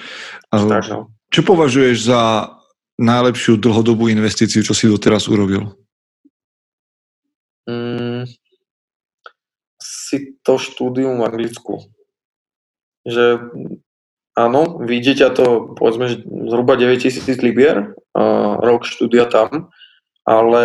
Tak, 0.49 0.85
no. 0.89 1.13
Čo 1.33 1.41
považuješ 1.45 1.97
za 2.13 2.21
najlepšiu 3.01 3.57
dlhodobú 3.57 4.09
investíciu, 4.13 4.61
čo 4.61 4.77
si 4.77 4.89
doteraz 4.89 5.29
urobil? 5.29 5.73
Mm, 7.65 8.29
si 9.81 10.37
to 10.43 10.59
štúdium 10.61 11.23
v 11.23 11.27
Anglicku. 11.29 11.75
Že 13.09 13.49
áno, 14.37 14.83
vyjde 14.83 15.25
ťa 15.25 15.29
to, 15.33 15.47
povedzme, 15.79 16.21
zhruba 16.53 16.77
9000 16.77 17.41
libier, 17.41 17.97
uh, 17.97 18.61
rok 18.61 18.85
štúdia 18.85 19.25
tam, 19.31 19.73
ale 20.23 20.65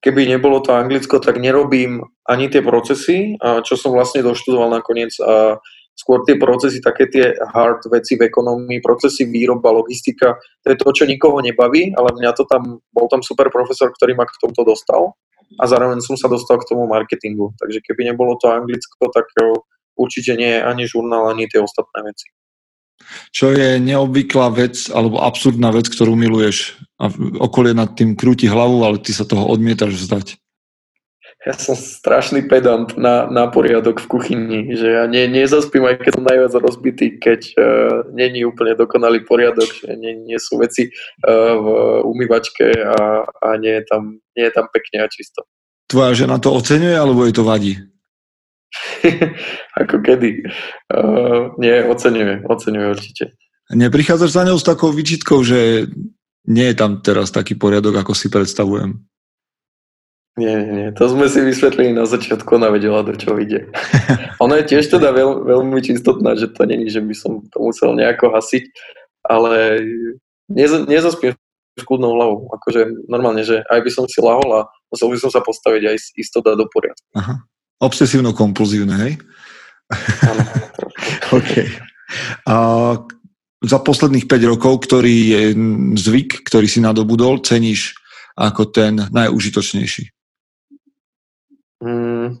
keby 0.00 0.24
nebolo 0.24 0.64
to 0.64 0.72
Anglicko, 0.72 1.20
tak 1.20 1.36
nerobím 1.36 2.00
ani 2.24 2.48
tie 2.48 2.64
procesy, 2.64 3.36
čo 3.36 3.76
som 3.76 3.92
vlastne 3.92 4.24
doštudoval 4.24 4.72
nakoniec 4.72 5.12
uh, 5.20 5.60
skôr 5.96 6.20
tie 6.28 6.36
procesy, 6.36 6.84
také 6.84 7.08
tie 7.08 7.32
hard 7.32 7.88
veci 7.88 8.20
v 8.20 8.28
ekonomii, 8.28 8.84
procesy 8.84 9.24
výroba, 9.24 9.72
logistika, 9.72 10.36
to 10.60 10.70
je 10.70 10.76
to, 10.76 10.88
čo 10.92 11.04
nikoho 11.08 11.40
nebaví, 11.40 11.96
ale 11.96 12.12
mňa 12.20 12.30
to 12.36 12.44
tam, 12.44 12.84
bol 12.92 13.08
tam 13.08 13.24
super 13.24 13.48
profesor, 13.48 13.88
ktorý 13.88 14.12
ma 14.12 14.28
k 14.28 14.36
tomuto 14.36 14.62
dostal 14.62 15.16
a 15.56 15.64
zároveň 15.64 16.04
som 16.04 16.20
sa 16.20 16.28
dostal 16.28 16.60
k 16.60 16.68
tomu 16.68 16.84
marketingu. 16.84 17.56
Takže 17.56 17.80
keby 17.80 18.12
nebolo 18.12 18.36
to 18.36 18.52
anglicko, 18.52 19.08
tak 19.08 19.30
e, 19.40 19.56
určite 19.96 20.36
nie 20.36 20.60
ani 20.60 20.84
žurnál, 20.84 21.32
ani 21.32 21.48
tie 21.48 21.62
ostatné 21.62 22.04
veci. 22.04 22.28
Čo 23.30 23.52
je 23.52 23.76
neobvyklá 23.80 24.52
vec 24.56 24.88
alebo 24.90 25.20
absurdná 25.22 25.70
vec, 25.70 25.86
ktorú 25.86 26.16
miluješ 26.16 26.80
a 26.96 27.12
okolie 27.40 27.76
nad 27.76 27.92
tým 27.92 28.16
krúti 28.16 28.48
hlavu, 28.48 28.82
ale 28.82 28.98
ty 29.00 29.12
sa 29.12 29.28
toho 29.28 29.46
odmietaš 29.46 29.94
vzdať? 29.96 30.26
Ja 31.46 31.54
som 31.54 31.78
strašný 31.78 32.50
pedant 32.50 32.98
na, 32.98 33.30
na 33.30 33.46
poriadok 33.46 34.02
v 34.02 34.10
kuchyni, 34.10 34.60
že 34.74 34.98
ja 34.98 35.06
nie, 35.06 35.30
nezaspím, 35.30 35.86
aj 35.86 36.02
keď 36.02 36.12
som 36.18 36.26
najviac 36.26 36.52
rozbitý, 36.58 37.06
keď 37.22 37.40
uh, 37.54 37.62
není 38.10 38.42
úplne 38.42 38.74
dokonalý 38.74 39.22
poriadok, 39.22 39.70
že 39.70 39.94
nie, 39.94 40.18
nie 40.26 40.42
sú 40.42 40.58
veci 40.58 40.90
uh, 40.90 41.54
v 41.54 41.66
umývačke 42.02 42.66
a, 42.82 43.22
a 43.30 43.48
nie, 43.62 43.78
je 43.78 43.84
tam, 43.86 44.18
nie 44.34 44.44
je 44.50 44.52
tam 44.58 44.66
pekne 44.74 45.06
a 45.06 45.08
čisto. 45.08 45.46
Tvoja 45.86 46.18
žena 46.18 46.42
to 46.42 46.50
oceňuje, 46.50 46.98
alebo 46.98 47.22
jej 47.22 47.34
to 47.38 47.46
vadí? 47.46 47.78
Ako 49.86 50.02
kedy? 50.02 50.50
Uh, 50.90 51.54
nie, 51.62 51.78
oceňuje, 51.86 52.42
oceňuje 52.42 52.86
určite. 52.90 53.24
Neprichádzaš 53.70 54.30
za 54.34 54.42
ňou 54.50 54.58
s 54.58 54.66
takou 54.66 54.90
výčitkou, 54.90 55.46
že 55.46 55.86
nie 56.50 56.66
je 56.70 56.76
tam 56.78 57.02
teraz 57.06 57.30
taký 57.30 57.54
poriadok, 57.58 58.02
ako 58.02 58.14
si 58.14 58.30
predstavujem? 58.30 59.02
Nie, 60.36 60.52
nie, 60.60 60.72
nie. 60.72 60.88
To 61.00 61.08
sme 61.08 61.32
si 61.32 61.40
vysvetlili 61.40 61.96
na 61.96 62.04
začiatku, 62.04 62.60
ona 62.60 62.68
vedela, 62.68 63.00
do 63.00 63.16
čo 63.16 63.40
ide. 63.40 63.72
ona 64.44 64.60
je 64.60 64.76
tiež 64.76 64.92
teda 64.92 65.08
veľ, 65.16 65.48
veľmi 65.48 65.80
čistotná, 65.80 66.36
že 66.36 66.52
to 66.52 66.68
není, 66.68 66.92
že 66.92 67.00
by 67.00 67.14
som 67.16 67.40
to 67.48 67.56
musel 67.56 67.96
nejako 67.96 68.36
hasiť, 68.36 68.68
ale 69.24 69.80
nez, 70.52 70.68
nezaspím 70.84 71.32
s 71.76 71.82
kľudnou 71.88 72.12
hlavou. 72.20 72.52
Akože 72.52 73.08
normálne, 73.08 73.48
že 73.48 73.64
aj 73.64 73.80
by 73.80 73.90
som 73.92 74.04
si 74.04 74.20
lahol 74.20 74.44
a 74.52 74.68
musel 74.92 75.08
by 75.08 75.16
som 75.16 75.32
sa 75.32 75.40
postaviť 75.40 75.82
aj 75.88 75.96
isto 76.20 76.44
dať 76.44 76.54
do 76.56 76.68
poriadku. 76.68 77.08
Aha. 77.16 77.40
Obsesívno-kompulzívne, 77.80 78.94
hej? 79.08 79.12
Áno, 80.24 80.42
OK. 81.40 81.52
A 82.44 82.56
za 83.64 83.78
posledných 83.80 84.28
5 84.28 84.52
rokov, 84.52 84.84
ktorý 84.84 85.16
je 85.32 85.42
zvyk, 85.96 86.44
ktorý 86.44 86.68
si 86.68 86.84
nadobudol, 86.84 87.40
ceníš 87.40 87.96
ako 88.36 88.68
ten 88.68 89.00
najúžitočnejší? 89.12 90.15
Mm, 91.82 92.40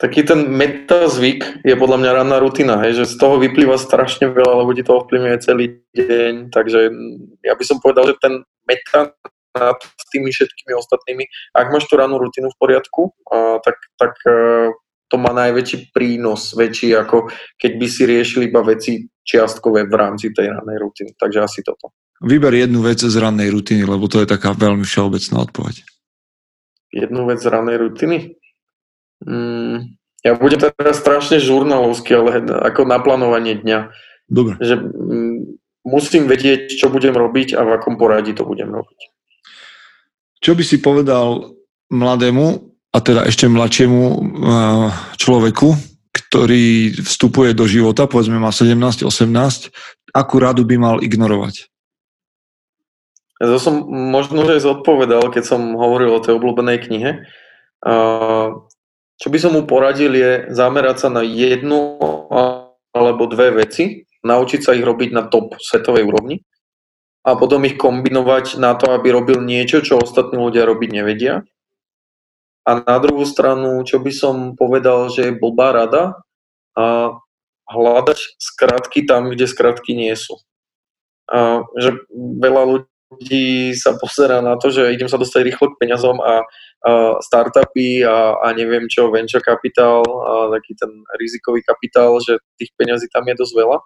taký 0.00 0.24
ten 0.24 0.48
metazvyk 0.48 1.62
je 1.62 1.74
podľa 1.76 1.98
mňa 2.00 2.16
ranná 2.24 2.36
rutina, 2.40 2.80
hej, 2.82 3.04
že 3.04 3.12
z 3.12 3.14
toho 3.20 3.36
vyplýva 3.36 3.76
strašne 3.76 4.32
veľa, 4.32 4.64
lebo 4.64 4.72
ti 4.72 4.80
to 4.80 4.96
ovplyvňuje 4.96 5.36
celý 5.44 5.84
deň, 5.92 6.48
takže 6.50 6.90
ja 7.44 7.54
by 7.54 7.64
som 7.68 7.78
povedal, 7.84 8.08
že 8.08 8.16
ten 8.18 8.40
meta 8.64 9.12
nad 9.50 9.78
tými 10.14 10.30
všetkými 10.30 10.72
ostatnými, 10.78 11.24
ak 11.58 11.74
máš 11.74 11.90
tú 11.90 11.98
rannú 11.98 12.22
rutinu 12.22 12.48
v 12.48 12.58
poriadku, 12.58 13.10
uh, 13.10 13.58
tak, 13.60 13.76
tak 13.98 14.14
uh, 14.24 14.70
to 15.10 15.18
má 15.18 15.34
najväčší 15.34 15.90
prínos, 15.90 16.54
väčší 16.54 16.94
ako 16.94 17.28
keď 17.58 17.72
by 17.76 17.86
si 17.90 18.02
riešil 18.06 18.46
iba 18.46 18.62
veci 18.62 19.10
čiastkové 19.26 19.90
v 19.90 19.94
rámci 19.98 20.30
tej 20.30 20.54
rannej 20.54 20.78
rutiny. 20.78 21.18
Takže 21.18 21.38
asi 21.42 21.60
toto. 21.66 21.90
Vyber 22.22 22.54
jednu 22.54 22.78
vec 22.86 23.02
z 23.02 23.16
rannej 23.18 23.50
rutiny, 23.50 23.82
lebo 23.82 24.06
to 24.06 24.22
je 24.22 24.30
taká 24.30 24.54
veľmi 24.54 24.86
všeobecná 24.86 25.50
odpoveď. 25.50 25.82
Jednu 26.90 27.26
vec 27.30 27.38
z 27.38 27.50
rannej 27.50 27.78
rutiny? 27.78 28.34
Mm, 29.22 29.94
ja 30.26 30.32
budem 30.36 30.60
teraz 30.74 31.00
strašne 31.00 31.38
žurnalovský, 31.38 32.18
ale 32.18 32.44
ako 32.44 32.84
naplánovanie 32.84 33.62
dňa. 33.62 33.78
Dobre. 34.26 34.58
Že, 34.58 34.74
mm, 34.78 35.38
musím 35.86 36.28
vedieť, 36.28 36.76
čo 36.76 36.92
budem 36.92 37.16
robiť 37.16 37.56
a 37.56 37.64
v 37.64 37.70
akom 37.78 37.96
poradí 37.96 38.36
to 38.36 38.44
budem 38.44 38.68
robiť. 38.68 39.00
Čo 40.40 40.56
by 40.56 40.62
si 40.64 40.80
povedal 40.80 41.56
mladému 41.92 42.46
a 42.90 42.98
teda 42.98 43.28
ešte 43.28 43.46
mladšiemu 43.46 44.02
eh, 44.02 44.18
človeku, 45.20 45.68
ktorý 46.10 46.98
vstupuje 47.06 47.54
do 47.54 47.70
života, 47.70 48.10
povedzme 48.10 48.40
má 48.40 48.50
17-18, 48.50 49.70
akú 50.10 50.36
radu 50.42 50.66
by 50.66 50.76
mal 50.80 50.96
ignorovať? 50.98 51.70
Ja 53.40 53.46
to 53.48 53.56
som 53.56 53.88
možno 53.88 54.44
že 54.44 54.60
zodpovedal, 54.60 55.32
keď 55.32 55.44
som 55.48 55.74
hovoril 55.74 56.12
o 56.12 56.20
tej 56.20 56.36
obľúbenej 56.36 56.78
knihe. 56.84 57.10
Čo 59.20 59.28
by 59.28 59.38
som 59.40 59.56
mu 59.56 59.64
poradil 59.64 60.12
je 60.12 60.52
zamerať 60.52 60.96
sa 61.04 61.08
na 61.08 61.24
jednu 61.24 61.96
alebo 62.92 63.24
dve 63.32 63.64
veci, 63.64 64.04
naučiť 64.20 64.60
sa 64.60 64.76
ich 64.76 64.84
robiť 64.84 65.16
na 65.16 65.24
top 65.32 65.56
svetovej 65.56 66.04
úrovni 66.04 66.44
a 67.24 67.36
potom 67.36 67.64
ich 67.64 67.80
kombinovať 67.80 68.60
na 68.60 68.76
to, 68.76 68.92
aby 68.92 69.12
robil 69.12 69.40
niečo, 69.40 69.80
čo 69.80 70.00
ostatní 70.00 70.36
ľudia 70.36 70.68
robiť 70.68 70.90
nevedia 70.92 71.44
a 72.68 72.70
na 72.76 72.96
druhú 73.00 73.24
stranu, 73.24 73.80
čo 73.88 73.98
by 73.98 74.12
som 74.12 74.36
povedal, 74.54 75.08
že 75.08 75.32
je 75.32 75.38
blbá 75.40 75.72
rada, 75.72 76.20
a 76.78 77.18
hľadať 77.66 78.18
skratky 78.38 79.08
tam, 79.08 79.32
kde 79.32 79.50
skratky 79.50 79.96
nie 79.96 80.14
sú. 80.14 80.38
A, 81.26 81.66
že 81.78 81.98
veľa 82.12 82.62
ľudí 82.66 82.89
sa 83.74 83.98
pozera 83.98 84.38
na 84.38 84.54
to, 84.54 84.70
že 84.70 84.94
idem 84.94 85.10
sa 85.10 85.18
dostať 85.18 85.42
rýchlo 85.42 85.74
k 85.74 85.78
peňazom 85.82 86.22
a, 86.22 86.46
a 86.86 86.90
startupy 87.18 88.06
a, 88.06 88.38
a 88.38 88.46
neviem 88.54 88.86
čo, 88.86 89.10
venture 89.10 89.42
capital, 89.42 90.06
a 90.06 90.54
taký 90.54 90.78
ten 90.78 90.90
rizikový 91.18 91.66
kapitál, 91.66 92.22
že 92.22 92.38
tých 92.54 92.70
peňazí 92.78 93.10
tam 93.10 93.26
je 93.26 93.34
dosť 93.34 93.54
veľa. 93.58 93.78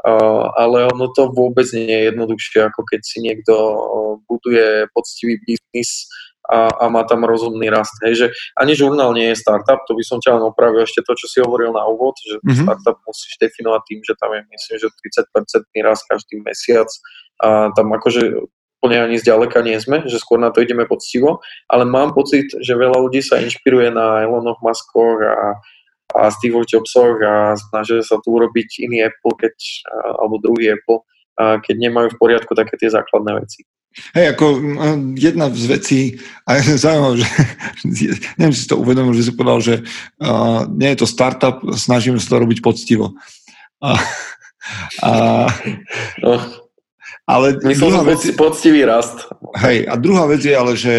Uh, 0.00 0.48
ale 0.56 0.88
ono 0.88 1.12
to 1.12 1.28
vôbec 1.28 1.68
nie 1.76 1.84
je 1.84 2.08
jednoduchšie, 2.08 2.72
ako 2.72 2.88
keď 2.88 3.00
si 3.04 3.20
niekto 3.20 3.52
buduje 4.24 4.88
poctivý 4.96 5.36
biznis 5.44 6.08
a, 6.48 6.72
a 6.72 6.84
má 6.88 7.04
tam 7.04 7.28
rozumný 7.28 7.68
rast. 7.68 7.92
Hej, 8.00 8.14
že 8.16 8.26
ani 8.56 8.72
žurnál 8.72 9.12
nie 9.12 9.28
je 9.28 9.36
startup, 9.36 9.84
to 9.84 9.92
by 9.92 10.00
som 10.00 10.18
ťa 10.18 10.40
len 10.40 10.44
opravil 10.48 10.88
ešte 10.88 11.04
to, 11.04 11.12
čo 11.20 11.26
si 11.28 11.38
hovoril 11.44 11.76
na 11.76 11.84
úvod, 11.84 12.16
že 12.24 12.40
mm-hmm. 12.40 12.64
startup 12.64 12.96
musíš 13.04 13.36
definovať 13.38 13.82
tým, 13.86 14.00
že 14.00 14.14
tam 14.16 14.30
je 14.32 14.42
myslím, 14.48 14.76
že 14.80 14.88
30% 15.68 15.84
rast 15.84 16.04
každý 16.08 16.40
mesiac 16.40 16.88
a 17.44 17.68
tam 17.76 17.92
akože 17.92 18.40
úplne 18.80 19.04
ani 19.04 19.20
zďaleka 19.20 19.60
nie 19.60 19.76
sme, 19.76 20.08
že 20.08 20.16
skôr 20.16 20.40
na 20.40 20.48
to 20.48 20.64
ideme 20.64 20.88
poctivo, 20.88 21.44
ale 21.68 21.84
mám 21.84 22.16
pocit, 22.16 22.48
že 22.64 22.72
veľa 22.72 22.96
ľudí 22.96 23.20
sa 23.20 23.36
inšpiruje 23.36 23.92
na 23.92 24.24
Elonoch 24.24 24.64
Muskoch 24.64 25.20
a, 25.20 25.60
a 26.16 26.32
Steve 26.32 26.64
Jobsoch 26.64 27.20
a 27.20 27.60
snažia 27.60 28.00
sa 28.00 28.16
tu 28.24 28.32
urobiť 28.32 28.80
iný 28.80 29.04
Apple, 29.04 29.36
keď, 29.36 29.52
alebo 30.16 30.40
druhý 30.40 30.72
Apple, 30.80 31.04
keď 31.36 31.76
nemajú 31.76 32.08
v 32.16 32.20
poriadku 32.24 32.56
také 32.56 32.80
tie 32.80 32.88
základné 32.88 33.36
veci. 33.36 33.68
Hej, 34.14 34.38
ako 34.38 34.46
jedna 35.18 35.50
z 35.50 35.66
vecí, 35.66 36.00
a 36.46 36.62
je 36.62 36.78
zaujímavé, 36.78 37.20
že 37.20 37.28
neviem, 38.38 38.54
si 38.54 38.64
to 38.70 38.78
uvedomil, 38.78 39.12
že 39.12 39.28
si 39.28 39.32
povedal, 39.34 39.60
že 39.60 39.74
uh, 40.22 40.62
nie 40.70 40.94
je 40.94 41.02
to 41.02 41.10
startup, 41.10 41.58
snažíme 41.74 42.22
sa 42.22 42.32
to 42.32 42.36
robiť 42.38 42.62
poctivo. 42.62 43.18
A, 43.82 43.98
a, 45.02 45.12
no, 46.22 46.38
ale 47.26 47.58
myslím, 47.62 47.90
že 47.90 48.06
vec, 48.06 48.22
poctivý 48.34 48.84
rast. 48.84 49.30
Hej, 49.58 49.86
a 49.86 49.94
druhá 49.96 50.26
vec 50.26 50.42
je 50.42 50.54
ale, 50.54 50.72
že 50.74 50.94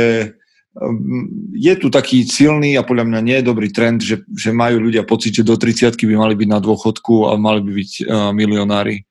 je 1.51 1.73
tu 1.75 1.91
taký 1.91 2.23
silný 2.23 2.79
a 2.79 2.87
podľa 2.87 3.03
mňa 3.11 3.19
nie 3.19 3.37
je 3.43 3.49
dobrý 3.49 3.67
trend, 3.75 3.99
že, 3.99 4.23
že 4.31 4.55
majú 4.55 4.87
ľudia 4.87 5.03
pocit, 5.03 5.35
že 5.35 5.43
do 5.43 5.59
30 5.59 5.99
by 5.99 6.15
mali 6.15 6.33
byť 6.39 6.47
na 6.47 6.63
dôchodku 6.63 7.27
a 7.27 7.35
mali 7.35 7.59
by 7.59 7.71
byť 7.75 7.91
uh, 8.07 8.31
milionári 8.31 9.03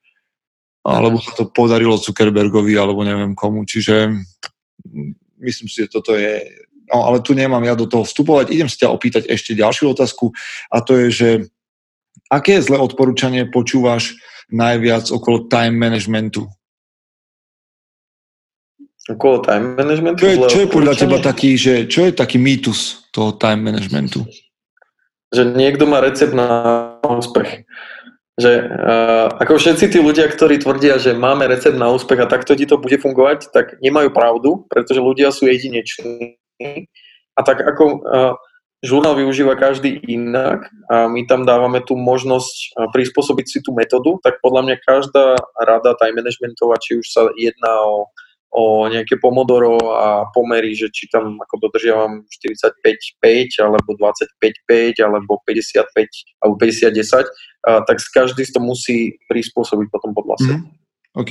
alebo 0.80 1.20
sa 1.20 1.36
to 1.36 1.52
podarilo 1.52 2.00
Zuckerbergovi, 2.00 2.72
alebo 2.76 3.04
neviem 3.04 3.36
komu. 3.36 3.68
Čiže 3.68 4.16
myslím 5.40 5.68
si, 5.68 5.84
že 5.84 5.92
toto 5.92 6.16
je... 6.16 6.40
No, 6.90 7.06
ale 7.06 7.22
tu 7.22 7.36
nemám 7.36 7.62
ja 7.62 7.76
do 7.76 7.86
toho 7.86 8.02
vstupovať. 8.02 8.50
Idem 8.50 8.66
sa 8.66 8.88
ťa 8.88 8.94
opýtať 8.96 9.22
ešte 9.28 9.54
ďalšiu 9.54 9.94
otázku 9.94 10.32
a 10.72 10.82
to 10.82 10.98
je, 11.06 11.08
že 11.12 11.28
aké 12.32 12.58
zlé 12.58 12.80
odporúčanie 12.80 13.46
počúvaš 13.46 14.16
najviac 14.50 15.06
okolo 15.12 15.46
time 15.46 15.78
managementu? 15.78 16.50
Okolo 19.08 19.40
time 19.40 19.80
managementu? 19.80 20.20
Čo 20.20 20.28
je, 20.28 20.36
čo 20.50 20.60
je 20.60 20.68
podľa 20.68 20.94
teba 20.98 21.16
taký, 21.24 21.56
že 21.56 21.88
čo 21.88 22.04
je 22.04 22.12
taký 22.12 22.36
mýtus 22.36 23.08
toho 23.14 23.32
time 23.32 23.72
managementu? 23.72 24.28
Že 25.32 25.56
niekto 25.56 25.88
má 25.88 26.04
recept 26.04 26.36
na 26.36 26.48
úspech 27.06 27.64
že 28.40 28.52
uh, 28.64 29.28
ako 29.36 29.60
všetci 29.60 29.92
tí 29.92 29.98
ľudia, 30.00 30.24
ktorí 30.32 30.56
tvrdia, 30.64 30.96
že 30.96 31.12
máme 31.12 31.44
recept 31.44 31.76
na 31.76 31.92
úspech 31.92 32.24
a 32.24 32.30
takto 32.30 32.56
ti 32.56 32.64
to 32.64 32.80
bude 32.80 32.96
fungovať, 32.96 33.52
tak 33.52 33.76
nemajú 33.84 34.08
pravdu, 34.10 34.64
pretože 34.72 35.04
ľudia 35.04 35.28
sú 35.28 35.44
jedineční. 35.44 36.40
A 37.36 37.40
tak 37.44 37.60
ako 37.60 37.84
uh, 38.00 38.32
žurnál 38.80 39.12
využíva 39.20 39.60
každý 39.60 40.00
inak 40.08 40.64
a 40.88 41.04
my 41.04 41.28
tam 41.28 41.44
dávame 41.44 41.84
tú 41.84 42.00
možnosť 42.00 42.56
uh, 42.56 42.88
prispôsobiť 42.88 43.46
si 43.46 43.58
tú 43.60 43.76
metódu, 43.76 44.16
tak 44.24 44.40
podľa 44.40 44.72
mňa 44.72 44.76
každá 44.80 45.36
rada 45.60 45.92
time 46.00 46.24
managementová, 46.24 46.80
či 46.80 46.96
už 46.96 47.06
sa 47.06 47.28
jedná 47.36 47.72
o 47.84 48.08
o 48.50 48.90
nejaké 48.90 49.22
pomodoro 49.22 49.78
a 49.94 50.26
pomery, 50.34 50.74
že 50.74 50.90
či 50.90 51.06
tam 51.06 51.38
ako 51.38 51.70
dodržiavam 51.70 52.26
45-5 52.26 53.62
alebo 53.62 53.94
25-5 53.94 55.06
alebo 55.06 55.38
55 55.46 56.42
alebo 56.42 56.54
50-10, 56.58 57.30
tak 57.86 57.96
každý 58.10 58.42
to 58.50 58.58
musí 58.58 59.14
prispôsobiť 59.30 59.86
potom 59.94 60.10
podľa 60.10 60.36
seba. 60.42 60.58
Mm. 60.66 60.78
OK. 61.10 61.30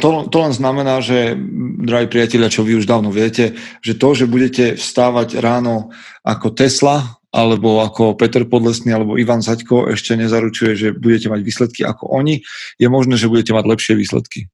To, 0.00 0.08
to 0.32 0.36
len 0.40 0.56
znamená, 0.56 1.04
že, 1.04 1.36
drahí 1.84 2.08
priatelia, 2.08 2.48
čo 2.48 2.64
vy 2.64 2.80
už 2.80 2.88
dávno 2.88 3.12
viete, 3.12 3.52
že 3.84 3.92
to, 3.92 4.16
že 4.16 4.24
budete 4.24 4.80
vstávať 4.80 5.36
ráno 5.36 5.92
ako 6.24 6.56
Tesla, 6.56 7.20
alebo 7.28 7.84
ako 7.84 8.16
Peter 8.16 8.48
Podlesný, 8.48 8.96
alebo 8.96 9.20
Ivan 9.20 9.44
Zaďko, 9.44 9.92
ešte 9.92 10.16
nezaručuje, 10.16 10.72
že 10.72 10.88
budete 10.96 11.28
mať 11.28 11.40
výsledky 11.44 11.84
ako 11.84 12.08
oni. 12.08 12.40
Je 12.80 12.88
možné, 12.88 13.20
že 13.20 13.28
budete 13.28 13.52
mať 13.52 13.68
lepšie 13.68 13.92
výsledky. 14.00 14.48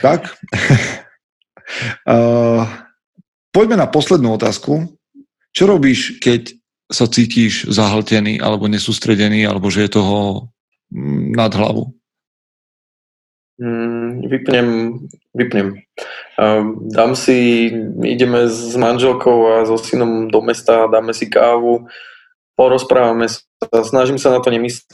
Tak? 0.00 0.28
uh, 2.08 2.64
poďme 3.56 3.76
na 3.80 3.88
poslednú 3.88 4.36
otázku. 4.36 4.92
Čo 5.52 5.68
robíš, 5.68 6.16
keď 6.20 6.56
sa 6.92 7.08
cítiš 7.08 7.68
zahltený 7.72 8.40
alebo 8.40 8.68
nesústredený, 8.68 9.48
alebo 9.48 9.72
že 9.72 9.88
je 9.88 9.96
toho 9.96 10.48
mm, 10.92 11.32
nad 11.32 11.52
hlavu? 11.52 11.92
Mm, 13.60 14.28
vypnem, 14.28 14.68
vypnem. 15.36 15.68
Um, 16.40 16.88
dám 16.88 17.16
si, 17.16 17.68
ideme 18.04 18.48
s 18.48 18.76
manželkou 18.76 19.60
a 19.60 19.64
so 19.68 19.76
synom 19.76 20.28
do 20.28 20.40
mesta, 20.40 20.88
dáme 20.88 21.12
si 21.12 21.28
kávu, 21.28 21.88
porozprávame 22.56 23.28
sa, 23.28 23.44
snažím 23.84 24.16
sa 24.16 24.32
na 24.32 24.40
to 24.40 24.48
nemyslieť. 24.52 24.88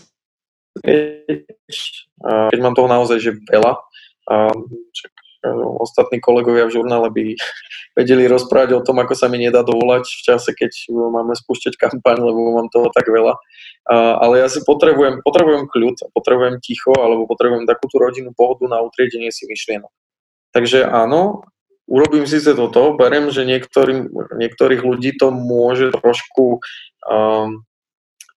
Keď 2.22 2.58
mám 2.62 2.74
toho 2.74 2.86
naozaj 2.90 3.18
že 3.18 3.32
veľa, 3.46 3.78
a 4.28 4.52
čak, 4.92 5.12
e, 5.44 5.50
ostatní 5.80 6.20
kolegovia 6.20 6.68
v 6.68 6.74
žurnále 6.76 7.08
by 7.08 7.24
vedeli 7.98 8.28
rozprávať 8.28 8.76
o 8.76 8.84
tom, 8.84 9.00
ako 9.00 9.16
sa 9.16 9.26
mi 9.32 9.40
nedá 9.40 9.64
dovolať 9.64 10.04
v 10.06 10.22
čase, 10.22 10.52
keď 10.52 10.92
máme 10.92 11.32
spúšťať 11.34 11.74
kampaň, 11.80 12.22
lebo 12.22 12.60
mám 12.60 12.68
toho 12.70 12.92
tak 12.94 13.08
veľa. 13.08 13.34
Ale 14.20 14.44
ja 14.44 14.52
si 14.52 14.60
potrebujem, 14.62 15.24
potrebujem 15.24 15.64
kľud, 15.64 16.12
potrebujem 16.12 16.60
ticho, 16.60 16.92
alebo 16.92 17.24
potrebujem 17.24 17.64
takúto 17.64 17.96
rodinnú 17.96 18.36
pohodu 18.36 18.68
na 18.68 18.84
utriedenie 18.84 19.32
si 19.32 19.48
myšlienok. 19.48 19.88
Takže 20.52 20.84
áno, 20.84 21.48
urobím 21.88 22.28
si 22.28 22.38
sa 22.38 22.52
toto, 22.52 22.94
berem, 22.94 23.32
že 23.32 23.48
niektorým, 23.48 24.12
niektorých 24.12 24.84
ľudí 24.84 25.16
to 25.16 25.32
môže 25.32 25.88
trošku 25.96 26.60
um, 27.08 27.64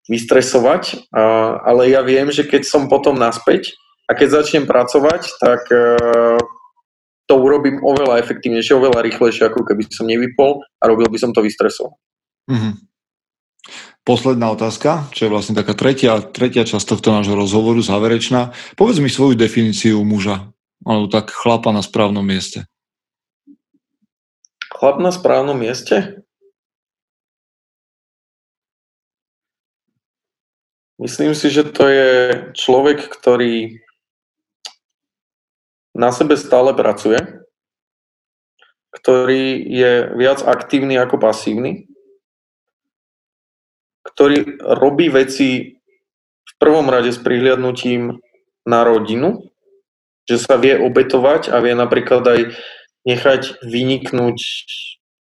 vystresovať, 0.05 1.09
uh, 1.09 1.57
ale 1.65 1.89
ja 1.89 2.05
viem, 2.05 2.29
že 2.29 2.45
keď 2.45 2.65
som 2.69 2.85
potom 2.85 3.17
naspäť 3.17 3.73
a 4.09 4.11
keď 4.17 4.41
začnem 4.41 4.65
pracovať, 4.65 5.21
tak 5.37 5.61
uh, 5.69 6.41
to 7.29 7.33
urobím 7.37 7.77
oveľa 7.85 8.25
efektívnejšie, 8.25 8.73
oveľa 8.73 9.05
rýchlejšie, 9.05 9.45
ako 9.45 9.61
keby 9.61 9.85
som 9.93 10.09
nevypol 10.09 10.65
a 10.81 10.83
robil 10.89 11.05
by 11.05 11.17
som 11.21 11.29
to 11.29 11.45
vystresov. 11.45 12.01
Mm-hmm. 12.49 12.89
Posledná 14.01 14.49
otázka, 14.49 15.05
čo 15.13 15.29
je 15.29 15.33
vlastne 15.33 15.53
taká 15.53 15.77
tretia, 15.77 16.17
tretia 16.25 16.65
časť 16.65 16.97
tohto 16.97 17.13
nášho 17.13 17.37
rozhovoru, 17.37 17.85
záverečná. 17.85 18.57
Povedz 18.73 18.97
mi 18.97 19.13
svoju 19.13 19.37
definíciu 19.37 20.01
muža, 20.01 20.49
alebo 20.81 21.05
tak 21.05 21.29
chlapa 21.29 21.69
na 21.69 21.85
správnom 21.85 22.25
mieste. 22.25 22.65
Chlap 24.73 24.97
na 24.97 25.13
správnom 25.13 25.53
mieste? 25.53 26.25
Myslím 30.97 31.37
si, 31.37 31.53
že 31.53 31.63
to 31.69 31.85
je 31.85 32.11
človek, 32.57 33.05
ktorý 33.05 33.77
na 35.99 36.15
sebe 36.15 36.39
stále 36.39 36.71
pracuje, 36.71 37.19
ktorý 38.95 39.59
je 39.67 39.91
viac 40.15 40.39
aktívny 40.47 40.95
ako 40.95 41.19
pasívny, 41.19 41.91
ktorý 44.07 44.63
robí 44.79 45.11
veci 45.11 45.75
v 46.47 46.53
prvom 46.55 46.87
rade 46.87 47.11
s 47.11 47.19
prihliadnutím 47.19 48.23
na 48.63 48.87
rodinu, 48.87 49.51
že 50.23 50.39
sa 50.39 50.55
vie 50.55 50.79
obetovať 50.79 51.51
a 51.51 51.59
vie 51.59 51.75
napríklad 51.75 52.23
aj 52.23 52.41
nechať 53.03 53.59
vyniknúť 53.61 54.39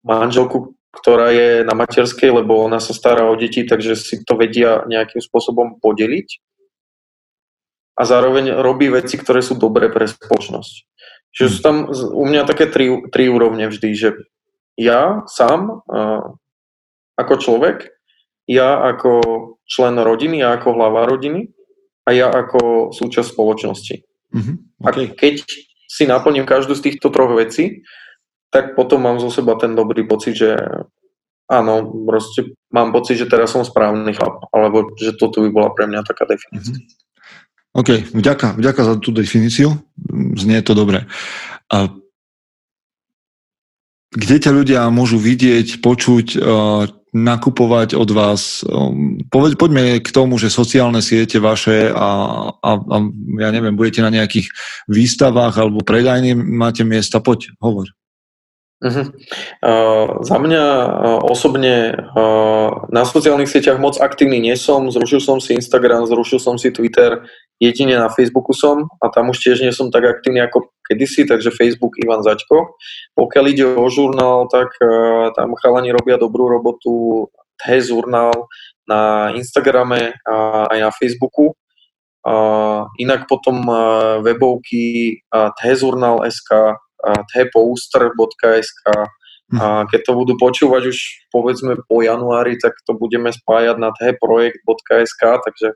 manželku, 0.03 0.75
ktorá 0.91 1.31
je 1.31 1.49
na 1.63 1.73
materskej, 1.73 2.43
lebo 2.43 2.59
ona 2.59 2.83
sa 2.83 2.91
stará 2.91 3.25
o 3.31 3.39
deti, 3.39 3.63
takže 3.63 3.95
si 3.95 4.19
to 4.27 4.35
vedia 4.35 4.83
nejakým 4.85 5.23
spôsobom 5.23 5.79
podeliť 5.79 6.27
a 7.97 8.01
zároveň 8.05 8.53
robí 8.61 8.93
veci, 8.93 9.17
ktoré 9.17 9.41
sú 9.41 9.57
dobré 9.57 9.89
pre 9.89 10.05
spoločnosť. 10.05 10.73
Čiže 11.33 11.49
sú 11.49 11.59
tam 11.65 11.89
u 11.93 12.23
mňa 12.29 12.45
také 12.45 12.69
tri, 12.69 12.93
tri 13.09 13.25
úrovne 13.25 13.67
vždy, 13.67 13.89
že 13.97 14.09
ja 14.77 15.25
sám 15.25 15.81
ako 17.17 17.33
človek, 17.41 17.89
ja 18.45 18.77
ako 18.93 19.21
člen 19.65 19.97
rodiny, 19.97 20.45
ja 20.45 20.53
ako 20.55 20.77
hlava 20.77 21.09
rodiny 21.09 21.49
a 22.05 22.13
ja 22.13 22.29
ako 22.29 22.93
súčasť 22.93 23.33
spoločnosti. 23.33 23.95
Mm-hmm. 24.31 24.55
Okay. 24.85 24.87
A 24.87 24.89
keď 25.17 25.35
si 25.89 26.03
naplním 26.05 26.45
každú 26.45 26.77
z 26.77 26.93
týchto 26.93 27.09
troch 27.09 27.33
vecí, 27.33 27.81
tak 28.53 28.77
potom 28.77 29.03
mám 29.03 29.17
zo 29.19 29.33
seba 29.33 29.57
ten 29.59 29.75
dobrý 29.75 30.07
pocit, 30.07 30.37
že 30.37 30.55
áno, 31.51 32.05
proste 32.07 32.55
mám 32.71 32.95
pocit, 32.95 33.19
že 33.19 33.27
teraz 33.27 33.51
som 33.51 33.65
správny 33.65 34.15
chlap, 34.15 34.47
alebo 34.55 34.93
že 34.95 35.17
toto 35.17 35.43
by 35.43 35.49
bola 35.51 35.69
pre 35.75 35.89
mňa 35.89 36.07
taká 36.07 36.23
definícia. 36.29 36.77
Mm-hmm. 36.77 37.06
OK, 37.77 38.09
vďaka, 38.09 38.57
vďaka 38.57 38.81
za 38.81 38.93
tú 38.97 39.13
definíciu. 39.13 39.77
Znie 40.33 40.65
to 40.65 40.73
dobre. 40.73 41.05
A 41.69 41.93
kde 44.09 44.35
ťa 44.41 44.51
ľudia 44.55 44.81
môžu 44.89 45.21
vidieť, 45.21 45.77
počuť, 45.85 46.41
nakupovať 47.13 47.93
od 47.93 48.09
vás? 48.09 48.65
Poď, 49.29 49.51
poďme 49.61 50.01
k 50.01 50.09
tomu, 50.09 50.41
že 50.41 50.49
sociálne 50.49 51.05
siete 51.05 51.37
vaše 51.37 51.93
a, 51.93 52.09
a, 52.49 52.71
a 52.81 52.97
ja 53.37 53.49
neviem, 53.53 53.77
budete 53.77 54.01
na 54.01 54.09
nejakých 54.09 54.49
výstavách 54.89 55.53
alebo 55.61 55.85
predajní, 55.85 56.33
máte 56.33 56.81
miesta, 56.81 57.21
poď, 57.21 57.53
hovor. 57.61 57.93
Uh-huh. 58.77 59.09
Uh, 59.65 60.21
za 60.21 60.37
mňa 60.37 60.63
uh, 60.85 61.19
osobne 61.25 61.97
uh, 61.97 62.69
na 62.93 63.09
sociálnych 63.09 63.49
sieťach 63.49 63.81
moc 63.81 63.97
aktívny 63.97 64.37
nie 64.37 64.53
som, 64.53 64.85
zrušil 64.93 65.17
som 65.17 65.41
si 65.41 65.57
Instagram, 65.57 66.05
zrušil 66.05 66.37
som 66.37 66.61
si 66.61 66.69
Twitter, 66.69 67.25
jedine 67.57 67.97
na 67.97 68.09
Facebooku 68.09 68.53
som 68.53 68.85
a 69.01 69.09
tam 69.09 69.33
už 69.33 69.37
tiež 69.41 69.65
nie 69.65 69.73
som 69.73 69.89
tak 69.89 70.05
aktívny 70.05 70.41
ako 70.45 70.69
kedysi, 70.85 71.25
takže 71.25 71.53
Facebook 71.53 71.97
Ivan 71.97 72.21
Zaďko. 72.21 72.77
Pokiaľ 73.17 73.45
ide 73.49 73.65
o 73.65 73.85
žurnál, 73.89 74.45
tak 74.47 74.71
uh, 74.79 75.33
tam 75.33 75.57
chalani 75.57 75.91
robia 75.91 76.21
dobrú 76.21 76.47
robotu, 76.47 77.27
T-žurnál 77.57 78.45
na 78.85 79.33
Instagrame 79.33 80.13
a 80.23 80.69
aj 80.69 80.79
na 80.79 80.91
Facebooku. 80.93 81.57
Uh, 82.21 82.85
inak 83.01 83.25
potom 83.25 83.65
uh, 83.65 84.21
webovky 84.21 85.17
uh, 85.33 85.49
T-žurnál.sk 85.57 86.77
thpouster.sk 87.33 88.83
a 89.47 89.65
hm. 89.79 89.87
keď 89.87 89.99
to 90.03 90.11
budú 90.11 90.33
počúvať 90.35 90.91
už 90.91 90.97
povedzme 91.31 91.79
po 91.87 92.03
januári, 92.03 92.59
tak 92.59 92.75
to 92.83 92.91
budeme 92.99 93.31
spájať 93.31 93.79
na 93.79 93.95
thprojekt.sk, 93.95 95.23
takže 95.23 95.67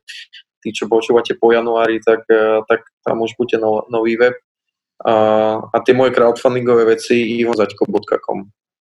tí, 0.61 0.69
čo 0.71 0.85
počúvate 0.85 1.33
po 1.35 1.51
januári, 1.51 1.99
tak, 1.99 2.23
e, 2.29 2.61
tak 2.69 2.85
tam 3.01 3.25
už 3.25 3.33
bude 3.35 3.57
no, 3.57 3.83
nový 3.89 4.15
web. 4.15 4.37
A, 5.01 5.57
a 5.57 5.77
tie 5.81 5.97
moje 5.97 6.13
crowdfundingové 6.13 6.85
veci 6.85 7.41
ivozaďko.com. 7.41 8.39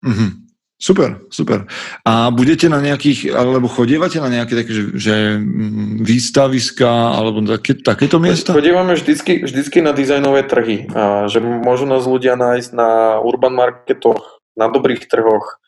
Mm-hmm. 0.08 0.46
Super, 0.76 1.24
super. 1.32 1.72
A 2.04 2.36
budete 2.36 2.68
na 2.68 2.84
nejakých, 2.84 3.32
alebo 3.32 3.72
chodievate 3.72 4.20
na 4.20 4.28
nejaké 4.28 4.60
také, 4.60 4.72
že, 4.76 4.84
že 5.00 5.16
mm, 5.40 6.04
výstaviska, 6.04 7.16
alebo 7.16 7.40
také, 7.48 7.80
takéto 7.80 8.20
miesta? 8.20 8.52
Chodívame 8.52 9.00
vždycky, 9.00 9.48
vždycky 9.48 9.80
na 9.80 9.96
dizajnové 9.96 10.44
trhy, 10.44 10.92
a 10.92 11.32
že 11.32 11.40
môžu 11.40 11.88
nás 11.88 12.04
ľudia 12.04 12.36
nájsť 12.36 12.76
na 12.76 13.20
urban 13.24 13.56
marketoch, 13.56 14.44
na 14.60 14.68
dobrých 14.68 15.08
trhoch, 15.08 15.64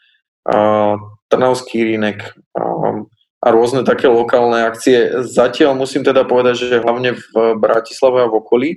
a 0.48 0.96
Trnavský 1.28 1.84
rínek 1.84 2.36
a, 2.56 3.04
a 3.38 3.47
rôzne 3.53 3.85
také 3.85 4.09
lokálne 4.09 4.65
akcie. 4.65 5.22
Zatiaľ 5.22 5.77
musím 5.77 6.01
teda 6.01 6.26
povedať, 6.26 6.68
že 6.68 6.81
hlavne 6.81 7.14
v 7.18 7.26
Bratislave 7.61 8.26
a 8.26 8.31
v 8.31 8.38
okolí, 8.41 8.69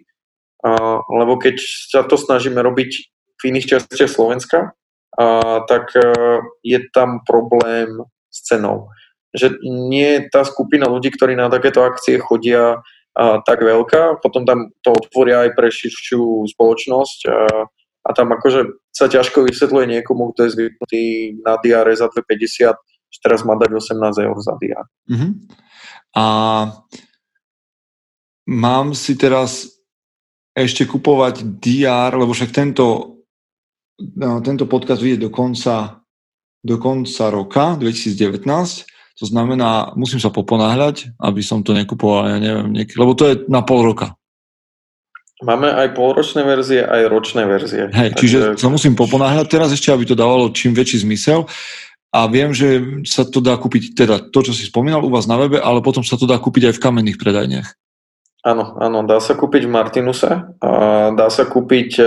lebo 1.08 1.40
keď 1.40 1.56
sa 1.88 2.04
to 2.04 2.20
snažíme 2.20 2.60
robiť 2.60 2.90
v 3.40 3.42
iných 3.48 3.76
častiach 3.76 4.12
Slovenska, 4.12 4.76
tak 5.64 5.96
e, 5.96 6.04
je 6.60 6.78
tam 6.92 7.24
problém 7.24 8.04
s 8.28 8.38
cenou. 8.44 8.92
Že 9.32 9.58
nie 9.64 10.20
je 10.20 10.20
tá 10.28 10.44
skupina 10.44 10.84
ľudí, 10.86 11.08
ktorí 11.12 11.34
na 11.34 11.48
takéto 11.48 11.80
akcie 11.80 12.20
chodia, 12.20 12.78
tak 13.18 13.58
veľká, 13.66 14.22
potom 14.22 14.46
tam 14.46 14.70
to 14.86 14.94
otvoria 14.94 15.44
aj 15.44 15.50
pre 15.58 15.66
širšiu 15.66 16.46
spoločnosť 16.54 17.26
a 18.06 18.10
tam 18.14 18.32
akože 18.32 18.70
sa 18.94 19.10
ťažko 19.10 19.50
vysvetľuje 19.50 19.98
niekomu, 19.98 20.30
kto 20.32 20.46
je 20.46 20.54
zvyknutý 20.54 21.02
na 21.42 21.58
diare 21.58 21.90
za 21.92 22.06
250, 22.06 22.70
že 23.10 23.18
teraz 23.20 23.42
má 23.42 23.58
dať 23.58 23.74
18 23.74 24.26
eur 24.26 24.36
za 24.38 24.54
diar. 24.56 24.86
Uh-huh. 25.10 25.34
A 26.14 26.26
mám 28.46 28.94
si 28.94 29.18
teraz 29.18 29.68
ešte 30.54 30.86
kupovať 30.86 31.42
DR, 31.62 32.14
lebo 32.14 32.34
však 32.34 32.50
tento 32.54 33.20
no, 34.16 34.40
tento 34.40 34.64
podcast 34.64 35.02
vyjde 35.02 35.28
do 35.28 35.30
konca, 35.30 36.00
do 36.64 36.76
konca 36.80 37.24
roka 37.28 37.76
2019, 37.76 38.88
to 39.20 39.24
znamená, 39.28 39.92
musím 40.00 40.16
sa 40.16 40.32
poponáhľať, 40.32 41.12
aby 41.20 41.44
som 41.44 41.60
to 41.60 41.76
nekupoval, 41.76 42.24
ja 42.24 42.38
neviem, 42.40 42.72
nieký, 42.72 42.96
lebo 42.96 43.12
to 43.12 43.28
je 43.28 43.34
na 43.52 43.60
pol 43.60 43.84
roka. 43.84 44.16
Máme 45.40 45.72
aj 45.72 45.96
polročné 45.96 46.44
verzie, 46.44 46.84
aj 46.84 47.08
ročné 47.08 47.48
verzie. 47.48 47.88
Hej, 47.96 48.12
čiže 48.16 48.38
sa 48.60 48.68
musím 48.68 48.92
poponáhľať 48.92 49.46
teraz 49.48 49.72
ešte, 49.72 49.88
aby 49.88 50.04
to 50.04 50.12
dávalo 50.12 50.52
čím 50.52 50.76
väčší 50.76 51.00
zmysel. 51.04 51.48
A 52.10 52.26
viem, 52.26 52.50
že 52.50 52.82
sa 53.06 53.22
to 53.22 53.38
dá 53.38 53.54
kúpiť, 53.54 53.94
teda 53.94 54.18
to, 54.34 54.42
čo 54.42 54.50
si 54.50 54.66
spomínal 54.66 55.06
u 55.06 55.10
vás 55.14 55.30
na 55.30 55.38
webe, 55.38 55.62
ale 55.62 55.78
potom 55.78 56.02
sa 56.02 56.18
to 56.18 56.26
dá 56.26 56.42
kúpiť 56.42 56.70
aj 56.70 56.74
v 56.74 56.82
kamenných 56.82 57.20
predajniach. 57.22 57.68
Áno, 58.42 58.74
áno, 58.82 59.06
dá 59.06 59.22
sa 59.22 59.38
kúpiť 59.38 59.68
v 59.68 59.74
Martinuse, 59.74 60.30
a 60.58 60.70
dá 61.12 61.28
sa 61.28 61.44
kúpiť 61.44 61.90
e, 62.00 62.04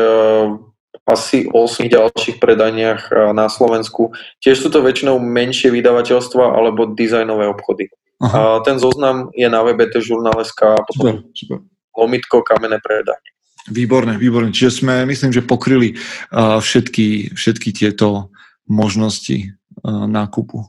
asi 1.05 1.45
8 1.47 1.87
ďalších 1.87 2.41
predaniach 2.41 3.31
na 3.31 3.47
Slovensku. 3.47 4.11
Tiež 4.41 4.59
sú 4.65 4.73
to 4.73 4.81
väčšinou 4.81 5.21
menšie 5.21 5.69
vydavateľstva 5.69 6.57
alebo 6.57 6.89
dizajnové 6.89 7.47
obchody. 7.51 7.91
Aha. 8.23 8.63
Ten 8.63 8.79
zoznam 8.79 9.29
je 9.35 9.47
na 9.51 9.59
webe 9.67 9.83
žurnál.sk 9.91 10.61
a 10.63 10.79
potom 10.79 11.27
super, 11.27 11.35
super. 11.35 11.57
lomitko 11.91 12.39
kamenné 12.41 12.79
predanie. 12.79 13.29
Výborné, 13.67 14.19
výborné. 14.19 14.51
Čiže 14.51 14.83
sme, 14.83 15.07
myslím, 15.07 15.31
že 15.31 15.43
pokryli 15.43 15.95
uh, 15.95 16.59
všetky, 16.59 17.35
všetky 17.35 17.71
tieto 17.71 18.31
možnosti 18.67 19.51
nákupu. 19.85 20.63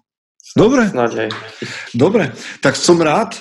Dobre. 0.54 0.90
Snáď. 0.90 1.32
Dobre, 1.94 2.34
tak 2.60 2.76
som 2.76 3.00
rád, 3.00 3.38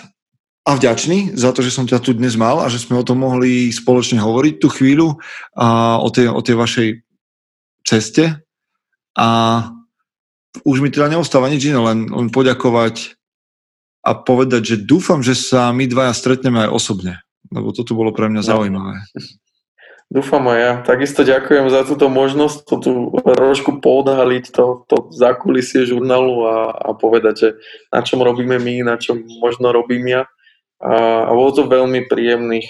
a 0.63 0.79
vďačný 0.79 1.35
za 1.35 1.51
to, 1.51 1.59
že 1.59 1.75
som 1.75 1.83
ťa 1.83 1.99
tu 1.99 2.15
dnes 2.15 2.39
mal 2.39 2.63
a 2.63 2.71
že 2.71 2.79
sme 2.79 2.95
o 2.95 3.03
tom 3.03 3.19
mohli 3.19 3.67
spoločne 3.67 4.23
hovoriť 4.23 4.53
tú 4.63 4.71
chvíľu 4.71 5.19
a 5.59 5.99
o 5.99 6.07
tej, 6.07 6.31
o 6.31 6.39
tej 6.39 6.55
vašej 6.55 6.89
ceste. 7.83 8.39
A 9.19 9.27
už 10.63 10.79
mi 10.79 10.87
teda 10.87 11.11
neostáva 11.11 11.51
nič 11.51 11.67
iné, 11.67 11.83
len, 11.83 12.07
len 12.07 12.31
poďakovať 12.31 13.19
a 14.07 14.15
povedať, 14.15 14.61
že 14.63 14.87
dúfam, 14.87 15.19
že 15.19 15.35
sa 15.35 15.75
my 15.75 15.83
dvaja 15.83 16.15
stretneme 16.15 16.63
aj 16.67 16.71
osobne, 16.71 17.19
lebo 17.51 17.75
toto 17.75 17.91
bolo 17.91 18.15
pre 18.15 18.31
mňa 18.31 18.41
no. 18.47 18.47
Dúfam 20.13 20.45
aj 20.53 20.59
ja. 20.61 20.73
Takisto 20.85 21.25
ďakujem 21.25 21.73
za 21.73 21.81
túto 21.89 22.05
možnosť, 22.05 22.57
to 22.69 22.75
tu 22.77 22.91
trošku 23.17 23.81
poodhaliť 23.81 24.45
to, 24.53 24.85
to 24.85 25.09
zákulisie 25.09 25.89
žurnálu 25.89 26.45
a, 26.45 26.69
a 26.69 26.89
povedať, 26.93 27.33
že 27.33 27.49
na 27.89 28.05
čom 28.05 28.21
robíme 28.21 28.61
my, 28.61 28.85
na 28.85 29.01
čom 29.01 29.25
možno 29.41 29.73
robím 29.73 30.05
ja. 30.05 30.29
A, 30.77 31.25
a 31.25 31.31
bolo 31.33 31.49
to 31.57 31.65
veľmi 31.65 32.05
príjemných 32.05 32.69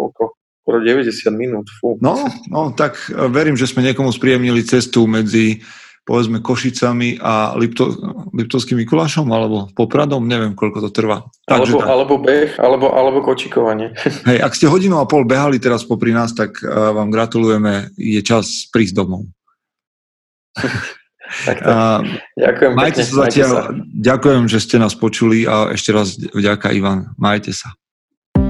koľko? 0.00 0.22
Skoro 0.60 0.78
90 0.80 1.32
minút. 1.36 1.66
Fú. 1.80 1.96
No, 2.04 2.16
no, 2.48 2.72
tak 2.72 2.96
verím, 3.32 3.56
že 3.56 3.68
sme 3.68 3.84
niekomu 3.84 4.12
spríjemnili 4.12 4.64
cestu 4.64 5.08
medzi 5.08 5.64
povedzme 6.10 6.42
Košicami 6.42 7.22
a 7.22 7.54
Lipto, 7.54 7.94
Liptovským 8.34 8.82
Mikulášom 8.82 9.30
alebo 9.30 9.70
Popradom, 9.70 10.26
neviem, 10.26 10.58
koľko 10.58 10.82
to 10.82 10.90
trvá. 10.90 11.22
Takže 11.46 11.78
alebo, 11.78 11.86
alebo 11.86 12.14
beh, 12.18 12.58
alebo, 12.58 12.86
alebo 12.90 13.18
kočikovanie. 13.22 13.94
Hej, 14.28 14.42
ak 14.42 14.58
ste 14.58 14.66
hodinu 14.66 14.98
a 14.98 15.06
pol 15.06 15.22
behali 15.22 15.62
teraz 15.62 15.86
popri 15.86 16.10
nás, 16.10 16.34
tak 16.34 16.58
uh, 16.66 16.90
vám 16.90 17.14
gratulujeme, 17.14 17.94
je 17.94 18.18
čas 18.26 18.66
prísť 18.74 18.98
domov. 18.98 19.30
tak 21.46 21.62
to. 21.62 21.70
Uh, 21.70 22.02
ďakujem 22.34 22.72
majte 22.74 23.06
pekne, 23.06 23.06
sa 23.06 23.14
zatiaľ, 23.30 23.52
sa. 23.54 23.62
ďakujem, 23.94 24.42
že 24.50 24.58
ste 24.58 24.76
nás 24.82 24.98
počuli 24.98 25.46
a 25.46 25.70
ešte 25.70 25.94
raz 25.94 26.18
vďaka 26.18 26.74
Ivan, 26.74 27.14
majte 27.22 27.54
sa. 27.54 27.70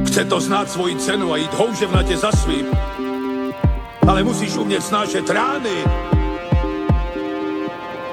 Chce 0.09 0.25
to 0.25 0.41
znáť 0.41 0.67
svoji 0.81 0.97
cenu 0.97 1.29
a 1.29 1.37
ísť 1.37 1.53
houževnate 1.61 2.17
za 2.17 2.33
svým, 2.33 2.73
ale 4.09 4.25
musíš 4.25 4.57
umieť 4.57 4.81
snášať 4.81 5.29
rány 5.29 5.77